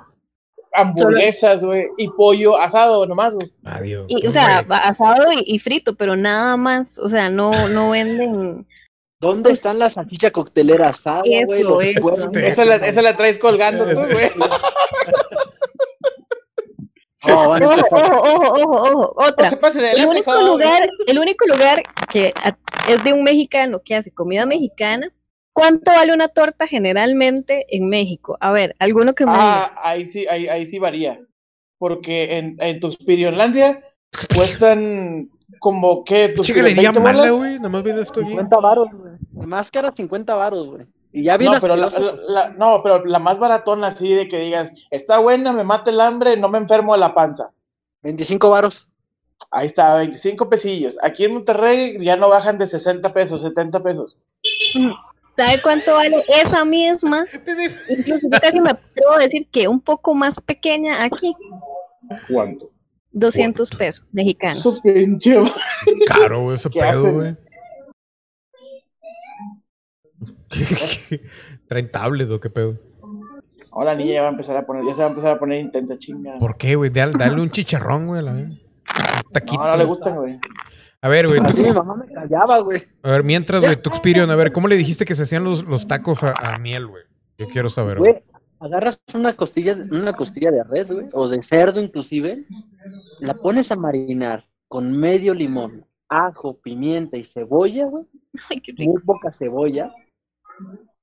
hamburguesas, 0.73 1.63
güey, 1.63 1.85
y 1.97 2.07
pollo 2.09 2.57
asado 2.59 3.05
nomás, 3.05 3.35
güey. 3.35 3.51
Adiós. 3.63 4.05
Y, 4.07 4.25
o 4.27 4.31
sea, 4.31 4.65
asado 4.69 5.31
y, 5.31 5.43
y 5.55 5.59
frito, 5.59 5.95
pero 5.95 6.15
nada 6.15 6.57
más. 6.57 6.97
O 6.99 7.09
sea, 7.09 7.29
no, 7.29 7.69
no 7.69 7.91
venden. 7.91 8.65
¿Dónde 9.19 9.51
están 9.51 9.79
las 9.79 9.93
salchicha 9.93 10.31
coctelera 10.31 10.89
asada, 10.89 11.21
Eso, 11.25 11.73
güey? 11.75 11.95
Esa 12.43 12.65
la, 12.65 12.75
esa 12.75 13.01
la 13.01 13.15
traes 13.15 13.37
colgando 13.37 13.85
tú, 13.85 13.95
güey. 13.95 14.31
Oh, 17.25 17.47
van 17.49 17.63
a 17.63 17.67
Ojo, 17.69 17.87
ojo, 17.89 18.53
ojo, 18.53 18.73
ojo, 18.73 19.13
Otra. 19.15 19.49
El 19.95 20.07
único 20.07 20.33
lugar, 20.41 20.83
el 21.07 21.19
único 21.19 21.45
lugar 21.47 21.81
que 22.11 22.33
a- 22.43 22.57
es 22.89 23.01
de 23.05 23.13
un 23.13 23.23
mexicano 23.23 23.81
que 23.83 23.95
hace 23.95 24.11
comida 24.11 24.45
mexicana. 24.45 25.09
¿Cuánto 25.53 25.91
vale 25.91 26.13
una 26.13 26.27
torta 26.29 26.67
generalmente 26.67 27.65
en 27.69 27.87
México? 27.87 28.37
A 28.39 28.51
ver, 28.51 28.73
alguno 28.79 29.13
que 29.13 29.25
me 29.25 29.31
diga. 29.33 29.65
Ah, 29.65 29.81
ahí 29.83 30.05
sí, 30.05 30.25
ahí, 30.29 30.47
ahí 30.47 30.65
sí 30.65 30.79
varía. 30.79 31.19
Porque 31.77 32.37
en, 32.37 32.55
en 32.59 32.79
Tuxpirionlandia 32.79 33.83
cuestan 34.35 35.29
como 35.59 36.03
que 36.03 36.29
tus 36.29 36.47
Pinche 36.47 36.61
galería 36.61 36.91
mala, 36.91 37.29
güey. 37.31 37.57
Nada 37.57 37.69
más 37.69 37.83
viene 37.83 38.01
esto 38.01 38.19
aquí. 38.21 38.29
50 38.29 38.57
varos, 38.57 38.87
güey. 38.91 39.13
Máscara 39.47 39.91
50 39.91 40.33
varos, 40.35 40.67
güey. 40.67 40.85
Y 41.11 41.23
ya 41.23 41.37
viene 41.37 41.55
No, 41.55 41.61
pero 41.61 41.75
la, 41.75 41.89
la- 41.89 42.15
la- 42.27 42.49
no, 42.57 42.81
pero 42.81 43.05
la 43.05 43.19
más 43.19 43.37
baratona 43.37 43.87
así 43.87 44.11
de 44.13 44.27
que 44.27 44.39
digas, 44.39 44.73
está 44.89 45.19
buena, 45.19 45.53
me 45.53 45.63
mata 45.63 45.91
el 45.91 46.01
hambre, 46.01 46.35
no 46.37 46.49
me 46.49 46.57
enfermo 46.57 46.93
de 46.93 46.99
la 46.99 47.13
panza. 47.13 47.53
25 48.01 48.49
varos. 48.49 48.89
Ahí 49.51 49.67
está, 49.67 49.95
25 49.95 50.49
pesillos. 50.49 50.97
Aquí 51.03 51.25
en 51.25 51.33
Monterrey 51.35 52.03
ya 52.03 52.15
no 52.15 52.29
bajan 52.29 52.57
de 52.57 52.65
60 52.65 53.13
pesos, 53.13 53.41
70 53.43 53.83
pesos. 53.83 54.17
¿Sabe 55.35 55.61
cuánto 55.61 55.93
vale 55.93 56.17
esa 56.41 56.63
misma? 56.63 57.25
Incluso 57.89 58.27
yo 58.31 58.39
casi 58.39 58.59
me 58.61 58.69
atrevo 58.69 59.13
a 59.13 59.19
decir 59.19 59.47
que 59.51 59.67
un 59.67 59.81
poco 59.81 60.13
más 60.13 60.39
pequeña 60.39 61.03
aquí. 61.03 61.35
¿Cuánto? 62.29 62.69
200 63.13 63.69
pesos 63.71 64.09
mexicanos. 64.13 64.61
Su 64.61 64.81
pinche. 64.81 65.35
Caro, 66.07 66.43
güey, 66.43 66.55
ese 66.55 66.69
¿Qué 66.69 66.79
pedo, 66.79 67.13
güey. 67.13 67.37
¿Traen 71.67 71.91
tablet 71.91 72.29
o 72.29 72.39
qué 72.39 72.49
pedo? 72.49 72.77
Ahora 73.71 73.91
la 73.91 73.95
niña 73.95 74.13
ya 74.13 74.21
va 74.21 74.27
a 74.27 74.31
empezar 74.31 74.55
a 74.55 74.65
poner, 74.67 74.83
ya 74.85 74.91
se 74.91 74.99
va 74.99 75.05
a 75.05 75.09
empezar 75.09 75.35
a 75.35 75.39
poner 75.39 75.59
intensa 75.59 75.97
chinga. 75.97 76.37
¿Por 76.39 76.57
qué, 76.57 76.75
güey? 76.75 76.91
Dale, 76.91 77.13
dale 77.17 77.41
un 77.41 77.49
chicharrón, 77.49 78.05
güey. 78.05 78.19
a 78.19 78.23
la 78.23 78.33
vez. 78.33 78.63
No, 79.51 79.67
no 79.67 79.77
le 79.77 79.83
gustan, 79.85 80.15
güey. 80.15 80.39
A 81.03 81.09
ver, 81.09 81.27
güey. 81.27 81.39
Así 81.43 81.57
tú- 81.57 81.63
mi 81.67 81.73
mamá 81.73 81.95
me 81.95 82.11
callaba, 82.13 82.59
güey. 82.59 82.81
A 83.03 83.11
ver, 83.11 83.23
mientras, 83.23 83.61
güey, 83.61 83.75
Tuxpirion, 83.75 84.29
a 84.31 84.35
ver, 84.35 84.51
¿cómo 84.53 84.67
le 84.69 84.77
dijiste 84.77 85.03
que 85.05 85.15
se 85.15 85.23
hacían 85.23 85.43
los, 85.43 85.63
los 85.65 85.85
tacos 85.87 86.23
a, 86.23 86.31
a 86.31 86.57
miel, 86.59 86.87
güey? 86.87 87.03
Yo 87.37 87.47
quiero 87.49 87.67
saber, 87.67 87.97
güey. 87.99 88.13
Güey, 88.13 88.23
agarras 88.59 88.99
una 89.13 89.33
costilla, 89.33 89.75
una 89.91 90.13
costilla 90.13 90.49
de 90.49 90.63
res, 90.63 90.91
güey, 90.91 91.07
o 91.11 91.27
de 91.27 91.41
cerdo 91.41 91.81
inclusive, 91.81 92.45
la 93.19 93.33
pones 93.33 93.69
a 93.71 93.75
marinar 93.75 94.45
con 94.69 94.97
medio 94.97 95.33
limón, 95.33 95.85
ajo, 96.07 96.57
pimienta 96.61 97.17
y 97.17 97.25
cebolla, 97.25 97.85
güey, 97.87 98.05
Ay, 98.49 98.61
qué 98.61 98.71
rico. 98.71 98.91
muy 98.93 99.01
poca 99.01 99.29
cebolla, 99.31 99.93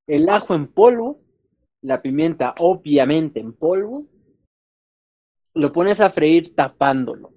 el 0.06 0.28
ajo 0.30 0.54
en 0.54 0.66
polvo, 0.66 1.18
la 1.82 2.00
pimienta 2.00 2.54
obviamente 2.58 3.38
en 3.38 3.52
polvo, 3.52 4.06
lo 5.54 5.72
pones 5.72 6.00
a 6.00 6.08
freír 6.10 6.54
tapándolo. 6.54 7.32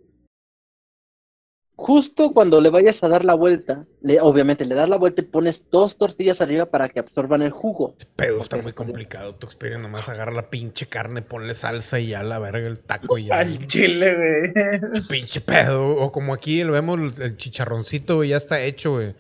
Justo 1.86 2.32
cuando 2.32 2.62
le 2.62 2.70
vayas 2.70 3.04
a 3.04 3.10
dar 3.10 3.26
la 3.26 3.34
vuelta, 3.34 3.86
le, 4.02 4.22
obviamente 4.22 4.64
le 4.64 4.74
das 4.74 4.88
la 4.88 4.96
vuelta 4.96 5.22
y 5.22 5.26
pones 5.26 5.66
dos 5.70 5.98
tortillas 5.98 6.40
arriba 6.40 6.66
para 6.66 6.88
que 6.88 7.00
absorban 7.02 7.42
el 7.42 7.52
jugo. 7.52 7.94
Ese 7.98 8.08
pedo 8.16 8.40
está 8.40 8.56
muy 8.56 8.72
complicado. 8.72 9.36
Tuxpirion, 9.36 9.82
nomás 9.82 10.08
agarra 10.08 10.32
la 10.32 10.50
pinche 10.50 10.86
carne, 10.86 11.22
ponle 11.24 11.54
salsa 11.54 12.00
y 12.00 12.08
ya 12.08 12.24
la 12.24 12.40
verga 12.40 12.68
el 12.68 12.80
taco 12.80 13.18
y 13.18 13.26
ya. 13.26 13.36
Al 13.38 13.68
chile, 13.68 14.16
güey. 14.16 15.02
Pinche 15.10 15.42
pedo. 15.42 15.98
O 15.98 16.14
como 16.14 16.34
aquí 16.34 16.64
lo 16.64 16.72
vemos, 16.72 17.20
el- 17.20 17.36
chicharroncito, 17.36 18.16
güey, 18.16 18.30
ya 18.30 18.38
está 18.38 18.62
hecho, 18.62 18.94
güey. 18.94 19.14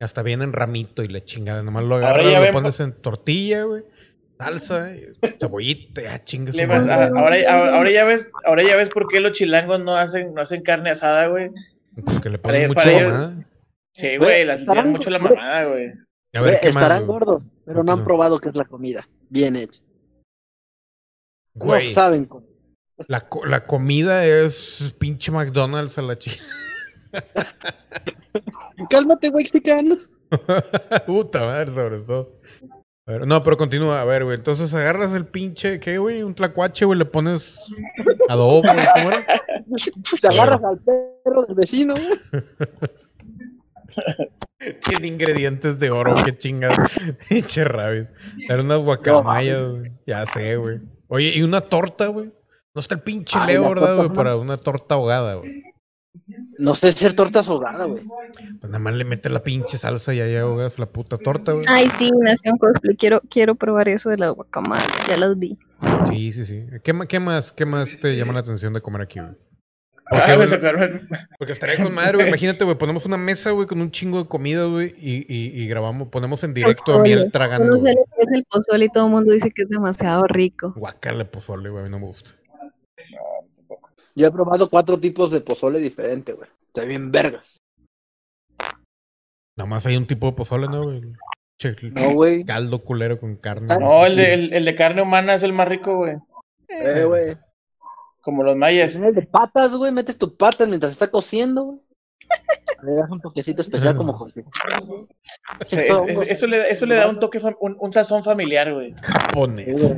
Hasta 0.00 0.22
viene 0.22 0.44
en 0.44 0.54
ramito 0.54 1.02
y 1.02 1.08
la 1.08 1.22
chingada. 1.22 1.62
Nomás 1.62 1.84
lo 1.84 1.96
agarras, 1.96 2.24
ya 2.32 2.38
lo 2.38 2.44
ven- 2.44 2.52
pones 2.54 2.80
en 2.80 2.92
tortilla, 2.94 3.64
güey. 3.64 3.82
Salsa, 4.38 4.90
cebollita, 5.38 6.00
ya 6.02 6.24
chingas. 6.24 6.56
Ahora, 6.58 7.08
ahora, 7.14 7.74
ahora 7.76 7.90
ya 7.90 8.04
ves, 8.04 8.32
ahora 8.46 8.62
ya 8.62 8.76
ves 8.76 8.88
por 8.88 9.06
qué 9.08 9.20
los 9.20 9.32
chilangos 9.32 9.80
no 9.80 9.96
hacen, 9.96 10.32
no 10.34 10.40
hacen 10.40 10.62
carne 10.62 10.88
asada, 10.90 11.26
güey. 11.26 11.50
Porque 12.04 12.28
le 12.30 12.38
ponen 12.38 12.68
mucho 12.68 12.88
ellos- 12.88 13.10
mamada. 13.12 13.46
Sí, 13.92 14.06
Güey, 14.08 14.18
güey, 14.18 14.44
las 14.44 14.60
estarán- 14.60 14.82
tiran 14.84 14.92
mucho 14.92 15.10
la 15.10 15.18
güey. 15.18 15.34
mamada, 15.34 15.64
güey. 15.64 15.86
A 15.86 16.40
ver, 16.40 16.50
Güey, 16.50 16.60
¿qué 16.60 16.66
más, 16.66 16.76
estarán 16.76 17.06
güey? 17.06 17.18
gordos, 17.18 17.48
pero 17.64 17.82
no 17.82 17.92
han 17.92 18.04
probado 18.04 18.38
qué 18.38 18.50
es 18.50 18.56
la 18.56 18.64
comida. 18.66 19.08
Bien 19.30 19.56
hecha. 19.56 19.80
Güey, 21.54 21.88
No 21.88 21.94
saben 21.94 22.24
cómo. 22.26 22.46
la, 23.08 23.26
co- 23.28 23.46
la 23.46 23.64
comida 23.66 24.26
es 24.26 24.94
pinche 24.98 25.32
McDonald's 25.32 25.96
a 25.96 26.02
la 26.02 26.18
chica. 26.18 26.42
Cálmate, 28.90 29.30
Wexicano. 29.30 29.96
Puta 31.06 31.40
madre, 31.40 31.72
sobre 31.72 32.00
todo. 32.00 32.35
A 33.08 33.12
ver, 33.12 33.26
no, 33.26 33.40
pero 33.42 33.56
continúa. 33.56 34.00
A 34.00 34.04
ver, 34.04 34.24
güey. 34.24 34.36
Entonces 34.36 34.74
agarras 34.74 35.14
el 35.14 35.26
pinche, 35.26 35.78
¿qué, 35.78 35.98
güey? 35.98 36.22
Un 36.22 36.34
tlacuache, 36.34 36.84
güey. 36.84 36.98
Le 36.98 37.04
pones 37.04 37.60
adobo, 38.28 38.62
güey. 38.62 38.76
¿Cómo 38.94 39.10
era? 39.10 39.26
Te 40.20 40.28
agarras 40.28 40.64
al 40.64 40.78
perro 40.78 41.44
del 41.46 41.54
vecino, 41.54 41.94
güey. 41.94 42.44
Tiene 44.88 45.06
ingredientes 45.06 45.78
de 45.78 45.90
oro, 45.90 46.14
qué 46.24 46.36
chingada. 46.36 46.74
Pinche 47.28 47.62
rabbit. 47.64 48.08
Era 48.48 48.62
unas 48.62 48.82
guacamayas, 48.82 49.70
güey. 49.70 49.92
Ya 50.06 50.26
sé, 50.26 50.56
güey. 50.56 50.80
Oye, 51.06 51.32
y 51.36 51.42
una 51.42 51.60
torta, 51.60 52.08
güey. 52.08 52.32
No 52.74 52.80
está 52.80 52.96
el 52.96 53.02
pinche 53.02 53.38
Ay, 53.40 53.54
Leo, 53.54 53.68
¿verdad, 53.68 53.96
güey? 53.96 54.08
Para 54.10 54.36
una 54.36 54.56
torta 54.56 54.96
ahogada, 54.96 55.34
güey. 55.36 55.62
No 56.58 56.74
sé 56.74 56.88
hacer 56.88 57.14
torta 57.14 57.40
ahogada, 57.40 57.84
güey. 57.84 58.02
Pues 58.60 58.64
nada 58.70 58.78
más 58.78 58.94
le 58.94 59.04
metes 59.04 59.30
la 59.30 59.42
pinche 59.42 59.76
salsa 59.78 60.14
y 60.14 60.20
ahí 60.20 60.36
ahogas 60.36 60.78
la 60.78 60.86
puta 60.86 61.18
torta, 61.18 61.52
güey. 61.52 61.64
Ay, 61.68 61.88
sí, 61.98 62.10
Nación 62.20 62.56
Cosplay. 62.58 62.96
Quiero, 62.96 63.20
quiero 63.30 63.54
probar 63.54 63.88
eso 63.88 64.10
de 64.10 64.16
las 64.18 64.32
guacamayas. 64.34 64.86
Ya 65.08 65.16
las 65.16 65.38
vi. 65.38 65.58
Sí, 66.08 66.32
sí, 66.32 66.46
sí. 66.46 66.64
¿Qué, 66.82 66.94
qué 67.08 67.20
más, 67.20 67.52
¿Qué 67.52 67.66
más 67.66 67.98
te 68.00 68.16
llama 68.16 68.32
la 68.32 68.40
atención 68.40 68.72
de 68.72 68.80
comer 68.80 69.02
aquí, 69.02 69.20
güey? 69.20 69.32
Ah, 70.08 70.22
Porque, 70.36 70.46
sacaron- 70.46 71.08
porque 71.36 71.52
estaría 71.52 71.82
con 71.82 71.92
madre, 71.92 72.12
güey. 72.14 72.28
Imagínate, 72.28 72.64
güey, 72.64 72.78
ponemos 72.78 73.04
una 73.06 73.16
mesa, 73.16 73.50
güey, 73.50 73.66
con 73.66 73.80
un 73.80 73.90
chingo 73.90 74.22
de 74.22 74.28
comida, 74.28 74.64
güey, 74.66 74.94
y, 75.00 75.26
y, 75.28 75.60
y 75.62 75.66
grabamos, 75.66 76.08
ponemos 76.08 76.44
en 76.44 76.54
directo 76.54 76.92
a 76.92 76.98
Pozole. 76.98 77.02
miel 77.02 77.24
Yo 77.24 77.30
tragando. 77.32 77.66
no 77.66 77.74
sé 77.74 77.80
güey. 77.80 77.94
lo 77.96 78.04
que 78.04 78.22
es 78.22 78.28
el 78.32 78.44
pozole 78.44 78.84
y 78.84 78.88
todo 78.88 79.06
el 79.06 79.10
mundo 79.10 79.32
dice 79.32 79.50
que 79.50 79.62
es 79.62 79.68
demasiado 79.68 80.22
rico. 80.28 80.72
Guacala 80.76 81.28
pozole, 81.28 81.70
güey, 81.70 81.82
a 81.82 81.84
mí 81.86 81.90
no 81.90 81.98
me 81.98 82.06
gusta. 82.06 82.30
Yo 84.16 84.26
he 84.26 84.30
probado 84.32 84.68
cuatro 84.70 84.98
tipos 84.98 85.30
de 85.30 85.40
pozole 85.42 85.78
diferentes, 85.78 86.34
güey. 86.34 86.48
Estoy 86.66 86.88
bien 86.88 87.12
vergas. 87.12 87.58
Nada 89.58 89.68
más 89.68 89.86
hay 89.86 89.96
un 89.96 90.06
tipo 90.06 90.26
de 90.26 90.32
pozole, 90.32 90.68
¿no, 90.68 90.82
güey? 90.82 91.02
Che, 91.60 91.74
No, 91.92 92.12
güey. 92.14 92.44
caldo 92.44 92.82
culero 92.82 93.20
con 93.20 93.36
carne. 93.36 93.72
Ah, 93.72 93.78
No, 93.78 94.04
el 94.06 94.16
de, 94.16 94.34
el, 94.34 94.52
el 94.54 94.64
de 94.64 94.74
carne 94.74 95.02
humana 95.02 95.34
es 95.34 95.42
el 95.42 95.52
más 95.52 95.68
rico, 95.68 95.96
güey. 95.96 96.16
Eh, 96.68 97.04
güey. 97.04 97.36
Como 98.22 98.42
los 98.42 98.56
mayas. 98.56 98.90
Es 98.94 98.96
el 98.96 99.14
de 99.14 99.22
patas, 99.22 99.74
güey. 99.74 99.92
Metes 99.92 100.18
tu 100.18 100.34
patas 100.34 100.68
mientras 100.68 100.92
está 100.92 101.10
cociendo, 101.10 101.64
güey. 101.64 101.80
Le 102.82 102.94
das 102.94 103.10
un 103.10 103.20
toquecito 103.20 103.62
especial 103.62 103.96
como 103.96 104.16
con 104.16 104.28
O 104.28 104.32
sea, 105.66 105.82
es- 105.82 105.90
es- 106.08 106.28
eso, 106.28 106.46
le, 106.46 106.70
eso 106.70 106.84
le 106.86 106.94
da 106.96 107.08
un 107.08 107.18
toque, 107.18 107.40
un, 107.60 107.76
un 107.78 107.92
sazón 107.92 108.22
familiar, 108.22 108.72
güey. 108.72 108.94
Japonés. 109.02 109.96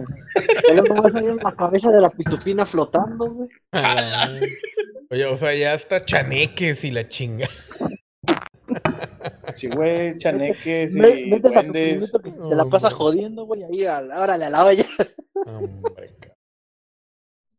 Hay 0.70 0.76
la 0.76 1.54
cabeza 1.56 1.90
de 1.90 2.00
la 2.00 2.10
pitufina 2.10 2.64
flotando, 2.64 3.30
güey. 3.30 3.48
Ah, 3.72 4.28
Oye, 5.10 5.24
o 5.26 5.36
sea, 5.36 5.54
ya 5.54 5.74
está 5.74 6.00
chaneques 6.04 6.84
y 6.84 6.90
la 6.92 7.08
chinga. 7.08 7.48
Sí, 9.52 9.68
güey, 9.68 10.16
chaneques 10.18 10.94
y 10.94 10.98
Me- 11.00 11.26
Metes 11.26 11.50
a 11.56 11.60
tu 11.62 11.72
duendes. 11.72 12.10
primito 12.12 12.20
que 12.20 12.30
te 12.30 12.54
la 12.54 12.64
pasa 12.66 12.90
jodiendo, 12.90 13.44
güey. 13.44 13.64
Ahí, 13.64 13.84
a 13.86 14.00
la- 14.02 14.20
órale, 14.20 14.44
a 14.44 14.50
la 14.50 14.64
olla. 14.66 14.84
Hombre. 15.46 16.14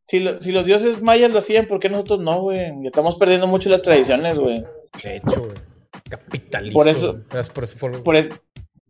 Si, 0.10 0.20
lo- 0.20 0.41
si 0.41 0.51
los 0.51 0.66
dioses 0.66 1.03
mayas 1.03 1.32
lo 1.32 1.38
hacían, 1.38 1.68
¿por 1.68 1.80
qué 1.80 1.88
nosotros 1.88 2.20
no, 2.20 2.41
güey? 2.41 2.72
Estamos 2.84 3.16
perdiendo 3.18 3.45
mucho 3.45 3.70
las 3.70 3.84
tradiciones, 3.84 4.39
güey. 4.39 4.64
De 5.03 5.18
hecho, 5.18 5.41
güey. 5.41 5.53
Capitalista. 6.10 6.74
Por 6.74 6.88
eso- 6.88 7.22
Por 7.53 7.64
eso 7.64 7.78
fue- 7.78 7.91
Por, 8.01 8.16
es- 8.16 8.30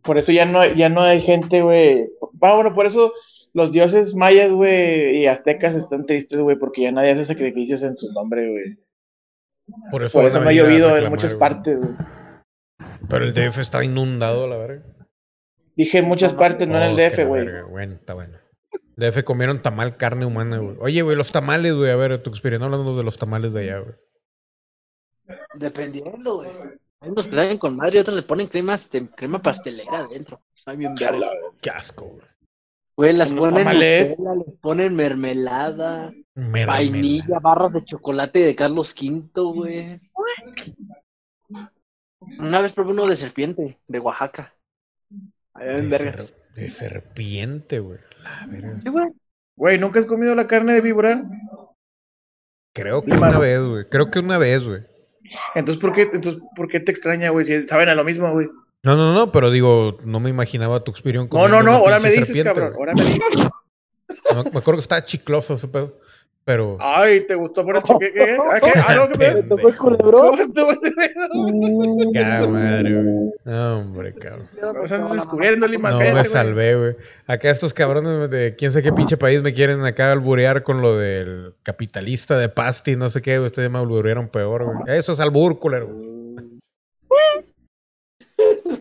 por 0.02 0.16
eso 0.16 0.32
ya 0.32 0.46
no, 0.46 0.64
ya 0.64 0.88
no 0.88 1.02
hay 1.02 1.20
gente, 1.20 1.60
güey. 1.60 2.08
Ah, 2.40 2.54
bueno, 2.54 2.72
por 2.72 2.86
eso 2.86 3.12
los 3.52 3.70
dioses 3.70 4.14
mayas, 4.14 4.50
güey, 4.50 5.18
y 5.18 5.26
aztecas 5.26 5.74
están 5.74 6.06
tristes, 6.06 6.38
güey, 6.40 6.56
porque 6.56 6.82
ya 6.84 6.92
nadie 6.92 7.10
hace 7.10 7.24
sacrificios 7.26 7.82
en 7.82 7.96
su 7.96 8.10
nombre, 8.14 8.48
güey. 8.48 8.78
por 9.90 10.02
eso, 10.02 10.18
Por 10.18 10.26
eso 10.26 10.40
no 10.40 10.48
ha 10.48 10.52
llovido 10.52 10.96
en 10.96 11.10
muchas 11.10 11.34
partes, 11.34 11.80
güey. 11.80 11.92
Pero 13.10 13.24
el 13.26 13.34
DF 13.34 13.58
está 13.60 13.84
inundado, 13.84 14.48
la 14.48 14.56
verga. 14.56 14.82
Dije 15.76 15.98
en 15.98 16.06
muchas 16.06 16.32
partes, 16.32 16.66
no 16.66 16.76
en 16.78 16.82
el 16.84 16.92
Oh, 16.92 16.96
DF, 16.96 17.24
güey. 17.26 17.46
Bueno, 17.70 17.94
está 17.96 18.14
bueno. 18.14 18.38
DF 19.00 19.24
comieron 19.24 19.62
tamal 19.62 19.96
carne 19.96 20.26
humana, 20.26 20.58
güey. 20.58 20.76
Oye, 20.80 21.02
güey, 21.02 21.16
los 21.16 21.32
tamales, 21.32 21.74
güey. 21.74 21.90
A 21.90 21.96
ver, 21.96 22.22
tu 22.22 22.30
experiencia 22.30 22.66
hablando 22.66 22.96
de 22.96 23.02
los 23.02 23.18
tamales 23.18 23.52
de 23.52 23.60
allá, 23.62 23.78
güey. 23.80 23.94
Dependiendo, 25.54 26.36
güey. 26.36 26.50
Hay 27.00 27.10
unos 27.10 27.26
que 27.28 27.34
saben 27.34 27.58
con 27.58 27.76
madre 27.76 27.96
y 27.96 28.00
otros 28.00 28.16
le 28.16 28.22
ponen 28.22 28.46
crema, 28.46 28.74
este, 28.74 29.08
crema 29.16 29.40
pastelera 29.40 30.00
adentro. 30.00 30.40
Está 30.54 30.74
bien 30.74 30.94
verga. 30.94 31.26
Qué 31.60 31.70
asco, 31.70 32.04
güey. 32.06 32.26
Güey, 32.96 33.12
las 33.14 33.32
ponen 33.32 33.54
tamales. 33.64 34.18
Nutella, 34.18 34.34
les 34.46 34.58
ponen 34.60 34.94
mermelada, 34.96 36.12
Mermelada. 36.34 36.78
vainilla, 36.78 37.38
barras 37.40 37.72
de 37.72 37.84
chocolate 37.84 38.40
de 38.40 38.54
Carlos 38.54 38.94
V, 38.94 39.30
güey. 39.34 40.00
Una 42.38 42.60
vez 42.60 42.72
probé 42.72 42.92
uno 42.92 43.06
de 43.06 43.16
serpiente, 43.16 43.78
de 43.88 43.98
Oaxaca. 43.98 44.52
Ahí 45.54 45.66
De, 45.68 45.78
en 45.78 45.90
vergas. 45.90 46.34
De 46.54 46.70
serpiente, 46.70 47.78
güey. 47.78 47.98
La 48.22 48.46
verga. 48.46 48.78
Sí, 48.82 48.88
güey. 48.88 49.08
Güey, 49.56 49.78
¿nunca 49.78 49.98
has 49.98 50.06
comido 50.06 50.34
la 50.34 50.46
carne 50.46 50.72
de 50.74 50.80
víbora? 50.80 51.22
Creo 52.74 53.00
que 53.00 53.06
Sí, 53.06 53.10
una 53.10 53.20
mano. 53.20 53.40
vez, 53.40 53.60
güey. 53.60 53.84
Creo 53.88 54.10
que 54.10 54.18
una 54.20 54.38
vez, 54.38 54.64
güey. 54.64 54.82
Entonces, 55.54 55.80
¿por 55.80 55.92
qué, 55.92 56.02
entonces, 56.02 56.42
¿por 56.56 56.68
qué 56.68 56.80
te 56.80 56.90
extraña, 56.90 57.30
güey? 57.30 57.44
Si 57.44 57.66
saben 57.68 57.88
a 57.88 57.94
lo 57.94 58.04
mismo, 58.04 58.30
güey. 58.32 58.48
No, 58.82 58.96
no, 58.96 59.12
no, 59.12 59.30
pero 59.32 59.50
digo, 59.50 59.98
no 60.04 60.20
me 60.20 60.30
imaginaba 60.30 60.82
tu 60.82 60.90
experiencia 60.90 61.38
No, 61.38 61.48
no, 61.48 61.62
no, 61.62 61.72
ahora 61.72 62.00
me 62.00 62.10
dices, 62.10 62.42
cabrón. 62.42 62.72
Ahora 62.74 62.94
me 62.94 63.04
dices. 63.04 63.20
Me 64.32 64.40
acuerdo 64.58 64.74
que 64.74 64.80
estaba 64.80 65.04
chicloso 65.04 65.54
ese 65.54 65.68
pedo. 65.68 65.98
Pero. 66.44 66.78
Ay, 66.80 67.26
¿te 67.26 67.34
gustó 67.34 67.64
por 67.64 67.76
el 67.76 67.82
chique? 67.82 68.10
¿Qué? 68.12 68.36
¿Ah, 68.50 68.60
qué? 68.60 68.72
Ah, 68.74 68.94
no, 68.94 69.08
¿qué 69.08 69.18
pedo? 69.18 69.34
Me 69.36 69.42
tocó 69.44 69.68
el 69.68 69.76
culebrón. 69.76 70.30
¿Cómo 70.30 70.42
estuvo 70.42 70.70
ese 70.72 70.90
pedo? 70.92 72.50
Madre, 72.50 73.02
güey. 73.02 73.30
No, 73.44 73.78
hombre, 73.78 74.14
cabrón. 74.14 74.48
Estamos 74.54 74.92
antes 74.92 75.12
descubriendo, 75.12 75.66
Lima. 75.66 75.90
No 75.90 75.98
me 75.98 76.24
salvé, 76.24 76.76
güey. 76.76 76.96
Acá 77.26 77.50
estos 77.50 77.74
cabrones 77.74 78.30
de 78.30 78.56
quién 78.56 78.70
sé 78.70 78.82
qué 78.82 78.92
pinche 78.92 79.16
país 79.16 79.42
me 79.42 79.52
quieren 79.52 79.84
acá 79.84 80.12
alburear 80.12 80.62
con 80.62 80.80
lo 80.80 80.96
del 80.96 81.54
capitalista 81.62 82.38
de 82.38 82.48
Pasti, 82.48 82.96
no 82.96 83.10
sé 83.10 83.20
qué, 83.20 83.36
güey. 83.38 83.46
Ustedes 83.46 83.70
me 83.70 83.78
alburearon 83.78 84.28
peor, 84.28 84.64
güey. 84.64 84.98
Eso 84.98 85.12
es 85.12 85.20
albur, 85.20 85.58
culero. 85.58 85.88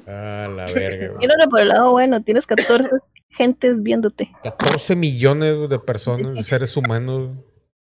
Ah, 0.07 0.48
la 0.49 0.65
verga, 0.73 1.07
güey. 1.10 1.19
Míralo 1.19 1.49
por 1.49 1.60
el 1.60 1.68
lado 1.68 1.91
bueno, 1.91 2.23
tienes 2.23 2.48
14 2.48 2.90
gentes 3.30 3.84
viéndote. 3.84 4.31
14 4.44 4.95
millones 4.95 5.69
de 5.69 5.80
personas, 5.80 6.34
de 6.36 6.44
seres 6.44 6.76
humanos 6.77 7.31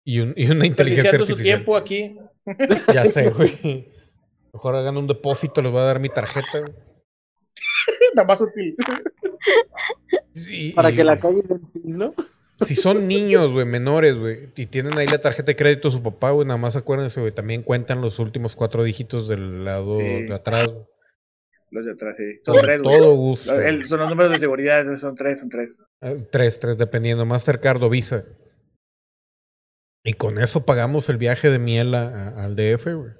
y, 0.06 0.20
un- 0.22 0.34
y 0.38 0.50
una 0.50 0.66
inteligencia 0.66 1.12
Desperdiciando 1.12 1.26
su 1.26 1.32
artificial. 1.34 1.58
tiempo 1.60 1.76
aquí. 1.76 2.18
Ya 2.94 3.06
sé, 3.06 3.30
güey. 3.32 3.90
Mejor 4.54 4.76
hagan 4.76 4.96
un 4.98 5.08
depósito, 5.08 5.62
les 5.62 5.72
voy 5.72 5.82
a 5.82 5.86
dar 5.86 6.00
mi 6.00 6.10
tarjeta. 6.10 6.60
güey. 6.62 6.74
Nada 8.16 8.28
más 8.28 8.40
útil. 8.40 8.76
Sí, 10.34 10.72
Para 10.76 10.92
y- 10.92 10.96
que 10.96 11.04
la 11.04 11.18
calle 11.18 11.42
¿no? 11.84 12.14
Si 12.62 12.74
son 12.74 13.06
niños, 13.08 13.52
güey, 13.52 13.66
menores, 13.66 14.18
güey, 14.18 14.50
y 14.56 14.66
tienen 14.68 14.98
ahí 14.98 15.08
la 15.08 15.20
tarjeta 15.20 15.48
de 15.48 15.56
crédito 15.58 15.90
de 15.90 15.94
su 15.98 16.02
papá, 16.02 16.32
güey, 16.32 16.48
nada 16.48 16.58
más 16.58 16.78
acuérdense, 16.78 17.20
güey, 17.20 17.34
también 17.34 17.64
cuentan 17.64 18.00
los 18.00 18.18
últimos 18.18 18.56
cuatro 18.56 18.82
dígitos 18.86 19.28
del 19.28 19.66
lado 19.66 19.90
Sí. 19.90 20.02
de 20.24 20.34
atrás. 20.34 20.72
Los 21.72 21.86
de 21.86 21.92
atrás, 21.92 22.16
sí. 22.16 22.40
Son 22.46 22.56
tres, 22.62 22.82
güey. 22.82 22.98
todo 22.98 23.14
gusto. 23.16 23.54
El- 23.60 23.86
son 23.86 24.00
los 24.00 24.10
números 24.10 24.32
de 24.32 24.38
seguridad, 24.40 24.86
son 24.98 25.16
tres, 25.16 25.40
son 25.42 25.50
tres. 25.50 25.78
Eh, 26.02 26.26
Tres, 26.32 26.58
tres, 26.58 26.78
dependiendo. 26.78 27.26
Mastercard 27.26 27.84
o 27.84 27.90
Visa. 27.90 28.24
Y 30.06 30.14
con 30.14 30.38
eso 30.40 30.66
pagamos 30.66 31.10
el 31.10 31.18
viaje 31.18 31.50
de 31.50 31.60
miel 31.60 31.94
a- 31.96 32.08
a- 32.30 32.44
al 32.46 32.56
DF, 32.56 32.94
güey. 32.94 33.12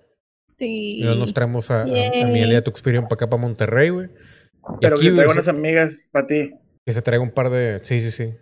Sí. 0.58 1.00
Y 1.00 1.04
nos 1.04 1.34
traemos 1.34 1.70
a, 1.72 1.82
a- 1.82 1.84
a 1.84 1.88
Yay. 1.88 2.26
miel 2.32 2.54
y 2.54 2.56
a 2.56 2.64
Tuxperion 2.64 3.06
para 3.10 3.16
acá, 3.16 3.30
para 3.30 3.42
Monterrey, 3.42 3.90
güey. 3.90 4.08
Pero 4.80 4.96
aquí, 4.96 5.06
que 5.08 5.12
traigo 5.12 5.16
güey, 5.26 5.30
unas 5.36 5.48
amigas 5.48 6.08
para 6.12 6.28
ti. 6.28 6.52
que 6.86 6.94
se 6.94 7.02
traiga 7.02 7.24
un 7.24 7.32
par 7.32 7.50
de... 7.50 7.80
Sí, 7.84 8.00
sí, 8.02 8.12
sí. 8.12 8.34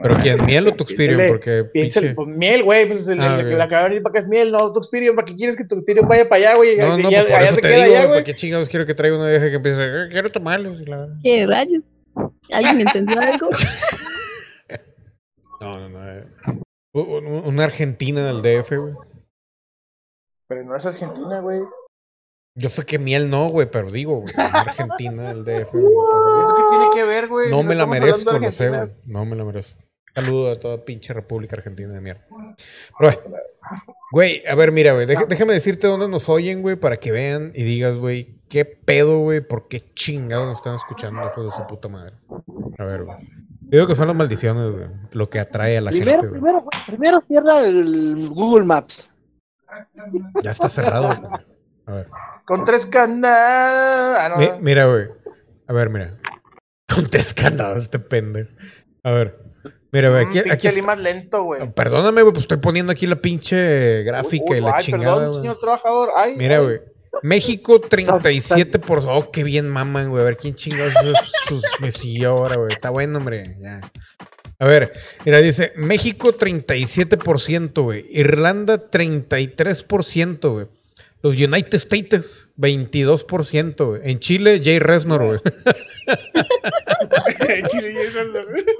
¿Pero 0.00 0.16
quién? 0.22 0.44
¿Miel 0.46 0.68
o? 0.68 0.76
Piénsale, 0.76 1.28
Porque 1.28 1.64
Piénsale, 1.72 2.14
pues 2.14 2.28
miel, 2.28 2.62
güey, 2.62 2.86
pues 2.86 3.06
el, 3.08 3.20
Ah, 3.20 3.38
el- 3.40 3.52
ok. 3.52 3.58
la 3.58 3.68
que 3.68 3.74
va 3.74 3.80
a 3.80 3.84
venir 3.88 4.02
para 4.02 4.12
acá 4.12 4.18
es 4.20 4.28
miel, 4.28 4.50
no 4.52 4.72
Tuxperion, 4.72 5.14
¿para 5.16 5.26
qué 5.26 5.34
quieres 5.36 5.56
que 5.56 5.64
Tuxperion 5.64 6.06
vaya 6.08 6.28
para 6.28 6.36
allá, 6.50 6.56
güey? 6.56 6.76
No, 6.76 6.96
no, 6.96 7.08
Y 7.08 7.12
ya- 7.12 7.20
pues 7.22 7.32
por 7.32 7.40
allá 7.40 7.46
eso 7.46 7.54
se 7.56 7.60
te 7.62 7.68
queda 7.68 7.76
digo, 7.84 7.86
allá, 7.86 7.98
güey, 7.98 8.06
güey. 8.08 8.16
¿para 8.20 8.24
qué 8.24 8.34
chingados 8.34 8.68
quiero 8.68 8.86
que 8.86 8.94
traiga 8.94 9.16
una 9.16 9.28
vieja 9.28 9.48
que 9.50 9.56
empiece 9.56 9.80
a... 9.80 10.04
"Eh, 10.04 10.08
Quiero 10.10 10.30
tomarlos. 10.32 10.80
y 10.80 10.84
la- 10.86 11.08
¿Qué 11.22 11.46
rayos? 11.46 11.82
¿Alguien 12.50 12.80
entendió 12.80 13.20
algo? 13.20 13.48
No, 15.60 15.76
no, 15.80 15.88
no. 15.88 16.08
eh. 16.08 16.24
Una 17.04 17.64
argentina 17.64 18.24
del 18.24 18.42
DF, 18.42 18.70
güey. 18.76 18.94
Pero 20.48 20.64
no 20.64 20.76
es 20.76 20.86
Argentina, 20.86 21.40
güey. 21.40 21.60
Yo 22.54 22.68
sé 22.68 22.84
que 22.84 22.98
miel 22.98 23.30
no, 23.30 23.48
güey, 23.50 23.70
pero 23.70 23.90
digo, 23.90 24.20
güey. 24.20 24.34
Argentina 24.52 25.32
del 25.32 25.44
DF. 25.44 25.70
güey, 25.70 25.84
¿Eso 25.84 26.54
qué 26.56 26.62
tiene 26.70 26.86
que 26.94 27.04
ver, 27.04 27.28
güey? 27.28 27.50
No 27.50 27.60
Si 27.60 27.66
me 27.66 27.74
la 27.74 27.86
merezco, 27.86 28.38
lo 28.38 28.50
sé, 28.50 28.68
güey. 28.68 28.80
No 29.04 29.24
me 29.24 29.36
la 29.36 29.44
merezco. 29.44 29.80
Saludo 30.14 30.50
a 30.50 30.58
toda 30.58 30.84
pinche 30.84 31.12
República 31.12 31.54
Argentina 31.54 31.92
de 31.92 32.00
mierda. 32.00 32.26
Pero, 32.98 33.20
güey, 34.10 34.42
a 34.48 34.54
ver, 34.56 34.72
mira, 34.72 34.92
güey, 34.92 35.06
déjame 35.06 35.52
decirte 35.52 35.86
dónde 35.86 36.08
nos 36.08 36.28
oyen, 36.28 36.62
güey, 36.62 36.74
para 36.74 36.96
que 36.96 37.12
vean 37.12 37.52
y 37.54 37.62
digas, 37.62 37.96
güey, 37.96 38.40
qué 38.48 38.64
pedo, 38.64 39.20
güey, 39.20 39.40
por 39.40 39.68
qué 39.68 39.80
chingados 39.94 40.46
nos 40.48 40.56
están 40.56 40.74
escuchando, 40.74 41.24
hijos 41.24 41.44
de 41.44 41.52
su 41.52 41.66
puta 41.68 41.88
madre. 41.88 42.14
A 42.78 42.84
ver, 42.84 43.04
güey. 43.04 43.16
Digo 43.68 43.86
que 43.86 43.94
son 43.94 44.06
las 44.08 44.16
maldiciones, 44.16 44.70
güey, 44.72 44.86
lo 45.12 45.28
que 45.28 45.38
atrae 45.40 45.78
a 45.78 45.80
la 45.82 45.90
Primero, 45.90 46.10
gente, 46.22 46.28
güey. 46.28 46.40
primero, 46.40 46.64
primero 46.86 47.22
cierra 47.28 47.60
el 47.66 48.28
Google 48.30 48.64
Maps. 48.64 49.08
Ya 50.42 50.50
está 50.52 50.68
cerrado, 50.68 51.14
güey. 51.20 51.32
A 51.86 51.92
ver. 51.92 52.08
Con 52.46 52.64
tres 52.64 52.86
candados. 52.86 54.18
Ah, 54.20 54.28
no, 54.30 54.36
Mi- 54.38 54.46
no. 54.46 54.58
mira, 54.60 54.86
güey. 54.86 55.06
A 55.66 55.72
ver, 55.72 55.90
mira. 55.90 56.16
Con 56.94 57.06
tres 57.06 57.34
candados, 57.34 57.82
este 57.82 57.98
pendejo. 57.98 58.48
A 59.04 59.10
ver. 59.10 59.38
Mira, 59.92 60.10
güey, 60.10 60.24
Mm, 60.24 60.28
aquí, 60.28 60.38
aquí 60.38 60.48
pinche 60.50 60.68
está- 60.68 60.80
Lee 60.80 60.86
más 60.86 61.00
lento, 61.00 61.42
güey. 61.44 61.70
Perdóname, 61.72 62.22
güey, 62.22 62.32
pues 62.32 62.44
estoy 62.44 62.58
poniendo 62.58 62.92
aquí 62.92 63.06
la 63.06 63.16
pinche 63.16 64.02
gráfica 64.02 64.54
y 64.54 64.60
Uy, 64.60 64.60
la 64.62 64.76
ay, 64.76 64.84
chingada, 64.84 65.14
perdón, 65.16 65.30
güey. 65.32 65.40
señor 65.42 65.58
trabajador. 65.60 66.10
Ay, 66.16 66.36
Mira, 66.36 66.56
ay. 66.58 66.64
güey. 66.64 66.80
México 67.22 67.80
37 67.90 68.78
por... 68.78 69.04
Oh, 69.06 69.30
qué 69.30 69.44
bien 69.44 69.68
maman, 69.68 70.10
güey. 70.10 70.22
A 70.22 70.24
ver 70.24 70.36
quién 70.36 70.54
chingados 70.54 70.92
sus, 71.48 71.62
me 71.80 71.92
siguió 71.92 72.30
ahora, 72.30 72.56
güey. 72.56 72.68
Está 72.70 72.90
bueno, 72.90 73.18
hombre. 73.18 73.56
Ya. 73.60 73.80
A 74.60 74.66
ver, 74.66 74.92
mira, 75.24 75.38
dice 75.38 75.72
México 75.76 76.36
37%, 76.36 77.82
güey. 77.82 78.06
Irlanda 78.10 78.90
33%, 78.90 80.52
güey. 80.52 80.66
Los 81.20 81.34
United 81.34 81.74
States 81.74 82.50
22%, 82.56 83.86
güey. 83.86 84.00
En 84.04 84.20
Chile, 84.20 84.60
Jay 84.62 84.78
Reznor, 84.78 85.26
güey. 85.26 85.38
Chile 87.66 87.92
y 87.92 87.96
eso, 87.96 88.24
¿no? 88.24 88.38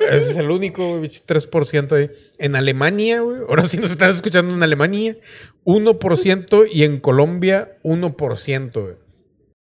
Ese 0.09 0.31
es 0.31 0.37
el 0.37 0.51
único, 0.51 0.89
güey, 0.89 1.03
bicho, 1.03 1.21
3% 1.27 1.93
ahí. 1.93 2.11
En 2.39 2.55
Alemania, 2.55 3.21
güey. 3.21 3.41
Ahora 3.49 3.67
sí 3.67 3.77
nos 3.77 3.91
están 3.91 4.11
escuchando 4.11 4.55
en 4.55 4.63
Alemania. 4.63 5.17
1% 5.69 6.67
y 6.73 6.85
en 6.85 6.99
Colombia 6.99 7.77
1%, 7.85 8.73
güey. 8.81 8.95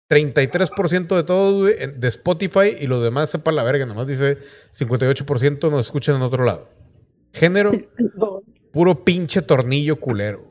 33% 0.09 1.15
de 1.17 1.23
todos, 1.23 1.61
güey, 1.61 1.75
de 1.97 2.07
Spotify 2.07 2.75
y 2.79 2.87
los 2.87 3.03
demás 3.03 3.29
sepa 3.29 3.51
la 3.51 3.63
verga. 3.63 3.85
Nomás 3.85 4.07
dice 4.07 4.37
58% 4.77 5.69
nos 5.69 5.85
escuchan 5.85 6.15
en 6.15 6.21
otro 6.21 6.45
lado. 6.45 6.69
Género, 7.33 7.71
puro 8.71 9.03
pinche 9.03 9.41
tornillo 9.41 9.97
culero. 9.99 10.45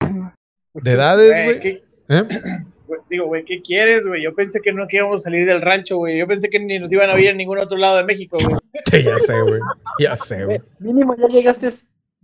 De 0.74 0.92
edades, 0.92 1.30
Güey, 1.30 1.44
güey. 1.46 1.60
¿qué- 1.60 1.84
¿eh? 2.08 2.22
güey, 2.86 3.00
Digo, 3.10 3.26
güey, 3.26 3.44
¿qué 3.44 3.60
quieres, 3.62 4.08
güey? 4.08 4.22
Yo 4.22 4.34
pensé 4.34 4.60
que 4.60 4.72
no 4.72 4.86
que 4.88 4.96
íbamos 4.98 5.20
a 5.20 5.24
salir 5.24 5.46
del 5.46 5.60
rancho, 5.62 5.96
güey. 5.98 6.18
Yo 6.18 6.26
pensé 6.26 6.48
que 6.50 6.58
ni 6.60 6.78
nos 6.78 6.90
iban 6.92 7.08
a 7.10 7.14
ver 7.14 7.26
en 7.26 7.36
ningún 7.38 7.58
otro 7.58 7.76
lado 7.78 7.96
de 7.98 8.04
México, 8.04 8.38
güey. 8.42 8.56
Ya 9.04 9.18
sé, 9.18 9.40
güey. 9.42 9.60
Ya 9.98 10.16
sé, 10.16 10.44
güey. 10.44 10.60
Mínimo 10.78 11.14
ya 11.16 11.28
llegaste 11.28 11.68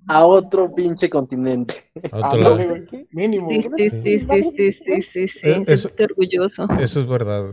a 0.08 0.24
otro 0.26 0.74
pinche 0.74 1.08
continente. 1.08 1.74
A 2.10 2.16
otro 2.18 2.30
Ah, 2.30 2.36
lado. 2.36 2.58
no, 2.58 2.66
güey. 2.68 3.06
Mínimo. 3.12 3.48
Sí, 3.48 3.62
sí, 3.62 3.90
sí, 3.90 4.18
sí, 4.20 4.52
sí, 4.56 4.72
sí, 4.72 5.02
sí, 5.02 5.28
sí. 5.28 5.38
Eh, 5.44 5.62
eso- 5.66 5.88
Siéntete 5.88 6.04
orgulloso. 6.04 6.66
Eso 6.80 7.00
es 7.00 7.06
verdad, 7.08 7.44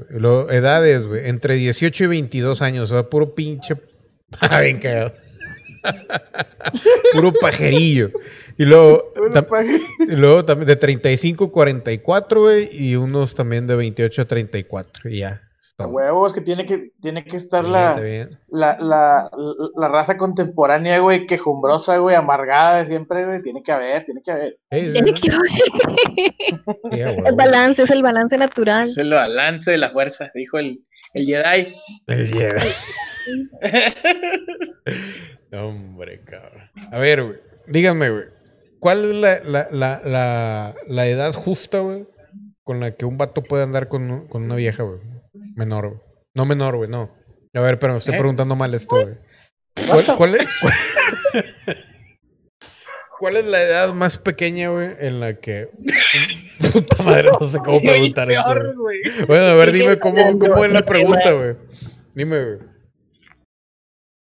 edades, 0.51 1.07
güey. 1.07 1.29
Entre 1.29 1.55
18 1.55 2.03
y 2.05 2.07
22 2.07 2.61
años. 2.61 2.91
O 2.91 2.95
sea, 2.95 3.09
puro 3.09 3.35
pinche. 3.35 3.75
Ah, 4.41 4.59
bien 4.61 4.79
cagado. 4.79 5.13
puro 7.13 7.31
pajerillo. 7.39 8.11
Y 8.57 8.65
luego, 8.65 9.13
tam- 9.33 9.47
y 10.07 10.15
luego 10.15 10.43
también 10.45 10.67
de 10.67 10.75
35 10.75 11.45
a 11.45 11.51
44, 11.51 12.41
güey. 12.41 12.69
Y 12.71 12.95
unos 12.95 13.35
también 13.35 13.67
de 13.67 13.75
28 13.75 14.21
a 14.23 14.25
34. 14.25 15.09
Y 15.09 15.19
ya. 15.19 15.41
Huevos, 15.87 16.33
que 16.33 16.41
tiene 16.41 16.65
que, 16.65 16.91
tiene 17.01 17.23
que 17.23 17.37
estar 17.37 17.61
Bien, 17.63 17.73
la, 17.73 17.99
bien. 17.99 18.39
la, 18.49 18.77
la, 18.79 19.29
la 19.77 19.87
raza 19.87 20.17
contemporánea, 20.17 20.99
güey, 20.99 21.25
quejumbrosa, 21.25 21.97
güey, 21.97 22.15
amargada 22.15 22.79
de 22.79 22.85
siempre, 22.89 23.25
güey. 23.25 23.41
Tiene 23.41 23.63
que 23.63 23.71
haber, 23.71 24.03
tiene 24.05 24.21
que 24.23 24.31
haber. 24.31 24.59
Tiene 24.69 25.13
que 25.13 25.31
haber. 25.31 27.27
El 27.27 27.35
balance, 27.35 27.83
es 27.83 27.91
el 27.91 28.03
balance 28.03 28.37
natural. 28.37 28.83
Es 28.83 28.97
el 28.97 29.09
balance 29.11 29.71
de 29.71 29.77
la 29.77 29.89
fuerza, 29.89 30.29
dijo 30.35 30.57
el, 30.57 30.83
el 31.13 31.25
Jedi. 31.25 31.75
El 32.07 32.27
Jedi. 32.27 32.73
Hombre, 35.53 36.23
cabrón. 36.25 36.69
A 36.91 36.97
ver, 36.97 37.23
güey. 37.23 37.37
Díganme, 37.67 38.09
güey. 38.09 38.25
¿Cuál 38.79 39.05
es 39.05 39.15
la, 39.15 39.39
la, 39.43 39.67
la, 39.71 40.01
la, 40.05 40.75
la 40.87 41.07
edad 41.07 41.33
justa, 41.33 41.79
güey? 41.79 42.07
Con 42.63 42.79
la 42.79 42.95
que 42.95 43.05
un 43.05 43.17
vato 43.17 43.41
puede 43.43 43.63
andar 43.63 43.87
con, 43.87 44.27
con 44.27 44.43
una 44.43 44.55
vieja, 44.55 44.83
güey. 44.83 44.99
Menor, 45.59 45.89
güey. 45.89 45.99
No 46.35 46.45
menor, 46.45 46.77
güey, 46.77 46.89
no. 46.89 47.13
A 47.53 47.59
ver, 47.59 47.79
pero 47.79 47.91
me 47.91 47.97
estoy 47.97 48.15
¿Eh? 48.15 48.17
preguntando 48.17 48.55
mal 48.55 48.73
esto, 48.73 48.95
güey. 48.95 49.17
¿Cuál, 49.89 50.05
cuál 50.17 50.35
es, 50.35 50.47
cuál 53.19 53.35
es 53.35 53.45
la 53.45 53.61
edad 53.61 53.93
más 53.93 54.17
pequeña, 54.17 54.69
güey, 54.69 54.95
en 54.99 55.19
la 55.19 55.37
que... 55.37 55.69
Puta 56.71 57.03
madre, 57.03 57.29
no 57.37 57.45
sé 57.45 57.57
cómo 57.57 57.81
preguntar 57.81 58.31
esto, 58.31 58.73
güey. 58.77 58.99
Bueno, 59.27 59.47
a 59.47 59.53
ver, 59.55 59.73
dime 59.73 59.99
cómo, 59.99 60.39
cómo 60.39 60.63
es 60.63 60.71
la 60.71 60.85
pregunta, 60.85 61.29
güey. 61.33 61.57
Dime, 62.15 62.45
güey. 62.45 62.59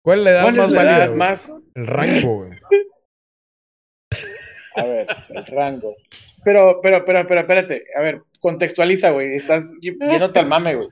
¿Cuál 0.05 0.19
es 0.21 0.25
la 0.25 0.31
edad 0.31 0.43
¿Cuál 0.43 0.55
más 0.55 0.67
es 0.67 0.73
la 0.73 0.83
válida? 0.83 1.05
edad 1.05 1.15
más? 1.17 1.53
El 1.75 1.87
rango, 1.89 2.45
güey. 2.45 2.53
A 4.77 4.85
ver, 4.85 5.07
el 5.31 5.47
rango. 5.47 5.97
Pero, 6.45 6.79
pero, 6.81 7.05
pero, 7.05 7.27
pero, 7.27 7.41
espérate. 7.41 7.83
A 7.97 8.03
ver, 8.03 8.23
contextualiza, 8.41 9.11
güey. 9.11 9.35
Estás 9.35 9.77
yéndote 9.81 10.39
al 10.39 10.47
mame, 10.47 10.77
güey. 10.77 10.89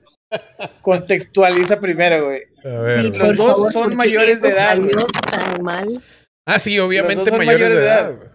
Contextualiza 0.80 1.80
primero, 1.80 2.24
güey. 2.26 2.42
Sí. 2.62 3.10
Los 3.16 3.36
dos 3.36 3.46
favor, 3.52 3.72
son 3.72 3.96
mayores 3.96 4.40
de 4.42 4.50
edad, 4.50 4.78
güey. 4.78 4.94
mal. 5.60 6.02
Ah, 6.46 6.59
sí, 6.59 6.78
obviamente 6.78 7.16
Los 7.16 7.24
dos 7.26 7.36
son 7.36 7.46
mayores, 7.46 7.60
mayores 7.68 7.78
de 7.78 7.84
edad. 7.86 8.00
edad. 8.10 8.16
güey. 8.16 8.32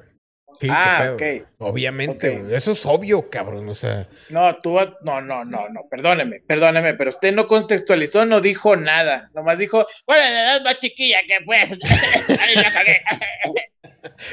Sí, 0.59 0.67
Ah, 0.71 1.11
ok. 1.13 1.21
Obviamente. 1.59 2.43
Eso 2.51 2.71
es 2.71 2.83
obvio, 2.87 3.29
cabrón. 3.29 3.69
O 3.69 3.75
sea, 3.75 4.09
No, 4.29 4.55
tú, 4.57 4.75
no, 5.03 5.21
no, 5.21 5.45
no, 5.45 5.69
no, 5.69 5.81
perdóneme, 5.89 6.39
perdóneme, 6.47 6.95
pero 6.95 7.11
usted 7.11 7.31
no 7.31 7.45
contextualizó, 7.45 8.25
no 8.25 8.41
dijo 8.41 8.75
nada. 8.75 9.29
Nomás 9.35 9.59
dijo, 9.59 9.85
¿cuál 10.05 10.19
es 10.19 10.31
la 10.31 10.41
edad 10.55 10.61
más 10.63 10.77
chiquilla 10.79 11.19
que 11.27 11.37
puedes? 11.45 11.71
Ay, 11.73 12.55
la 12.55 12.71
cagué. 12.73 13.01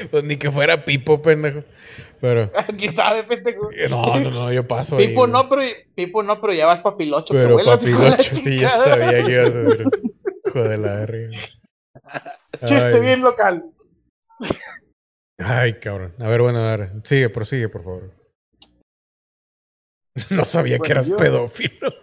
pues 0.09 0.23
ni 0.23 0.37
que 0.37 0.51
fuera 0.51 0.83
Pipo, 0.83 1.21
pendejo. 1.21 1.63
Pero. 2.25 2.51
¿Quién 2.79 2.95
sabe, 2.95 3.21
pendejo? 3.23 3.69
No, 3.87 4.03
no, 4.19 4.29
no, 4.31 4.51
yo 4.51 4.67
paso. 4.67 4.97
Pipo 4.97 5.27
no, 5.27 5.47
pero, 5.47 5.61
Pipo 5.93 6.23
no, 6.23 6.41
pero 6.41 6.53
ya 6.53 6.65
vas 6.65 6.81
papilocho, 6.81 7.33
que 7.35 7.39
Pero 7.39 7.55
la 7.59 7.75
papilocho, 7.75 8.33
sí, 8.33 8.59
ya 8.59 8.71
chingada. 8.71 8.83
sabía 8.83 9.23
que 9.25 9.31
ibas 9.31 9.49
a. 9.51 9.63
Hijo 10.49 10.67
de 10.67 10.77
la 10.77 10.95
verga. 10.95 11.27
Chiste 12.65 12.99
bien 12.99 13.21
local. 13.21 13.63
Ay, 15.37 15.79
cabrón. 15.79 16.15
A 16.19 16.27
ver, 16.27 16.41
bueno, 16.41 16.59
a 16.67 16.75
ver. 16.75 16.91
Sigue, 17.03 17.29
prosigue, 17.29 17.69
por 17.69 17.83
favor. 17.83 18.11
No 20.31 20.45
sabía 20.45 20.79
que 20.79 20.93
eras 20.93 21.07
yo- 21.07 21.17
pedófilo. 21.17 21.93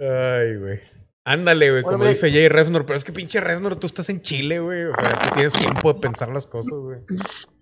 Ay, 0.00 0.56
güey. 0.56 0.80
Ándale, 1.28 1.70
güey, 1.70 1.82
como 1.82 2.06
dice 2.06 2.30
Jay 2.30 2.48
Reznor, 2.48 2.86
pero 2.86 2.96
es 2.96 3.04
que 3.04 3.12
pinche 3.12 3.38
Reznor, 3.38 3.76
tú 3.76 3.86
estás 3.86 4.08
en 4.08 4.22
Chile, 4.22 4.60
güey. 4.60 4.84
O 4.84 4.94
sea, 4.94 5.20
tú 5.20 5.28
tienes 5.34 5.52
tiempo 5.52 5.92
de 5.92 6.00
pensar 6.00 6.30
las 6.30 6.46
cosas, 6.46 6.72
güey. 6.72 7.00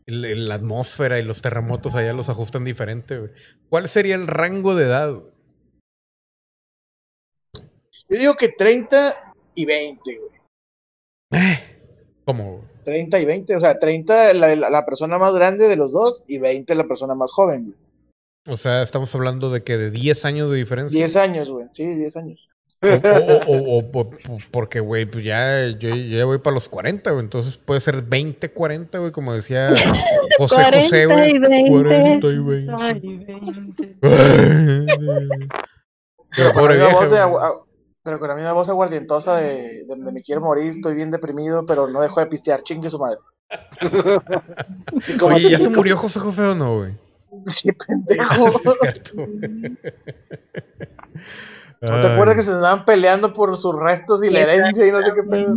La 0.06 0.54
atmósfera 0.54 1.18
y 1.18 1.24
los 1.24 1.42
terremotos 1.42 1.96
allá 1.96 2.12
los 2.12 2.28
ajustan 2.28 2.62
diferente, 2.62 3.18
güey. 3.18 3.32
¿Cuál 3.68 3.88
sería 3.88 4.14
el 4.14 4.28
rango 4.28 4.76
de 4.76 4.84
edad? 4.84 5.12
güey? 5.14 5.32
Yo 8.08 8.18
digo 8.18 8.34
que 8.36 8.50
30 8.50 9.34
y 9.56 9.64
20, 9.64 10.18
güey. 10.20 11.40
¿Cómo? 12.24 12.58
güey? 12.58 12.68
30 12.84 13.18
y 13.18 13.24
20, 13.24 13.56
o 13.56 13.60
sea, 13.60 13.80
30 13.80 14.34
la, 14.34 14.54
la, 14.54 14.70
la 14.70 14.86
persona 14.86 15.18
más 15.18 15.34
grande 15.34 15.66
de 15.66 15.76
los 15.76 15.90
dos 15.90 16.22
y 16.28 16.38
20 16.38 16.72
la 16.76 16.84
persona 16.86 17.16
más 17.16 17.32
joven, 17.32 17.64
güey. 17.64 17.76
O 18.48 18.56
sea, 18.56 18.84
estamos 18.84 19.12
hablando 19.16 19.50
de 19.50 19.64
que 19.64 19.76
de 19.76 19.90
10 19.90 20.24
años 20.24 20.52
de 20.52 20.56
diferencia. 20.56 20.96
10 20.96 21.16
años, 21.16 21.50
güey. 21.50 21.66
Sí, 21.72 21.84
10 21.84 22.16
años. 22.16 22.48
O, 22.86 23.42
o- 23.46 23.46
o- 23.46 23.78
o 23.78 23.90
po- 23.92 24.10
po- 24.10 24.38
porque, 24.50 24.80
güey, 24.80 25.06
pues 25.06 25.24
ya, 25.24 25.66
yo, 25.68 25.88
yo 25.88 26.18
ya 26.18 26.24
voy 26.24 26.38
para 26.38 26.54
los 26.54 26.68
40, 26.68 27.10
güey. 27.10 27.24
Entonces 27.24 27.56
puede 27.56 27.80
ser 27.80 28.02
20, 28.02 28.50
40, 28.50 28.98
güey, 28.98 29.12
como 29.12 29.34
decía 29.34 29.70
José 30.38 30.62
José, 30.64 31.06
40 31.06 31.14
güey. 31.14 31.30
y 31.34 31.38
20. 31.38 31.70
40 31.70 32.26
y 32.28 32.38
20. 32.38 32.72
Ay, 32.78 33.00
Pero 34.00 34.10
Pero 36.36 36.52
con 36.52 36.68
vieja, 36.68 36.88
voz 36.92 37.10
de, 37.10 37.18
ah, 37.18 37.50
pero 38.02 38.18
con 38.20 38.28
la 38.28 38.34
misma 38.34 38.52
voz 38.52 38.68
aguardientosa 38.68 39.36
de, 39.38 39.84
de, 39.86 39.96
de 39.96 40.12
me 40.12 40.22
quiero 40.22 40.40
morir, 40.40 40.74
estoy 40.76 40.94
bien 40.94 41.10
deprimido, 41.10 41.64
pero 41.66 41.88
no 41.88 42.00
dejo 42.00 42.20
de 42.20 42.26
pistear, 42.26 42.62
chingue 42.62 42.90
su 42.90 42.98
madre. 42.98 43.18
Oye, 45.22 45.50
¿ya 45.50 45.58
se 45.58 45.68
murió 45.70 45.96
José 45.96 46.20
José 46.20 46.42
o 46.42 46.54
no, 46.54 46.78
güey? 46.78 46.94
Sí, 47.46 47.70
pendejo. 47.72 48.48
Sí, 48.48 48.58
es 48.64 48.78
cierto. 48.80 49.12
¿No 51.82 52.00
te 52.00 52.06
acuerdas 52.08 52.36
que 52.36 52.42
se 52.42 52.50
andaban 52.52 52.84
peleando 52.84 53.32
por 53.32 53.56
sus 53.56 53.74
restos 53.74 54.24
y 54.24 54.30
la 54.30 54.40
herencia 54.40 54.86
y 54.86 54.92
no 54.92 55.02
sé 55.02 55.12
qué 55.14 55.22
pedo? 55.22 55.56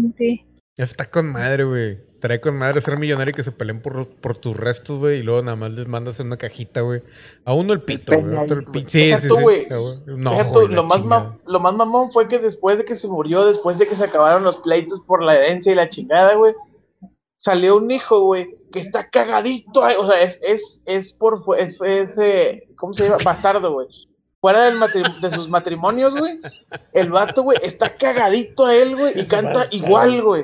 Está 0.78 1.10
con 1.10 1.32
madre, 1.32 1.64
güey. 1.64 2.10
Trae 2.20 2.42
con 2.42 2.58
madre 2.58 2.82
ser 2.82 3.00
millonario 3.00 3.32
y 3.32 3.34
que 3.34 3.44
se 3.44 3.52
peleen 3.54 3.82
por, 3.82 4.08
por 4.08 4.36
tus 4.36 4.56
restos, 4.58 5.00
güey. 5.00 5.20
Y 5.20 5.24
luego 5.24 5.42
nada 5.42 5.56
más 5.56 5.72
les 5.72 5.88
mandas 5.88 6.20
en 6.20 6.28
una 6.28 6.38
cajita, 6.38 6.82
güey. 6.82 7.02
A 7.46 7.54
uno 7.54 7.72
el 7.74 7.82
pito, 7.82 8.12
güey. 8.20 8.36
a 8.36 8.42
otro 8.44 8.58
el 8.60 8.66
Sí, 8.90 9.00
sí, 9.22 9.28
tú. 9.30 9.36
No, 10.08 10.32
lo, 10.76 10.84
más 10.84 11.00
lo 11.46 11.60
más 11.62 11.74
mamón 11.74 12.12
fue 12.12 12.28
que 12.28 12.40
después 12.40 12.78
de 12.78 12.84
que 12.86 12.96
se 12.96 13.08
murió, 13.08 13.46
después 13.46 13.78
de 13.78 13.88
que 13.88 13.96
se 13.96 14.04
acabaron 14.04 14.44
los 14.44 14.58
pleitos 14.58 15.02
por 15.02 15.24
la 15.24 15.36
herencia 15.38 15.72
y 15.72 15.76
la 15.76 15.88
chingada, 15.88 16.36
güey, 16.36 16.54
salió 17.38 17.78
un 17.78 17.90
hijo, 17.90 18.20
güey, 18.22 18.54
que 18.74 18.80
está 18.80 19.10
cagadito, 19.10 19.82
o 19.82 20.12
sea, 20.12 20.22
es, 20.22 20.42
es, 20.44 20.82
es 20.86 21.14
por, 21.16 21.44
fu- 21.46 21.54
es, 21.54 21.80
es, 21.82 22.18
eh, 22.18 22.68
¿cómo 22.76 22.94
se 22.94 23.04
llama? 23.06 23.18
Bastardo, 23.24 23.72
güey. 23.74 23.88
Fuera 24.42 24.64
del 24.66 24.80
de 25.22 25.32
sus 25.32 25.50
matrimonios, 25.50 26.16
güey, 26.16 26.40
el 26.94 27.12
vato, 27.12 27.44
güey, 27.44 27.58
está 27.62 27.96
cagadito 27.98 28.66
a 28.66 28.76
él, 28.76 28.96
güey, 28.96 29.14
y 29.18 29.22
Es 29.22 29.28
canta 29.28 29.66
igual, 29.72 30.22
güey. 30.22 30.44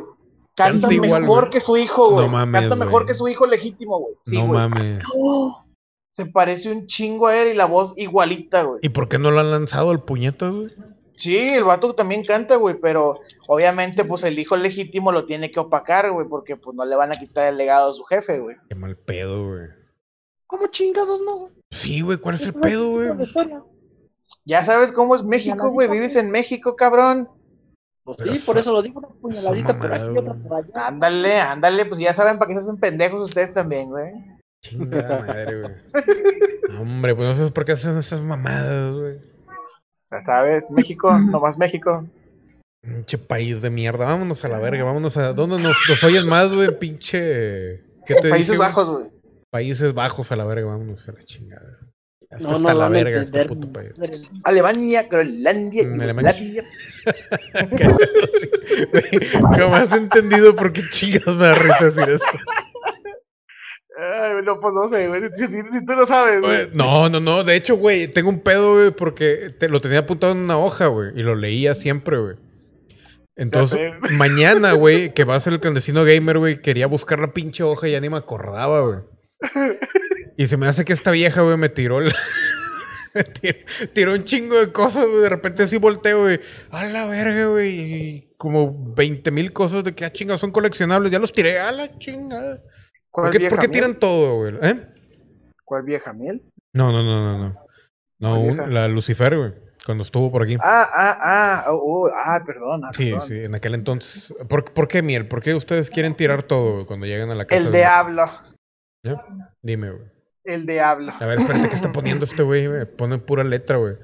Canta, 0.54 0.88
Canta 0.88 0.94
igual, 0.94 1.22
mejor 1.22 1.40
güey. 1.46 1.52
que 1.52 1.60
su 1.62 1.78
hijo, 1.78 2.12
güey. 2.12 2.26
No 2.26 2.32
mames, 2.32 2.62
canta 2.62 2.76
mejor 2.76 3.04
güey. 3.04 3.08
que 3.08 3.14
su 3.14 3.28
hijo 3.28 3.46
legítimo, 3.46 4.00
güey. 4.00 4.16
Sí, 4.26 4.38
no 4.42 4.48
güey. 4.48 4.60
mames. 4.60 5.04
Oh, 5.16 5.66
Se 6.12 6.26
parece 6.26 6.72
un 6.72 6.88
chingo 6.88 7.28
a 7.28 7.38
él 7.38 7.50
y 7.50 7.54
la 7.56 7.66
voz 7.66 7.98
igualita, 7.98 8.64
güey. 8.64 8.80
¿Y 8.82 8.90
por 8.90 9.08
qué 9.10 9.18
no 9.20 9.32
lo 9.32 9.40
han 9.40 9.52
lanzado 9.52 9.92
al 9.92 10.04
puñetas, 10.04 10.54
güey? 10.54 10.70
Sí, 11.18 11.38
el 11.38 11.64
vato 11.64 11.94
también 11.96 12.26
canta, 12.26 12.58
güey, 12.58 12.76
pero 12.82 13.20
obviamente, 13.48 14.04
pues 14.04 14.24
el 14.24 14.38
hijo 14.38 14.58
legítimo 14.58 15.14
lo 15.14 15.26
tiene 15.26 15.50
que 15.52 15.62
opacar, 15.62 16.12
güey, 16.12 16.28
porque 16.28 16.58
pues 16.58 16.76
no 16.76 16.84
le 16.86 16.96
van 16.98 17.14
a 17.14 17.16
quitar 17.18 17.48
el 17.48 17.58
legado 17.58 17.90
a 17.90 17.94
su 17.94 18.04
jefe, 18.04 18.40
güey. 18.40 18.58
Qué 18.68 18.76
mal 18.76 18.98
pedo, 18.98 19.48
güey. 19.48 19.68
¿Cómo 20.48 20.68
chingados 20.68 21.22
no? 21.22 21.50
Sí, 21.72 22.02
güey, 22.02 22.18
¿cuál 22.18 22.36
es 22.36 22.42
el 22.46 22.54
pedo, 22.54 22.90
güey? 22.92 23.10
Ya 24.46 24.64
sabes 24.64 24.92
cómo 24.92 25.16
es 25.16 25.24
México, 25.24 25.72
güey, 25.72 25.90
vives 25.90 26.16
en 26.16 26.32
México, 26.32 26.76
cabrón. 26.76 27.30
Pues 28.04 28.18
Pero 28.20 28.34
sí, 28.34 28.40
por 28.46 28.58
eso 28.58 28.72
lo 28.72 28.84
digo, 28.84 29.00
una 29.00 29.10
puñaladita 29.10 29.80
por 29.80 29.92
aquí, 29.92 30.18
otra 30.18 30.36
por 30.36 30.54
allá. 30.54 30.88
Ándale, 30.88 31.40
ándale, 31.40 31.86
pues 31.86 32.00
ya 32.00 32.14
saben 32.14 32.38
para 32.38 32.50
qué 32.50 32.54
se 32.54 32.60
hacen 32.60 32.78
pendejos 32.78 33.22
ustedes 33.22 33.52
también, 33.52 33.90
güey. 33.90 34.14
Chingada 34.62 35.26
madre, 35.26 35.62
güey. 35.62 35.74
Hombre, 36.80 37.16
pues 37.16 37.28
no 37.28 37.36
sabes 37.36 37.52
por 37.52 37.66
qué 37.66 37.72
hacen 37.72 37.98
esas 37.98 38.22
mamadas, 38.22 38.94
güey. 38.94 39.18
O 39.18 40.08
sea, 40.08 40.22
sabes, 40.22 40.70
México, 40.70 41.18
nomás 41.18 41.58
México. 41.58 42.06
Pinche 42.82 43.18
país 43.18 43.64
de 43.64 43.72
mierda. 43.72 44.06
Vámonos 44.06 44.46
a 44.46 44.50
la 44.50 44.60
verga, 44.60 44.84
vámonos 44.84 45.18
a. 45.18 45.34
¿Dónde 45.34 45.56
nos, 45.56 45.76
nos 45.90 46.04
oyes 46.04 46.26
más, 46.26 46.54
güey? 46.54 46.78
Pinche. 46.78 47.84
¿Qué 48.06 48.16
te 48.22 48.30
Países 48.30 48.50
dije? 48.50 48.60
Bajos, 48.60 48.90
güey. 48.92 49.06
Países 49.50 49.94
Bajos 49.94 50.32
a 50.32 50.36
la 50.36 50.46
verga, 50.46 50.68
vámonos 50.68 51.10
a 51.10 51.14
la 51.14 51.24
chingada. 51.24 51.80
Esto 52.32 52.50
No, 52.50 52.56
está 52.58 52.64
no, 52.64 52.70
a 52.70 52.74
la 52.74 52.90
verga, 52.90 53.22
este 53.22 53.46
puto 53.46 53.72
país. 53.72 53.92
Alemania, 54.44 55.04
Groenlandia, 55.10 55.84
Mm. 55.84 56.02
Yugoslavia. 56.02 56.64
Jamás 59.56 59.94
he 59.94 59.98
entendido 59.98 60.56
por 60.56 60.72
qué 60.72 60.82
chingas 60.92 61.28
me 61.28 61.48
da 61.48 61.56
risa 61.56 61.86
decir 61.86 62.10
eso. 62.10 62.26
Ay, 63.98 64.42
no, 64.44 64.60
pues 64.60 64.74
no 64.74 64.90
sé, 64.90 65.08
güey, 65.08 65.22
si, 65.34 65.48
tú 65.86 65.94
lo 65.94 66.06
sabes, 66.06 66.42
Güey, 66.42 66.66
güey. 66.66 66.76
No, 66.76 67.08
no, 67.10 67.22
no. 67.22 67.44
De 67.46 67.56
hecho, 67.56 67.78
güey, 67.78 68.08
tengo 68.10 68.30
un 68.30 68.42
pedo, 68.42 68.74
güey, 68.74 68.92
porque 68.92 69.52
te, 69.58 69.70
lo 69.70 69.80
tenía 69.80 70.00
apuntado 70.00 70.34
en 70.34 70.40
una 70.40 70.58
hoja, 70.58 70.88
güey, 70.88 71.12
y 71.16 71.24
lo 71.24 71.34
leía 71.36 71.76
siempre, 71.76 72.18
güey. 72.18 72.36
Entonces, 73.38 73.94
mañana, 74.18 74.74
güey, 74.74 75.14
que 75.14 75.24
va 75.24 75.36
a 75.36 75.40
ser 75.40 75.54
el 75.54 75.60
clandestino 75.62 76.04
gamer, 76.04 76.40
güey, 76.40 76.62
quería 76.62 76.88
buscar 76.88 77.20
la 77.20 77.32
pinche 77.34 77.64
hoja 77.64 77.88
y 77.88 77.92
ya 77.92 78.02
ni 78.02 78.10
me 78.10 78.18
acordaba, 78.18 78.82
güey. 78.82 79.00
Y 80.38 80.48
se 80.48 80.58
me 80.58 80.68
hace 80.68 80.86
que 80.86 80.94
esta 80.94 81.12
vieja, 81.12 81.42
güey, 81.42 81.58
me 81.58 81.70
tiró 81.70 82.00
me 83.14 83.24
tiró, 83.94 84.14
un 84.14 84.24
chingo 84.26 84.60
de 84.60 84.72
cosas, 84.72 85.06
güey. 85.08 85.22
De 85.22 85.30
repente 85.30 85.64
así 85.64 85.78
volteo, 85.78 86.24
güey. 86.24 86.40
A 86.72 86.86
la 86.86 87.06
verga, 87.06 87.48
güey. 87.48 88.34
Como 88.38 88.94
20 88.94 89.32
mil 89.32 89.54
cosas 89.54 89.84
de 89.84 89.96
que, 89.96 90.04
ah, 90.04 90.12
chinga, 90.12 90.38
son 90.38 90.52
coleccionables. 90.52 91.12
Ya 91.12 91.20
los 91.20 91.32
tiré, 91.32 91.60
a 91.60 91.72
la 91.72 91.98
chingada. 91.98 92.62
¿Cuál 93.10 93.28
¿Por 93.28 93.32
qué, 93.32 93.38
vieja 93.38 93.56
por 93.56 93.62
qué 93.62 93.68
miel? 93.70 93.80
tiran 93.80 94.00
todo, 94.00 94.36
güey? 94.36 94.54
¿Eh? 94.62 94.88
¿Cuál 95.64 95.84
vieja 95.84 96.12
miel? 96.14 96.44
No, 96.74 96.92
no, 96.92 97.02
no, 97.04 97.38
no, 97.38 97.38
no. 97.40 97.66
No, 98.20 98.68
la 98.68 98.88
Lucifer, 98.90 99.38
güey. 99.38 99.54
Cuando 99.86 100.04
estuvo 100.04 100.32
por 100.32 100.44
aquí. 100.44 100.58
Ah, 100.60 100.90
ah, 100.92 101.20
ah, 101.22 101.66
oh, 101.70 102.08
oh, 102.08 102.12
ah, 102.14 102.42
perdón. 102.46 102.84
ah, 102.86 102.92
sí, 102.94 103.12
perdón. 103.12 103.28
sí, 103.28 103.40
en 103.40 103.56
aquel 103.56 103.76
entonces. 103.76 104.34
¿Por, 104.50 104.74
por 104.74 104.88
qué 104.88 105.02
miel? 105.02 105.28
¿Por 105.28 105.42
qué 105.44 105.54
ustedes 105.54 105.90
quieren 105.90 106.16
tirar 106.16 106.44
todo 106.44 106.74
güey, 106.74 106.86
cuando 106.86 107.06
llegan 107.06 107.30
a 107.30 107.36
la 107.36 107.46
casa? 107.46 107.62
El 107.62 107.72
diablo, 107.72 108.24
¿Ya? 109.04 109.24
Dime, 109.62 109.92
güey. 109.92 110.15
El 110.46 110.66
diablo. 110.66 111.12
A 111.20 111.26
ver, 111.26 111.40
espérate, 111.40 111.70
¿qué 111.70 111.76
está 111.76 111.92
poniendo 111.92 112.26
este 112.26 112.44
güey? 112.44 112.86
Pone 112.96 113.18
pura 113.20 113.44
letra, 113.44 113.78
güey. 113.78 113.96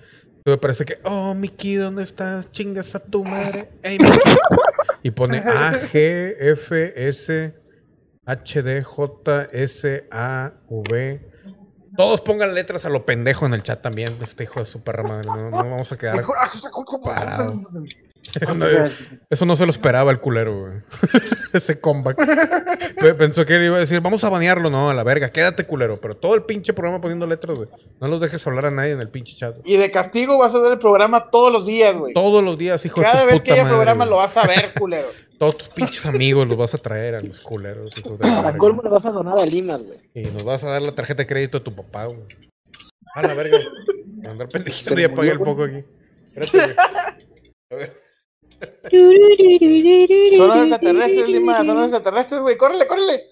Me 0.46 0.58
parece 0.58 0.86
que, 0.86 1.00
oh, 1.04 1.34
Mickey, 1.36 1.76
¿dónde 1.76 2.04
estás? 2.04 2.52
Chingas 2.52 2.96
a 2.96 3.00
tu 3.00 3.24
madre. 3.24 3.60
Ey, 3.84 4.00
Mickey. 4.00 4.36
Y 5.04 5.12
pone 5.12 5.38
A, 5.40 5.74
G, 5.74 6.36
F, 6.40 6.94
S, 7.08 7.54
H, 8.26 8.64
D, 8.64 8.82
J, 8.82 9.48
S, 9.52 10.08
A, 10.12 10.54
V. 10.68 11.32
Todos 11.98 12.22
pongan 12.22 12.54
letras 12.56 12.86
a 12.86 12.90
lo 12.90 13.06
pendejo 13.06 13.46
en 13.46 13.54
el 13.54 13.64
chat 13.64 13.82
también. 13.82 14.10
Este 14.22 14.44
hijo 14.44 14.62
de 14.62 14.66
su 14.66 14.82
perra 14.82 15.04
madre. 15.04 15.28
No, 15.28 15.50
no 15.50 15.58
vamos 15.58 15.92
a 15.92 15.98
quedar. 15.98 16.24
parado. 17.04 17.62
Eso 19.30 19.46
no 19.46 19.56
se 19.56 19.66
lo 19.66 19.72
esperaba 19.72 20.12
el 20.12 20.20
culero, 20.20 20.60
güey. 20.60 20.74
Ese 21.54 21.80
comeback. 21.80 22.18
Pe- 23.00 23.14
Pensó 23.16 23.46
que 23.46 23.64
iba 23.64 23.78
a 23.78 23.80
decir, 23.80 24.00
vamos 24.02 24.24
a 24.24 24.30
banearlo. 24.30 24.70
No, 24.70 24.90
a 24.90 24.94
la 24.94 25.04
verga, 25.04 25.32
quédate 25.32 25.66
culero. 25.66 26.00
Pero 26.00 26.16
todo 26.16 26.36
el 26.36 26.44
pinche 26.44 26.74
programa 26.74 27.02
poniendo 27.02 27.28
letras, 27.28 27.58
güey. 27.58 27.70
No 28.00 28.08
los 28.08 28.20
dejes 28.22 28.46
hablar 28.48 28.66
a 28.68 28.72
nadie 28.72 28.92
en 28.92 29.02
el 29.02 29.10
pinche 29.10 29.36
chat. 29.36 29.56
Y 29.66 29.78
de 29.78 29.92
castigo 29.92 30.38
vas 30.38 30.54
a 30.56 30.60
ver 30.60 30.74
el 30.74 30.80
programa 30.80 31.30
todos 31.30 31.52
los 31.52 31.66
días, 31.66 31.98
güey. 31.98 32.14
Todos 32.14 32.44
los 32.44 32.58
días, 32.58 32.86
hijo 32.86 33.02
de 33.02 33.08
Cada 33.08 33.26
vez 33.26 33.36
puta 33.42 33.44
que 33.46 33.52
haya 33.54 33.64
madre, 33.64 33.76
programa 33.76 34.06
lo 34.06 34.18
vas 34.18 34.38
a 34.38 34.48
ver, 34.48 34.74
culero. 34.78 35.08
Todos 35.40 35.58
tus 35.58 35.70
pinches 35.70 36.06
amigos 36.06 36.48
los 36.48 36.56
vas 36.56 36.74
a 36.76 36.78
traer 36.78 37.16
a 37.16 37.20
los 37.20 37.40
culeros. 37.40 37.92
verga. 38.20 38.58
colmo 38.60 38.84
le 38.84 38.90
vas 38.90 39.04
a 39.06 39.10
donar 39.10 39.40
a 39.40 39.46
Limas, 39.46 39.82
güey. 39.84 39.98
Y 40.14 40.22
nos 40.30 40.44
vas 40.44 40.64
a 40.64 40.70
dar 40.70 40.84
la 40.84 40.92
tarjeta 40.92 41.24
de 41.24 41.28
crédito 41.28 41.58
de 41.58 41.66
tu 41.66 41.76
papá, 41.76 42.06
güey. 42.06 42.20
A 43.16 43.24
la 43.24 43.34
verga. 43.34 43.58
Andar 44.24 44.48
pendejito 44.50 45.00
y 45.00 45.04
apagué 45.04 45.32
el 45.32 45.40
foco 45.40 45.64
aquí. 45.64 45.84
Espérate, 46.36 46.76
güey. 46.76 46.88
A 47.72 47.76
ver. 47.76 48.01
Son 48.92 50.48
los 50.48 50.58
extraterrestres, 50.68 51.28
Lima, 51.30 51.64
son 51.66 51.76
los 51.76 51.86
extraterrestres, 51.86 52.42
güey. 52.42 52.58
Córrele, 52.58 52.88
córrele. 52.88 53.30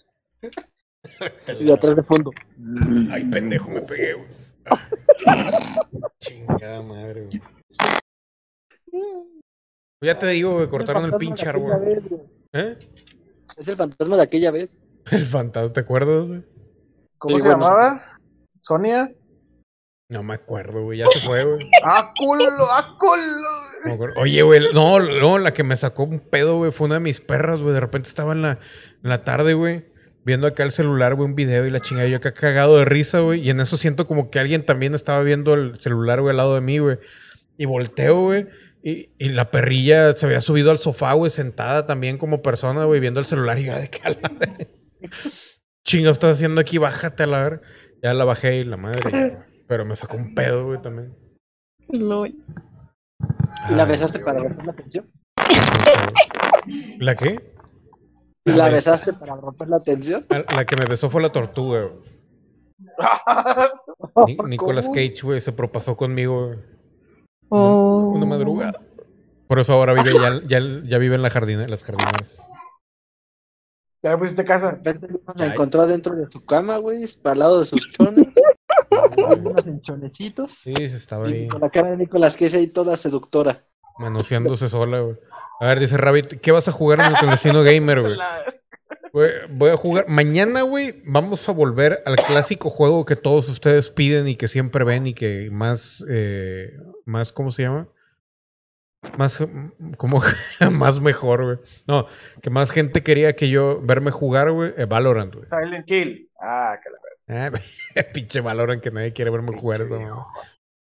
Y 1.60 1.72
atrás 1.72 1.96
de 1.96 2.04
fondo. 2.04 2.32
Ay, 3.12 3.24
pendejo, 3.26 3.70
me 3.72 3.82
pegué, 3.82 4.14
güey. 4.14 4.28
Chingada 6.20 6.82
madre, 6.82 7.28
güey. 7.28 7.42
Ya 10.04 10.18
te 10.18 10.28
digo, 10.28 10.54
güey, 10.54 10.68
cortaron 10.70 11.06
el 11.06 11.12
fantasma 11.12 11.20
pinche 11.20 11.48
árbol. 11.50 11.80
vez. 11.82 12.04
¿Eh? 12.54 12.78
Es 13.58 13.68
el 13.68 13.76
fantasma 13.76 14.16
de 14.18 14.24
aquella 14.24 14.52
vez. 14.52 14.72
El 15.12 15.26
fantasma, 15.26 15.74
¿te 15.74 15.80
acuerdas, 15.82 16.28
güey? 16.28 16.44
¿Cómo 17.18 17.36
Sí, 17.36 17.42
se 17.42 17.48
bueno, 17.50 17.64
llamaba? 17.66 18.02
¿Sonia? 18.62 19.14
No 20.10 20.24
me 20.24 20.34
acuerdo, 20.36 20.84
güey. 20.84 21.00
Ya 21.00 21.08
se 21.08 21.20
fue, 21.20 21.44
güey. 21.44 21.70
¡Ah, 21.84 22.14
culo! 22.18 22.46
¡Ah, 22.72 22.96
culo! 23.00 23.69
Oye, 24.18 24.42
güey, 24.42 24.62
no, 24.74 25.00
no, 25.00 25.38
la 25.38 25.54
que 25.54 25.64
me 25.64 25.78
sacó 25.78 26.04
un 26.04 26.20
pedo, 26.20 26.58
güey, 26.58 26.72
fue 26.72 26.88
una 26.88 26.96
de 26.96 27.02
mis 27.02 27.20
perras, 27.22 27.62
güey. 27.62 27.74
De 27.74 27.80
repente 27.80 28.10
estaba 28.10 28.34
en 28.34 28.42
la, 28.42 28.60
en 29.04 29.10
la 29.10 29.24
tarde, 29.24 29.54
güey, 29.54 29.86
viendo 30.26 30.48
acá 30.48 30.64
el 30.64 30.72
celular, 30.72 31.16
güey, 31.16 31.28
un 31.28 31.36
video 31.36 31.66
y 31.66 31.72
la 31.72 31.80
chingada, 31.80 32.08
yo 32.08 32.18
acá 32.18 32.34
cagado 32.34 32.78
de 32.78 32.86
risa, 32.86 33.20
güey, 33.20 33.42
y 33.42 33.50
en 33.50 33.60
eso 33.60 33.78
siento 33.78 34.08
como 34.08 34.30
que 34.30 34.40
alguien 34.40 34.66
también 34.66 34.96
estaba 34.96 35.22
viendo 35.24 35.54
el 35.54 35.80
celular, 35.80 36.22
güey, 36.22 36.32
al 36.32 36.38
lado 36.38 36.56
de 36.56 36.62
mí, 36.62 36.80
güey. 36.80 36.98
Y 37.58 37.66
volteo, 37.66 38.22
güey, 38.22 38.48
y, 38.84 39.10
y 39.18 39.30
la 39.30 39.52
perrilla 39.52 40.14
se 40.14 40.26
había 40.26 40.42
subido 40.42 40.72
al 40.72 40.80
sofá, 40.80 41.14
güey, 41.14 41.32
sentada 41.32 41.84
también 41.84 42.18
como 42.18 42.42
persona, 42.42 42.86
güey, 42.86 43.00
viendo 43.00 43.20
el 43.20 43.26
celular 43.26 43.60
y 43.60 43.66
yo, 43.66 43.76
de 43.76 43.90
qué 43.90 44.02
a 44.04 44.10
la 44.10 44.32
verga? 44.40 44.68
Chingo, 45.86 46.12
estás 46.12 46.38
haciendo 46.38 46.62
aquí, 46.62 46.78
bájate 46.78 47.24
a 47.24 47.28
la 47.28 47.42
ver. 47.42 47.62
Ya 48.04 48.14
la 48.14 48.24
bajé 48.24 48.58
y 48.58 48.64
la 48.64 48.78
madre, 48.78 49.02
ya, 49.12 49.48
pero 49.68 49.86
me 49.86 49.96
sacó 49.96 50.18
un 50.18 50.36
pedo, 50.36 50.66
güey, 50.66 50.82
también. 50.82 51.14
Lol. 51.90 52.36
¿Y 53.70 53.74
la 53.76 53.86
besaste 53.86 54.20
para 54.20 54.40
romper 54.40 54.66
la 54.66 54.74
tensión? 54.74 55.12
¿La 57.00 57.16
qué? 57.16 57.54
¿Y 58.46 58.52
La 58.52 58.58
la 58.58 58.70
besaste. 58.70 59.06
besaste 59.12 59.26
para 59.26 59.42
romper 59.42 59.68
la 59.70 59.80
tensión? 59.82 60.26
La, 60.30 60.46
la 60.56 60.66
que 60.66 60.76
me 60.76 60.86
besó 60.86 61.10
fue 61.10 61.22
la 61.22 61.32
tortuga. 61.32 61.90
Ni- 64.28 64.38
Nicolas 64.48 64.86
¿Cómo? 64.86 64.96
Cage, 64.96 65.22
güey, 65.24 65.42
se 65.42 65.52
propasó 65.52 65.96
conmigo. 65.98 66.56
Oh. 67.50 68.12
Una 68.16 68.26
madrugada. 68.26 68.80
Por 69.48 69.60
eso 69.60 69.74
ahora 69.74 69.94
vive 69.94 70.14
ya, 70.14 70.42
ya, 70.44 70.60
ya 70.86 70.98
vive 71.00 71.16
en 71.16 71.22
la 71.24 71.30
jardina, 71.30 71.68
las 71.68 71.84
jardineras. 71.84 72.38
Ya 74.04 74.12
me 74.12 74.18
pusiste 74.20 74.46
casa. 74.46 74.74
De 74.74 74.94
repente 74.94 75.20
la 75.36 75.48
encontró 75.48 75.86
dentro 75.88 76.16
de 76.16 76.30
su 76.30 76.46
cama, 76.46 76.78
güey, 76.78 77.06
para 77.22 77.34
al 77.34 77.40
lado 77.40 77.60
de 77.60 77.66
sus 77.66 77.92
chones. 77.92 78.28
Unos 79.42 79.68
enchonecitos. 79.68 80.52
Sí, 80.52 80.74
se 80.76 80.98
estaba 80.98 81.28
ahí 81.28 81.48
con 81.48 81.62
la 81.62 81.70
cara 81.70 81.92
de 81.92 81.98
Nicolas 81.98 82.38
Cage 82.38 82.58
ahí 82.58 82.68
toda 82.68 82.98
seductora. 82.98 83.60
manoseándose 83.98 84.70
sola, 84.70 85.00
güey. 85.02 85.18
A 85.60 85.68
ver, 85.68 85.80
dice 85.80 85.98
Rabbit, 85.98 86.40
¿qué 86.42 86.52
vas 86.52 86.68
a 86.68 86.72
jugar 86.72 87.00
en 87.02 87.08
el 87.08 87.14
clandestino 87.14 87.64
gamer, 87.64 88.02
güey? 88.02 88.18
Voy 89.50 89.70
a 89.70 89.78
jugar. 89.78 90.08
Mañana, 90.08 90.62
güey, 90.62 91.02
vamos 91.06 91.48
a 91.50 91.52
volver 91.52 92.02
al 92.06 92.16
clásico 92.16 92.70
juego 92.70 93.06
que 93.06 93.16
todos 93.16 93.50
ustedes 93.50 93.90
piden 93.90 94.28
y 94.28 94.36
que 94.36 94.48
siempre 94.48 94.86
ven 94.86 95.08
y 95.08 95.14
que 95.14 95.50
más, 95.52 96.04
eh, 96.10 96.78
más, 97.06 97.34
¿cómo 97.34 97.52
se 97.52 97.64
llama? 97.64 97.88
Más, 99.18 99.40
como, 99.98 100.22
más 100.72 101.00
mejor, 101.00 101.44
güey. 101.44 101.58
No, 101.88 102.08
que 102.42 102.50
más 102.50 102.72
gente 102.72 103.02
quería 103.04 103.36
que 103.36 103.50
yo 103.50 103.82
verme 103.82 104.12
jugar, 104.12 104.52
güey, 104.52 104.74
eh, 104.78 104.86
Valorant, 104.86 105.34
güey. 105.34 105.48
Silent 105.50 105.86
Kill. 105.86 106.30
Ah, 106.40 106.78
que 106.82 106.90
la 106.90 106.98
Ah, 107.30 107.52
pinche 108.14 108.42
Valorant 108.42 108.82
que 108.82 108.92
nadie 108.92 109.14
quiere 109.14 109.32
verme 109.32 109.58
jugar 109.58 109.82
eso. 109.82 110.26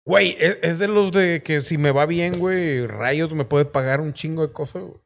Güey, 0.04 0.36
es, 0.40 0.58
es 0.62 0.78
de 0.80 0.88
los 0.88 1.12
de 1.12 1.42
que 1.44 1.60
si 1.60 1.78
me 1.78 1.92
va 1.92 2.06
bien, 2.06 2.38
güey, 2.40 2.86
Riot 2.86 3.30
me 3.30 3.44
puede 3.44 3.64
pagar 3.64 4.00
un 4.00 4.12
chingo 4.12 4.44
de 4.46 4.52
cosas, 4.52 4.82
güey. 4.82 5.00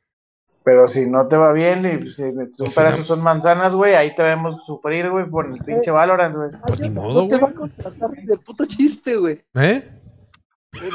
Pero 0.64 0.88
si 0.88 1.06
no 1.08 1.28
te 1.28 1.36
va 1.36 1.52
bien 1.52 1.84
y 1.86 2.04
si 2.06 2.22
son 2.22 2.34
Pues, 2.34 2.74
pedazos, 2.74 2.98
no. 3.00 3.04
son 3.04 3.22
manzanas, 3.22 3.76
güey, 3.76 3.94
ahí 3.94 4.12
te 4.16 4.22
vemos 4.24 4.64
sufrir, 4.66 5.10
güey, 5.10 5.24
por 5.26 5.46
el 5.46 5.58
pinche 5.64 5.90
Valorant, 5.92 6.34
güey. 6.34 6.50
Pues 6.66 6.80
ni 6.80 6.90
modo, 6.90 7.22
No 7.22 7.28
te 7.28 7.36
güey. 7.36 7.40
va 7.40 7.48
a 7.50 7.54
contratar 7.60 8.10
ni 8.10 8.24
de 8.26 8.36
puto 8.38 8.64
chiste, 8.66 9.16
güey. 9.16 9.44
¿Eh? 9.54 9.88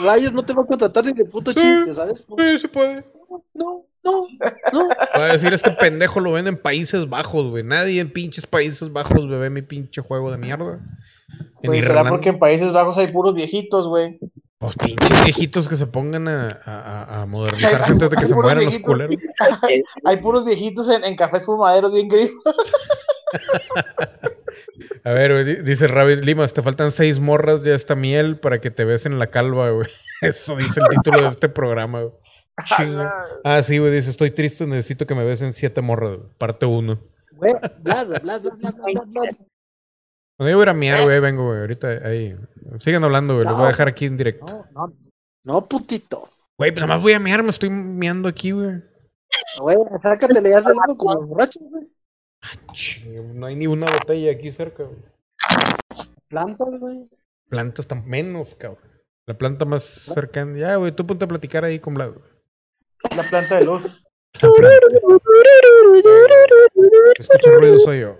Rayos 0.03 0.34
no 0.34 0.43
te 0.43 0.53
va 0.53 0.63
a 0.63 0.65
contratar 0.65 1.05
ni 1.05 1.13
de 1.13 1.26
puto 1.26 1.51
Sí. 1.53 1.59
chiste, 1.59 1.95
¿sabes? 1.95 2.26
Sí, 2.38 2.59
se 2.59 2.68
puede. 2.68 3.05
No, 3.53 3.86
no, 4.03 4.28
no. 4.74 4.90
Va 5.18 5.26
a 5.26 5.34
decir, 5.34 5.53
este 5.53 5.72
pendejo 5.72 6.20
lo 6.20 6.32
ven 6.34 6.48
en 6.48 6.58
Países 6.58 7.08
Bajos, 7.10 7.49
güey. 7.49 7.64
Nadie 7.64 8.02
en 8.02 8.12
pinches 8.12 8.45
Países 8.45 8.91
Bajos 8.91 9.30
ve 9.30 9.49
mi 9.49 9.62
pinche 9.62 10.02
juego 10.02 10.32
de 10.32 10.38
mierda. 10.38 10.80
Güey, 11.64 11.82
será 11.82 11.94
Irlanda, 11.94 12.10
porque 12.10 12.30
en 12.30 12.40
Países 12.40 12.72
Bajos 12.74 12.98
hay 12.98 13.08
puros 13.08 13.34
viejitos, 13.34 13.88
güey. 13.88 14.20
Pues 14.58 14.76
pinches 14.76 15.24
viejitos 15.24 15.70
que 15.70 15.76
se 15.76 15.88
pongan 15.88 16.28
a, 16.28 17.22
a, 17.22 17.26
modernizarse 17.26 17.94
antes 17.94 18.10
de 18.10 18.18
que 18.18 18.26
se 18.26 18.36
mueran 18.36 18.64
los 18.66 18.80
culeros. 18.82 19.16
Hay 20.06 20.18
puros 20.18 20.45
viejitos 20.45 20.88
en, 20.90 21.03
en 21.03 21.16
cafés 21.16 21.45
fumaderos 21.45 21.91
bien 21.91 22.08
gris. 22.08 22.32
A 25.03 25.12
ver, 25.12 25.32
güey, 25.32 25.45
di- 25.45 25.64
dice 25.64 25.88
Rabbit 25.88 26.24
Limas, 26.24 26.53
te 26.53 26.62
faltan 26.62 26.91
seis 26.91 27.20
morras 27.20 27.64
de 27.64 27.74
esta 27.74 27.95
miel 27.95 28.40
para 28.40 28.62
que 28.62 28.70
te 28.70 28.86
besen 28.86 29.18
la 29.18 29.28
calva, 29.28 29.72
güey. 29.72 29.88
Eso 30.22 30.56
dice 30.56 30.80
el 30.80 30.88
título 30.90 31.24
de 31.24 31.28
este 31.30 31.49
programa, 31.49 32.02
güey. 32.02 32.14
Ah, 33.44 33.61
sí, 33.64 33.78
güey, 33.80 33.91
dice, 33.91 34.10
estoy 34.10 34.32
triste, 34.32 34.68
necesito 34.68 35.06
que 35.07 35.15
me 35.15 35.23
besen 35.23 35.53
siete 35.53 35.82
morras. 35.82 36.19
Parte 36.38 36.65
uno. 36.65 36.99
Güey, 37.34 37.53
bla, 37.80 38.03
bla, 38.03 38.19
bla, 38.19 38.40
bla, 38.40 38.72
bla. 38.72 39.02
Cuando 40.38 40.49
yo 40.49 40.57
voy 40.57 40.61
a 40.61 40.64
ir 40.64 40.69
a 40.69 40.73
miar, 40.73 41.03
güey, 41.03 41.19
vengo, 41.19 41.45
güey. 41.48 41.60
Ahorita 41.60 41.88
ahí. 42.03 42.36
Sigan 42.80 43.03
hablando, 43.03 43.36
güey. 43.36 43.45
Los 43.45 43.56
voy 43.56 43.65
a 43.65 43.68
dejar 43.69 43.88
aquí 43.88 44.06
en 44.06 44.18
directo. 44.18 44.45
No, 44.73 44.88
no, 44.88 44.94
no, 45.44 45.65
putito. 45.68 46.30
Güey, 46.57 46.72
pues 46.72 46.82
nada 46.82 46.95
más 46.95 47.02
voy 47.02 47.14
a 47.14 47.19
miar, 47.19 47.44
me 47.44 47.49
estoy 47.49 47.69
miando 47.69 48.28
aquí, 48.28 48.52
güey. 48.52 48.82
Güey, 49.60 49.78
sácatele 49.99 50.49
ya 50.49 50.61
de 50.61 50.76
lado 50.76 50.98
como 50.98 51.14
los 51.15 51.28
borrachos, 51.28 51.64
güey. 51.69 51.88
No 53.34 53.45
hay 53.45 53.56
ni 53.56 53.68
una 53.68 53.91
botella 53.91 54.32
aquí 54.32 54.52
cerca, 54.52 54.84
güey. 54.84 54.99
Plantas, 56.28 56.80
güey. 56.80 57.10
Plantas 57.49 57.88
tan 57.88 58.07
menos, 58.07 58.56
cabrón. 58.56 58.90
La 59.28 59.38
planta 59.38 59.65
más 59.65 59.84
cercana. 59.84 60.57
Ya, 60.57 60.76
güey, 60.78 60.91
tú 60.91 61.06
ponte 61.06 61.26
a 61.26 61.28
platicar 61.28 61.64
ahí 61.64 61.80
con 61.80 61.94
Vlad. 61.94 62.14
güey. 62.14 62.31
La 63.15 63.23
planta 63.23 63.57
de 63.57 63.65
luz. 63.65 64.06
Ruido, 67.60 67.80
soy 67.80 68.02
yo. 68.02 68.18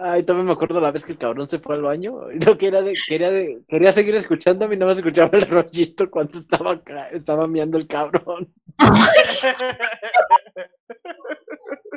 Ay, 0.00 0.22
también 0.22 0.46
me 0.46 0.52
acuerdo 0.52 0.80
la 0.80 0.92
vez 0.92 1.04
que 1.04 1.10
el 1.12 1.18
cabrón 1.18 1.48
se 1.48 1.58
fue 1.58 1.74
al 1.74 1.82
baño. 1.82 2.20
No 2.46 2.56
quería, 2.56 2.82
de, 2.82 2.94
quería, 3.08 3.30
de, 3.30 3.62
quería 3.66 3.92
seguir 3.92 4.14
escuchándome 4.14 4.76
y 4.76 4.78
no 4.78 4.86
me 4.86 4.92
escuchaba 4.92 5.30
el 5.32 5.40
rollito 5.50 6.08
cuando 6.10 6.38
estaba 6.38 6.72
acá, 6.72 7.08
estaba 7.08 7.48
miando 7.48 7.78
el 7.78 7.88
cabrón. 7.88 8.46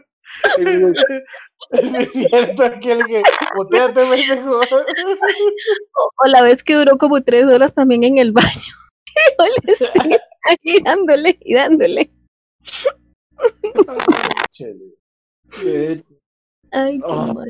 Es 1.72 2.12
cierto, 2.12 2.64
aquel 2.64 3.06
que. 3.06 3.24
Botéate, 3.56 3.94
pendejo. 4.04 4.60
O 4.60 6.26
la 6.28 6.44
vez 6.44 6.64
que 6.64 6.76
duró 6.76 6.98
como 6.98 7.22
tres 7.24 7.46
horas 7.46 7.74
también 7.74 8.04
en 8.04 8.18
el 8.18 8.34
baño. 8.34 8.74
Yo 9.40 9.46
le 9.46 9.74
estoy 9.74 10.12
ahí 10.44 10.80
dándole 10.84 11.38
y 11.42 11.54
dándole. 11.54 12.12
Chele. 14.52 14.96
"Eh, 15.66 16.02
Ay, 16.72 17.00
qué 17.00 17.06
Oh. 17.06 17.34
mal. 17.34 17.50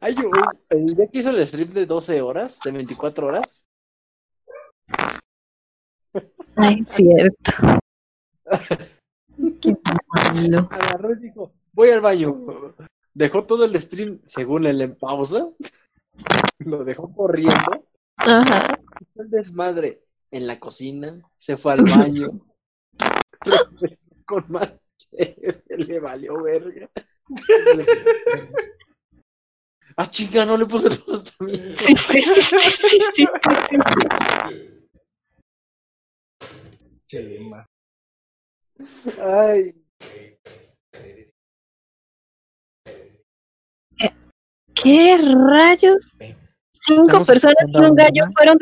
Ay, 0.00 0.14
yo, 0.14 0.30
el 0.70 0.94
día 0.94 1.06
que 1.08 1.18
hizo 1.18 1.30
el 1.30 1.44
stream 1.46 1.70
de 1.70 1.84
12 1.86 2.20
horas, 2.22 2.60
de 2.64 2.70
24 2.70 3.26
horas, 3.26 3.64
Ay, 6.56 6.84
cierto. 6.86 7.52
Qué 9.60 9.76
malo. 9.84 10.68
agarró 10.70 11.12
y 11.12 11.20
dijo, 11.20 11.52
voy 11.72 11.90
al 11.90 12.00
baño. 12.00 12.34
Dejó 13.14 13.44
todo 13.44 13.64
el 13.64 13.80
stream, 13.80 14.20
según 14.26 14.66
él, 14.66 14.80
en 14.80 14.96
pausa. 14.96 15.46
Lo 16.58 16.84
dejó 16.84 17.12
corriendo. 17.12 17.84
Ajá. 18.16 18.78
El 19.14 19.30
desmadre 19.30 20.04
en 20.30 20.46
la 20.46 20.58
cocina, 20.58 21.20
se 21.38 21.56
fue 21.56 21.72
al 21.72 21.84
baño. 21.84 22.28
con 24.26 24.44
más 24.48 24.78
le 25.68 26.00
valió 26.00 26.42
verga. 26.42 26.90
Ah, 29.96 30.08
chica, 30.08 30.44
no 30.44 30.56
le 30.56 30.66
puse 30.66 30.90
los 30.90 31.24
también. 31.36 31.76
Sí, 31.76 31.96
sí, 31.96 32.20
sí, 32.20 32.40
sí, 32.40 32.60
sí, 32.70 33.00
sí. 33.16 33.24
Chele, 37.04 37.40
más. 37.40 37.66
Ay, 39.20 39.74
¿Qué 44.82 45.18
rayos? 45.50 46.14
Cinco 46.70 47.02
Estamos 47.02 47.26
personas 47.26 47.64
y 47.66 47.76
un 47.76 47.94
gallo 47.94 48.26
¿no? 48.26 48.32
fueron 48.32 48.58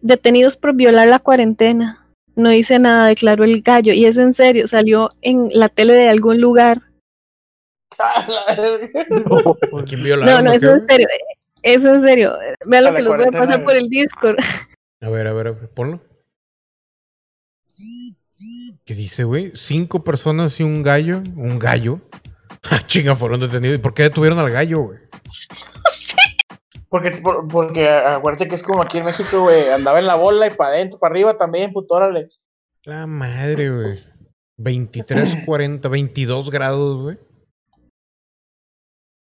detenidos 0.00 0.56
por 0.56 0.74
violar 0.74 1.08
la 1.08 1.20
cuarentena. 1.20 2.04
No 2.34 2.48
dice 2.50 2.78
nada, 2.78 3.06
declaró 3.06 3.44
el 3.44 3.62
gallo. 3.62 3.92
Y 3.92 4.06
es 4.06 4.16
en 4.16 4.34
serio, 4.34 4.66
salió 4.66 5.10
en 5.20 5.48
la 5.52 5.68
tele 5.68 5.92
de 5.92 6.08
algún 6.08 6.40
lugar. 6.40 6.78
A 7.98 8.26
la 8.26 8.56
verga. 8.56 9.00
¿A 9.78 9.84
quién 9.84 10.20
No, 10.20 10.42
no, 10.42 10.50
o 10.50 10.54
es 10.54 10.62
en 10.62 10.86
serio. 10.88 11.08
Es 11.62 11.84
en 11.84 12.00
serio. 12.00 12.32
Vean 12.66 12.84
lo 12.84 12.94
que 12.94 13.02
les 13.02 13.12
voy 13.12 13.24
a 13.24 13.30
pasar 13.30 13.62
por 13.62 13.76
el 13.76 13.88
Discord. 13.88 14.38
A 15.00 15.08
ver, 15.08 15.26
a 15.26 15.32
ver, 15.32 15.48
a 15.48 15.50
ver, 15.52 15.68
ponlo. 15.70 16.00
¿Qué 18.92 18.96
dice, 18.98 19.24
güey? 19.24 19.52
Cinco 19.54 20.04
personas 20.04 20.60
y 20.60 20.64
un 20.64 20.82
gallo. 20.82 21.22
Un 21.34 21.58
gallo. 21.58 22.00
Ah, 22.70 22.80
chinga, 22.86 23.16
fueron 23.16 23.40
detenidos. 23.40 23.76
¿Y 23.78 23.80
por 23.82 23.92
qué 23.92 24.04
detuvieron 24.04 24.38
al 24.38 24.50
gallo, 24.50 24.82
güey? 24.82 24.98
Porque, 26.88 27.10
por- 27.22 27.48
porque 27.48 27.88
acuérdate 27.88 28.46
que 28.48 28.54
es 28.54 28.62
como 28.62 28.82
aquí 28.82 28.98
en 28.98 29.06
México, 29.06 29.40
güey. 29.40 29.70
Andaba 29.70 29.98
en 29.98 30.06
la 30.06 30.14
bola 30.14 30.46
y 30.46 30.50
para 30.50 30.70
adentro, 30.76 31.00
para 31.00 31.12
arriba 31.12 31.36
también, 31.36 31.72
puto, 31.72 31.94
órale. 31.94 32.28
La 32.84 33.06
madre, 33.08 33.68
güey. 33.70 34.04
23, 34.58 35.38
40, 35.44 35.88
22 35.88 36.50
grados, 36.50 37.02
güey. 37.02 37.18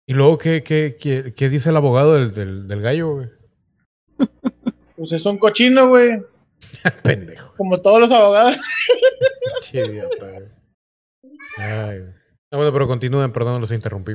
Y 0.05 0.13
luego, 0.13 0.37
¿qué, 0.37 0.61
qué, 0.61 0.97
qué, 1.01 1.33
qué 1.35 1.49
dice 1.49 1.69
el 1.69 1.77
abogado 1.77 2.13
del, 2.15 2.33
del, 2.35 2.67
del 2.67 2.81
gallo, 2.81 3.13
güey? 3.15 3.29
Pues 4.97 5.13
es 5.13 5.25
un 5.25 5.39
cochino, 5.39 5.87
güey. 5.87 6.21
Pendejo. 7.03 7.53
Como 7.57 7.81
todos 7.81 7.99
los 7.99 8.11
abogados. 8.11 8.57
Che, 9.61 9.85
idiota, 9.85 10.29
güey. 10.29 10.47
Ay, 11.57 11.99
güey. 11.99 12.13
Ah, 12.51 12.57
bueno, 12.57 12.73
pero 12.73 12.87
continúen, 12.87 13.31
perdón, 13.31 13.61
los 13.61 13.71
interrumpí. 13.71 14.13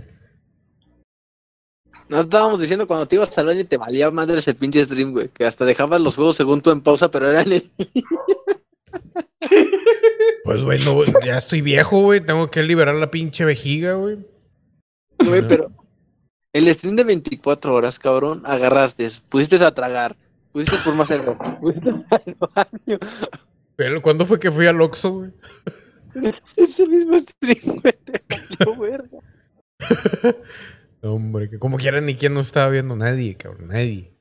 Nos 2.09 2.27
estábamos 2.27 2.61
diciendo 2.61 2.87
cuando 2.87 3.07
te 3.07 3.17
ibas 3.17 3.37
al 3.39 3.47
baño 3.47 3.61
y 3.61 3.65
te 3.65 3.79
valía 3.79 4.11
madres 4.11 4.47
el 4.47 4.57
pinche 4.57 4.85
stream, 4.85 5.13
güey. 5.13 5.29
Que 5.29 5.47
hasta 5.47 5.65
dejabas 5.65 6.01
los 6.01 6.15
juegos 6.15 6.37
según 6.37 6.61
tú 6.61 6.71
en 6.71 6.83
pausa, 6.83 7.11
pero 7.11 7.31
eran 7.31 7.53
el... 7.53 7.71
Pues, 10.45 10.63
güey, 10.63 10.79
no, 10.85 11.03
ya 11.25 11.39
estoy 11.39 11.61
viejo, 11.61 12.03
güey. 12.03 12.21
Tengo 12.21 12.49
que 12.53 12.63
liberar 12.63 12.95
la 12.95 13.11
pinche 13.11 13.45
vejiga, 13.45 13.95
güey. 13.95 14.19
Güey, 15.19 15.47
pero 15.49 15.73
el 16.53 16.73
stream 16.73 16.95
de 16.95 17.03
24 17.03 17.75
horas, 17.75 17.99
cabrón, 17.99 18.43
agarraste, 18.47 19.11
pusiste 19.29 19.57
a 19.57 19.75
tragar, 19.75 20.17
pusiste 20.57 20.79
por 20.85 20.95
más 20.95 21.11
al 21.11 21.37
baño. 22.55 22.99
Pero, 23.77 24.01
¿Cuándo 24.01 24.25
fue 24.25 24.41
que 24.41 24.51
fui 24.51 24.67
al 24.67 24.81
Oxxo, 24.81 25.13
güey? 25.13 25.33
Ese 26.57 26.87
mismo 26.87 27.19
stream, 27.19 27.81
güey, 27.81 27.93
te 28.05 28.23
valió 28.29 28.81
verga. 28.81 29.19
No, 31.03 31.13
Hombre, 31.15 31.51
que 31.51 31.59
como 31.59 31.77
quieran 31.77 32.07
ni 32.07 32.15
quién 32.15 32.33
no 32.33 32.41
estaba 32.41 32.71
viendo 32.71 32.97
nadie, 32.97 33.37
cabrón, 33.37 33.69
nadie. 33.69 34.15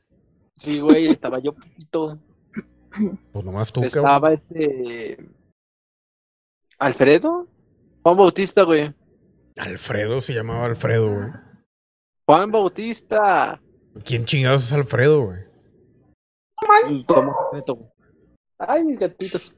Sí, 0.55 0.79
güey, 0.79 1.07
estaba 1.07 1.39
yo 1.39 1.53
poquito. 1.53 2.19
Pues 3.31 3.45
nomás 3.45 3.71
tú, 3.71 3.81
cabrón. 3.81 3.87
Estaba 3.87 4.33
este. 4.33 5.17
¿Alfredo? 6.77 7.47
Juan 8.03 8.17
Bautista, 8.17 8.63
güey. 8.63 8.93
Alfredo 9.55 10.19
se 10.19 10.33
llamaba 10.33 10.65
Alfredo, 10.65 11.13
güey. 11.13 11.29
Juan 12.25 12.51
Bautista. 12.51 13.61
¿Quién 14.03 14.25
chingados 14.25 14.65
es 14.65 14.73
Alfredo, 14.73 15.25
güey? 15.25 15.44
Güey. 16.67 17.05
Ay, 18.59 18.83
mis 18.83 18.99
gatitos. 18.99 19.51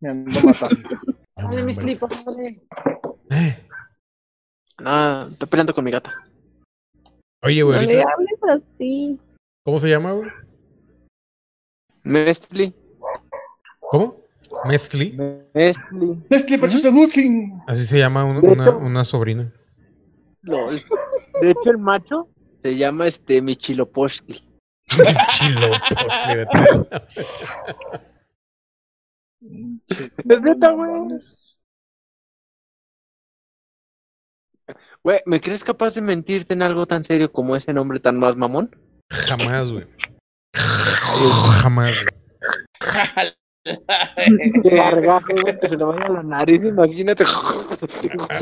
Me 0.00 0.10
ando 0.10 0.40
matando. 0.42 0.88
Ay, 1.36 1.62
mis 1.62 1.76
flipas, 1.78 2.24
madre. 2.26 2.60
Eh, 3.30 3.66
No, 4.80 5.26
estoy 5.28 5.48
peleando 5.48 5.74
con 5.74 5.84
mi 5.84 5.90
gata. 5.90 6.10
Oye, 7.42 7.60
No 7.60 7.66
güey, 7.66 7.86
le 7.86 8.02
ahorita- 8.02 8.12
hables 8.12 8.64
así. 8.74 9.20
¿cómo 9.64 9.78
se 9.78 9.88
llama, 9.88 10.12
güey? 10.12 10.30
Mestli. 12.02 12.74
¿Cómo? 13.90 14.16
Mestli. 14.64 15.12
Mestli. 15.54 16.24
Just 16.30 16.84
a 16.86 16.90
looking. 16.90 17.60
Así 17.66 17.84
se 17.84 17.98
llama 17.98 18.24
un- 18.24 18.44
una, 18.44 18.70
una 18.76 19.04
sobrina. 19.04 19.52
Lol. 20.42 20.82
De 21.42 21.50
hecho, 21.50 21.70
el 21.70 21.78
macho 21.78 22.28
se 22.62 22.76
llama 22.76 23.06
este 23.06 23.42
Michiloposhki. 23.42 24.44
Chilo, 25.28 25.70
postre 25.70 26.36
de 26.36 26.46
tela. 26.46 27.06
Es 29.98 30.40
neta, 30.42 30.70
güey. 30.72 31.18
Güey, 35.02 35.20
¿me 35.26 35.40
crees 35.40 35.64
capaz 35.64 35.94
de 35.94 36.02
mentirte 36.02 36.52
en 36.52 36.62
algo 36.62 36.86
tan 36.86 37.04
serio 37.04 37.32
como 37.32 37.56
ese 37.56 37.72
nombre 37.72 38.00
tan 38.00 38.18
más 38.18 38.36
mamón? 38.36 38.70
Jamás, 39.10 39.70
güey. 39.70 39.86
Jamás, 41.62 41.94
güey. 41.94 43.34
Qué 43.62 44.74
gargajo, 44.76 45.26
güey, 45.42 45.58
que 45.58 45.68
se 45.68 45.76
le 45.76 45.84
vaya 45.84 46.08
la 46.08 46.22
nariz, 46.22 46.64
imagínate. 46.64 47.24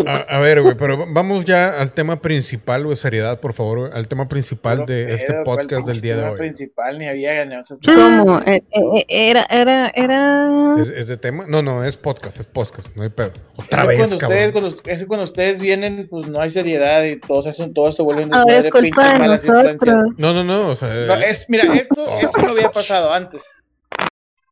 A, 0.07 0.13
a- 0.13 0.37
a 0.37 0.39
ver, 0.39 0.63
güey, 0.63 0.77
pero 0.77 1.13
vamos 1.13 1.45
ya 1.45 1.79
al 1.81 1.93
tema 1.93 2.21
principal, 2.23 2.85
güey, 2.85 2.97
seriedad, 2.97 3.41
por 3.41 3.53
favor, 3.53 3.91
al 3.95 4.07
tema 4.07 4.27
principal 4.27 4.87
de 4.87 5.13
este 5.15 5.33
Pedo, 5.33 5.45
¿cuál 5.45 5.57
podcast 5.67 5.87
del 5.87 6.01
día 6.01 6.17
de 6.17 6.29
hoy. 6.29 6.37
principal 6.37 6.99
ni 6.99 7.09
había 7.09 7.45
no 7.47 7.63
seas- 7.65 7.81
¿Cómo? 7.85 8.39
Eh, 8.41 8.63
eh, 8.71 8.81
eh, 8.97 9.05
Era, 9.09 9.45
era, 9.51 9.89
era. 9.95 10.77
¿Es, 10.81 10.89
es 10.89 11.09
de 11.09 11.17
tema? 11.17 11.47
No, 11.49 11.63
no, 11.63 11.83
es 11.85 11.97
podcast, 11.97 12.39
es 12.39 12.47
podcast, 12.47 12.95
no 12.95 13.03
hay 13.03 13.09
pedo. 13.11 13.33
Otra 13.57 13.81
Eso 13.81 13.89
vez, 13.89 13.97
cuando 13.99 14.19
cabrón. 14.19 14.39
ustedes, 14.39 14.53
cuando, 14.53 14.69
eso 14.93 15.07
cuando 15.09 15.25
ustedes 15.25 15.61
vienen, 15.61 16.07
pues 16.09 16.29
no 16.29 16.41
hay 16.41 16.51
seriedad 16.51 17.03
y 17.05 17.19
todos 17.19 17.47
hacen 17.49 17.75
todo 17.75 17.89
esto 17.89 18.05
vuelven 18.05 18.25
es 18.25 18.31
desmadre, 18.31 18.71
pinches 18.71 19.19
malas 19.19 19.49
nosotros. 19.49 19.73
influencias. 19.73 20.15
No, 20.19 20.33
no, 20.33 20.45
no, 20.45 20.69
o 20.69 20.77
sea, 20.77 20.89
No, 21.07 21.15
es, 21.15 21.47
mira, 21.49 21.65
esto, 21.75 22.19
esto 22.21 22.43
no 22.43 22.51
había 22.51 22.71
pasado 22.71 23.13
antes. 23.13 23.65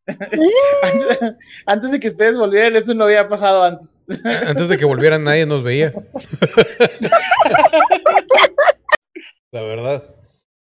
Antes. 0.07 1.19
Antes 1.67 1.91
de 1.93 2.01
que 2.01 2.09
ustedes 2.09 2.37
volvieran, 2.37 2.77
esto 2.77 2.95
no 2.95 3.05
había 3.05 3.29
pasado 3.29 3.65
antes. 3.65 3.99
antes 4.47 4.69
de 4.69 4.79
que 4.79 4.85
volvieran 4.85 5.25
nadie 5.25 5.47
nos 5.47 5.63
veía. 5.63 5.93
La 9.53 9.63
verdad. 9.63 10.05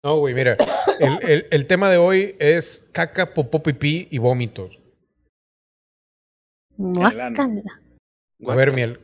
No, 0.04 0.18
güey, 0.18 0.34
mira, 0.34 0.58
el, 1.00 1.20
el- 1.30 1.48
el 1.52 1.68
tema 1.68 1.90
de 1.92 1.98
hoy 1.98 2.36
es 2.40 2.84
caca, 2.92 3.34
popó, 3.34 3.62
pipí 3.62 4.08
y 4.10 4.18
vómitos. 4.18 4.80
A 8.48 8.56
ver, 8.56 8.74
Miel, 8.74 9.00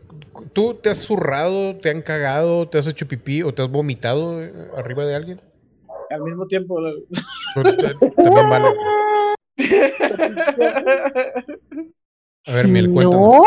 ¿tú 0.54 0.74
te 0.74 0.90
has 0.90 0.98
zurrado, 0.98 1.78
te 1.78 1.91
han 1.91 2.02
cagado, 2.02 2.68
te 2.68 2.80
has 2.80 2.88
hecho 2.88 3.08
pipí 3.08 3.44
o 3.44 3.54
te 3.54 3.62
has 3.62 3.70
vomitado 3.70 4.40
arriba 4.76 5.06
de 5.06 5.14
alguien? 5.16 5.41
Al 6.10 6.24
mismo 6.24 6.48
tiempo. 6.48 6.80
También 7.54 8.49
vale. 8.49 8.70
A 12.48 12.54
ver, 12.54 12.68
Miel, 12.68 12.92
cuéntame. 12.92 13.22
No, 13.22 13.44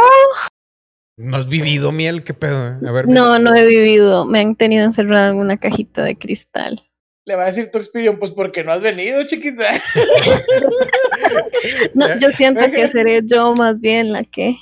¿No 1.17 1.37
has 1.37 1.49
vivido, 1.49 1.93
Miel? 1.93 2.25
¿Qué 2.25 2.35
pedo? 2.35 2.69
eh? 2.69 2.77
A 2.87 2.93
ver, 2.93 3.07
Miel. 3.07 3.15
no, 3.15 3.39
no 3.39 3.55
he 3.55 3.67
vivido. 3.67 4.25
Me 4.25 4.41
han 4.41 4.57
tenido 4.57 4.85
encerrada 4.85 5.31
en 5.31 5.37
una 5.37 5.59
cajita 5.59 6.03
de 6.03 6.17
cristal. 6.17 6.81
Le 7.27 7.37
va 7.37 7.45
a 7.45 7.47
decir 7.47 7.71
tu 7.71 7.79
pues 8.19 8.33
porque 8.33 8.65
no 8.65 8.73
has 8.73 8.81
venido, 8.81 9.23
chiquita. 9.25 9.71
No, 11.95 12.19
yo 12.19 12.31
siento 12.31 12.71
que 12.71 12.89
seré 12.89 13.21
yo 13.25 13.55
más 13.55 13.79
bien 13.79 14.13
la 14.13 14.25
que 14.25 14.57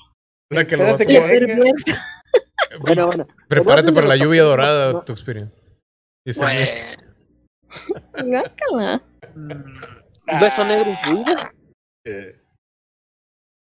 La 0.51 0.65
que 0.65 0.77
lo. 0.77 0.97
Bueno, 2.81 3.07
bueno. 3.07 3.27
Prepárate 3.49 3.93
para 3.93 4.09
la 4.09 4.16
lluvia 4.16 4.43
dorada, 4.43 4.93
No. 4.93 5.03
tu. 5.03 5.15
Guácala. 8.25 9.03
Un 9.35 9.65
beso 10.40 10.64
negro 10.64 10.90
incluido. 10.90 11.50
Eh, 12.05 12.32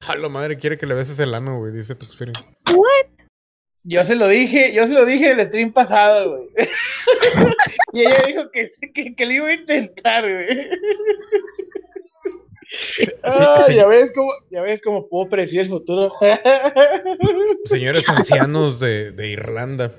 Jalo, 0.02 0.30
madre, 0.30 0.58
quiere 0.58 0.78
que 0.78 0.86
le 0.86 0.94
beses 0.94 1.18
el 1.18 1.34
ano, 1.34 1.58
güey, 1.58 1.72
dice 1.72 1.94
tu 1.94 2.06
experiencia. 2.06 2.46
Yo 3.84 4.04
se 4.04 4.16
lo 4.16 4.28
dije, 4.28 4.72
yo 4.74 4.86
se 4.86 4.92
lo 4.92 5.06
dije 5.06 5.30
en 5.30 5.38
el 5.38 5.46
stream 5.46 5.72
pasado, 5.72 6.30
güey. 6.30 6.48
y 7.92 8.00
ella 8.00 8.22
dijo 8.26 8.50
que, 8.50 8.66
sí, 8.66 8.92
que, 8.92 9.14
que 9.14 9.26
lo 9.26 9.32
iba 9.32 9.46
a 9.48 9.54
intentar, 9.54 10.24
güey. 10.30 10.68
Ah, 13.22 13.66
ya 13.74 13.86
ves 13.86 14.12
cómo, 14.14 14.30
ya 14.50 14.60
ves 14.62 14.82
cómo 14.82 15.08
puedo 15.08 15.30
predecir 15.30 15.60
el 15.60 15.68
futuro. 15.68 16.12
Señores 17.64 18.08
ancianos 18.08 18.78
de, 18.78 19.10
de 19.12 19.28
Irlanda. 19.28 19.94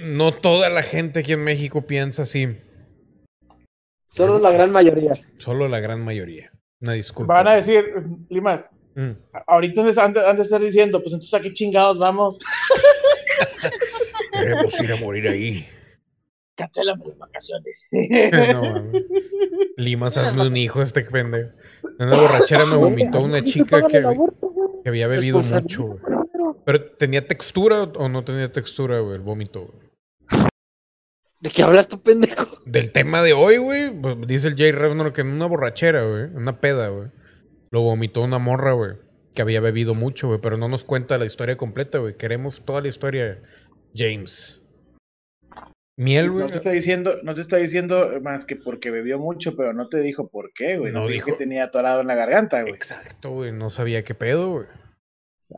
No 0.00 0.34
toda 0.34 0.68
la 0.68 0.82
gente 0.82 1.20
aquí 1.20 1.32
en 1.32 1.44
México 1.44 1.86
piensa 1.86 2.22
así. 2.22 2.56
Solo 4.16 4.38
la 4.38 4.50
gran 4.50 4.70
mayoría. 4.72 5.12
Solo 5.38 5.68
la 5.68 5.80
gran 5.80 6.02
mayoría. 6.04 6.50
Una 6.80 6.92
disculpa. 6.92 7.34
Van 7.34 7.48
a 7.48 7.54
decir, 7.56 7.84
Limas, 8.30 8.72
Mm. 8.94 9.10
ahorita 9.46 9.82
antes, 9.82 9.98
antes, 9.98 10.22
antes 10.22 10.36
de 10.38 10.42
estar 10.44 10.60
diciendo, 10.60 11.00
pues 11.00 11.12
entonces 11.12 11.34
aquí 11.34 11.52
chingados 11.52 11.98
vamos. 11.98 12.38
Queremos 14.32 14.80
ir 14.80 14.92
a 14.92 14.96
morir 14.96 15.28
ahí. 15.28 15.68
Cancélame 16.54 17.04
las 17.06 17.18
vacaciones. 17.18 17.90
No. 18.32 18.92
Limas, 19.76 20.16
hazme 20.16 20.46
un 20.46 20.56
hijo 20.56 20.80
este 20.80 21.02
pendejo. 21.02 21.50
En 21.98 22.06
una 22.08 22.16
borrachera 22.16 22.64
me 22.66 22.76
vomitó 22.76 23.20
una 23.20 23.44
chica 23.44 23.82
que, 23.86 24.02
que 24.82 24.88
había 24.88 25.06
bebido 25.06 25.40
mucho, 25.40 25.84
güey. 25.84 26.00
Pero 26.64 26.90
tenía 26.92 27.26
textura 27.26 27.82
o 27.82 28.08
no 28.08 28.24
tenía 28.24 28.50
textura, 28.50 29.00
güey, 29.00 29.16
el 29.16 29.20
vómito, 29.22 29.66
güey. 29.66 29.85
¿De 31.46 31.52
qué 31.52 31.62
hablas 31.62 31.86
tú, 31.86 32.02
pendejo? 32.02 32.44
Del 32.64 32.90
tema 32.90 33.22
de 33.22 33.32
hoy, 33.32 33.58
güey, 33.58 33.88
pues, 33.88 34.16
dice 34.26 34.48
el 34.48 34.56
Jay 34.56 34.72
Resnor 34.72 35.12
que 35.12 35.20
en 35.20 35.28
una 35.28 35.46
borrachera, 35.46 36.02
güey, 36.02 36.24
en 36.24 36.36
una 36.38 36.60
peda, 36.60 36.88
güey, 36.88 37.06
lo 37.70 37.82
vomitó 37.82 38.22
una 38.22 38.40
morra, 38.40 38.72
güey, 38.72 38.94
que 39.32 39.42
había 39.42 39.60
bebido 39.60 39.94
mucho, 39.94 40.26
güey, 40.26 40.40
pero 40.40 40.56
no 40.56 40.68
nos 40.68 40.82
cuenta 40.82 41.18
la 41.18 41.24
historia 41.24 41.56
completa, 41.56 41.98
güey. 41.98 42.16
Queremos 42.16 42.64
toda 42.64 42.80
la 42.80 42.88
historia, 42.88 43.40
James. 43.94 44.60
Miel, 45.96 46.32
güey. 46.32 46.46
No 46.46 46.50
te 46.50 46.56
está 46.56 46.72
diciendo, 46.72 47.12
no 47.22 47.32
te 47.32 47.42
está 47.42 47.58
diciendo 47.58 47.96
más 48.22 48.44
que 48.44 48.56
porque 48.56 48.90
bebió 48.90 49.20
mucho, 49.20 49.54
pero 49.56 49.72
no 49.72 49.88
te 49.88 50.00
dijo 50.00 50.26
por 50.28 50.52
qué, 50.52 50.78
güey. 50.78 50.92
No, 50.92 51.02
No 51.02 51.06
te 51.06 51.12
dijo 51.12 51.26
dijo. 51.26 51.36
que 51.38 51.44
tenía 51.44 51.62
atorado 51.62 52.00
en 52.00 52.08
la 52.08 52.16
garganta, 52.16 52.60
güey. 52.62 52.74
Exacto, 52.74 53.30
güey, 53.30 53.52
no 53.52 53.70
sabía 53.70 54.02
qué 54.02 54.16
pedo, 54.16 54.50
güey. 54.50 54.66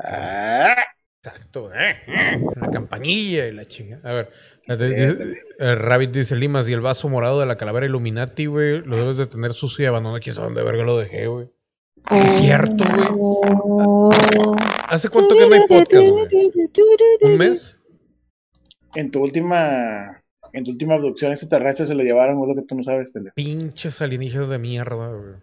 Ah, 0.05 0.77
Exacto, 1.25 1.73
eh, 1.75 1.97
eh, 2.07 2.41
la 2.57 2.71
campanilla 2.71 3.47
y 3.49 3.53
la 3.53 3.67
chinga. 3.67 4.01
A 4.05 4.13
ver, 4.13 4.31
eh, 4.69 5.75
Rabbit 5.77 6.11
dice 6.11 6.37
Limas 6.37 6.69
y 6.69 6.73
el 6.73 6.81
vaso 6.81 7.09
morado 7.09 7.41
de 7.41 7.47
la 7.47 7.57
calavera 7.57 7.87
Illuminati, 7.87 8.47
güey, 8.47 8.83
lo 8.83 8.97
debes 8.99 9.17
de 9.17 9.27
tener 9.27 9.53
sucio 9.53 9.85
y 9.85 9.87
abandonado. 9.87 10.21
¿Quién 10.21 10.35
sabe 10.35 10.47
dónde 10.47 10.63
verga 10.63 10.85
lo 10.85 10.99
dejé, 10.99 11.27
güey? 11.27 11.49
Es 12.11 12.33
cierto, 12.37 12.85
güey. 12.85 13.09
Oh. 13.19 14.11
¿Hace 14.89 15.09
cuánto 15.09 15.35
que 15.35 15.47
no 15.47 15.55
hay 15.55 15.67
podcast, 15.67 16.09
güey? 16.09 16.53
¿Un 17.23 17.37
mes? 17.37 17.79
en 18.95 19.11
tu 19.11 19.23
última, 19.23 20.23
en 20.53 20.65
tu 20.65 20.71
última 20.71 20.95
abducción 20.95 21.33
extraterrestre 21.33 21.87
se 21.87 21.95
lo 21.95 22.03
llevaron, 22.03 22.43
es 22.43 22.49
lo 22.49 22.55
que 22.55 22.63
tú 22.63 22.75
no 22.75 22.83
sabes, 22.83 23.11
pendejo. 23.13 23.35
Pinches 23.35 24.01
alienígenas 24.01 24.49
de 24.49 24.59
mierda, 24.59 25.13
güey. 25.13 25.35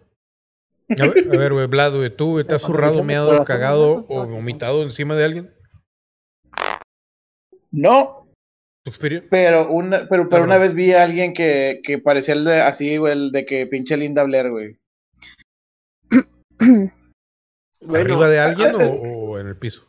A 1.00 1.36
ver, 1.36 1.52
güey, 1.52 1.66
Vlad, 1.66 1.96
güey, 1.96 2.14
¿tú 2.14 2.42
te 2.44 2.54
has 2.54 2.62
zurrado, 2.62 3.02
meado, 3.02 3.42
cagado 3.44 4.06
¿no? 4.08 4.14
o 4.14 4.26
vomitado 4.26 4.82
encima 4.82 5.16
de 5.16 5.24
alguien? 5.24 5.54
No. 7.72 8.15
Pero 9.30 9.70
una, 9.70 10.06
pero, 10.08 10.28
pero 10.28 10.44
una 10.44 10.58
vez 10.58 10.74
vi 10.74 10.92
a 10.92 11.02
alguien 11.04 11.32
que, 11.32 11.80
que 11.82 11.98
parecía 11.98 12.34
el 12.34 12.44
de 12.44 12.60
así, 12.60 12.96
güey, 12.96 13.12
el 13.12 13.32
de 13.32 13.44
que 13.44 13.66
pinche 13.66 13.96
Linda 13.96 14.24
Blair, 14.24 14.50
güey. 14.50 14.76
Bueno, 17.82 18.04
¿Arriba 18.04 18.28
de 18.28 18.40
alguien 18.40 18.74
o, 18.74 18.78
o 19.32 19.38
en 19.38 19.46
el 19.48 19.56
piso? 19.56 19.86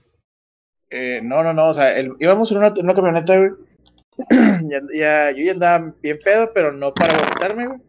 Eh, 0.90 1.22
no, 1.24 1.42
no, 1.44 1.54
no, 1.54 1.70
o 1.70 1.74
sea, 1.74 1.98
el- 1.98 2.14
íbamos 2.20 2.52
en 2.52 2.58
una, 2.58 2.68
en 2.68 2.84
una 2.84 2.94
camioneta, 2.94 3.38
güey. 3.38 3.52
ya, 4.70 4.82
ya- 4.94 5.32
yo 5.32 5.44
ya 5.46 5.52
andaba 5.54 5.94
bien 6.02 6.20
pedo, 6.24 6.52
pero 6.54 6.72
no 6.72 6.94
para 6.94 7.18
vomitarme, 7.18 7.68
güey. 7.68 7.80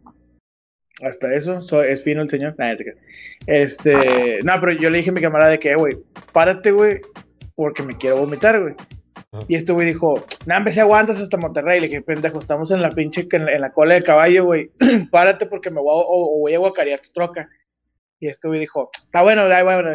Hasta 1.03 1.35
eso, 1.35 1.63
so- 1.63 1.83
es 1.83 2.03
fino 2.03 2.23
el 2.23 2.29
señor. 2.31 2.55
Nah, 2.59 2.71
ya 2.71 2.77
te 2.77 2.85
creas. 2.85 2.99
este, 3.47 4.39
no, 4.45 4.53
pero 4.61 4.73
yo 4.73 4.89
le 4.89 4.99
dije 4.99 5.11
a 5.11 5.13
mi 5.13 5.21
camarada 5.21 5.51
de 5.51 5.59
que, 5.59 5.75
güey, 5.75 5.99
párate, 6.33 6.71
güey, 6.73 7.01
porque 7.55 7.83
me 7.83 7.97
quiero 7.97 8.17
vomitar, 8.19 8.59
güey. 8.61 8.75
Y 9.47 9.57
este 9.57 9.73
güey 9.73 9.89
dijo, 9.89 10.25
nah, 10.47 10.57
empecé 10.57 10.81
aguantas 10.81 11.21
hasta 11.21 11.37
Monterrey. 11.37 11.81
Le 11.81 11.89
dije, 11.89 12.03
pendejo, 12.03 12.39
estamos 12.39 12.71
en 12.71 12.81
la 12.81 12.91
pinche, 12.91 13.27
en 13.31 13.45
la, 13.45 13.53
en 13.53 13.61
la 13.61 13.73
cola 13.73 13.95
de 13.95 14.03
caballo, 14.03 14.45
güey. 14.47 14.71
párate 15.11 15.47
porque 15.47 15.71
me 15.71 15.81
voy 15.81 15.91
a, 15.91 16.05
o, 16.07 16.37
o 16.37 16.39
voy 16.41 16.55
a 16.55 16.59
guacarear 16.59 17.01
tu 17.01 17.11
troca. 17.13 17.49
Y 18.21 18.29
este 18.29 18.49
güey 18.49 18.61
dijo, 18.61 18.91
está 18.97 19.23
bueno, 19.23 19.47
da 19.49 19.63
bueno. 19.65 19.91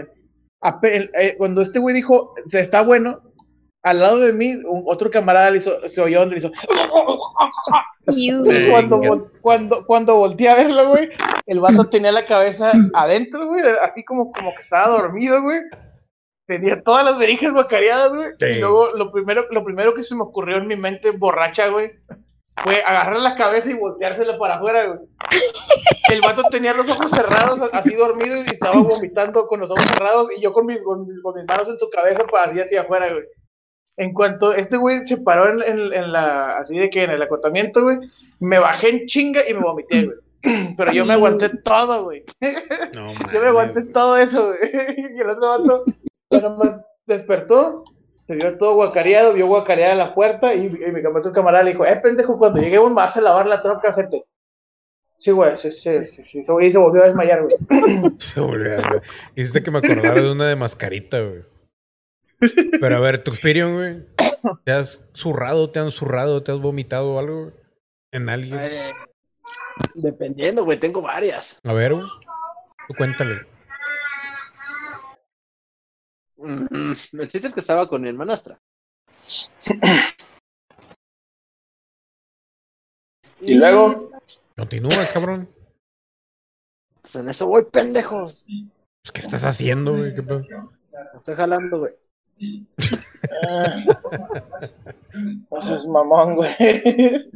Eh, 0.84 1.36
cuando 1.38 1.62
este 1.62 1.80
güey 1.80 1.96
dijo, 1.96 2.34
se 2.46 2.60
está 2.62 2.84
bueno, 2.84 3.20
al 3.82 4.00
lado 4.00 4.20
de 4.20 4.32
mí, 4.34 4.54
un- 4.66 4.84
otro 4.86 5.10
camarada 5.12 5.52
le 5.52 5.58
hizo, 5.58 5.72
se 5.90 6.00
oyó 6.00 6.20
donde 6.22 6.36
le 6.36 6.40
hizo. 6.40 6.52
Cuando, 8.72 9.02
vol- 9.02 9.32
cuando, 9.42 9.86
cuando 9.86 10.16
volteé 10.16 10.50
a 10.50 10.56
verlo, 10.56 10.90
güey, 10.90 11.10
el 11.48 11.60
vato 11.60 11.90
tenía 11.90 12.12
la 12.12 12.26
cabeza 12.26 12.72
adentro, 12.94 13.48
güey, 13.48 13.62
así 13.82 14.04
como, 14.04 14.32
como 14.32 14.54
que 14.56 14.62
estaba 14.62 14.88
dormido, 14.90 15.42
güey. 15.42 15.60
Tenía 16.58 16.84
todas 16.84 17.04
las 17.04 17.18
verijas 17.18 17.52
guacareadas, 17.52 18.14
güey. 18.14 18.28
Sí. 18.38 18.46
Y 18.46 18.60
luego 18.60 18.90
lo 18.96 19.12
primero, 19.12 19.46
lo 19.50 19.64
primero 19.64 19.94
que 19.94 20.04
se 20.04 20.14
me 20.16 20.22
ocurrió 20.22 20.58
en 20.58 20.68
mi 20.68 20.76
mente 20.76 21.10
borracha, 21.12 21.70
güey, 21.70 21.92
fue 22.64 22.84
agarrar 22.86 23.20
la 23.20 23.36
cabeza 23.36 23.72
y 23.72 23.74
volteársela 23.74 24.38
para 24.38 24.56
afuera, 24.56 24.86
güey. 24.86 25.00
El 26.12 26.22
vato 26.22 26.44
tenía 26.52 26.74
los 26.74 26.88
ojos 26.90 27.10
cerrados, 27.10 27.60
así 27.74 27.96
dormido, 27.96 28.38
y 28.38 28.42
estaba 28.52 28.80
vomitando 28.82 29.48
con 29.48 29.60
los 29.62 29.72
ojos 29.72 29.86
cerrados, 29.86 30.28
y 30.38 30.42
yo 30.42 30.54
con 30.54 30.68
mis, 30.68 30.84
con, 30.84 31.08
mis- 31.08 31.22
con 31.24 31.34
mis 31.36 31.46
manos 31.46 31.68
en 31.70 31.80
su 31.80 31.90
cabeza, 31.90 32.24
pues 32.30 32.44
así 32.46 32.60
hacia 32.60 32.82
afuera, 32.82 33.12
güey. 33.12 33.24
En 33.98 34.14
cuanto 34.14 34.54
este 34.54 34.78
güey 34.78 35.06
se 35.08 35.18
paró 35.18 35.50
en, 35.50 35.64
en- 35.64 35.94
en 35.94 36.12
la, 36.12 36.58
así 36.58 36.78
de 36.78 36.90
que 36.92 37.04
en 37.04 37.12
el 37.12 37.22
acotamiento, 37.24 37.82
güey, 37.82 37.98
me 38.40 38.60
bajé 38.60 38.90
en 38.90 39.06
chinga 39.08 39.42
y 39.50 39.54
me 39.56 39.62
vomité, 39.62 40.06
güey. 40.06 40.18
Pero 40.78 40.92
yo 40.92 41.06
me 41.06 41.14
aguanté 41.14 41.50
todo, 41.64 42.04
güey. 42.04 42.24
No, 42.94 43.08
Yo 43.34 43.42
me 43.42 43.48
aguanté 43.48 43.82
todo 43.84 44.18
eso, 44.18 44.48
güey. 44.48 44.60
Y 45.16 45.20
el 45.22 45.30
otro 45.30 45.48
vato 45.48 45.84
ya 46.42 46.50
nomás 46.50 46.86
despertó, 47.06 47.84
se 48.28 48.36
vio 48.36 48.58
todo 48.58 48.76
guacareado, 48.76 49.34
vio 49.34 49.48
guacareada 49.48 49.96
la 49.96 50.14
puerta 50.14 50.54
y, 50.54 50.66
y 50.66 50.92
mi 50.92 51.06
otro 51.06 51.34
camarada 51.34 51.64
le 51.64 51.72
dijo, 51.72 51.86
eh, 51.86 52.00
pendejo, 52.02 52.38
cuando 52.38 52.62
lleguemos 52.62 52.90
me 52.90 52.96
vas 52.96 53.18
a 53.18 53.22
lavar 53.22 53.46
la 53.46 53.62
troca, 53.62 53.94
gente. 53.94 54.26
Sí, 55.18 55.32
güey, 55.32 55.58
sí, 55.58 55.72
sí, 55.72 56.06
sí, 56.06 56.24
sí, 56.24 56.44
güey 56.48 56.70
se 56.70 56.78
volvió 56.78 57.04
a 57.04 57.06
desmayar, 57.06 57.44
güey. 57.44 57.56
Se 58.20 58.40
volvió, 58.40 58.76
güey. 58.76 59.02
Hiciste 59.36 59.64
que 59.64 59.72
me 59.72 59.80
acordara 59.80 60.22
de 60.22 60.32
una 60.32 60.48
de 60.48 60.56
mascarita, 60.56 61.22
güey. 61.22 61.46
Pero 62.82 62.96
a 62.98 63.00
ver, 63.00 63.24
tu 63.24 63.32
experience, 63.32 63.74
güey. 63.74 64.06
¿Te 64.66 64.72
has 64.74 65.02
zurrado, 65.14 65.70
te 65.72 65.80
han 65.80 65.92
zurrado, 65.92 66.44
te 66.44 66.52
has 66.52 66.60
vomitado 66.60 67.18
algo 67.18 67.44
güey? 67.44 67.54
en 68.12 68.30
alguien? 68.30 68.60
eh, 68.60 68.92
dependiendo, 69.96 70.66
güey, 70.66 70.78
tengo 70.80 71.02
varias. 71.02 71.58
A 71.64 71.74
ver, 71.74 71.94
güey. 71.94 72.06
Tú 72.88 72.94
cuéntale. 72.98 73.53
Mm, 76.44 76.94
El 77.14 77.30
chiste 77.30 77.48
es 77.48 77.54
que 77.54 77.62
estaba 77.62 77.88
con 77.88 78.02
mi 78.02 78.10
hermanastra. 78.10 78.60
Y 83.42 83.56
luego, 83.56 84.12
Continúa, 84.58 85.08
cabrón. 85.14 85.50
Pues 87.02 87.16
en 87.16 87.30
eso 87.30 87.48
voy, 87.48 87.64
pendejo. 87.64 88.26
Pues, 88.26 88.44
¿Qué 89.14 89.22
estás 89.22 89.46
haciendo, 89.46 89.96
güey? 89.98 90.14
¿Qué 90.14 90.24
pedo? 90.24 90.40
Me 90.40 90.46
estoy 91.18 91.36
jalando, 91.36 91.80
güey. 91.80 91.94
no 95.52 95.62
seas 95.62 95.86
mamón, 95.88 96.36
güey. 96.36 96.54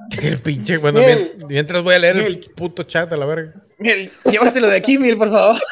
El 0.22 0.38
pinche, 0.40 0.76
bueno, 0.78 1.00
Miel. 1.00 1.34
mien- 1.36 1.46
mientras 1.48 1.82
voy 1.82 1.94
a 1.94 1.98
leer 1.98 2.16
el 2.16 2.22
Miel. 2.24 2.40
puto 2.56 2.82
chat 2.84 3.12
a 3.12 3.16
la 3.16 3.26
verga. 3.26 3.54
Miel, 3.78 4.10
llévatelo 4.24 4.68
de 4.68 4.76
aquí, 4.76 4.98
Mil, 4.98 5.16
por 5.16 5.30
favor. 5.30 5.60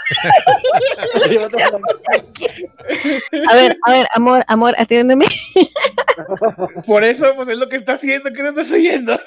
A 3.50 3.54
ver, 3.56 3.76
a 3.86 3.90
ver, 3.92 4.06
amor, 4.14 4.44
amor, 4.46 4.74
atiéndeme. 4.78 5.26
Por 6.86 7.02
eso, 7.04 7.32
pues 7.34 7.48
es 7.48 7.58
lo 7.58 7.68
que 7.68 7.76
está 7.76 7.94
haciendo, 7.94 8.30
que 8.32 8.42
no 8.42 8.50
estás 8.50 8.70
oyendo. 8.72 9.18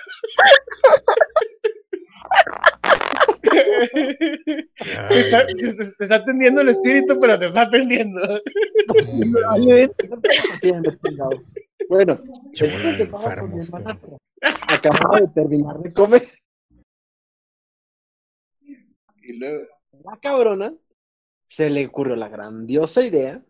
Te 5.10 5.20
está, 5.20 5.46
te- 5.48 5.94
te 5.98 6.04
está 6.04 6.16
atendiendo 6.16 6.62
el 6.62 6.70
espíritu, 6.70 7.18
pero 7.20 7.38
te 7.38 7.46
está 7.46 7.62
atendiendo. 7.64 8.20
Bueno. 11.88 12.20
Acababa 14.68 15.22
de 15.22 15.28
terminar 15.34 15.80
de 15.80 15.94
comer. 15.94 16.28
Y 19.22 19.40
luego, 19.40 19.66
La 20.04 20.18
cabrona 20.22 20.74
se 21.48 21.70
le 21.70 21.86
ocurrió 21.86 22.16
la 22.16 22.30
grandiosa 22.30 23.04
idea 23.04 23.42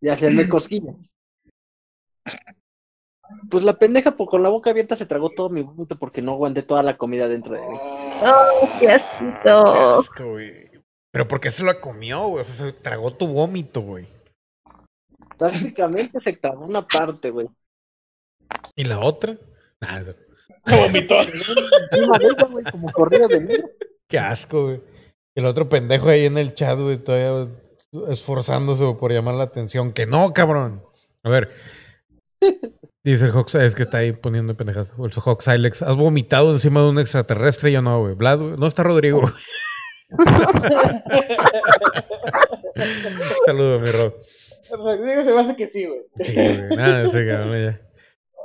de 0.00 0.10
hacerme 0.10 0.48
cosquillas. 0.48 1.12
Pues 3.50 3.64
la 3.64 3.74
pendeja 3.74 4.12
por- 4.12 4.28
con 4.28 4.42
la 4.42 4.48
boca 4.48 4.70
abierta 4.70 4.96
se 4.96 5.06
tragó 5.06 5.30
todo 5.30 5.48
mi 5.50 5.62
vómito 5.62 5.96
porque 5.96 6.22
no 6.22 6.32
aguanté 6.32 6.62
toda 6.62 6.82
la 6.82 6.96
comida 6.96 7.28
dentro 7.28 7.54
de 7.54 7.60
mí. 7.60 7.76
Oh, 8.22 8.68
qué 8.80 8.88
asco, 8.88 10.30
güey. 10.32 10.70
Pero 11.12 11.26
¿por 11.28 11.40
qué 11.40 11.50
se 11.50 11.62
lo 11.62 11.80
comió, 11.80 12.26
güey? 12.28 12.42
O 12.42 12.44
sea, 12.44 12.66
se 12.66 12.72
tragó 12.72 13.12
tu 13.14 13.26
vómito, 13.26 13.80
güey. 13.80 14.06
Prácticamente 15.38 16.20
se 16.20 16.32
tragó 16.34 16.64
una 16.64 16.82
parte, 16.82 17.30
güey. 17.30 17.48
¿Y 18.74 18.84
la 18.84 19.00
otra? 19.00 19.36
Nah, 19.80 19.98
eso- 20.00 20.14
vomitó. 20.66 21.16
Como 22.72 22.92
corrido 22.92 23.28
de 23.28 23.40
mí. 23.40 23.54
qué 24.08 24.18
asco, 24.18 24.64
güey. 24.64 24.80
El 25.34 25.46
otro 25.46 25.68
pendejo 25.68 26.08
ahí 26.08 26.24
en 26.26 26.38
el 26.38 26.54
chat, 26.54 26.78
güey, 26.78 26.96
todavía 26.98 27.50
esforzándose 28.08 28.84
por 28.98 29.12
llamar 29.12 29.34
la 29.34 29.44
atención. 29.44 29.92
Que 29.92 30.06
no, 30.06 30.32
cabrón. 30.32 30.82
A 31.22 31.28
ver. 31.28 31.50
Dice 33.04 33.26
el 33.26 33.32
Hawks, 33.32 33.54
es 33.54 33.74
que 33.74 33.82
está 33.82 33.98
ahí 33.98 34.12
poniendo 34.12 34.56
pendejas. 34.56 34.92
El 34.98 35.12
Hawk 35.24 35.40
Silex, 35.42 35.82
¿has 35.82 35.96
vomitado 35.96 36.50
encima 36.52 36.80
de 36.80 36.88
un 36.88 36.98
extraterrestre? 36.98 37.70
Yo 37.70 37.80
no, 37.82 38.00
güey. 38.00 38.14
Vlad, 38.14 38.38
güey. 38.40 38.56
No 38.56 38.66
está 38.66 38.82
Rodrigo. 38.82 39.20
güey. 39.20 39.32
Saludos, 43.46 43.82
mi 43.82 43.90
Rod. 43.90 44.12
Rodrigo 44.70 45.22
se 45.22 45.32
me 45.32 45.40
hace 45.40 45.56
que 45.56 45.66
sí, 45.66 45.86
güey. 45.86 46.00
Sí, 46.18 46.34
güey. 46.34 46.76
Nada, 46.76 47.02
ese 47.02 47.28
cabrón 47.28 47.62
ya. 47.62 47.80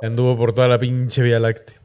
Anduvo 0.00 0.36
por 0.36 0.52
toda 0.52 0.68
la 0.68 0.78
pinche 0.78 1.22
Vía 1.22 1.40
Láctea. 1.40 1.80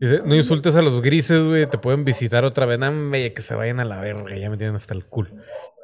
Dice, 0.00 0.22
no 0.24 0.34
insultes 0.34 0.76
a 0.76 0.82
los 0.82 1.00
grises, 1.00 1.44
güey. 1.44 1.66
Te 1.66 1.78
pueden 1.78 2.04
visitar 2.04 2.44
otra 2.44 2.66
vez. 2.66 2.78
Nada, 2.78 2.92
que 3.10 3.42
se 3.42 3.54
vayan 3.54 3.80
a 3.80 3.84
la 3.84 4.00
verga. 4.00 4.36
Ya 4.36 4.50
me 4.50 4.56
tienen 4.56 4.76
hasta 4.76 4.94
el 4.94 5.06
culo. 5.06 5.30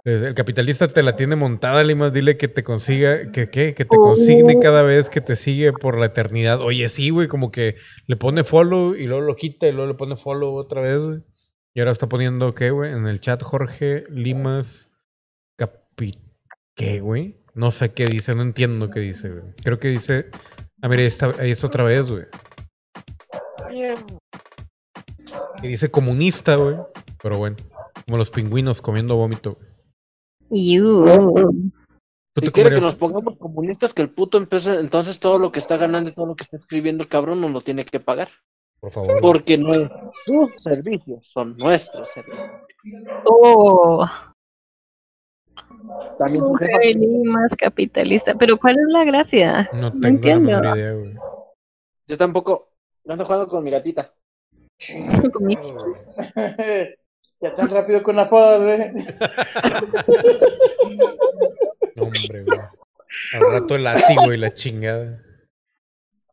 El 0.05 0.35
capitalista 0.35 0.89
te 0.89 1.03
la 1.05 1.15
tiene 1.15 1.37
montada, 1.37 1.85
Limas. 1.85 2.13
Dile 2.13 2.37
que 2.37 2.49
te 2.49 2.65
consiga, 2.65 3.31
que 3.31 3.51
qué, 3.51 3.73
que 3.75 3.85
te 3.85 3.97
consigne 3.97 4.59
cada 4.59 4.83
vez 4.83 5.09
que 5.09 5.21
te 5.21 5.37
sigue 5.37 5.73
por 5.73 5.97
la 5.97 6.07
eternidad. 6.07 6.61
Oye, 6.61 6.89
sí, 6.89 7.11
güey, 7.11 7.29
como 7.29 7.53
que 7.53 7.77
le 8.09 8.17
pone 8.17 8.43
follow 8.43 8.97
y 8.97 9.07
luego 9.07 9.23
lo 9.23 9.37
quita 9.37 9.69
y 9.69 9.73
luego 9.73 9.93
le 9.93 9.97
pone 9.97 10.17
follow 10.17 10.57
otra 10.57 10.81
vez, 10.81 10.99
güey. 10.99 11.21
Y 11.75 11.81
ahora 11.81 11.93
está 11.93 12.09
poniendo, 12.09 12.53
¿qué, 12.55 12.71
güey? 12.71 12.93
En 12.93 13.07
el 13.07 13.21
chat, 13.21 13.43
Jorge 13.43 14.03
Limas 14.11 14.91
Capi... 15.57 16.19
¿Qué, 16.75 17.01
güey? 17.01 17.41
No 17.55 17.71
sé 17.71 17.93
qué 17.93 18.07
dice, 18.07 18.35
no 18.35 18.43
entiendo 18.43 18.91
qué 18.91 19.01
dice, 19.01 19.31
güey. 19.31 19.55
Creo 19.63 19.79
que 19.79 19.89
dice... 19.89 20.31
Ah, 20.83 20.89
mira, 20.89 21.03
ahí 21.03 21.07
está, 21.07 21.33
ahí 21.39 21.53
está 21.53 21.69
otra 21.69 21.85
vez, 21.85 22.11
güey. 22.11 22.25
Que 25.61 25.69
dice 25.69 25.91
comunista, 25.93 26.57
güey. 26.57 26.77
Pero 27.23 27.39
bueno, 27.39 27.57
como 28.05 28.19
los 28.19 28.31
pingüinos 28.31 28.83
comiendo 28.83 29.15
vómito. 29.15 29.55
güey. 29.55 29.72
Iu. 30.53 31.05
¿Tú 32.35 32.41
Si 32.41 32.47
te 32.47 32.53
quiere 32.53 32.75
que 32.75 32.81
nos 32.81 32.97
pongamos 32.97 33.37
comunistas, 33.39 33.93
que 33.95 34.03
el 34.03 34.11
puto 34.11 34.39
empiece, 34.39 34.79
entonces 34.81 35.19
todo 35.19 35.39
lo 35.39 35.51
que 35.51 35.59
está 35.59 35.77
ganando 35.77 36.11
y 36.11 36.15
todo 36.15 36.27
lo 36.27 36.35
que 36.35 36.45
está 36.45 36.57
escribiendo 36.57 37.03
el 37.03 37.09
cabrón 37.09 37.41
nos 37.41 37.51
lo 37.51 37.61
tiene 37.61 37.85
que 37.85 38.01
pagar. 38.01 38.29
Por 38.81 38.93
favor. 38.93 39.21
Porque 39.21 39.59
no 39.59 39.75
es 39.75 39.91
sus 40.27 40.63
servicios, 40.63 41.27
son 41.27 41.55
nuestros 41.59 42.09
servicios. 42.09 42.49
Oh, 43.27 44.07
También 46.19 46.43
mujer 46.45 46.97
y 46.97 47.07
más 47.29 47.55
capitalista. 47.57 48.35
Pero 48.35 48.57
¿cuál 48.57 48.77
es 48.79 48.93
la 48.93 49.05
gracia? 49.05 49.69
No 49.73 49.83
No 49.83 49.93
tengo 49.93 50.07
entiendo. 50.07 50.51
idea, 50.75 50.93
güey. 50.95 51.15
Yo 52.07 52.19
tampoco. 52.19 52.65
Yo 53.05 53.13
ando 53.13 53.25
jugando 53.25 53.49
con 53.49 53.65
mi 53.65 53.71
gatita. 53.71 54.13
Ya 57.43 57.55
tan 57.55 57.69
rápido 57.69 58.03
con 58.03 58.19
apodos, 58.19 58.63
güey. 58.63 58.79
No, 61.95 62.05
hombre, 62.05 62.45
güey. 62.45 62.59
Al 63.35 63.51
rato 63.51 63.75
el 63.75 63.85
látigo 63.85 64.33
y 64.33 64.39
la 64.39 64.55
chingada. 64.55 65.23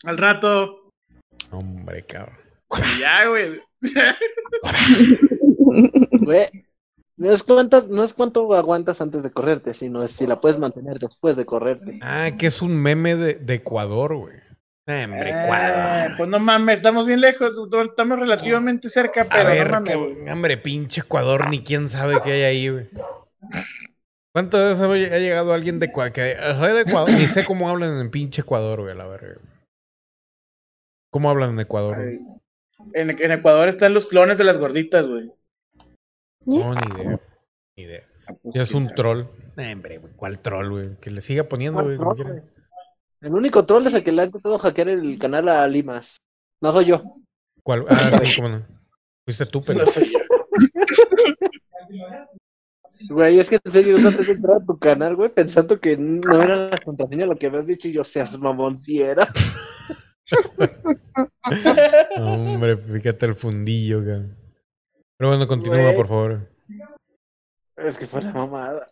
Al 0.05 0.17
rato. 0.17 0.89
Hombre, 1.51 2.05
cabrón. 2.05 2.37
Ya, 2.99 3.27
güey. 3.27 3.61
Güey, 6.21 6.47
no 7.17 7.31
es, 7.31 7.43
cuántas, 7.43 7.89
no 7.89 8.03
es 8.03 8.13
cuánto 8.13 8.53
aguantas 8.55 9.01
antes 9.01 9.23
de 9.23 9.31
correrte, 9.31 9.73
sino 9.73 10.03
es 10.03 10.11
si 10.11 10.25
la 10.25 10.41
puedes 10.41 10.57
mantener 10.57 10.99
después 10.99 11.35
de 11.35 11.45
correrte. 11.45 11.99
Ah, 12.01 12.31
que 12.37 12.47
es 12.47 12.61
un 12.61 12.75
meme 12.75 13.15
de, 13.15 13.35
de 13.35 13.53
Ecuador, 13.55 14.15
güey. 14.15 14.35
Hombre, 14.89 15.29
Eh, 15.29 15.43
Ecuador. 15.43 16.17
pues 16.17 16.29
no 16.29 16.39
mames, 16.39 16.77
estamos 16.77 17.05
bien 17.05 17.21
lejos, 17.21 17.51
estamos 17.85 18.19
relativamente 18.19 18.89
cerca, 18.89 19.21
A 19.21 19.29
pero 19.29 19.49
ver, 19.49 19.67
no 19.67 19.71
mames, 19.73 19.97
güey. 19.97 20.29
hombre, 20.29 20.57
pinche 20.57 21.01
Ecuador, 21.01 21.49
ni 21.49 21.63
quién 21.63 21.87
sabe 21.89 22.19
qué 22.23 22.31
hay 22.31 22.41
ahí, 22.43 22.69
güey. 22.69 22.89
¿Cuántas 24.33 24.79
veces 24.79 25.11
ha 25.11 25.17
llegado 25.17 25.53
alguien 25.53 25.79
de 25.79 25.87
Ecuador? 25.87 26.11
Que, 26.13 26.35
soy 26.59 26.73
de 26.73 26.81
Ecuador, 26.81 27.09
ni 27.09 27.25
sé 27.25 27.45
cómo 27.45 27.69
hablan 27.69 27.99
en 27.99 28.11
pinche 28.11 28.41
Ecuador, 28.41 28.81
güey, 28.81 28.91
a 28.91 28.95
la 28.95 29.07
verga. 29.07 29.35
¿Cómo 31.11 31.29
hablan 31.29 31.51
en 31.51 31.59
Ecuador? 31.59 31.95
güey? 31.95 32.19
En, 32.93 33.09
en 33.09 33.31
Ecuador 33.31 33.67
están 33.67 33.93
los 33.93 34.05
clones 34.05 34.37
de 34.37 34.43
las 34.43 34.57
gorditas, 34.57 35.07
güey. 35.07 35.31
No, 36.45 36.73
ni 36.73 36.81
idea. 37.01 37.19
Ni 37.77 37.83
idea. 37.83 38.03
Ah, 38.27 38.33
pues, 38.41 38.53
Ya 38.55 38.61
es 38.63 38.73
un 38.73 38.83
sabe. 38.85 38.95
troll. 38.95 39.25
Hombre, 39.57 39.97
güey, 39.97 40.13
¿cuál 40.15 40.39
troll, 40.39 40.69
güey? 40.69 40.95
Que 41.01 41.11
le 41.11 41.21
siga 41.21 41.43
poniendo, 41.45 41.81
¿Cuál 41.81 41.85
güey, 41.85 41.97
como 41.97 42.15
troll, 42.15 42.31
quiera. 42.31 42.45
El 43.21 43.33
único 43.33 43.65
troll 43.65 43.87
es 43.87 43.93
el 43.93 44.03
que 44.03 44.11
le 44.11 44.21
ha 44.21 44.25
intentado 44.25 44.57
hackear 44.59 44.89
el 44.89 45.17
canal 45.19 45.49
a 45.49 45.67
Limas. 45.67 46.17
No 46.61 46.71
soy 46.71 46.85
yo. 46.85 47.03
¿Cuál? 47.63 47.85
Ah, 47.89 47.95
sí, 48.23 48.41
cómo 48.41 48.49
no. 48.49 48.65
Fuiste 49.25 49.45
tú, 49.45 49.61
pero. 49.63 49.79
No 49.79 49.85
soy 49.85 50.11
yo. 50.11 50.19
Güey, 53.09 53.39
es 53.39 53.49
que 53.49 53.59
en 53.63 53.71
serio, 53.71 53.97
no 53.99 54.09
te 54.11 54.31
entrar 54.31 54.57
a 54.57 54.65
tu 54.65 54.77
canal, 54.77 55.15
güey, 55.15 55.29
pensando 55.29 55.79
que 55.79 55.95
no 55.97 56.41
era 56.41 56.69
la 56.69 56.77
contraseña 56.79 57.25
lo 57.25 57.35
que 57.35 57.47
habías 57.47 57.65
dicho 57.65 57.87
y 57.87 57.93
yo 57.93 58.03
seas 58.03 58.37
mamón 58.37 58.77
si 58.77 59.01
era. 59.01 59.31
Hombre, 62.17 62.77
fíjate 62.77 63.25
el 63.25 63.35
fundillo, 63.35 63.99
cabrón. 63.99 64.37
Pero 65.17 65.29
bueno, 65.29 65.47
continúa, 65.47 65.81
Güey. 65.81 65.95
por 65.95 66.07
favor. 66.07 66.49
Es 67.77 67.97
que 67.97 68.07
fue 68.07 68.21
la 68.21 68.33
mamada. 68.33 68.91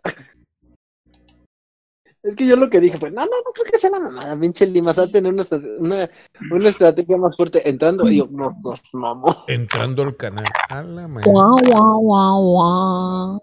Es 2.28 2.36
que 2.36 2.46
yo 2.46 2.58
lo 2.58 2.70
que 2.70 2.82
dije 2.82 2.98
fue, 3.00 3.10
no, 3.10 3.22
no, 3.22 3.32
no 3.46 3.52
creo 3.54 3.72
que 3.72 3.78
sea 3.78 3.90
la 3.90 4.02
mamada, 4.02 4.38
pinche 4.38 4.68
Limas 4.68 5.00
va 5.00 5.04
a 5.04 5.08
tener 5.08 5.32
una, 5.32 5.46
una, 5.80 6.10
una 6.52 6.70
estrategia 6.70 7.16
más 7.16 7.38
fuerte 7.38 7.68
entrando 7.70 8.06
y 8.10 8.18
yo, 8.18 8.28
no 8.30 8.52
sos 8.52 8.82
mamón. 8.94 9.34
Entrando 9.48 10.04
al 10.04 10.18
canal. 10.18 10.44
A 10.70 10.84
la. 10.84 11.06
Guau, 11.08 11.56
guau, 11.58 12.00
guau, 12.02 12.42
guau. 12.44 13.42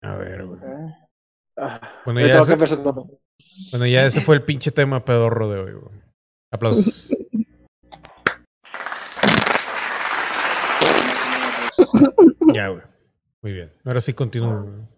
A 0.00 0.16
ver, 0.16 0.46
güey. 0.46 0.60
Ah, 1.58 1.78
Bueno, 2.06 2.20
ya 2.20 2.40
ese-. 2.40 2.56
Bueno, 2.56 3.86
ya 3.86 4.06
ese 4.06 4.22
fue 4.22 4.36
el 4.36 4.42
pinche 4.42 4.70
tema 4.70 5.04
pedorro 5.04 5.50
de 5.50 5.58
hoy, 5.60 5.72
güey. 5.74 6.00
Aplausos. 6.50 7.10
ya, 12.54 12.68
güey. 12.68 12.80
Muy 13.42 13.52
bien. 13.52 13.70
Ahora 13.84 14.00
sí 14.00 14.14
continúo. 14.14 14.62
güey. 14.62 14.91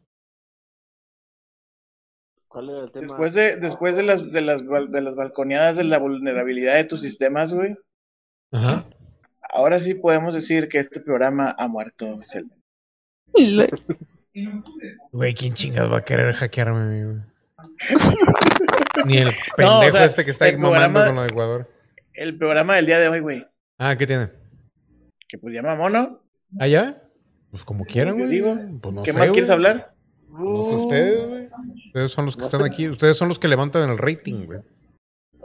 ¿Cuál 2.54 2.70
era 2.70 2.80
el 2.84 2.90
tema? 2.92 3.00
Después 3.02 3.34
de, 3.34 3.56
después 3.56 3.96
de 3.96 4.02
las, 4.04 4.30
de 4.30 4.40
las, 4.40 4.62
de 4.64 5.00
las 5.02 5.14
balconeadas 5.16 5.76
de 5.76 5.84
la 5.84 5.98
vulnerabilidad 5.98 6.76
de 6.76 6.84
tus 6.84 7.00
sistemas, 7.00 7.52
güey, 7.52 7.76
Ajá. 8.52 8.86
ahora 9.52 9.78
sí 9.80 9.94
podemos 9.94 10.32
decir 10.34 10.68
que 10.68 10.78
este 10.78 11.00
programa 11.00 11.54
ha 11.58 11.66
muerto 11.68 12.06
oficialmente. 12.14 12.56
Güey, 15.12 15.34
¿quién 15.34 15.54
chingas 15.54 15.90
va 15.90 15.98
a 15.98 16.04
querer 16.04 16.32
hackearme, 16.34 16.80
a 16.80 16.84
mí, 16.84 17.04
güey? 17.04 17.16
Ni 19.06 19.18
el 19.18 19.26
No, 19.26 19.32
pendejo 19.56 19.86
o 19.86 19.90
sea, 19.90 20.04
este 20.04 20.24
que 20.24 20.30
está 20.30 20.44
ahí 20.46 20.52
el 20.52 20.58
mamando 20.58 21.00
programa- 21.00 21.06
con 21.06 21.16
lo 21.16 21.22
de 21.22 21.28
Ecuador. 21.28 21.70
El 22.14 22.38
programa 22.38 22.76
del 22.76 22.86
día 22.86 22.98
de 23.00 23.08
hoy, 23.08 23.20
güey, 23.20 23.44
Ah, 23.78 23.96
¿qué 23.96 24.06
tiene? 24.06 24.30
que 25.28 25.38
pues 25.38 25.52
llama 25.52 25.74
mono. 25.74 26.20
¿Ah, 26.60 26.68
ya? 26.68 27.02
Pues 27.50 27.64
como 27.64 27.84
quieran, 27.84 28.14
güey. 28.14 28.28
digo, 28.28 28.54
Pues 28.80 28.94
no 28.94 29.02
¿Qué 29.02 29.12
sé, 29.12 29.18
más 29.18 29.30
quieres 29.32 29.50
hablar? 29.50 29.94
No 30.28 30.68
sé 30.68 30.74
ustedes, 30.76 31.26
güey. 31.26 31.33
Ustedes 31.86 32.10
son 32.12 32.26
los 32.26 32.34
que 32.36 32.40
No 32.40 32.46
están 32.46 32.60
sé. 32.60 32.66
aquí. 32.66 32.88
Ustedes 32.88 33.16
son 33.16 33.28
los 33.28 33.38
que 33.38 33.48
levantan 33.48 33.88
el 33.90 33.98
rating, 33.98 34.46
güey. 34.46 34.60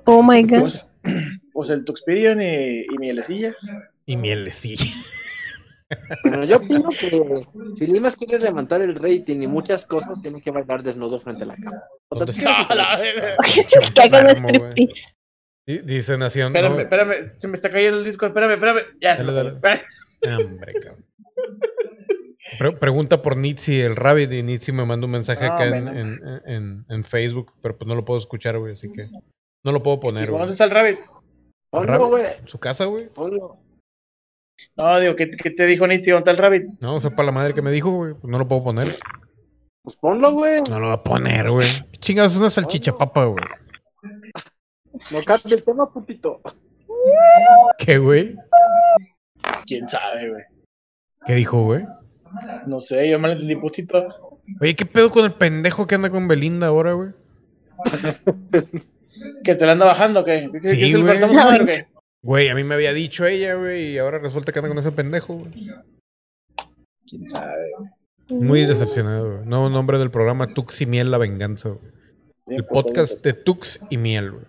Oh 0.06 0.23
my 0.23 0.44
god. 0.44 0.60
Pues, 0.61 0.91
pues 1.53 1.69
el 1.69 1.84
Tuxperion 1.86 2.41
y, 2.41 2.81
y 2.84 2.98
Mielecilla. 2.99 3.53
Y 4.06 4.18
mieles, 4.18 4.56
sí. 4.56 4.76
Bueno, 6.23 6.44
yo 6.45 6.57
opino 6.57 6.90
que 6.90 6.95
si 7.76 7.88
Limas 7.88 8.15
quiere 8.15 8.40
levantar 8.40 8.81
el 8.81 8.95
rating 8.95 9.41
y 9.41 9.48
muchas 9.48 9.86
cosas, 9.86 10.22
tiene 10.22 10.41
que 10.41 10.52
bailar 10.52 10.81
desnudo 10.84 11.19
frente 11.19 11.44
a 11.44 11.48
la. 11.48 11.56
Di- 14.76 14.90
Dice 15.84 16.18
Nación. 16.18 16.48
Espérame, 16.56 16.73
no- 16.76 16.80
espérame, 16.81 17.14
se 17.38 17.48
me 17.48 17.53
está 17.53 17.69
cayendo 17.69 17.99
el 17.99 18.06
disco, 18.06 18.26
espérame, 18.26 18.52
espérame. 18.53 18.80
Ya 18.99 19.18
se 19.18 19.23
dale. 19.26 19.60
cayó. 19.61 19.81
Hombre, 20.48 20.73
cabrón. 20.73 21.06
Pre- 22.58 22.72
pregunta 22.78 23.22
por 23.22 23.38
Nitsi, 23.38 23.80
el 23.80 23.96
Rabbit, 23.96 24.32
y 24.32 24.44
Nitsi 24.44 24.72
me 24.72 24.86
manda 24.86 25.06
un 25.06 25.12
mensaje 25.12 25.46
No, 25.46 25.54
acá 25.54 25.66
en, 25.68 25.88
en, 25.88 26.20
en- 26.46 26.86
en 26.90 27.04
Facebook, 27.04 27.54
pero 27.62 27.78
pues 27.78 27.88
no 27.88 27.96
lo 27.96 28.04
puedo 28.06 28.20
escuchar, 28.20 28.58
güey, 28.58 28.74
así 28.74 28.92
que 28.92 29.10
no 29.64 29.72
lo 29.72 29.84
puedo 29.84 30.00
poner, 30.00 30.28
güey. 30.30 30.40
¿Dónde 30.40 30.54
está 30.54 30.64
el 30.66 30.72
Rabbit? 30.72 31.00
Ponlo, 31.70 32.08
güey. 32.08 32.26
¿En 32.40 32.48
su 32.48 32.60
casa, 32.60 32.86
güey? 32.86 33.10
No, 34.76 35.00
digo, 35.00 35.16
¿qué, 35.16 35.30
qué 35.32 35.52
te 35.52 35.66
dijo 35.66 35.86
Nitsi? 35.88 36.12
¿Dónde 36.12 36.20
está 36.22 36.32
el 36.32 36.38
Rabbit? 36.38 36.64
No, 36.80 36.96
o 36.96 37.02
sea, 37.02 37.12
para 37.12 37.28
la 37.28 37.32
madre 37.32 37.54
que 37.54 37.62
me 37.62 37.72
dijo, 37.72 37.92
güey, 37.92 38.14
pues 38.14 38.30
no 38.32 38.38
lo 38.40 38.48
puedo 38.48 38.64
poner. 38.64 38.86
Pues 39.84 39.96
ponlo, 39.98 40.32
güey. 40.34 40.62
No 40.70 40.80
lo 40.80 40.88
voy 40.88 40.96
a 40.96 41.04
poner, 41.04 41.50
güey. 41.52 41.68
Chingados, 42.00 42.34
es 42.34 42.38
una 42.40 42.50
salchicha 42.50 42.96
papa, 42.98 43.26
güey. 43.26 43.44
No 45.12 45.20
cambie 45.26 45.56
el 45.56 45.64
tema, 45.64 45.92
putito. 45.92 46.42
¿Qué, 47.78 47.98
güey? 47.98 48.36
¿Quién 49.66 49.88
sabe, 49.88 50.30
güey? 50.30 50.44
¿Qué 51.26 51.34
dijo, 51.36 51.64
güey? 51.64 51.86
No 52.65 52.80
sé, 52.80 53.10
yo 53.10 53.19
me 53.19 53.27
lo 53.27 53.34
entendí 53.34 53.56
putito. 53.56 54.07
Oye, 54.60 54.76
¿qué 54.76 54.85
pedo 54.85 55.11
con 55.11 55.26
el 55.26 55.34
pendejo 55.34 55.88
que 55.88 55.95
anda 55.95 56.10
con 56.10 56.27
Belinda 56.27 56.68
ahora, 56.68 56.93
güey? 56.93 57.10
¿Que 59.43 59.56
te 59.56 59.65
la 59.65 59.73
anda 59.73 59.85
bajando 59.85 60.22
o 60.22 60.23
qué? 60.23 60.49
¿Qué, 60.61 60.69
Sí, 60.69 60.77
qué, 60.77 60.89
se 60.89 60.97
le 60.97 61.03
güey. 61.03 61.35
madre 61.35 61.65
qué? 61.65 61.88
Güey, 62.22 62.49
a 62.49 62.56
mí 62.56 62.64
me 62.64 62.76
había 62.76 62.93
dicho 62.93 63.26
ella, 63.26 63.56
güey, 63.56 63.93
y 63.93 63.97
ahora 63.97 64.19
resulta 64.19 64.51
que 64.51 64.60
anda 64.60 64.69
con 64.69 64.80
ese 64.80 64.91
pendejo, 64.91 65.35
güey. 65.35 65.69
¿Quién 67.07 67.30
sabe, 67.30 67.64
güey? 67.77 68.41
Muy 68.41 68.65
decepcionado, 68.65 69.35
güey. 69.38 69.45
Nuevo 69.45 69.69
nombre 69.69 69.97
del 69.97 70.11
programa 70.11 70.53
Tux 70.53 70.81
y 70.81 70.85
Miel 70.85 71.11
La 71.11 71.18
Venganza, 71.18 71.69
güey. 71.69 71.91
El 72.47 72.65
podcast 72.65 73.23
de 73.23 73.34
Tux 73.34 73.80
y 73.89 73.97
Miel, 73.97 74.31
güey. 74.31 74.45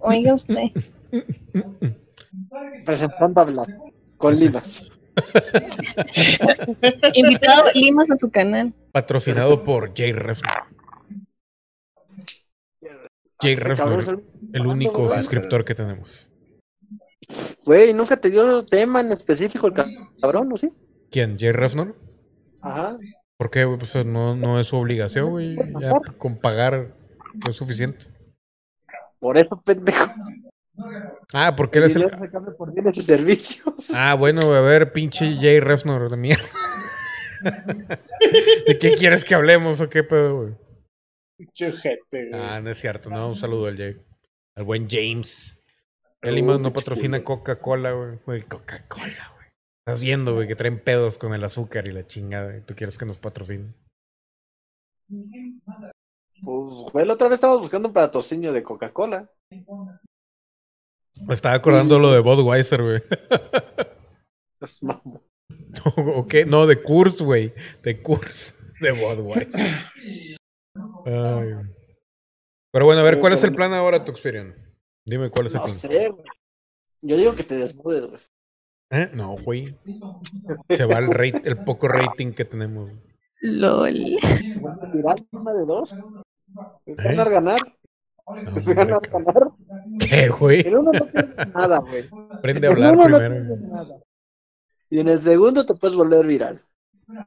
Oiga 0.00 0.34
usted. 0.34 0.70
Presentando 2.84 3.40
a 3.40 3.44
Vlad. 3.44 3.68
Con 4.16 4.38
Limas. 4.38 4.84
Invitado 7.14 7.64
Limas 7.74 8.10
a 8.10 8.16
su 8.16 8.30
canal. 8.30 8.74
Patrocinado 8.92 9.64
por 9.64 9.94
Jay 9.96 10.12
Refner. 10.12 10.52
Jay 13.40 13.56
Refner, 13.56 14.20
el- 14.52 14.66
único 14.66 15.12
suscriptor 15.14 15.64
que 15.64 15.74
tenemos. 15.74 16.28
Güey, 17.64 17.92
nunca 17.94 18.16
te 18.16 18.30
dio 18.30 18.64
tema 18.64 19.00
en 19.00 19.12
específico 19.12 19.66
el 19.68 19.74
cabrón, 20.20 20.52
¿o 20.52 20.58
sí? 20.58 20.68
¿Quién? 21.10 21.38
¿Jay 21.38 21.52
Refner? 21.52 21.94
Ajá. 22.60 22.98
¿Por 23.36 23.50
qué? 23.50 23.66
Pues 23.66 24.06
no, 24.06 24.36
no 24.36 24.60
es 24.60 24.68
su 24.68 24.76
obligación, 24.76 25.30
güey. 25.30 25.56
Ya 25.80 25.92
con 26.18 26.38
pagar 26.38 26.94
es 27.48 27.56
suficiente. 27.56 28.06
Por 29.18 29.38
eso, 29.38 29.60
pendejo. 29.64 30.12
Ah, 31.32 31.54
porque 31.56 31.78
él 31.78 31.84
es 31.84 31.96
el... 31.96 32.10
por 32.56 32.72
bienes 32.72 32.96
y 32.96 33.02
servicios. 33.02 33.74
Ah, 33.94 34.14
bueno, 34.14 34.40
a 34.54 34.60
ver, 34.60 34.92
pinche 34.92 35.36
Jay 35.36 35.60
Refner 35.60 36.08
de 36.08 36.16
mierda. 36.16 36.44
¿De 38.66 38.78
qué 38.78 38.94
quieres 38.96 39.24
que 39.24 39.34
hablemos 39.34 39.80
o 39.80 39.88
qué 39.90 40.04
pedo, 40.04 40.42
güey? 40.42 40.54
Chujete, 41.52 42.28
güey. 42.30 42.40
Ah, 42.40 42.60
no 42.60 42.70
es 42.70 42.78
cierto, 42.78 43.10
no, 43.10 43.28
un 43.28 43.36
saludo 43.36 43.66
al 43.66 43.76
Jay. 43.76 44.00
Al 44.56 44.64
buen 44.64 44.88
James. 44.88 45.58
El 46.20 46.30
Oh, 46.30 46.34
Limas 46.36 46.60
no 46.60 46.72
patrocina. 46.72 47.24
Coca-Cola, 47.24 47.92
güey. 47.92 48.18
Güey, 48.24 48.42
Coca-Cola, 48.42 49.32
güey. 49.34 49.48
Estás 49.84 50.00
viendo, 50.00 50.34
güey, 50.34 50.46
que 50.46 50.54
traen 50.54 50.78
pedos 50.82 51.18
con 51.18 51.34
el 51.34 51.42
azúcar 51.42 51.88
y 51.88 51.92
la 51.92 52.06
chingada. 52.06 52.56
Y 52.56 52.60
tú 52.60 52.74
quieres 52.76 52.96
que 52.96 53.06
nos 53.06 53.18
patrocinen. 53.18 53.74
Pues, 55.08 56.72
güey, 56.92 57.06
la 57.06 57.14
otra 57.14 57.28
vez 57.28 57.34
estábamos 57.34 57.62
buscando 57.62 57.88
un 57.88 57.94
patrocinio 57.94 58.52
de 58.52 58.62
Coca-Cola. 58.62 59.28
Me 61.26 61.34
estaba 61.34 61.54
acordando 61.54 61.98
lo 61.98 62.10
de 62.12 62.20
Budweiser, 62.20 62.82
güey. 62.82 63.02
¿O 65.96 66.26
qué? 66.26 66.44
No, 66.46 66.66
de 66.66 66.82
Kurs, 66.82 67.20
güey. 67.22 67.52
De 67.82 68.02
Kurs. 68.02 68.54
De 68.80 68.92
Budweiser. 68.92 69.60
Ay. 71.04 71.54
Pero 72.72 72.84
bueno, 72.86 73.00
a 73.00 73.04
ver, 73.04 73.20
¿cuál 73.20 73.34
es 73.34 73.44
el 73.44 73.54
plan 73.54 73.72
ahora, 73.72 74.04
Tuxperion? 74.04 74.54
Dime 75.04 75.30
cuál 75.30 75.46
es 75.46 75.54
el 75.54 75.60
No 75.60 75.64
plan. 75.64 75.76
sé, 75.76 76.08
güey. 76.08 76.24
Yo 77.02 77.16
digo 77.16 77.34
que 77.34 77.42
te 77.42 77.56
desnudes, 77.56 78.06
güey. 78.08 78.20
¿Eh? 78.90 79.10
No, 79.14 79.36
güey. 79.36 79.76
Se 80.70 80.84
va 80.84 80.98
el, 80.98 81.08
rate, 81.08 81.42
el 81.44 81.64
poco 81.64 81.88
rating 81.88 82.32
que 82.32 82.44
tenemos. 82.44 82.90
LOL. 83.40 83.92
Viral, 84.92 85.16
una 85.32 85.52
de 85.54 85.66
dos. 85.66 85.92
Es 86.86 86.98
¿Eh? 86.98 87.02
ganar, 87.02 87.30
ganar. 87.30 87.58
No, 88.26 88.56
Es 88.56 88.66
ganar, 88.68 89.00
ganar. 89.10 89.50
¿Qué, 90.00 90.28
güey? 90.28 90.60
En 90.60 90.76
uno 90.78 90.92
no 90.92 91.06
pierdes 91.06 91.48
nada, 91.54 91.78
güey. 91.78 92.04
Aprende 92.30 92.66
a 92.66 92.70
hablar 92.70 92.92
uno 92.94 93.08
no 93.08 93.18
primero. 93.18 93.34
pierdes 93.46 93.60
nada. 93.68 93.96
Y 94.90 95.00
en 95.00 95.08
el 95.08 95.20
segundo 95.20 95.64
te 95.66 95.74
puedes 95.74 95.96
volver 95.96 96.26
viral. 96.26 96.60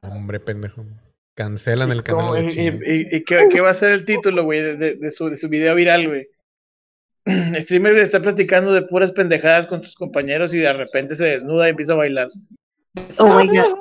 Hombre, 0.02 0.40
pendejo. 0.40 0.84
Cancelan 1.34 1.90
el 1.92 2.02
canal. 2.02 2.38
¿Y, 2.42 2.46
de 2.46 2.52
chinga. 2.52 2.86
y- 2.86 3.16
y 3.16 3.24
qué, 3.24 3.48
qué 3.50 3.60
va 3.60 3.70
a 3.70 3.74
ser 3.74 3.92
el 3.92 4.04
título, 4.04 4.44
güey, 4.44 4.60
de, 4.62 4.76
de- 4.76 4.96
de 4.96 5.10
su, 5.10 5.28
de 5.28 5.36
su 5.36 5.48
video 5.48 5.74
viral, 5.74 6.06
güey? 6.08 6.28
Streamer 7.60 7.98
está 7.98 8.20
platicando 8.20 8.72
de 8.72 8.82
puras 8.82 9.12
pendejadas 9.12 9.66
con 9.66 9.82
sus 9.82 9.94
compañeros 9.96 10.54
y 10.54 10.58
de 10.58 10.72
repente 10.72 11.14
se 11.16 11.24
desnuda 11.26 11.66
y 11.66 11.70
empieza 11.70 11.92
a 11.92 11.96
bailar. 11.96 12.28
Oh 13.18 13.34
my 13.34 13.48
god. 13.48 13.74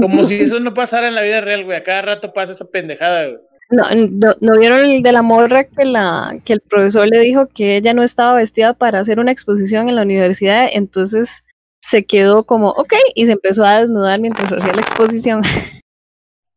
Como 0.00 0.24
si 0.24 0.40
eso 0.40 0.58
no 0.60 0.72
pasara 0.72 1.08
en 1.08 1.14
la 1.14 1.22
vida 1.22 1.40
real, 1.42 1.64
güey. 1.64 1.76
A 1.76 1.82
cada 1.82 2.00
rato 2.02 2.32
pasa 2.32 2.52
esa 2.52 2.64
pendejada, 2.70 3.26
güey. 3.26 3.38
No, 3.70 3.82
no, 4.10 4.34
¿no 4.40 4.58
vieron 4.58 4.84
el 4.84 5.02
de 5.02 5.12
la 5.12 5.22
morra 5.22 5.64
que, 5.64 5.84
la, 5.84 6.38
que 6.44 6.52
el 6.52 6.60
profesor 6.60 7.08
le 7.08 7.20
dijo 7.20 7.46
que 7.46 7.76
ella 7.76 7.94
no 7.94 8.02
estaba 8.02 8.34
vestida 8.34 8.74
para 8.74 9.00
hacer 9.00 9.18
una 9.18 9.32
exposición 9.32 9.88
en 9.88 9.96
la 9.96 10.02
universidad? 10.02 10.66
Entonces 10.72 11.44
se 11.80 12.04
quedó 12.04 12.44
como, 12.44 12.70
ok, 12.70 12.94
y 13.14 13.26
se 13.26 13.32
empezó 13.32 13.64
a 13.64 13.80
desnudar 13.80 14.20
mientras 14.20 14.52
hacía 14.52 14.74
la 14.74 14.80
exposición. 14.80 15.42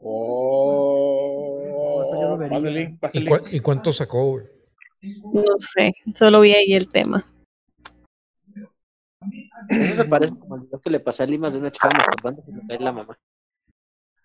Oh, 0.09 2.05
pásale, 2.49 2.97
¿Y, 3.51 3.59
cuánto 3.59 3.91
sacó? 3.91 4.39
No 5.01 5.43
sé, 5.57 5.93
solo 6.15 6.39
vi 6.39 6.53
ahí 6.53 6.73
el 6.73 6.87
tema. 6.87 7.25
Eso 9.69 10.03
se 10.03 10.09
parece 10.09 10.37
como 10.37 10.55
el 10.55 10.61
video 10.61 10.79
que 10.79 10.89
le 10.89 10.99
pasé 10.99 11.23
a 11.23 11.25
Limas 11.25 11.51
de 11.51 11.59
una 11.59 11.71
chica 11.71 11.89
masturbando 11.89 12.45
que 12.45 12.51
me 12.51 12.61
cae 12.67 12.79
la 12.79 12.91
mamá. 12.91 13.17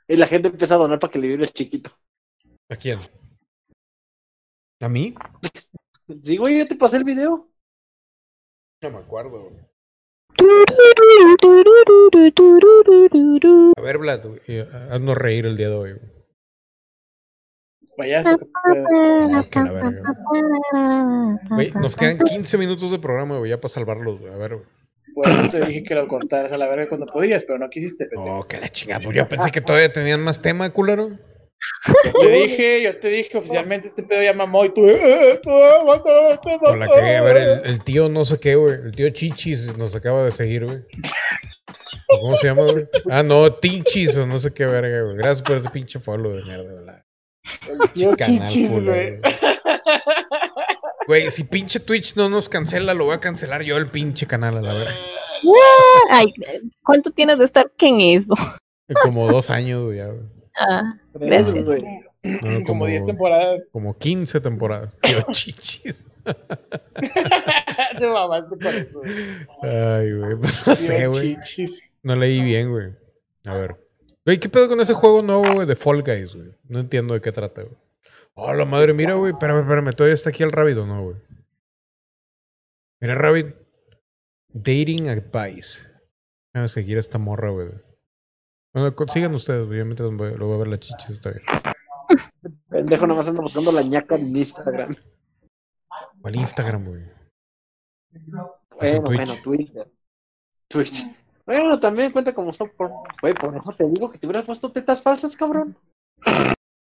Y 0.06 0.16
la 0.16 0.26
gente 0.26 0.48
empieza 0.48 0.74
a 0.74 0.78
donar 0.78 1.00
para 1.00 1.10
que 1.10 1.18
le 1.18 1.28
vibre 1.28 1.44
el 1.44 1.52
chiquito. 1.52 1.90
¿A 2.72 2.76
quién? 2.76 2.98
¿A 4.80 4.88
mí? 4.88 5.14
Sí, 6.24 6.36
güey, 6.36 6.58
yo 6.58 6.68
te 6.68 6.74
pasé 6.74 6.98
el 6.98 7.04
video. 7.04 7.48
No 8.82 8.90
me 8.90 8.98
acuerdo, 8.98 9.30
güey. 9.30 9.56
A 13.76 13.80
ver, 13.80 13.98
Vlad, 13.98 14.26
güey, 14.26 14.40
eh, 14.46 14.68
haznos 14.90 15.16
reír 15.16 15.46
el 15.46 15.56
día 15.56 15.68
de 15.70 15.74
hoy. 15.74 15.92
güey. 15.92 16.12
Payaso. 17.96 18.36
que 19.50 19.58
la 19.60 19.72
verga. 19.72 20.00
Güey, 21.50 21.70
nos 21.70 21.96
quedan 21.96 22.18
15 22.18 22.58
minutos 22.58 22.90
de 22.90 22.98
programa, 22.98 23.38
güey, 23.38 23.50
ya 23.50 23.60
para 23.60 23.72
salvarlos, 23.72 24.20
güey. 24.20 24.34
A 24.34 24.36
ver, 24.36 24.56
güey. 25.14 25.32
Eso 25.34 25.50
te 25.50 25.64
dije 25.64 25.82
que 25.84 25.94
lo 25.94 26.06
cortaras 26.08 26.52
a 26.52 26.58
la 26.58 26.68
verga 26.68 26.88
cuando 26.88 27.06
podías, 27.06 27.44
pero 27.44 27.58
no 27.58 27.70
quisiste, 27.70 28.06
pendejo. 28.06 28.40
Oh, 28.40 28.46
que 28.46 28.58
la 28.58 28.68
chingada. 28.68 29.00
Pues 29.02 29.16
yo 29.16 29.26
pensé 29.28 29.50
que 29.50 29.62
todavía 29.62 29.90
tenían 29.90 30.20
más 30.20 30.42
tema, 30.42 30.68
culero. 30.70 31.16
Yo 32.04 32.20
te 32.20 32.28
dije, 32.30 32.82
yo 32.82 32.98
te 32.98 33.08
dije 33.08 33.38
oficialmente 33.38 33.88
este 33.88 34.02
pedo 34.02 34.22
ya 34.22 34.32
mamó 34.32 34.64
y 34.64 34.74
tú, 34.74 34.88
eh, 34.88 35.40
tú, 35.42 35.50
aguanta, 35.50 36.10
te 36.42 36.58
Con 36.58 36.78
la 36.78 36.86
que, 36.86 37.16
a 37.16 37.22
ver, 37.22 37.36
el, 37.36 37.70
el 37.70 37.84
tío 37.84 38.08
no 38.08 38.24
sé 38.24 38.38
qué, 38.38 38.54
güey. 38.54 38.74
El 38.74 38.92
tío 38.92 39.10
Chichis 39.10 39.76
nos 39.76 39.94
acaba 39.94 40.24
de 40.24 40.30
seguir, 40.30 40.64
güey. 40.66 40.78
¿O 42.08 42.20
¿Cómo 42.20 42.36
se 42.36 42.48
llama, 42.48 42.64
güey? 42.64 42.86
Ah, 43.10 43.22
no, 43.22 43.52
Tinchis 43.54 44.16
o 44.16 44.26
no 44.26 44.38
sé 44.38 44.52
qué 44.52 44.66
verga, 44.66 45.02
güey. 45.02 45.16
Gracias 45.16 45.42
por 45.42 45.56
ese 45.56 45.70
pinche 45.70 45.98
follow 45.98 46.30
de 46.30 46.42
mierda, 46.44 46.72
¿verdad? 46.74 47.04
Tío 47.94 48.10
Canal 48.16 48.46
chichis, 48.46 48.84
güey. 48.84 49.20
Güey, 51.06 51.30
si 51.30 51.44
pinche 51.44 51.80
Twitch 51.80 52.14
no 52.14 52.28
nos 52.28 52.48
cancela, 52.48 52.94
lo 52.94 53.06
voy 53.06 53.14
a 53.14 53.20
cancelar 53.20 53.62
yo 53.62 53.76
el 53.76 53.90
pinche 53.90 54.26
canal, 54.26 54.56
a 54.56 54.60
la 54.60 54.72
verga. 54.72 54.92
Ay, 56.10 56.32
¿cuánto 56.82 57.10
tienes 57.10 57.38
de 57.38 57.44
estar 57.44 57.70
que 57.76 57.88
en 57.88 58.00
eso? 58.00 58.34
Como 59.02 59.30
dos 59.30 59.50
años, 59.50 59.84
güey, 59.84 59.98
ya, 59.98 60.06
güey. 60.06 60.41
Ah, 60.56 60.98
gracias. 61.14 61.64
güey. 61.64 61.82
No, 61.82 62.00
Como 62.42 62.66
como, 62.66 62.86
10 62.86 63.06
temporadas. 63.06 63.62
como 63.72 63.96
15 63.98 64.40
temporadas. 64.40 64.96
Tío 65.00 65.24
Chichis. 65.32 66.04
Te 67.98 68.06
mamaste 68.06 68.56
por 68.56 68.74
eso. 68.74 69.00
Ay, 69.62 70.12
güey, 70.12 70.36
pues 70.36 70.66
no 70.66 70.74
sé, 70.76 71.06
güey. 71.08 71.36
chichis. 71.40 71.92
No 72.02 72.14
leí 72.14 72.40
bien, 72.42 72.70
güey. 72.70 72.94
A 73.44 73.54
ver. 73.54 73.76
Güey, 74.24 74.38
¿qué 74.38 74.48
pedo 74.48 74.68
con 74.68 74.80
ese 74.80 74.94
juego 74.94 75.20
nuevo, 75.22 75.52
güey, 75.52 75.66
de 75.66 75.74
Fall 75.74 76.02
Guys, 76.02 76.34
güey? 76.34 76.54
No 76.68 76.78
entiendo 76.78 77.14
de 77.14 77.20
qué 77.20 77.32
trata, 77.32 77.62
güey. 77.62 77.74
Oh, 78.34 78.52
la 78.54 78.64
madre, 78.64 78.94
mira, 78.94 79.14
güey. 79.14 79.32
Espérame, 79.32 79.60
espérame. 79.62 79.92
¿Todavía 79.92 80.14
está 80.14 80.30
aquí 80.30 80.42
el 80.44 80.52
Rabbit 80.52 80.78
o 80.78 80.86
no, 80.86 81.02
güey? 81.02 81.16
Mira, 83.00 83.14
Rabbit. 83.14 83.56
Dating 84.54 85.08
Advice. 85.08 85.88
Déjame 86.54 86.68
seguir 86.68 86.98
a 86.98 87.00
esta 87.00 87.18
morra, 87.18 87.50
güey. 87.50 87.70
Bueno, 88.72 88.94
sigan 89.12 89.34
ustedes, 89.34 89.66
güey. 89.66 89.78
Yo 89.78 89.84
mientras 89.84 90.10
voy, 90.14 90.34
lo 90.36 90.46
voy 90.46 90.54
a 90.54 90.58
ver 90.58 90.68
la 90.68 90.78
chichis, 90.80 91.10
está 91.10 91.30
bien. 91.30 91.42
Pendejo 92.68 93.06
nomás 93.06 93.28
anda 93.28 93.42
buscando 93.42 93.72
la 93.72 93.82
ñaca 93.82 94.16
en 94.16 94.34
Instagram. 94.36 94.96
¿Cuál 96.20 96.36
Instagram, 96.36 96.84
güey? 96.86 97.02
Bueno, 98.10 99.04
Twitch. 99.04 99.16
bueno, 99.16 99.34
Twitter. 99.42 99.90
Twitch. 100.68 101.04
Bueno, 101.44 101.78
también 101.80 102.12
cuenta 102.12 102.32
como 102.34 102.52
son 102.52 102.70
por... 102.76 102.90
Güey, 103.20 103.34
por 103.34 103.54
eso 103.54 103.72
te 103.76 103.88
digo 103.88 104.10
que 104.10 104.18
te 104.18 104.26
hubieras 104.26 104.44
puesto 104.46 104.70
tetas 104.70 105.02
falsas, 105.02 105.36
cabrón. 105.36 105.76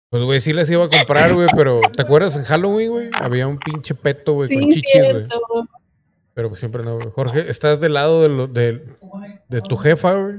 Pues, 0.09 0.23
güey, 0.23 0.41
sí 0.41 0.51
las 0.53 0.69
iba 0.69 0.83
a 0.83 0.89
comprar, 0.89 1.33
güey, 1.33 1.47
pero 1.55 1.79
¿te 1.95 2.01
acuerdas 2.01 2.35
en 2.35 2.43
Halloween, 2.43 2.89
güey? 2.91 3.09
Había 3.13 3.47
un 3.47 3.57
pinche 3.57 3.95
peto, 3.95 4.33
güey, 4.33 4.49
con 4.53 4.63
Sí, 4.63 4.69
chichis, 4.81 5.01
güey. 5.11 5.27
Pero 6.33 6.49
pues 6.49 6.59
siempre 6.59 6.83
no, 6.83 6.95
güey. 6.95 7.09
Jorge, 7.11 7.49
¿estás 7.49 7.79
del 7.79 7.93
lado 7.93 8.21
de, 8.21 8.29
lo- 8.29 8.47
de, 8.47 8.85
de 9.49 9.61
tu 9.61 9.77
jefa, 9.77 10.13
güey? 10.15 10.37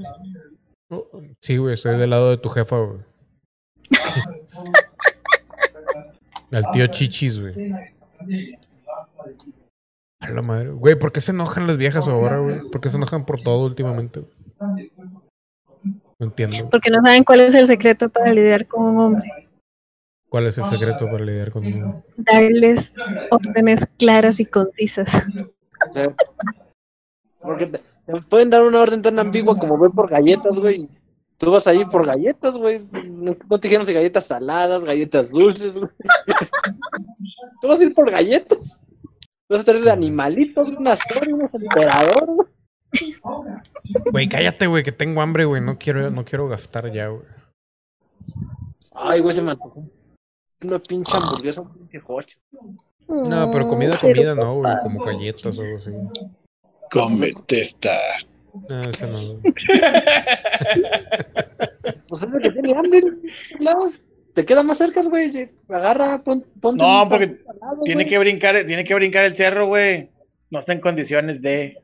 Sí, 1.40 1.56
güey, 1.56 1.74
estoy 1.74 1.98
del 1.98 2.10
lado 2.10 2.30
de 2.30 2.38
tu 2.38 2.48
jefa, 2.48 2.78
güey. 2.78 3.00
Al 6.52 6.70
tío 6.72 6.86
Chichis, 6.88 7.40
güey. 7.40 7.72
A 10.20 10.30
la 10.30 10.42
madre. 10.42 10.70
Güey, 10.70 10.98
¿por 10.98 11.12
qué 11.12 11.20
se 11.20 11.32
enojan 11.32 11.66
las 11.66 11.76
viejas 11.76 12.06
ahora, 12.06 12.38
güey? 12.38 12.60
¿Por 12.70 12.80
qué 12.80 12.90
se 12.90 12.96
enojan 12.96 13.24
por 13.24 13.42
todo 13.42 13.64
últimamente? 13.64 14.20
güey? 14.20 14.92
No 16.18 16.26
entiendo. 16.26 16.70
Porque 16.70 16.90
no 16.90 17.02
saben 17.02 17.24
cuál 17.24 17.40
es 17.40 17.54
el 17.54 17.66
secreto 17.66 18.08
para 18.08 18.32
lidiar 18.32 18.66
con 18.66 18.84
un 18.84 19.00
hombre. 19.00 19.28
¿Cuál 20.28 20.46
es 20.46 20.56
el 20.56 20.64
secreto 20.66 21.06
para 21.06 21.24
lidiar 21.24 21.50
con 21.50 21.66
un 21.66 22.04
Darles 22.16 22.94
órdenes 23.30 23.86
claras 23.98 24.40
y 24.40 24.46
concisas. 24.46 25.12
Porque 27.42 27.66
te, 27.66 27.80
te 28.06 28.20
pueden 28.22 28.50
dar 28.50 28.62
una 28.62 28.80
orden 28.80 29.02
tan 29.02 29.18
ambigua 29.18 29.58
como 29.58 29.76
voy 29.76 29.90
por 29.90 30.08
galletas, 30.08 30.58
güey. 30.58 30.88
Tú 31.38 31.50
vas 31.50 31.66
a 31.66 31.74
ir 31.74 31.88
por 31.88 32.06
galletas, 32.06 32.56
güey. 32.56 32.86
No, 33.08 33.34
no 33.50 33.58
te 33.58 33.68
dijeron 33.68 33.86
si 33.86 33.92
galletas 33.92 34.26
saladas, 34.26 34.84
galletas 34.84 35.30
dulces, 35.30 35.76
güey. 35.76 35.90
Tú 37.60 37.68
vas 37.68 37.80
a 37.80 37.84
ir 37.84 37.94
por 37.94 38.10
galletas. 38.10 38.58
Vas 39.48 39.60
a 39.60 39.64
traer 39.64 39.82
de 39.82 39.90
animalitos, 39.90 40.66
güey, 40.66 40.78
unas 40.78 41.00
unos 41.30 41.54
emperador, 41.54 42.26
güey. 42.26 42.48
Güey, 44.12 44.28
cállate, 44.28 44.66
güey, 44.66 44.84
que 44.84 44.92
tengo 44.92 45.20
hambre, 45.20 45.44
güey. 45.44 45.60
No 45.60 45.78
quiero, 45.78 46.10
no 46.10 46.24
quiero 46.24 46.48
gastar 46.48 46.92
ya, 46.92 47.08
güey. 47.08 47.24
Ay, 48.92 49.20
güey, 49.20 49.34
se 49.34 49.42
me 49.42 49.50
antojó. 49.50 49.82
Una 50.62 50.78
pinche 50.78 51.12
hamburguesa, 51.16 51.62
un 51.62 51.72
pinche 51.72 51.98
jocho. 52.00 52.38
No, 53.08 53.50
pero 53.50 53.68
comida, 53.68 53.96
Mm, 53.96 54.00
comida 54.00 54.34
no, 54.34 54.54
güey. 54.56 54.74
Como 54.82 55.04
galletas 55.04 55.58
o 55.58 55.60
algo 55.60 55.78
así. 55.78 55.90
Cómete 56.92 57.60
esta. 57.62 57.98
No, 58.68 58.80
ese 58.80 59.06
no. 59.06 59.18
Pues 62.08 62.22
es 62.22 62.28
lo 62.28 62.38
que 62.38 62.50
tiene 62.50 62.72
hambre, 62.76 63.02
claro. 63.58 63.90
Te 64.34 64.44
queda 64.44 64.62
más 64.62 64.78
cerca, 64.78 65.02
güey. 65.02 65.50
Agarra, 65.68 66.18
pon, 66.20 66.42
ponte 66.60 66.82
No, 66.82 67.06
porque 67.08 67.26
lado, 67.60 67.82
Tiene 67.84 68.02
güey. 68.04 68.08
que 68.08 68.18
brincar, 68.18 68.64
tiene 68.66 68.84
que 68.84 68.94
brincar 68.94 69.24
el 69.24 69.34
cerro, 69.36 69.66
güey. 69.68 70.10
No 70.50 70.58
está 70.58 70.72
en 70.74 70.80
condiciones 70.80 71.40
de. 71.42 71.78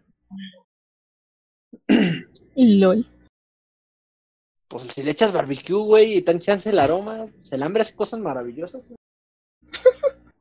LOL. 2.57 3.07
Pues 4.69 4.83
si 4.85 5.03
le 5.03 5.11
echas 5.13 5.33
barbecue, 5.33 5.77
güey, 5.83 6.19
y 6.19 6.23
tan 6.23 6.41
chance 6.41 6.69
el 6.69 6.79
aroma, 6.79 7.25
pues, 7.25 7.53
el 7.53 7.63
hambre 7.63 7.83
hace 7.83 7.95
cosas 7.95 8.21
maravillosas. 8.21 8.83
güey. 8.85 8.97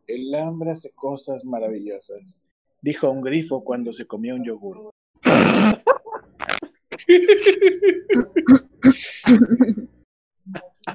El 0.07 0.33
hambre 0.35 0.71
hace 0.71 0.91
cosas 0.91 1.45
maravillosas. 1.45 2.41
Dijo 2.81 3.09
un 3.09 3.21
grifo 3.21 3.63
cuando 3.63 3.93
se 3.93 4.05
comió 4.05 4.35
un 4.35 4.45
yogur. 4.45 4.91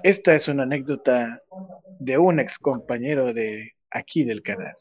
Esta 0.03 0.35
es 0.35 0.49
una 0.49 0.65
anécdota 0.65 1.39
de 1.99 2.19
un 2.19 2.41
ex 2.41 2.59
compañero 2.59 3.33
de 3.33 3.71
aquí 3.91 4.25
del 4.25 4.43
canal. 4.43 4.75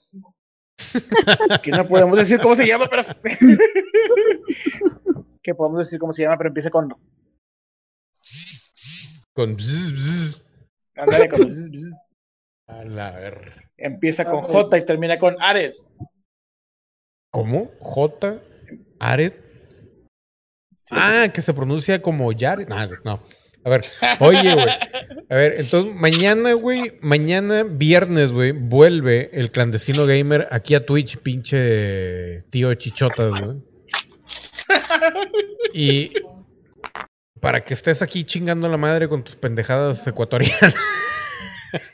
Que 1.61 1.71
no 1.71 1.87
podemos 1.87 2.17
decir 2.17 2.39
cómo 2.39 2.55
se 2.55 2.65
llama, 2.65 2.87
pero. 2.89 3.03
que 5.43 5.53
podemos 5.53 5.79
decir 5.79 5.99
cómo 5.99 6.11
se 6.11 6.23
llama, 6.23 6.37
pero 6.37 6.49
empieza 6.49 6.69
con. 6.69 6.95
Con 9.33 9.55
bzz, 9.55 9.93
bzz. 9.93 10.43
Ándale, 10.95 11.29
con 11.29 11.41
bzz. 11.41 12.05
A 12.67 12.83
la 12.85 13.11
ver. 13.11 13.69
Empieza 13.77 14.25
con 14.25 14.43
J 14.43 14.77
y 14.77 14.85
termina 14.85 15.17
con 15.17 15.35
Ared. 15.39 15.73
¿Cómo? 17.31 17.71
J. 17.79 18.41
Aret. 18.99 19.41
Ah, 20.91 21.29
que 21.33 21.41
se 21.41 21.53
pronuncia 21.53 22.01
como 22.01 22.31
Yare. 22.33 22.65
No, 22.65 22.75
no. 23.05 23.23
A 23.63 23.69
ver, 23.69 23.81
oye, 24.19 24.53
güey. 24.53 24.67
A 25.29 25.35
ver, 25.35 25.53
entonces 25.57 25.93
mañana, 25.93 26.53
güey, 26.53 26.97
mañana 27.01 27.63
viernes, 27.63 28.31
güey, 28.31 28.51
vuelve 28.51 29.29
el 29.33 29.51
clandestino 29.51 30.05
gamer 30.05 30.47
aquí 30.51 30.73
a 30.75 30.85
Twitch, 30.85 31.17
pinche 31.19 32.41
tío 32.49 32.73
chichotas, 32.73 33.31
güey. 33.39 33.57
Y 35.73 36.11
para 37.39 37.63
que 37.63 37.73
estés 37.73 38.01
aquí 38.01 38.23
chingando 38.25 38.67
la 38.67 38.77
madre 38.77 39.07
con 39.07 39.23
tus 39.23 39.35
pendejadas 39.35 40.05
ecuatorianas. 40.05 40.75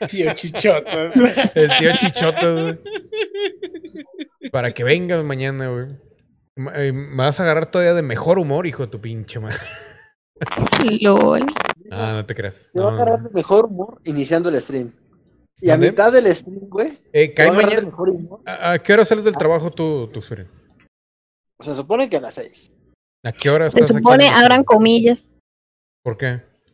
Tío 0.08 0.34
Chichota. 0.34 1.12
El 1.54 1.70
tío 1.78 1.92
chichotas, 1.98 2.62
güey. 2.62 2.78
Para 4.52 4.72
que 4.72 4.84
vengas 4.84 5.22
mañana, 5.24 5.68
güey. 5.68 5.86
Eh, 6.74 6.92
Me 6.92 7.16
vas 7.16 7.38
a 7.40 7.42
agarrar 7.44 7.70
todavía 7.70 7.94
de 7.94 8.02
mejor 8.02 8.38
humor, 8.38 8.66
hijo 8.66 8.84
de 8.84 8.88
tu 8.92 9.00
pinche 9.00 9.38
madre. 9.40 9.58
LOL. 11.00 11.46
Ah, 11.90 12.12
no 12.14 12.26
te 12.26 12.34
creas. 12.34 12.70
Te 12.72 12.80
va 12.80 12.88
a 12.88 12.90
No, 12.92 12.96
agarrar 12.96 13.22
no. 13.22 13.28
de 13.28 13.34
mejor 13.34 13.66
humor 13.66 14.00
iniciando 14.04 14.48
el 14.48 14.60
stream. 14.60 14.92
Y 15.60 15.70
a 15.70 15.76
mitad 15.76 16.12
del 16.12 16.32
stream, 16.34 16.68
güey, 16.68 16.98
Eh, 17.12 17.34
cae 17.34 17.50
mañana. 17.50 17.82
mejor 17.82 18.10
humor. 18.10 18.40
¿A, 18.46 18.72
a 18.72 18.78
qué 18.78 18.92
hora 18.92 19.04
sales 19.04 19.24
del 19.24 19.34
trabajo 19.36 19.70
tú, 19.72 20.08
tú 20.12 20.22
Suri? 20.22 20.44
Se 21.60 21.74
supone 21.74 22.08
que 22.08 22.18
a 22.18 22.20
las 22.20 22.34
seis. 22.34 22.70
¿A 23.24 23.32
qué 23.32 23.50
hora 23.50 23.68
Se 23.70 23.80
estás 23.80 23.96
aquí 23.96 23.98
supone, 24.04 24.28
el- 24.28 24.34
abran 24.34 24.62
comillas, 24.64 25.34
¿Por 26.04 26.16
qué? 26.16 26.26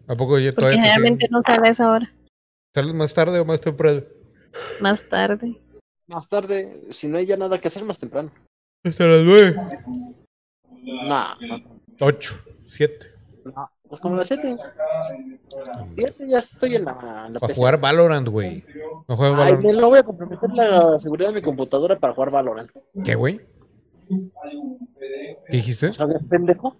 ¿A 0.06 0.14
poco 0.14 0.32
porque 0.34 0.52
todavía 0.52 0.76
te 0.76 0.82
generalmente 0.82 1.28
no 1.30 1.40
sale 1.40 1.68
a 1.68 1.70
esa 1.70 1.90
hora. 1.90 2.12
¿Sales 2.74 2.92
más 2.94 3.14
tarde 3.14 3.38
o 3.40 3.44
más 3.46 3.60
temprano? 3.62 4.02
Más 4.80 5.08
tarde. 5.08 5.58
Más 6.06 6.28
tarde, 6.28 6.82
si 6.90 7.08
no 7.08 7.18
hay 7.18 7.26
ya 7.26 7.36
nada 7.36 7.58
que 7.60 7.68
hacer, 7.68 7.84
más 7.84 7.98
temprano. 7.98 8.30
Hasta 8.84 9.06
las 9.06 9.24
nueve. 9.24 9.56
No, 10.82 11.34
no, 11.40 11.62
Ocho, 12.00 12.34
siete. 12.66 13.06
no. 13.44 13.70
Pues 13.88 14.00
como 14.00 14.16
las 14.16 14.26
siete. 14.26 14.56
Siete 15.94 16.24
ya 16.28 16.38
estoy 16.38 16.76
en 16.76 16.84
la, 16.86 17.24
en 17.26 17.34
la 17.34 17.38
Para 17.40 17.48
PC. 17.48 17.54
jugar 17.54 17.80
Valorant, 17.80 18.28
güey. 18.28 18.64
No 19.06 19.16
juego 19.16 19.34
Ay, 19.36 19.52
Valorant. 19.54 19.80
no 19.80 19.88
voy 19.88 19.98
a 19.98 20.02
comprometer 20.02 20.50
la 20.52 20.98
seguridad 20.98 21.28
de 21.28 21.34
mi 21.36 21.42
computadora 21.42 21.98
para 21.98 22.12
jugar 22.14 22.30
Valorant. 22.30 22.70
¿Qué, 23.04 23.14
güey? 23.14 23.40
¿Qué 24.08 25.56
dijiste? 25.56 25.92
¿Sabes, 25.92 26.22
pendejo? 26.28 26.76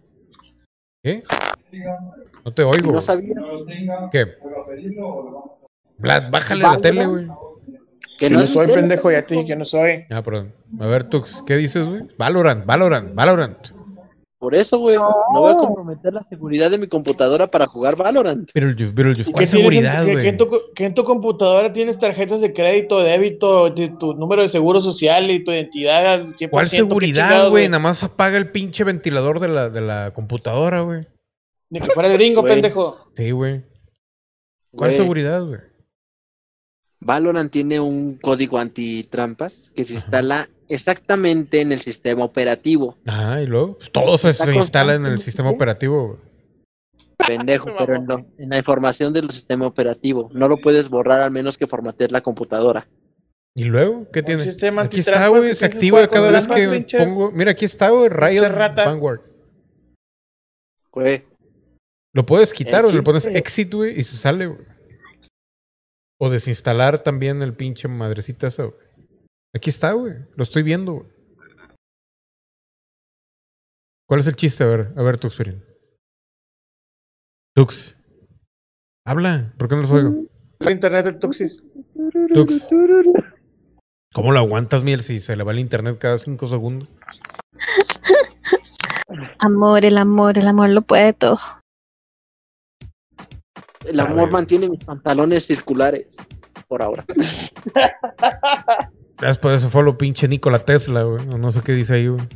¿Qué? 1.02 1.22
No 2.44 2.52
te 2.52 2.62
oigo. 2.64 2.92
No 2.92 3.00
sabía 3.00 3.34
¿Qué? 4.10 4.26
Vlad, 5.98 6.30
bájale 6.30 6.62
la 6.62 6.68
Valorant. 6.70 6.82
tele, 6.82 7.06
güey. 7.06 7.26
Que 8.28 8.34
no 8.34 8.46
soy 8.46 8.66
pendejo, 8.68 9.10
ya 9.10 9.24
te 9.26 9.34
dije 9.34 9.46
que 9.46 9.56
no 9.56 9.64
soy. 9.64 10.04
Ah, 10.10 10.22
perdón. 10.22 10.52
A 10.80 10.86
ver, 10.86 11.06
Tux, 11.06 11.42
¿qué 11.46 11.56
dices, 11.56 11.86
güey? 11.86 12.02
Valorant, 12.18 12.64
Valorant, 12.66 13.14
Valorant. 13.14 13.68
Por 14.38 14.54
eso, 14.54 14.78
güey. 14.78 14.96
No 14.96 15.40
voy 15.40 15.52
a 15.52 15.56
comprometer 15.56 16.12
la 16.12 16.22
seguridad 16.28 16.70
de 16.70 16.76
mi 16.76 16.86
computadora 16.86 17.46
para 17.46 17.66
jugar 17.66 17.96
Valorant. 17.96 18.50
Beetlejuice, 18.52 18.92
Beetlejuice. 18.92 19.30
¿Y 19.30 19.32
¿Cuál 19.32 19.46
seguridad, 19.46 20.00
que- 20.00 20.06
que 20.10 20.12
güey? 20.16 20.28
en, 20.28 20.36
tu, 20.36 20.48
que 20.74 20.84
en 20.84 20.94
tu 20.94 21.04
computadora 21.04 21.72
tienes 21.72 21.98
tarjetas 21.98 22.42
de 22.42 22.52
crédito, 22.52 23.02
débito, 23.02 23.70
de 23.70 23.88
tu 23.88 24.12
número 24.12 24.42
de 24.42 24.50
seguro 24.50 24.82
social 24.82 25.30
y 25.30 25.42
tu 25.42 25.50
identidad 25.50 26.12
al 26.12 26.34
100%? 26.34 26.50
¿Cuál 26.50 26.68
¿qué 26.68 26.76
seguridad, 26.76 27.48
güey? 27.48 27.68
Nada 27.68 27.78
más 27.78 28.02
apaga 28.04 28.36
el 28.36 28.50
pinche 28.50 28.84
ventilador 28.84 29.40
de 29.40 29.48
la, 29.48 29.70
de 29.70 29.80
la 29.80 30.12
computadora, 30.14 30.82
güey. 30.82 31.00
Ni 31.70 31.80
que 31.80 31.86
fuera 31.92 32.10
gringo, 32.10 32.42
Güey. 32.42 32.52
pendejo. 32.52 32.98
Sí, 33.16 33.30
güey. 33.30 33.62
¿Cuál 34.76 34.90
Güey, 34.90 34.96
seguridad, 34.96 35.42
güey? 35.42 35.60
Valorant 37.04 37.50
tiene 37.52 37.80
un 37.80 38.16
código 38.16 38.58
antitrampas 38.58 39.70
que 39.76 39.84
se 39.84 39.94
instala 39.94 40.48
exactamente 40.68 41.60
en 41.60 41.72
el 41.72 41.80
sistema 41.82 42.24
operativo. 42.24 42.96
Ah, 43.06 43.40
y 43.42 43.46
luego. 43.46 43.76
Pues 43.78 43.92
todo 43.92 44.16
se, 44.18 44.32
se 44.32 44.54
instala 44.54 44.94
en 44.94 45.06
el 45.06 45.18
sistema 45.18 45.50
operativo, 45.50 46.06
güey. 46.08 46.18
Pendejo, 47.26 47.70
pero 47.78 47.94
en, 47.96 48.06
lo- 48.06 48.26
en 48.38 48.48
la 48.50 48.58
información 48.58 49.12
del 49.12 49.30
sistema 49.30 49.66
operativo. 49.66 50.30
No 50.32 50.48
lo 50.48 50.56
puedes 50.58 50.88
borrar 50.88 51.20
al 51.20 51.30
menos 51.30 51.58
que 51.58 51.66
formatees 51.66 52.10
la 52.10 52.20
computadora. 52.22 52.86
¿Y 53.56 53.64
luego? 53.64 54.10
¿Qué 54.10 54.22
tiene? 54.22 54.40
sistema 54.42 54.82
Aquí 54.82 55.00
está, 55.00 55.28
güey. 55.28 55.54
Se 55.54 55.64
activa 55.66 56.08
cada 56.08 56.30
vez 56.30 56.48
que 56.48 56.68
pinche- 56.68 56.98
pongo. 56.98 57.30
Mira, 57.30 57.52
aquí 57.52 57.66
está, 57.66 57.90
güey. 57.90 58.08
Riot 58.08 58.48
rata. 58.48 58.84
Vanguard. 58.86 59.20
Güey, 60.92 61.24
Lo 62.12 62.24
puedes 62.24 62.52
quitar 62.52 62.84
o 62.84 62.90
le 62.92 63.02
pones 63.02 63.26
exit, 63.26 63.72
güey, 63.74 63.98
y 63.98 64.04
se 64.04 64.16
sale, 64.16 64.46
güey. 64.46 64.60
O 66.20 66.30
desinstalar 66.30 67.00
también 67.00 67.42
el 67.42 67.54
pinche 67.54 67.88
madrecita 67.88 68.46
esa, 68.46 68.64
güey. 68.64 68.76
Aquí 69.54 69.70
está, 69.70 69.92
güey. 69.92 70.14
Lo 70.36 70.42
estoy 70.42 70.62
viendo, 70.62 70.92
güey. 70.92 71.08
¿Cuál 74.06 74.20
es 74.20 74.26
el 74.26 74.36
chiste? 74.36 74.64
A 74.64 74.66
ver, 74.66 74.92
a 74.96 75.02
ver, 75.02 75.18
Tux, 75.18 75.34
Ferin. 75.36 75.64
Tux. 77.56 77.96
Habla. 79.06 79.54
¿Por 79.58 79.68
qué 79.68 79.76
no 79.76 79.82
los 79.82 79.90
oigo? 79.90 80.26
El 80.60 80.72
internet 80.72 81.04
del 81.04 81.18
Tuxis. 81.18 81.62
Tux. 82.32 82.66
¿Cómo 84.14 84.32
lo 84.32 84.38
aguantas, 84.38 84.82
Miel, 84.84 85.02
si 85.02 85.20
se 85.20 85.36
le 85.36 85.44
va 85.44 85.52
el 85.52 85.58
internet 85.58 85.98
cada 85.98 86.18
cinco 86.18 86.46
segundos? 86.46 86.88
Amor, 89.38 89.84
el 89.84 89.98
amor, 89.98 90.38
el 90.38 90.46
amor 90.46 90.68
lo 90.70 90.82
puede 90.82 91.12
todo. 91.12 91.38
El 93.86 94.00
A 94.00 94.04
amor 94.04 94.24
ver. 94.24 94.32
mantiene 94.32 94.68
mis 94.68 94.84
pantalones 94.84 95.46
circulares. 95.46 96.16
Por 96.68 96.82
ahora. 96.82 97.04
Gracias 99.16 99.38
por 99.38 99.52
eso 99.52 99.70
fue 99.70 99.82
lo 99.84 99.96
pinche 99.96 100.26
Nikola 100.28 100.58
Tesla, 100.64 101.02
güey. 101.02 101.26
No 101.26 101.52
sé 101.52 101.60
qué 101.62 101.72
dice 101.72 101.94
ahí, 101.94 102.08
güey. 102.08 102.26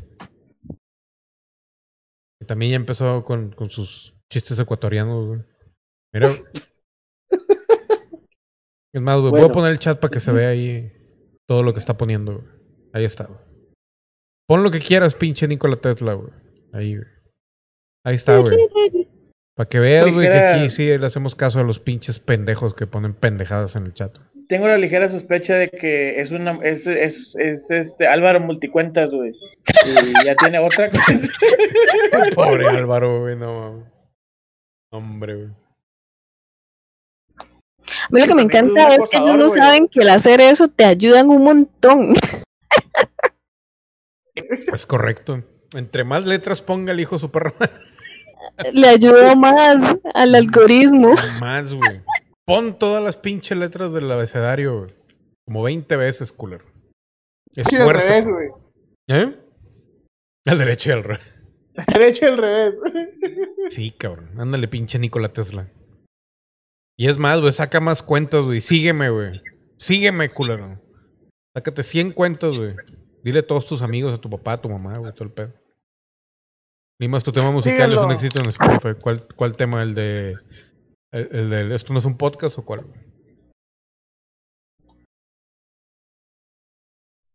También 2.46 2.70
ya 2.70 2.76
empezó 2.76 3.24
con, 3.24 3.52
con 3.52 3.68
sus 3.70 4.14
chistes 4.30 4.58
ecuatorianos, 4.58 5.26
güey. 5.26 5.40
Mira. 6.12 6.30
Es 8.90 9.02
más, 9.02 9.20
güey, 9.20 9.30
voy 9.30 9.42
a 9.42 9.52
poner 9.52 9.72
el 9.72 9.78
chat 9.78 10.00
para 10.00 10.10
que 10.10 10.18
se 10.18 10.32
vea 10.32 10.48
ahí 10.48 10.90
todo 11.46 11.62
lo 11.62 11.74
que 11.74 11.78
está 11.78 11.98
poniendo, 11.98 12.38
güey. 12.38 12.46
Ahí 12.94 13.04
está, 13.04 13.24
güey. 13.24 13.38
Pon 14.48 14.62
lo 14.62 14.70
que 14.70 14.80
quieras, 14.80 15.14
pinche 15.14 15.46
Nikola 15.46 15.76
Tesla, 15.76 16.14
güey. 16.14 16.32
Ahí, 16.72 16.96
güey. 16.96 17.08
Ahí 18.04 18.14
está, 18.14 18.38
güey. 18.38 18.56
Para 19.58 19.68
que 19.68 19.80
veas, 19.80 20.06
güey, 20.12 20.28
que 20.28 20.38
aquí 20.38 20.70
sí 20.70 20.86
le 20.96 21.04
hacemos 21.04 21.34
caso 21.34 21.58
a 21.58 21.64
los 21.64 21.80
pinches 21.80 22.20
pendejos 22.20 22.74
que 22.74 22.86
ponen 22.86 23.12
pendejadas 23.12 23.74
en 23.74 23.86
el 23.86 23.92
chat. 23.92 24.16
Tengo 24.46 24.68
la 24.68 24.78
ligera 24.78 25.08
sospecha 25.08 25.56
de 25.56 25.68
que 25.68 26.20
es 26.20 26.30
una 26.30 26.60
es, 26.62 26.86
es, 26.86 27.34
es 27.34 27.68
este 27.72 28.06
Álvaro 28.06 28.38
multicuentas, 28.38 29.12
güey. 29.12 29.32
Y 29.84 30.24
ya 30.24 30.36
tiene 30.36 30.60
otra. 30.60 30.88
Pobre 32.36 32.68
Álvaro, 32.68 33.22
güey, 33.22 33.34
no 33.34 33.52
mames. 33.60 33.86
Hombre, 34.92 35.34
güey. 35.34 35.48
A 37.40 38.08
mí 38.10 38.20
lo 38.20 38.26
que 38.28 38.34
me 38.36 38.42
encanta 38.42 38.94
es 38.94 39.08
que 39.10 39.16
ellos 39.16 39.38
no 39.38 39.48
saben 39.48 39.88
que 39.88 40.02
el 40.02 40.08
hacer 40.10 40.40
eso 40.40 40.68
te 40.68 40.84
ayudan 40.84 41.30
un 41.30 41.42
montón. 41.42 42.14
Es 44.36 44.86
correcto. 44.86 45.42
Entre 45.74 46.04
más 46.04 46.24
letras 46.26 46.62
ponga 46.62 46.92
el 46.92 47.00
hijo 47.00 47.18
su 47.18 47.32
perro, 47.32 47.52
Le 48.72 48.88
ayuda 48.88 49.34
más 49.34 49.96
al 50.14 50.34
algoritmo. 50.34 51.14
más, 51.40 51.72
güey. 51.72 52.00
Pon 52.44 52.78
todas 52.78 53.02
las 53.02 53.16
pinches 53.16 53.56
letras 53.58 53.92
del 53.92 54.10
abecedario, 54.10 54.78
güey. 54.80 54.94
Como 55.46 55.62
20 55.62 55.96
veces, 55.96 56.32
culero. 56.32 56.64
Al 57.56 57.62
Esfuerzo. 57.62 57.92
revés, 57.92 58.28
güey. 58.28 58.48
¿Eh? 59.08 59.36
Al 60.46 60.58
derecho 60.58 60.90
y 60.90 60.92
al 60.92 61.04
revés. 61.04 61.26
Derecho 61.92 62.24
y 62.24 62.28
al 62.28 62.36
revés. 62.38 62.74
Sí, 63.70 63.90
cabrón. 63.92 64.30
Ándale, 64.38 64.66
pinche 64.68 64.98
Nikola 64.98 65.32
Tesla. 65.32 65.70
Y 66.96 67.08
es 67.08 67.18
más, 67.18 67.40
güey, 67.40 67.52
saca 67.52 67.80
más 67.80 68.02
cuentas, 68.02 68.44
güey. 68.44 68.60
Sígueme, 68.60 69.10
güey. 69.10 69.40
Sígueme, 69.76 70.30
culero. 70.30 70.80
Sácate 71.54 71.82
100 71.82 72.12
cuentas, 72.12 72.56
güey. 72.56 72.74
Dile 73.22 73.40
a 73.40 73.46
todos 73.46 73.66
tus 73.66 73.82
amigos, 73.82 74.12
a 74.14 74.20
tu 74.20 74.28
papá, 74.30 74.54
a 74.54 74.60
tu 74.60 74.68
mamá, 74.68 74.96
güey, 74.98 75.12
todo 75.12 75.24
el 75.24 75.32
pedo. 75.32 75.52
Limas, 77.00 77.22
tu 77.22 77.30
tema 77.32 77.50
musical 77.52 77.92
es 77.92 77.98
un 78.00 78.10
éxito 78.10 78.40
en 78.40 78.46
Spotify. 78.46 78.98
¿Cuál, 79.00 79.24
cuál 79.36 79.56
tema? 79.56 79.82
¿El 79.82 79.94
de, 79.94 80.36
el, 81.12 81.32
el 81.52 81.68
de 81.68 81.74
esto 81.74 81.92
no 81.92 82.00
es 82.00 82.04
un 82.04 82.16
podcast 82.16 82.58
o 82.58 82.64
cuál? 82.64 82.84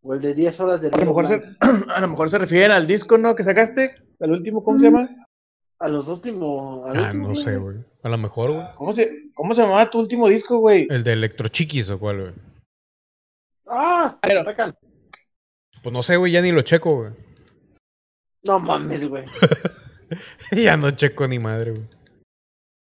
O 0.02 0.12
el 0.12 0.20
de 0.20 0.34
10 0.34 0.60
horas 0.60 0.82
de 0.82 0.88
A 0.88 0.98
lo 0.98 1.06
mejor 1.06 1.24
se, 1.26 1.36
a 1.96 2.00
lo 2.02 2.08
mejor 2.08 2.28
se 2.28 2.36
refieren 2.38 2.72
al 2.72 2.86
disco, 2.86 3.16
¿no? 3.16 3.34
Que 3.34 3.42
sacaste. 3.42 3.94
Al 4.20 4.32
último, 4.32 4.62
¿cómo 4.62 4.78
se 4.78 4.84
llama? 4.90 5.08
A 5.78 5.88
los 5.88 6.06
últimos. 6.08 6.84
al 6.86 6.96
Ah, 6.98 7.06
último, 7.06 7.28
no 7.28 7.34
sé, 7.34 7.56
güey. 7.56 7.78
A 8.02 8.08
lo 8.10 8.18
mejor, 8.18 8.52
güey. 8.52 8.66
¿Cómo 8.74 8.92
se, 8.92 9.30
cómo 9.32 9.54
se 9.54 9.62
llamaba 9.62 9.88
tu 9.88 9.98
último 9.98 10.28
disco, 10.28 10.58
güey? 10.58 10.86
El 10.90 11.04
de 11.04 11.14
Electrochiquis 11.14 11.88
o 11.88 11.98
cuál, 11.98 12.20
güey. 12.20 12.32
Ah, 13.66 14.14
Pero- 14.20 14.44
sacan. 14.44 14.74
Pues 15.82 15.92
no 15.92 16.02
sé, 16.02 16.16
güey, 16.16 16.32
ya 16.32 16.42
ni 16.42 16.52
lo 16.52 16.60
checo, 16.62 16.96
güey. 16.96 17.12
No 18.46 18.58
mames, 18.58 19.08
güey. 19.08 19.24
ya 20.52 20.76
no 20.76 20.90
checo 20.90 21.26
ni 21.26 21.38
madre, 21.38 21.72
güey. 21.72 21.84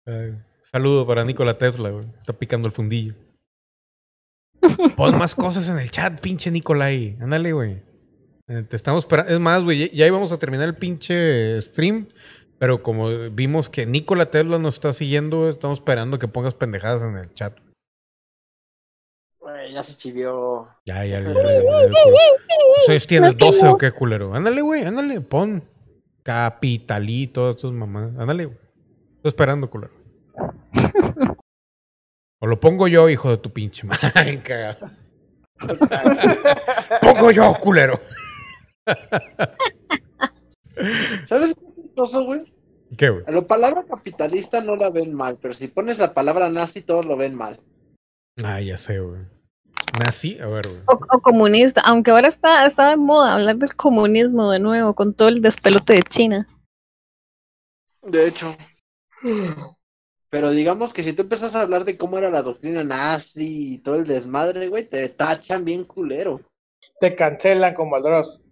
Ay, 0.07 0.37
Saludo 0.71 1.07
para 1.07 1.23
Nikola 1.23 1.57
Tesla, 1.57 1.89
güey. 1.89 2.05
Está 2.19 2.33
picando 2.33 2.67
el 2.67 2.73
fundillo. 2.73 3.13
Pon 4.97 5.17
más 5.17 5.35
cosas 5.35 5.69
en 5.69 5.79
el 5.79 5.91
chat, 5.91 6.19
pinche 6.19 6.51
Nicolai. 6.51 7.17
Ándale, 7.21 7.53
güey. 7.53 7.81
Eh, 8.47 8.63
Te 8.67 8.75
estamos 8.75 9.03
esperando. 9.03 9.31
Es 9.33 9.39
más, 9.39 9.63
güey, 9.63 9.89
ya- 9.95 10.07
íbamos 10.07 10.31
a 10.31 10.37
terminar 10.39 10.67
el 10.67 10.75
pinche 10.75 11.59
stream. 11.61 12.07
Pero 12.57 12.81
como 12.81 13.09
vimos 13.31 13.69
que 13.69 13.85
Nikola 13.85 14.31
Tesla 14.31 14.57
nos 14.59 14.75
está 14.75 14.93
siguiendo, 14.93 15.49
estamos 15.49 15.79
esperando 15.79 16.19
que 16.19 16.27
pongas 16.29 16.53
pendejadas 16.53 17.01
en 17.01 17.17
el 17.17 17.33
chat. 17.33 17.57
Güey, 19.45 19.73
ya 19.73 19.83
se 19.83 19.95
chivió. 19.95 20.65
Ya, 20.87 21.05
ya, 21.05 21.19
ya. 21.19 21.31
ya. 21.31 21.61
Ustedes 22.81 23.05
tienes 23.05 23.37
12 23.37 23.67
o 23.67 23.77
qué 23.77 23.91
culero. 23.91 24.33
Ándale, 24.33 24.59
güey, 24.63 24.83
ándale, 24.83 25.21
pon. 25.21 25.63
Capitalí, 26.23 27.27
todas 27.27 27.57
tus 27.57 27.71
mamás. 27.71 28.11
Ándale, 28.17 28.45
güey. 28.45 28.57
Estoy 29.17 29.29
esperando, 29.29 29.69
culero. 29.69 29.93
O 32.41 32.47
lo 32.47 32.59
pongo 32.59 32.87
yo, 32.87 33.07
hijo 33.07 33.29
de 33.29 33.37
tu 33.37 33.51
pinche 33.53 33.87
madre. 33.87 34.41
cagado. 34.43 34.91
pongo 37.01 37.31
yo, 37.31 37.53
culero. 37.61 37.99
¿Sabes 41.25 41.55
qué 41.55 41.65
es 41.65 41.75
chistoso, 41.75 42.25
güey? 42.25 42.41
¿Qué, 42.97 43.09
güey? 43.09 43.23
A 43.25 43.31
la 43.31 43.41
palabra 43.41 43.85
capitalista 43.87 44.59
no 44.59 44.75
la 44.75 44.89
ven 44.89 45.13
mal, 45.13 45.37
pero 45.41 45.53
si 45.53 45.67
pones 45.67 45.97
la 45.97 46.13
palabra 46.13 46.49
nazi, 46.49 46.81
todos 46.81 47.05
lo 47.05 47.15
ven 47.15 47.35
mal. 47.35 47.59
Ah, 48.43 48.59
ya 48.59 48.77
sé, 48.77 48.99
güey. 48.99 49.34
Nazi, 49.99 50.39
a 50.39 50.47
ver, 50.47 50.67
güey. 50.67 50.81
O, 50.87 50.93
o 50.93 51.21
comunista, 51.21 51.81
aunque 51.81 52.11
ahora 52.11 52.27
está, 52.27 52.65
está 52.65 52.89
de 52.89 52.97
moda 52.97 53.33
hablar 53.33 53.57
del 53.57 53.75
comunismo 53.75 54.51
de 54.51 54.59
nuevo, 54.59 54.93
con 54.93 55.13
todo 55.13 55.27
el 55.27 55.41
despelote 55.41 55.93
de 55.93 56.03
China. 56.03 56.47
De 58.03 58.27
hecho. 58.27 58.55
Pero 60.29 60.51
digamos 60.51 60.91
que 60.91 61.01
si 61.01 61.13
tú 61.13 61.21
empezas 61.21 61.55
a 61.55 61.61
hablar 61.61 61.85
de 61.85 61.97
cómo 61.97 62.17
era 62.17 62.29
la 62.29 62.41
doctrina 62.41 62.83
nazi 62.83 63.75
y 63.75 63.77
todo 63.79 63.95
el 63.95 64.05
desmadre, 64.05 64.67
güey, 64.67 64.87
te 64.87 65.07
tachan 65.09 65.63
bien 65.63 65.85
culero. 65.85 66.41
Te 66.99 67.15
cancelan 67.15 67.73
como 67.73 67.95
al 67.95 68.03
Dross. 68.03 68.43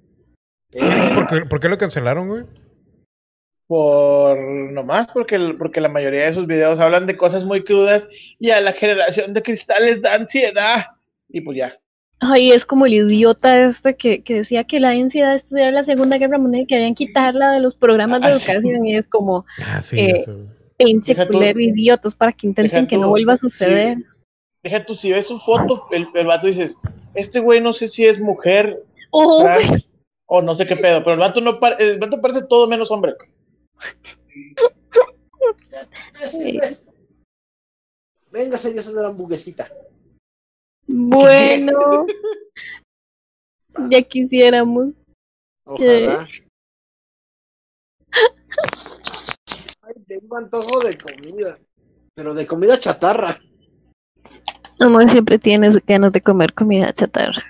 Eh, 0.72 1.12
¿Por 1.14 1.28
qué, 1.28 1.46
por 1.46 1.60
qué 1.60 1.70
lo 1.70 1.78
cancelaron, 1.78 2.28
güey? 2.30 2.46
Por 3.68 4.38
nomás, 4.72 5.12
porque, 5.12 5.56
porque 5.58 5.82
la 5.82 5.90
mayoría 5.90 6.26
de 6.26 6.34
sus 6.34 6.48
videos 6.48 6.80
hablan 6.80 7.06
de 7.06 7.18
cosas 7.18 7.46
muy 7.46 7.64
crudas 7.64 8.08
y 8.40 8.52
a 8.52 8.62
la 8.62 8.74
generación 8.74 9.34
de 9.34 9.44
cristales 9.44 10.02
da 10.02 10.16
ansiedad. 10.16 10.86
Y 11.30 11.42
pues 11.42 11.58
ya. 11.58 11.80
Ay, 12.20 12.52
es 12.52 12.66
como 12.66 12.86
el 12.86 12.94
idiota 12.94 13.66
este 13.66 13.96
que, 13.98 14.24
que 14.24 14.36
decía 14.36 14.64
que 14.64 14.80
la 14.80 14.92
ansiedad 14.92 15.32
de 15.32 15.38
estudiar 15.38 15.74
la 15.74 15.84
Segunda 15.84 16.18
Guerra 16.18 16.38
Mundial 16.38 16.64
y 16.64 16.68
querían 16.68 16.96
quitarla 16.96 17.52
de 17.52 17.60
los 17.60 17.76
programas 17.76 18.22
de 18.22 18.28
Ah, 18.28 18.36
sí. 18.36 18.52
educación 18.52 18.86
y 18.86 18.96
es 18.96 19.08
como 19.08 19.46
Ah, 19.66 19.82
sí, 19.82 20.00
Eh, 20.00 20.24
pinche 20.78 21.16
culero 21.28 21.60
idiotas 21.60 22.16
para 22.16 22.32
que 22.32 22.48
intenten 22.48 22.88
que 22.88 22.98
no 22.98 23.10
vuelva 23.10 23.34
a 23.34 23.38
suceder. 23.38 23.98
sí. 23.98 24.04
Deja 24.64 24.86
tú, 24.86 24.96
si 24.96 25.12
ves 25.12 25.28
su 25.28 25.40
foto, 25.40 25.88
el, 25.92 26.08
el 26.14 26.26
vato 26.26 26.48
dices, 26.48 26.78
este 27.16 27.42
güey 27.42 27.60
no 27.60 27.74
sé 27.74 27.90
si 27.90 28.06
es 28.06 28.22
mujer, 28.22 28.82
Oh, 29.12 29.44
trans, 29.44 29.94
o 30.26 30.42
no 30.42 30.56
sé 30.56 30.66
qué 30.66 30.78
pedo, 30.78 31.04
pero 31.04 31.16
el 31.16 31.20
vato, 31.20 31.42
no 31.42 31.60
el 31.80 32.00
vato 32.00 32.22
parece 32.22 32.46
todo 32.48 32.66
menos 32.68 32.90
hombre. 32.90 33.14
Venga, 38.32 38.58
señor, 38.58 38.86
de 38.86 38.94
la 38.94 39.08
hamburguesita. 39.10 39.70
Bueno, 40.96 42.06
ya 43.90 44.02
quisiéramos. 44.04 44.94
Ojalá. 45.66 46.28
Ay, 49.82 49.94
tengo 50.08 50.38
antojo 50.38 50.80
de 50.82 50.96
comida. 50.98 51.58
Pero 52.14 52.36
de 52.36 52.46
comida 52.46 52.80
chatarra. 52.80 53.40
Amor, 54.80 55.10
siempre 55.10 55.40
tienes 55.40 55.84
ganas 55.88 56.12
de 56.14 56.22
comer 56.22 56.54
comida 56.54 56.94
chatarra. 56.94 57.44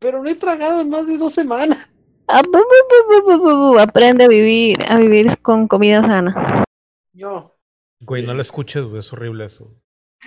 Pero 0.00 0.20
no 0.20 0.28
he 0.28 0.34
tragado 0.34 0.80
en 0.80 0.90
más 0.90 1.06
de 1.06 1.16
dos 1.16 1.32
semanas. 1.32 1.88
Ah, 2.26 2.42
bu, 2.42 2.50
bu, 2.50 2.58
bu, 2.58 3.06
bu, 3.06 3.22
bu, 3.22 3.38
bu, 3.38 3.72
bu, 3.72 3.78
Aprende 3.78 4.24
a 4.24 4.28
vivir, 4.28 4.78
a 4.88 4.98
vivir 4.98 5.38
con 5.42 5.68
comida 5.68 6.02
sana. 6.02 6.64
Yo. 7.12 7.54
Güey, 8.00 8.26
no 8.26 8.34
lo 8.34 8.42
escuches, 8.42 8.84
es 8.98 9.12
horrible 9.12 9.44
eso. 9.44 9.70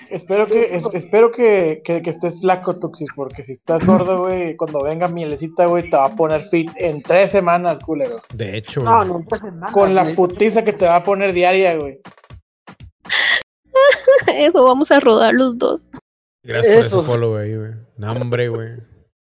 Espero 0.10 0.48
que, 0.48 0.61
es- 0.76 0.86
espero 0.94 1.32
que, 1.32 1.82
que, 1.84 2.02
que 2.02 2.10
estés 2.10 2.40
flaco, 2.41 2.80
Tuxis, 2.80 3.10
porque 3.15 3.44
si 3.44 3.52
estás 3.52 3.86
gordo, 3.86 4.22
güey, 4.22 4.56
cuando 4.56 4.84
venga 4.84 5.07
mielecita, 5.07 5.65
güey, 5.65 5.90
te 5.90 5.98
va 5.98 6.06
a 6.06 6.15
poner 6.15 6.41
fit 6.44 6.69
en 6.78 7.02
tres 7.02 7.32
semanas, 7.32 7.80
culero. 7.80 8.22
De 8.34 8.57
hecho, 8.57 8.82
No, 8.82 8.98
güey. 8.98 9.10
no, 9.10 9.26
tres 9.28 9.41
semanas. 9.41 9.72
Con 9.72 9.94
la 9.95 10.06
putiza 10.15 10.64
que 10.64 10.74
te 10.74 10.86
va 10.86 10.98
a 10.98 11.03
poner 11.03 11.34
diaria, 11.34 11.76
güey. 11.78 11.99
Eso 14.34 14.64
vamos 14.64 14.91
a 14.91 14.99
rodar 14.99 15.34
los 15.34 15.57
dos. 15.57 15.90
Gracias 16.44 16.76
por 16.76 16.86
Eso. 16.86 16.99
ese 17.02 17.07
follow, 17.07 17.32
güey, 17.34 17.56
güey. 17.57 17.72
No, 17.98 18.14
hombre, 18.14 18.49
güey. 18.49 18.69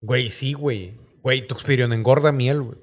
Güey, 0.03 0.31
sí, 0.31 0.53
güey. 0.55 0.99
Güey, 1.23 1.47
Tuxperion 1.47 1.93
engorda 1.93 2.33
miel, 2.33 2.63
güey. 2.63 2.79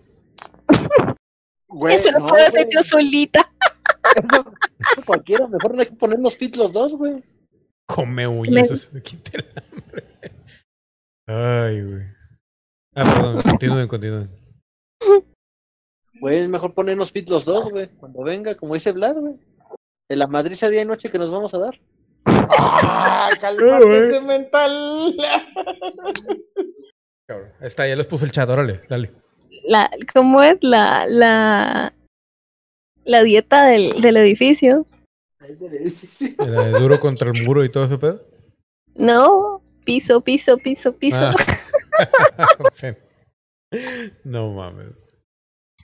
Güey, 1.68 1.96
Eso 1.96 2.12
lo 2.12 2.20
no, 2.20 2.26
puedo 2.28 2.46
hacer 2.46 2.68
yo 2.74 2.82
solita. 2.82 3.52
Eso 4.16 5.02
cualquiera. 5.06 5.48
Mejor 5.48 5.76
no 5.76 5.82
hay 5.82 5.88
que 5.88 5.96
ponernos 5.96 6.36
fit 6.38 6.56
los 6.56 6.72
dos, 6.74 6.96
güey. 6.96 7.22
Come 7.94 8.28
uñas, 8.28 8.72
eso 8.72 8.92
se 8.92 9.02
quita 9.02 9.32
el 9.38 9.46
hambre. 9.56 10.04
Ay, 11.28 11.82
güey. 11.82 12.04
Ah, 12.96 13.14
perdón, 13.16 13.42
continúen, 13.44 13.88
continúen. 13.88 14.30
Güey, 16.20 16.40
es 16.40 16.50
mejor 16.50 16.74
ponernos 16.74 17.12
fit 17.12 17.28
los 17.30 17.46
dos, 17.46 17.70
güey. 17.70 17.88
Cuando 17.98 18.24
venga, 18.24 18.56
como 18.56 18.76
dice 18.76 18.92
Vlad, 18.92 19.16
güey. 19.16 19.40
En 20.10 20.20
la 20.20 20.28
madriza 20.28 20.70
día 20.70 20.82
y 20.82 20.86
noche 20.86 21.10
que 21.10 21.18
nos 21.18 21.32
vamos 21.32 21.54
a 21.54 21.60
dar. 21.60 21.80
¡Ah, 22.26 23.32
cálmate 23.42 24.10
ese 24.10 24.22
mental! 24.22 25.16
Cabrón. 27.28 27.52
Ahí 27.60 27.68
está, 27.68 27.88
ya 27.88 27.96
les 27.96 28.08
puse 28.08 28.26
el 28.26 28.32
chat, 28.32 28.50
órale, 28.50 28.82
dale. 28.90 29.12
La, 29.64 29.90
¿Cómo 30.14 30.42
es 30.44 30.58
la, 30.62 31.08
la, 31.08 31.94
la 33.06 33.24
dieta 33.24 33.66
del, 33.66 34.02
del 34.02 34.18
edificio? 34.18 34.86
De 35.60 36.80
duro 36.80 37.00
contra 37.00 37.32
el 37.32 37.44
muro 37.44 37.64
y 37.64 37.72
todo 37.72 37.86
ese 37.86 37.98
pedo. 37.98 38.24
No, 38.96 39.62
piso, 39.86 40.22
piso, 40.22 40.58
piso, 40.58 40.98
piso. 40.98 41.26
Ah. 41.26 41.36
no 44.24 44.52
mames. 44.52 44.92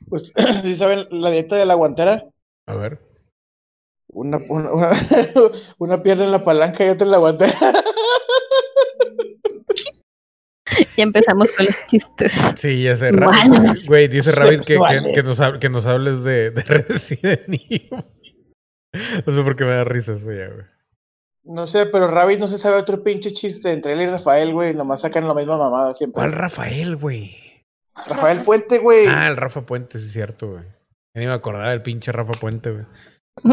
Pues, 0.09 0.31
¿sí 0.63 0.75
saben 0.75 1.07
la 1.11 1.31
dieta 1.31 1.55
de 1.55 1.65
la 1.65 1.75
guantera? 1.75 2.23
A 2.67 2.75
ver. 2.75 2.99
Una, 4.09 4.37
una, 4.49 4.71
una, 4.71 4.91
una 5.79 6.03
pierna 6.03 6.25
en 6.25 6.31
la 6.31 6.43
palanca 6.43 6.85
y 6.85 6.89
otra 6.89 7.05
en 7.05 7.11
la 7.11 7.17
guantera. 7.17 7.57
Ya 10.95 11.03
empezamos 11.03 11.51
con 11.51 11.65
los 11.65 11.87
chistes. 11.87 12.33
Sí, 12.55 12.83
ya 12.83 12.95
sé. 12.95 13.11
Güey, 13.87 14.07
dice 14.07 14.31
Rabbit 14.31 14.61
que, 14.61 14.79
que, 15.13 15.23
nos, 15.23 15.39
que 15.59 15.69
nos 15.69 15.85
hables 15.85 16.23
de, 16.23 16.51
de 16.51 16.61
Resident 16.63 17.47
Evil. 17.47 17.89
No 18.93 19.33
sé 19.33 19.43
por 19.43 19.55
qué 19.55 19.63
me 19.65 19.71
da 19.71 19.83
risa 19.83 20.13
eso 20.13 20.31
ya, 20.31 20.47
güey. 20.47 20.65
No 21.43 21.65
sé, 21.67 21.85
pero 21.85 22.07
Rabbit 22.07 22.39
no 22.39 22.47
se 22.47 22.57
sabe 22.57 22.75
otro 22.75 23.03
pinche 23.03 23.31
chiste 23.31 23.71
entre 23.71 23.93
él 23.93 24.01
y 24.01 24.07
Rafael, 24.07 24.53
güey. 24.53 24.73
Nomás 24.73 25.01
sacan 25.01 25.27
la 25.27 25.33
misma 25.33 25.57
mamada 25.57 25.93
siempre. 25.95 26.13
¿Cuál 26.15 26.33
Rafael, 26.33 26.95
güey? 26.97 27.37
Rafael 28.05 28.41
Puente, 28.41 28.79
güey. 28.79 29.07
Ah, 29.07 29.27
el 29.27 29.37
Rafa 29.37 29.61
Puente, 29.61 29.97
sí 29.99 30.05
es 30.07 30.11
cierto, 30.13 30.51
güey. 30.51 30.63
Ya 31.15 31.21
ni 31.21 31.25
me 31.27 31.33
acordaba 31.33 31.69
del 31.69 31.81
pinche 31.81 32.11
Rafa 32.11 32.33
Puente, 32.33 32.71
güey. 32.71 32.85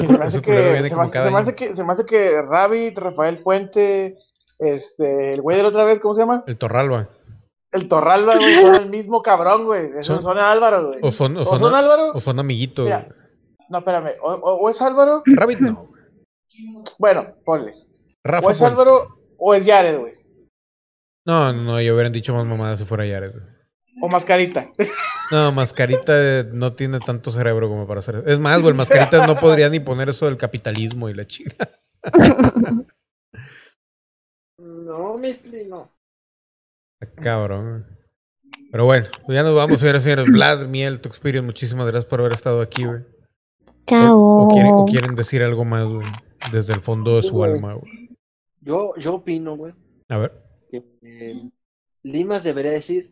Que 0.01 0.07
se 0.07 0.19
me 0.19 0.25
hace 0.25 0.41
que, 0.43 0.53
se 0.59 0.83
me 0.83 0.91
como 0.91 1.03
hace, 1.03 1.13
cada 1.13 1.25
se 1.27 1.31
me 1.31 1.39
hace 1.39 1.51
año. 1.51 1.57
que, 1.57 1.75
se 1.75 1.85
me 1.85 1.93
hace 1.93 2.05
que 2.07 2.43
Rabbit, 2.43 2.99
Rafael 2.99 3.39
Puente, 3.43 4.19
este, 4.59 5.31
el 5.31 5.41
güey 5.43 5.57
de 5.59 5.63
la 5.63 5.69
otra 5.71 5.85
vez, 5.85 6.01
¿cómo 6.01 6.15
se 6.15 6.21
llama? 6.21 6.43
El 6.47 6.59
Torralba. 6.59 7.09
El 7.73 7.89
Torralba, 7.89 8.37
güey, 8.37 8.55
son 8.57 8.75
el 8.75 8.91
mismo 8.91 9.23
cabrón, 9.23 9.65
güey. 9.67 9.91
Son- 10.03 10.21
son 10.21 10.39
Álvaro, 10.39 10.89
güey. 10.89 10.99
O 11.03 11.11
son, 11.11 11.37
o 11.37 11.43
¿O 11.43 11.45
son, 11.45 11.61
son 11.61 11.75
Álvaro? 11.75 12.13
o 12.15 12.21
son 12.21 12.39
amiguitos. 12.39 12.85
Mira. 12.85 13.09
No, 13.69 13.79
espérame. 13.79 14.13
O, 14.23 14.33
o- 14.35 14.57
o 14.63 14.71
es 14.71 14.81
Álvaro? 14.83 15.23
Rabbit 15.27 15.61
no. 15.61 15.93
Bueno, 16.99 17.35
ponle. 17.45 17.75
Rafa 18.23 18.47
O 18.47 18.51
es 18.51 18.59
Puente. 18.59 18.73
Álvaro 18.81 19.01
o 19.39 19.55
es 19.55 19.67
Jared, 19.67 19.99
güey. 19.99 20.15
No, 21.27 21.53
no, 21.53 21.81
yo 21.81 21.95
hubieran 21.95 22.13
dicho 22.13 22.35
más 22.35 22.45
mamadas 22.47 22.79
si 22.79 22.85
fuera 22.85 23.05
Jared. 23.05 23.33
güey. 23.33 23.45
O 24.03 24.09
Mascarita. 24.09 24.71
No, 25.31 25.53
Mascarita 25.53 26.45
no 26.53 26.75
tiene 26.75 26.99
tanto 27.01 27.31
cerebro 27.33 27.69
como 27.69 27.87
para 27.87 28.01
hacer 28.01 28.17
eso. 28.17 28.27
Es 28.27 28.39
más, 28.39 28.61
güey, 28.61 28.75
Mascarita 28.75 29.27
no 29.27 29.37
podría 29.37 29.69
ni 29.71 29.81
poner 29.81 30.09
eso 30.09 30.27
del 30.27 30.37
capitalismo 30.37 31.09
y 31.09 31.15
la 31.15 31.27
chinga. 31.27 31.55
No, 34.59 35.19
Misty, 35.19 35.69
no. 35.69 35.91
Está 37.01 37.23
Cabrón. 37.23 37.87
Pero 38.71 38.85
bueno, 38.85 39.07
pues 39.25 39.37
ya 39.37 39.43
nos 39.43 39.55
vamos, 39.55 39.79
señoras 39.81 40.03
y 40.03 40.05
señores. 40.11 40.27
Vlad, 40.27 40.67
Miel, 40.67 41.01
Tuxperion, 41.01 41.45
muchísimas 41.45 41.87
gracias 41.87 42.07
por 42.07 42.21
haber 42.21 42.33
estado 42.33 42.61
aquí, 42.61 42.85
güey. 42.85 43.03
Chao. 43.87 44.19
O, 44.19 44.45
o 44.45 44.49
quieren, 44.53 44.73
o 44.73 44.87
quieren 44.87 45.15
decir 45.15 45.43
algo 45.43 45.65
más, 45.65 45.91
güey, 45.93 46.07
desde 46.53 46.73
el 46.75 46.81
fondo 46.81 47.17
de 47.17 47.23
su 47.23 47.35
Güey. 47.35 47.53
alma, 47.53 47.75
güey. 47.75 48.11
Yo, 48.61 48.95
yo 48.97 49.17
opino, 49.17 49.57
güey, 49.57 49.75
A 50.09 50.17
ver. 50.17 50.43
que 50.71 50.83
eh, 51.03 51.37
Limas 52.03 52.43
debería 52.43 52.73
decir 52.73 53.11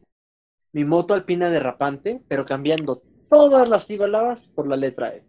mi 0.72 0.84
moto 0.84 1.12
alpina 1.14 1.50
derrapante, 1.50 2.22
pero 2.28 2.46
cambiando 2.46 3.02
todas 3.30 3.68
las 3.68 3.84
sílabas 3.84 4.48
por 4.48 4.66
la 4.66 4.76
letra 4.76 5.14
E. 5.14 5.22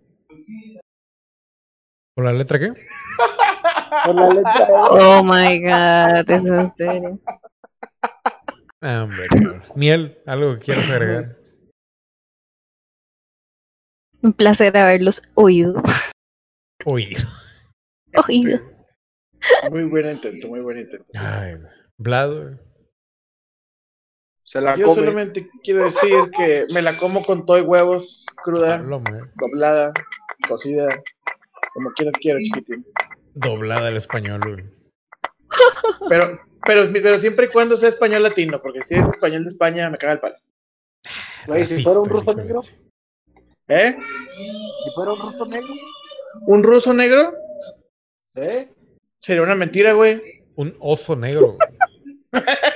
¿Por 2.15 2.25
la 2.25 2.33
letra 2.33 2.59
qué? 2.59 2.71
Por 4.05 4.15
la 4.15 4.29
letra 4.29 4.67
E. 4.67 4.71
Oh 4.71 5.23
my 5.23 5.59
god, 5.61 6.29
es 6.29 6.45
en 6.45 6.75
serio. 6.75 7.19
Ah, 8.81 9.03
hombre, 9.03 9.27
cabrón. 9.29 9.63
Miel, 9.75 10.17
algo 10.25 10.53
que 10.53 10.65
quieras 10.65 10.89
agregar. 10.89 11.37
Un 14.23 14.31
placer 14.31 14.75
haberlos 14.77 15.21
oído. 15.35 15.83
Uy. 16.85 17.15
Oído. 18.27 18.59
Muy 19.69 19.83
buen 19.83 20.09
intento, 20.09 20.47
muy 20.47 20.61
buen 20.61 20.79
intento. 20.79 21.11
Ay, 21.15 21.55
güey. 21.97 22.57
Se 24.45 24.61
la 24.61 24.77
Yo 24.77 24.85
come. 24.87 25.01
solamente 25.01 25.49
quiero 25.63 25.83
decir 25.83 26.15
que 26.37 26.65
me 26.73 26.81
la 26.81 26.95
como 26.95 27.25
con 27.25 27.45
todo 27.45 27.57
y 27.57 27.61
huevos, 27.61 28.25
cruda, 28.41 28.77
man. 28.81 29.31
doblada, 29.35 29.91
cocida, 30.47 30.87
como 31.73 31.91
quieras 31.91 32.13
quiero, 32.21 32.39
chiquitín. 32.39 32.85
Doblada 33.33 33.87
al 33.87 33.97
español, 33.97 34.39
güey. 34.45 34.63
Pero, 36.09 36.39
pero, 36.65 36.89
pero 36.93 37.19
siempre 37.19 37.47
y 37.47 37.49
cuando 37.49 37.75
sea 37.75 37.89
español 37.89 38.23
latino, 38.23 38.61
porque 38.61 38.81
si 38.83 38.95
es 38.95 39.05
español 39.05 39.43
de 39.43 39.49
España 39.49 39.89
me 39.89 39.97
caga 39.97 40.13
el 40.13 40.19
palo. 40.21 40.35
Güey, 41.47 41.67
si 41.67 41.83
fuera 41.83 41.99
un 41.99 42.09
ruso 42.09 42.33
negro, 42.33 42.61
¿Eh? 43.67 43.95
si 44.83 44.91
fuera 44.91 45.13
un 45.13 45.19
ruso 45.19 45.45
negro, 45.45 45.73
¿Un 46.41 46.63
ruso 46.63 46.93
negro? 46.93 47.33
¿eh? 48.35 48.67
Sería 49.19 49.43
una 49.43 49.55
mentira, 49.55 49.93
güey. 49.93 50.43
Un 50.55 50.75
oso 50.79 51.15
negro. 51.15 51.57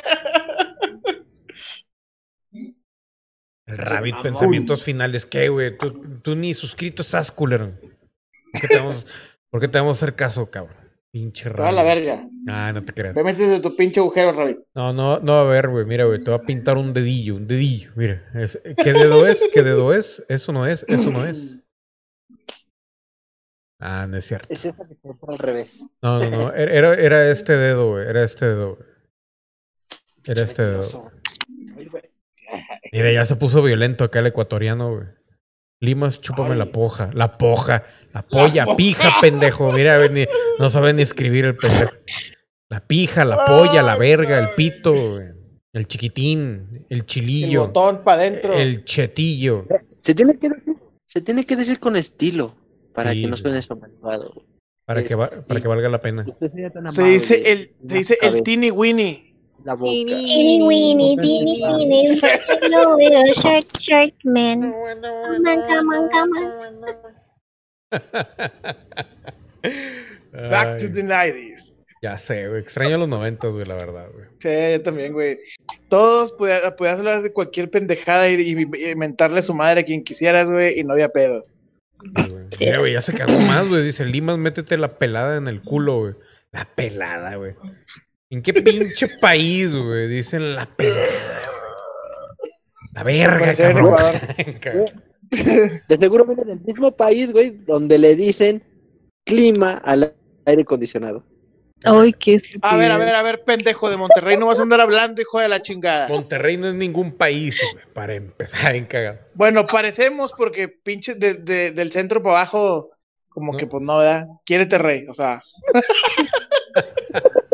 El 3.66 3.78
Rabbit, 3.78 4.22
pensamientos 4.22 4.84
finales. 4.84 5.26
¿Qué, 5.26 5.50
güey? 5.50 5.78
Tú, 5.78 6.20
tú 6.22 6.36
ni 6.38 6.54
suscrito 6.54 7.02
estás, 7.02 7.32
culero. 7.32 7.74
¿Por 8.54 8.62
qué 8.62 8.68
te 8.70 8.78
vamos, 8.78 9.06
¿por 9.50 9.60
qué 9.60 9.68
te 9.68 9.78
vamos 9.78 9.98
a 9.98 10.00
hacer 10.00 10.16
caso, 10.16 10.50
cabrón? 10.50 10.87
Pinche 11.12 11.50
Te 11.50 11.62
va 11.62 11.70
a 11.70 11.72
la 11.72 11.84
Rabbit. 11.84 12.06
verga. 12.06 12.30
Ah, 12.50 12.72
no 12.74 12.84
te 12.84 12.94
creas. 12.94 13.16
Te 13.16 13.24
metes 13.24 13.50
de 13.50 13.60
tu 13.62 13.76
pinche 13.76 14.00
agujero, 14.00 14.34
Rabbit. 14.34 14.58
No, 14.76 14.94
no, 14.94 15.20
no, 15.20 15.34
a 15.40 15.44
ver, 15.46 15.70
güey, 15.70 15.86
mira, 15.86 16.06
güey, 16.06 16.24
te 16.24 16.30
va 16.30 16.38
a 16.38 16.42
pintar 16.42 16.78
un 16.78 16.94
dedillo, 16.94 17.36
un 17.36 17.48
dedillo, 17.48 17.92
mira. 17.96 18.30
es- 18.36 18.60
¿Qué 18.84 18.94
dedo 18.94 19.26
es? 19.26 19.50
¿Qué 19.54 19.64
dedo 19.64 19.94
es? 19.94 20.24
Eso 20.28 20.52
no 20.52 20.66
es, 20.66 20.84
eso 20.88 21.12
no 21.12 21.26
es. 21.26 21.60
Ah, 23.80 24.06
no 24.10 24.18
es 24.18 24.26
cierto. 24.26 24.48
Es 24.50 24.66
esa 24.66 24.88
que 24.88 24.96
se 24.96 25.08
entra 25.08 25.32
al 25.34 25.38
revés. 25.40 25.88
No, 26.02 26.20
no, 26.20 26.30
no, 26.30 26.54
era, 26.54 26.74
era- 26.74 26.94
era 26.96 27.32
este 27.32 27.54
dedo, 27.54 27.92
güey, 27.92 28.08
era 28.08 28.24
este 28.24 28.46
dedo, 28.46 28.76
güey. 28.76 28.88
Era 30.26 30.42
este 30.44 30.64
dedo. 30.66 31.12
Mira, 32.92 33.12
ya 33.12 33.26
se 33.26 33.36
puso 33.36 33.62
violento 33.62 34.04
acá 34.04 34.20
el 34.20 34.28
ecuatoriano, 34.28 34.94
güey. 34.96 35.08
Limas, 35.82 36.20
chúpame 36.22 36.54
Ay. 36.54 36.58
la 36.58 36.66
poja, 36.66 37.12
la 37.14 37.38
poja, 37.38 37.84
la 38.14 38.24
polla, 38.26 38.66
pija, 38.76 39.12
pendejo. 39.22 39.72
Mira, 39.74 40.08
ni- 40.08 40.26
no 40.60 40.70
sabe 40.70 40.94
ni 40.94 41.04
escribir 41.04 41.46
el 41.46 41.56
pendejo. 41.56 41.94
La 42.70 42.80
pija, 42.86 43.24
la 43.26 43.46
polla, 43.46 43.82
la 43.84 43.96
verga, 43.96 44.40
el 44.40 44.48
pito, 44.56 45.20
el 45.74 45.88
chiquitín, 45.88 46.86
el 46.90 47.00
El 47.00 47.06
chilillo, 47.06 47.68
botón 47.68 48.04
para 48.04 48.22
adentro. 48.24 48.54
el 48.54 48.84
chetillo. 48.86 49.66
Se 50.02 50.16
tiene 50.16 50.38
que 50.40 50.50
decir, 50.50 50.76
se 51.06 51.22
tiene 51.22 51.46
que 51.46 51.56
decir 51.56 51.80
con 51.80 51.96
estilo 51.96 52.56
para 52.94 53.12
Sí, 53.12 53.22
que 53.22 53.28
no 53.28 53.38
suene 53.38 53.62
sobreactuado. 53.62 54.34
Para 54.86 55.04
que, 55.04 55.14
va- 55.16 55.30
para 55.48 55.62
que 55.62 55.68
valga 55.68 55.90
la 55.90 56.02
pena. 56.02 56.26
Tan 56.26 56.92
Se 56.92 57.04
dice 57.04 57.52
el, 57.52 57.72
se 57.88 57.98
dice 57.98 58.18
el 58.22 58.42
teeny 58.42 58.72
winnie. 58.72 59.37
La 59.64 59.74
boca. 59.74 59.90
Teeny 59.92 60.62
weeny, 60.66 61.18
teeny 61.18 61.62
weeny, 61.64 62.22
little, 62.62 62.96
little 62.98 63.34
short, 63.34 63.66
short 63.82 64.14
man. 64.24 64.72
Come 64.72 65.46
on, 65.46 65.68
come 65.68 65.90
on, 65.94 66.10
come 66.10 66.32
on. 66.38 67.98
Back 70.50 70.78
to 70.78 70.88
the 70.90 71.04
90s. 71.04 71.86
Ya 72.02 72.18
sé, 72.18 72.48
güey. 72.48 72.62
Extraño 72.62 72.98
los 73.00 73.10
noventas, 73.10 73.52
güey, 73.52 73.66
la 73.66 73.74
verdad, 73.74 74.08
güey. 74.14 74.28
Sí, 74.40 74.50
yo 74.74 74.82
también, 74.84 75.14
güey. 75.14 75.40
Todos 75.90 76.32
podías, 76.34 76.62
podías 76.74 77.00
hablar 77.00 77.24
de 77.24 77.34
cualquier 77.34 77.70
pendejada 77.72 78.30
y, 78.30 78.36
y- 78.36 78.92
y 78.92 78.96
mentarle 78.96 79.40
a 79.40 79.42
su 79.42 79.54
madre 79.56 79.82
a 79.82 79.84
quien 79.84 80.04
quisieras, 80.04 80.52
güey, 80.52 80.80
y 80.80 80.84
no 80.84 80.94
había 80.94 81.10
pedo. 81.10 81.44
Sí, 82.16 82.30
güey. 82.30 82.46
Mira, 82.60 82.78
güey, 82.78 82.94
ya 82.94 83.02
se 83.02 83.14
cagó 83.14 83.34
más, 83.40 83.68
güey. 83.68 83.84
Dice, 83.84 84.06
Limas, 84.06 84.38
métete 84.38 84.78
la 84.78 85.00
pelada 85.00 85.38
en 85.38 85.48
el 85.48 85.62
culo, 85.64 86.00
güey. 86.02 86.14
La 86.52 86.66
pelada, 86.76 87.36
güey. 87.36 87.56
¿En 88.30 88.42
qué 88.42 88.54
pinche 88.54 89.08
país, 89.22 89.76
güey? 89.76 90.08
Dicen 90.10 90.56
la 90.56 90.66
pelada, 90.66 91.42
güey. 92.42 92.52
La 92.94 93.04
verga, 93.04 93.54
cabrón. 94.60 95.04
De 95.30 95.98
seguro 95.98 96.26
viene 96.26 96.44
del 96.46 96.60
mismo 96.62 96.92
país, 96.96 97.32
güey, 97.32 97.52
donde 97.66 97.98
le 97.98 98.16
dicen 98.16 98.64
clima 99.26 99.74
al 99.74 100.16
aire 100.46 100.62
acondicionado. 100.64 101.26
Ay, 101.84 102.12
qué 102.14 102.34
estúpido. 102.34 102.68
A 102.68 102.76
ver, 102.76 102.92
a 102.92 102.98
ver, 102.98 103.14
a 103.16 103.22
ver, 103.22 103.44
pendejo 103.44 103.90
de 103.90 103.98
Monterrey, 103.98 104.36
no 104.36 104.48
vas 104.48 104.58
a 104.58 104.64
andar 104.64 104.82
hablando, 104.82 105.22
hijo 105.22 105.40
de 105.40 105.48
la 105.48 105.62
chingada. 105.62 106.08
Monterrey 106.10 106.58
no 106.58 106.68
es 106.70 106.74
ningún 106.74 107.12
país, 107.16 107.60
güey. 107.74 107.86
Para 107.94 108.16
empezar, 108.16 108.76
en 108.76 108.86
cagado. 108.86 109.20
Bueno, 109.36 109.66
parecemos 109.68 110.34
porque 110.36 110.68
pinche 110.70 111.14
de- 111.16 111.36
de- 111.36 111.72
del 111.72 111.92
centro 111.92 112.24
para 112.24 112.38
abajo, 112.38 112.90
como 113.30 113.52
No. 113.54 113.58
que 113.60 113.68
pues 113.68 113.84
no, 113.84 113.98
¿verdad? 114.00 114.26
Quiérete 114.46 114.78
rey, 114.80 115.06
o 115.08 115.14
sea. 115.14 115.42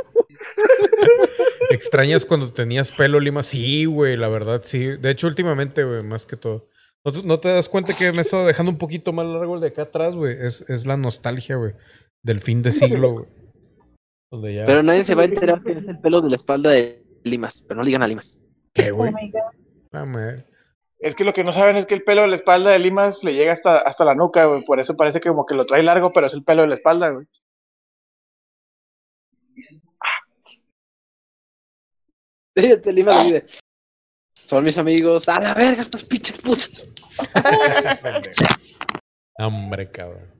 ¿Extrañas 1.70 2.26
cuando 2.26 2.52
tenías 2.54 2.92
pelo, 2.92 3.20
Lima? 3.20 3.44
Sí, 3.44 3.86
güey, 3.86 4.18
la 4.18 4.28
verdad, 4.30 4.62
sí. 4.64 4.98
De 4.98 5.12
hecho, 5.12 5.28
últimamente, 5.28 5.84
güey, 5.84 6.04
más 6.04 6.26
que 6.26 6.38
todo. 6.38 6.68
¿No 7.06 7.12
te, 7.12 7.24
no 7.24 7.40
te 7.40 7.50
das 7.50 7.68
cuenta 7.68 7.94
que 7.94 8.12
me 8.12 8.20
he 8.20 8.22
estado 8.22 8.46
dejando 8.46 8.72
un 8.72 8.78
poquito 8.78 9.12
más 9.12 9.26
largo 9.26 9.56
el 9.56 9.62
de 9.62 9.68
acá 9.68 9.84
atrás, 9.84 10.16
güey? 10.16 10.38
Es, 10.40 10.64
es 10.70 10.86
la 10.86 10.96
nostalgia, 10.98 11.56
güey. 11.58 11.74
Del 12.22 12.40
fin 12.40 12.62
de 12.62 12.72
siglo, 12.72 13.12
güey. 13.12 13.26
Donde 14.32 14.54
ya... 14.54 14.66
Pero 14.66 14.84
nadie 14.84 15.04
se 15.04 15.16
va 15.16 15.24
a 15.24 15.26
enterar 15.26 15.62
que 15.64 15.74
es 15.74 15.88
el 15.88 16.00
pelo 16.00 16.22
de 16.22 16.30
la 16.30 16.36
espalda 16.36 16.72
de 16.72 17.04
Limas, 17.24 17.64
pero 17.68 17.78
no 17.78 17.84
le 17.84 17.88
digan 17.88 18.04
a 18.04 18.08
Limas. 18.08 18.40
¿Qué, 18.74 18.92
Oh 18.92 18.96
güey? 18.96 19.12
madre. 19.92 20.46
Es 21.00 21.16
que 21.16 21.26
lo 21.26 21.34
que 21.34 21.44
no 21.44 21.52
saben 21.52 21.76
es 21.76 21.86
que 21.86 21.96
el 21.96 22.04
pelo 22.04 22.22
de 22.22 22.30
la 22.30 22.36
espalda 22.36 22.72
de 22.72 22.80
Limas 22.80 23.26
le 23.26 23.34
llega 23.34 23.52
hasta, 23.52 23.78
hasta 23.80 24.06
la 24.06 24.16
nuca, 24.16 24.46
güey. 24.46 24.64
Por 24.64 24.80
eso 24.80 24.96
parece 24.96 25.20
que 25.20 25.28
como 25.30 25.46
que 25.46 25.56
lo 25.56 25.66
trae 25.66 25.84
largo, 25.84 26.14
pero 26.14 26.28
es 26.28 26.34
el 26.34 26.44
pelo 26.46 26.62
de 26.62 26.70
la 26.70 26.76
espalda, 26.76 27.10
güey. 27.10 27.28
Este 32.56 32.94
Limas 32.94 33.26
dice, 33.26 33.46
son 34.34 34.64
mis 34.64 34.78
amigos, 34.78 35.28
a 35.28 35.40
la 35.40 35.54
verga 35.54 35.82
estos 35.82 36.04
pinches 36.04 36.38
putos. 36.38 36.88
Hombre, 39.40 39.90
cabrón. 39.90 40.32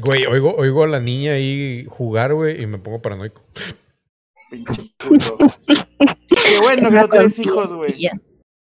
Güey, 0.00 0.26
oigo, 0.26 0.54
oigo 0.56 0.84
a 0.84 0.86
la 0.86 1.00
niña 1.00 1.32
ahí 1.32 1.86
jugar, 1.88 2.32
güey, 2.32 2.62
y 2.62 2.66
me 2.66 2.78
pongo 2.78 3.02
paranoico. 3.02 3.42
Pinche 4.50 4.90
puto. 4.96 5.36
Qué 5.66 6.60
bueno 6.62 6.88
que 6.88 6.96
no 6.96 7.08
tienes 7.08 7.38
hijos, 7.38 7.74
güey. 7.74 8.00
Ya. 8.00 8.12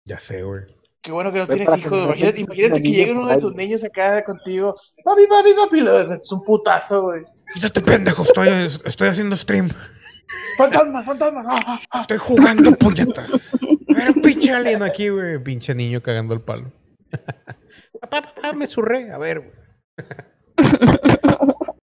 Ya 0.06 0.20
sé, 0.20 0.44
güey. 0.44 0.64
Qué 1.02 1.12
bueno 1.12 1.32
que 1.32 1.40
no 1.40 1.48
tienes 1.48 1.78
hijos. 1.78 2.16
Imagínate, 2.38 2.82
que 2.84 2.92
llegue 2.92 3.12
uno 3.12 3.28
de 3.28 3.38
tus 3.38 3.56
niños 3.56 3.84
acá 3.84 4.24
contigo. 4.24 4.76
Papi, 5.04 5.26
papi, 5.28 5.54
papi. 5.54 5.84
Das 5.84 6.32
un 6.32 6.44
putazo, 6.44 7.02
güey. 7.04 7.24
Quítate, 7.54 7.82
pendejo, 7.82 8.22
estoy, 8.22 8.50
estoy 8.86 9.08
haciendo 9.08 9.36
stream. 9.36 9.70
Fantasmas, 10.58 11.04
fantasmas. 11.06 11.46
ah, 11.50 11.64
ah, 11.66 11.80
ah. 11.92 12.02
Estoy 12.02 12.18
jugando 12.18 12.72
puñetas. 12.78 13.52
A 13.90 13.98
ver, 13.98 14.12
un 14.16 14.22
pinche 14.22 14.54
alien 14.54 14.84
aquí, 14.84 15.10
güey. 15.10 15.42
Pinche 15.44 15.74
niño 15.74 16.02
cagando 16.02 16.34
el 16.36 16.42
palo. 16.42 16.72
Papá, 18.02 18.34
papá, 18.34 18.54
me 18.54 18.68
surré. 18.68 19.12
A 19.12 19.18
ver, 19.18 19.40
güey. 19.40 19.52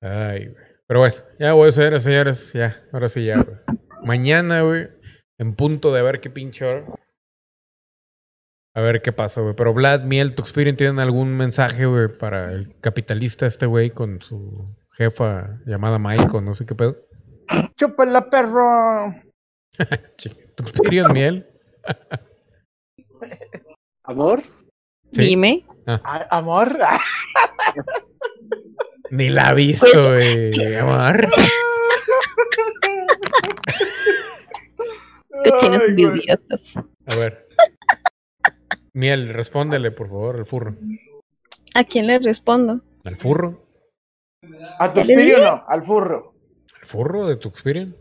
Ay, 0.01 0.47
güey. 0.47 0.67
Pero 0.87 1.01
bueno, 1.01 1.17
ya 1.39 1.53
voy, 1.53 1.73
señores, 1.73 2.03
señores. 2.05 2.53
Ya, 2.53 2.77
ahora 2.93 3.09
sí, 3.09 3.25
ya, 3.25 3.43
güey. 3.43 3.57
Mañana, 4.05 4.63
güey, 4.63 4.89
en 5.39 5.57
punto 5.57 5.93
de 5.93 6.03
ver 6.03 6.21
qué 6.21 6.31
pinche 6.31 6.65
hora. 6.65 6.87
A 8.77 8.83
ver 8.83 9.01
qué 9.01 9.11
pasa, 9.11 9.41
güey. 9.41 9.55
Pero 9.57 9.73
Vlad, 9.73 10.03
Miel, 10.03 10.35
Tuxpirin, 10.35 10.77
¿tienen 10.77 10.99
algún 10.99 11.35
mensaje, 11.35 11.87
güey, 11.87 12.09
para 12.09 12.53
el 12.53 12.79
capitalista 12.83 13.47
este 13.47 13.65
güey 13.65 13.91
con 13.91 14.21
su 14.21 14.53
jefa 14.99 15.61
llamada 15.65 15.99
Mike 15.99 16.37
o 16.37 16.43
no 16.43 16.53
sé 16.53 16.67
qué 16.67 16.75
pedo? 16.75 16.95
Chúpala, 17.79 18.29
perro. 18.29 19.15
Tuxpirin, 20.57 21.11
Miel. 21.11 21.47
Amor, 24.05 24.43
Sí. 25.13 25.23
Dime. 25.23 25.65
Ah, 25.87 26.27
Amor. 26.31 26.79
Ni 29.11 29.31
la 29.31 29.49
ha 29.49 29.55
visto, 29.55 30.03
güey. 30.03 30.77
Amor. 30.77 31.29
Cochinos 35.45 35.89
idiotas. 35.89 36.75
A 37.07 37.17
ver. 37.17 37.46
Miel, 38.97 39.29
respóndele, 39.29 39.91
por 39.91 40.09
favor, 40.09 40.37
al 40.37 40.47
furro. 40.47 40.75
¿A 41.75 41.85
quién 41.85 42.07
le 42.07 42.19
respondo? 42.19 42.81
¿Al 43.05 43.17
furro? 43.17 43.63
¿A 44.79 44.95
tu 44.95 45.01
espíritu 45.01 45.39
no? 45.39 45.63
Al 45.69 45.83
furro. 45.83 46.33
¿Al 46.81 46.89
furro 46.89 47.27
de 47.27 47.37
Tuxpirin? 47.37 47.95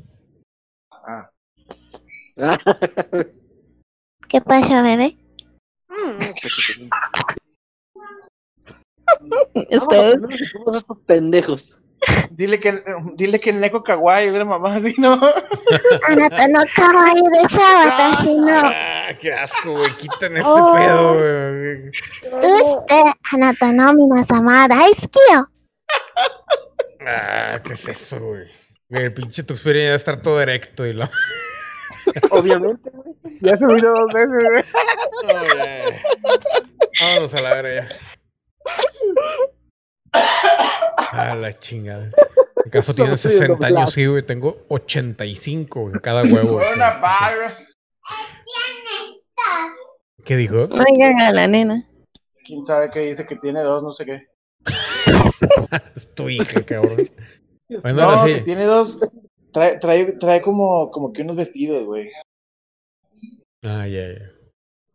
Ah. 0.89 1.29
¿Qué 4.29 4.39
pasa, 4.39 4.81
bebé? 4.83 5.17
Todos 9.89 10.23
estos 10.77 10.99
pendejos. 11.05 11.77
Dile 12.31 12.59
que, 12.59 12.83
dile 13.15 13.39
que 13.39 13.49
el 13.49 13.59
Neko 13.59 13.83
Kawaii, 13.83 14.29
una 14.29 14.45
mamá 14.45 14.75
así, 14.75 14.93
¿no? 14.97 15.13
Anata 16.07 16.47
no 16.47 16.59
Kawaii 16.75 17.21
de 17.21 17.47
Chabata, 17.47 17.95
ah, 17.97 18.17
así 18.19 18.35
no. 18.35 18.61
Ah, 18.63 19.09
qué 19.19 19.33
asco, 19.33 19.71
güey, 19.71 19.95
quitan 19.97 20.37
este 20.37 20.49
oh. 20.49 20.73
pedo, 20.73 21.13
güey. 21.15 21.91
Tushite, 22.41 23.13
Hanata 23.31 23.71
no 23.71 23.93
Minasama 23.93 24.67
Daisukiyo. 24.67 25.49
Ah, 27.07 27.59
¿qué 27.63 27.73
es 27.73 27.87
eso, 27.87 28.19
güey? 28.19 28.47
El 28.89 29.13
pinche 29.13 29.43
tu 29.43 29.53
experiencia 29.53 29.89
va 29.91 29.93
a 29.93 29.97
estar 29.97 30.21
todo 30.21 30.41
erecto 30.41 30.85
y 30.85 30.93
la. 30.93 31.09
Obviamente, 32.31 32.89
güey. 32.91 33.15
Ya 33.41 33.57
se 33.57 33.65
vino 33.65 33.91
dos 33.91 34.13
veces, 34.13 34.29
güey. 34.49 34.63
Vámonos 37.01 37.33
a 37.33 37.41
la 37.41 37.49
verga 37.55 37.87
ya. 37.87 37.89
A 41.11 41.35
la 41.35 41.57
chingada. 41.57 42.11
En 42.63 42.71
caso 42.71 42.93
tiene 42.93 43.15
60 43.15 43.65
años, 43.67 43.93
sí, 43.93 44.05
güey. 44.05 44.25
Tengo 44.25 44.65
85 44.69 45.91
en 45.93 45.99
cada 45.99 46.23
huevo. 46.23 46.53
Coronavirus. 46.59 47.75
¿Qué 50.23 50.35
dijo? 50.35 50.63
Oigan 50.63 51.19
a 51.21 51.31
la 51.31 51.47
nena. 51.47 51.87
¿Quién 52.43 52.65
sabe 52.65 52.89
qué 52.91 53.01
dice 53.01 53.25
que 53.25 53.35
tiene 53.35 53.61
dos? 53.61 53.83
No 53.83 53.91
sé 53.91 54.05
qué. 54.05 54.27
Es 55.95 56.13
tu 56.13 56.29
hija, 56.29 56.63
cabrón. 56.65 57.09
Bueno, 57.81 58.01
No, 58.01 58.09
ahora 58.09 58.33
que 58.33 58.41
tiene 58.41 58.65
dos. 58.65 58.99
Trae, 59.51 59.79
trae, 59.79 60.13
trae 60.13 60.41
como, 60.41 60.91
como 60.91 61.13
que 61.13 61.21
unos 61.21 61.35
vestidos, 61.35 61.85
güey. 61.85 62.11
Ah, 63.63 63.87
ya, 63.87 64.07
ya. 64.13 64.31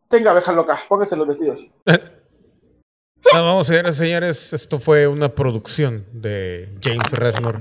Tenga, 0.09 0.33
abeja 0.33 0.53
loca, 0.53 0.79
póngase 0.89 1.17
los 1.17 1.27
vestidos. 1.27 1.73
Ah, 3.33 3.41
vamos, 3.41 3.67
señores, 3.67 3.97
señores. 3.97 4.53
Esto 4.53 4.79
fue 4.79 5.07
una 5.07 5.29
producción 5.31 6.05
de 6.13 6.69
James 6.83 7.11
Resnor. 7.13 7.61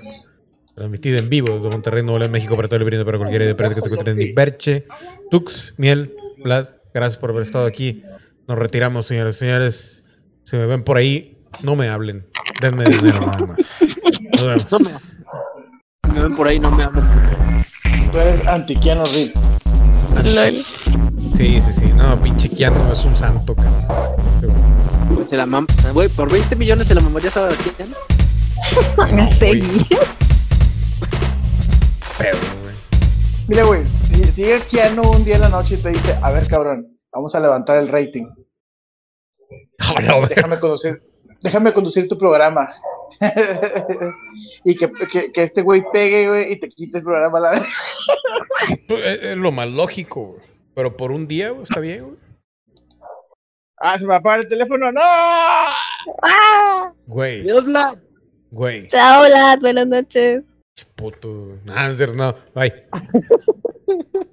Transmitida 0.75 1.19
en 1.19 1.29
vivo 1.29 1.55
desde 1.55 1.69
Monterrey, 1.69 2.03
Nuevo 2.03 2.19
León, 2.19 2.31
México, 2.31 2.55
para 2.55 2.67
todo 2.69 2.77
el 2.77 2.85
brindis 2.85 3.05
para 3.05 3.17
cualquiera 3.17 3.45
de 3.45 3.55
que 3.55 3.81
se 3.81 3.87
encuentre 3.87 4.13
en 4.13 4.21
Iberche, 4.21 4.87
Tux, 5.29 5.73
Miel, 5.77 6.15
Vlad. 6.37 6.69
Gracias 6.93 7.17
por 7.17 7.31
haber 7.31 7.43
estado 7.43 7.65
aquí. 7.65 8.03
Nos 8.47 8.57
retiramos, 8.57 9.05
señores, 9.05 9.35
señores. 9.35 10.03
Si 10.43 10.55
me 10.55 10.65
ven 10.65 10.83
por 10.83 10.97
ahí, 10.97 11.37
no 11.61 11.75
me 11.75 11.89
hablen. 11.89 12.25
Denme 12.61 12.85
dinero 12.85 13.19
nada 13.19 13.45
más. 13.45 13.57
Nos 14.31 14.47
vemos. 14.47 14.71
No 14.71 14.79
me 14.79 14.89
Si 14.89 16.11
me 16.11 16.23
ven 16.23 16.35
por 16.35 16.47
ahí, 16.47 16.59
no 16.59 16.71
me 16.71 16.83
hablen. 16.83 17.05
Tú 18.11 18.17
eres 18.17 18.47
antiquiano 18.47 19.05
Reeves. 19.05 19.35
Sí, 21.35 21.61
sí, 21.61 21.73
sí. 21.73 21.85
No, 21.95 22.19
pinche 22.21 22.49
Keanu 22.49 22.91
es 22.91 23.03
un 23.05 23.17
santo, 23.17 23.55
cabrón. 23.55 24.78
Se 25.29 25.37
la 25.37 25.45
mam... 25.45 25.67
Güey, 25.93 26.09
por 26.09 26.31
20 26.31 26.55
millones 26.55 26.87
se 26.87 26.95
la 26.95 27.01
mamaría 27.01 27.29
a 27.29 27.49
quién? 27.49 27.93
Van 28.97 29.19
a 29.19 29.27
seguir. 29.27 29.85
Pedo, 32.17 32.39
güey. 32.63 32.75
Mira, 33.47 33.63
güey, 33.63 33.85
si, 33.85 34.23
si 34.23 34.41
llega 34.41 34.65
Keanu 34.65 35.03
un 35.07 35.23
día 35.23 35.35
en 35.35 35.41
la 35.41 35.49
noche 35.49 35.75
y 35.75 35.83
te 35.83 35.89
dice, 35.89 36.17
a 36.19 36.31
ver, 36.31 36.47
cabrón, 36.47 36.97
vamos 37.13 37.35
a 37.35 37.41
levantar 37.41 37.77
el 37.77 37.89
rating. 37.89 38.25
Hola. 39.95 40.27
Déjame 40.27 40.59
conducir, 40.59 40.99
déjame 41.41 41.73
conducir 41.73 42.07
tu 42.07 42.17
programa. 42.17 42.67
y 44.63 44.75
que, 44.75 44.89
que, 45.11 45.31
que 45.31 45.43
este 45.43 45.61
güey 45.61 45.83
pegue, 45.93 46.27
güey, 46.27 46.53
y 46.53 46.59
te 46.59 46.69
quite 46.69 46.97
el 46.97 47.03
programa 47.03 47.37
a 47.37 47.41
la 47.41 47.51
vez. 47.51 47.61
Pues, 48.87 48.99
Es 48.99 49.23
es 49.25 49.37
lo 49.37 49.51
más 49.51 49.69
lógico, 49.69 50.23
güey. 50.23 50.41
Pero 50.73 50.97
por 50.97 51.11
un 51.11 51.27
día, 51.27 51.51
güey, 51.51 51.61
está 51.61 51.79
bien, 51.81 52.05
güey. 52.05 52.28
Ah, 53.81 53.97
se 53.97 54.05
me 54.05 54.15
apaga 54.15 54.41
el 54.41 54.47
teléfono, 54.47 54.91
no. 54.91 54.99
¡Ah! 55.01 56.93
Güey, 57.07 57.43
Dios, 57.43 57.63
Vlad. 57.65 57.97
güey. 58.51 58.87
Chao, 58.87 59.23
Vlad. 59.25 59.59
Buenas 59.59 59.87
noches. 59.87 60.43
Puto. 60.95 61.57
No, 61.63 61.89
no, 61.89 61.95
cierto, 61.95 62.15
no. 62.15 62.35
Bye. 62.53 62.85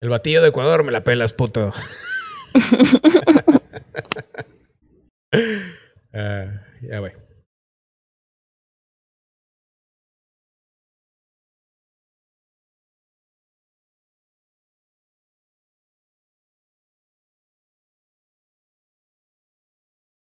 El 0.00 0.10
batillo 0.10 0.42
de 0.42 0.48
Ecuador 0.48 0.84
me 0.84 0.92
la 0.92 1.02
pelas, 1.04 1.32
puto. 1.32 1.72
Ah, 6.16 6.46
ya, 6.80 7.00
güey. 7.00 7.12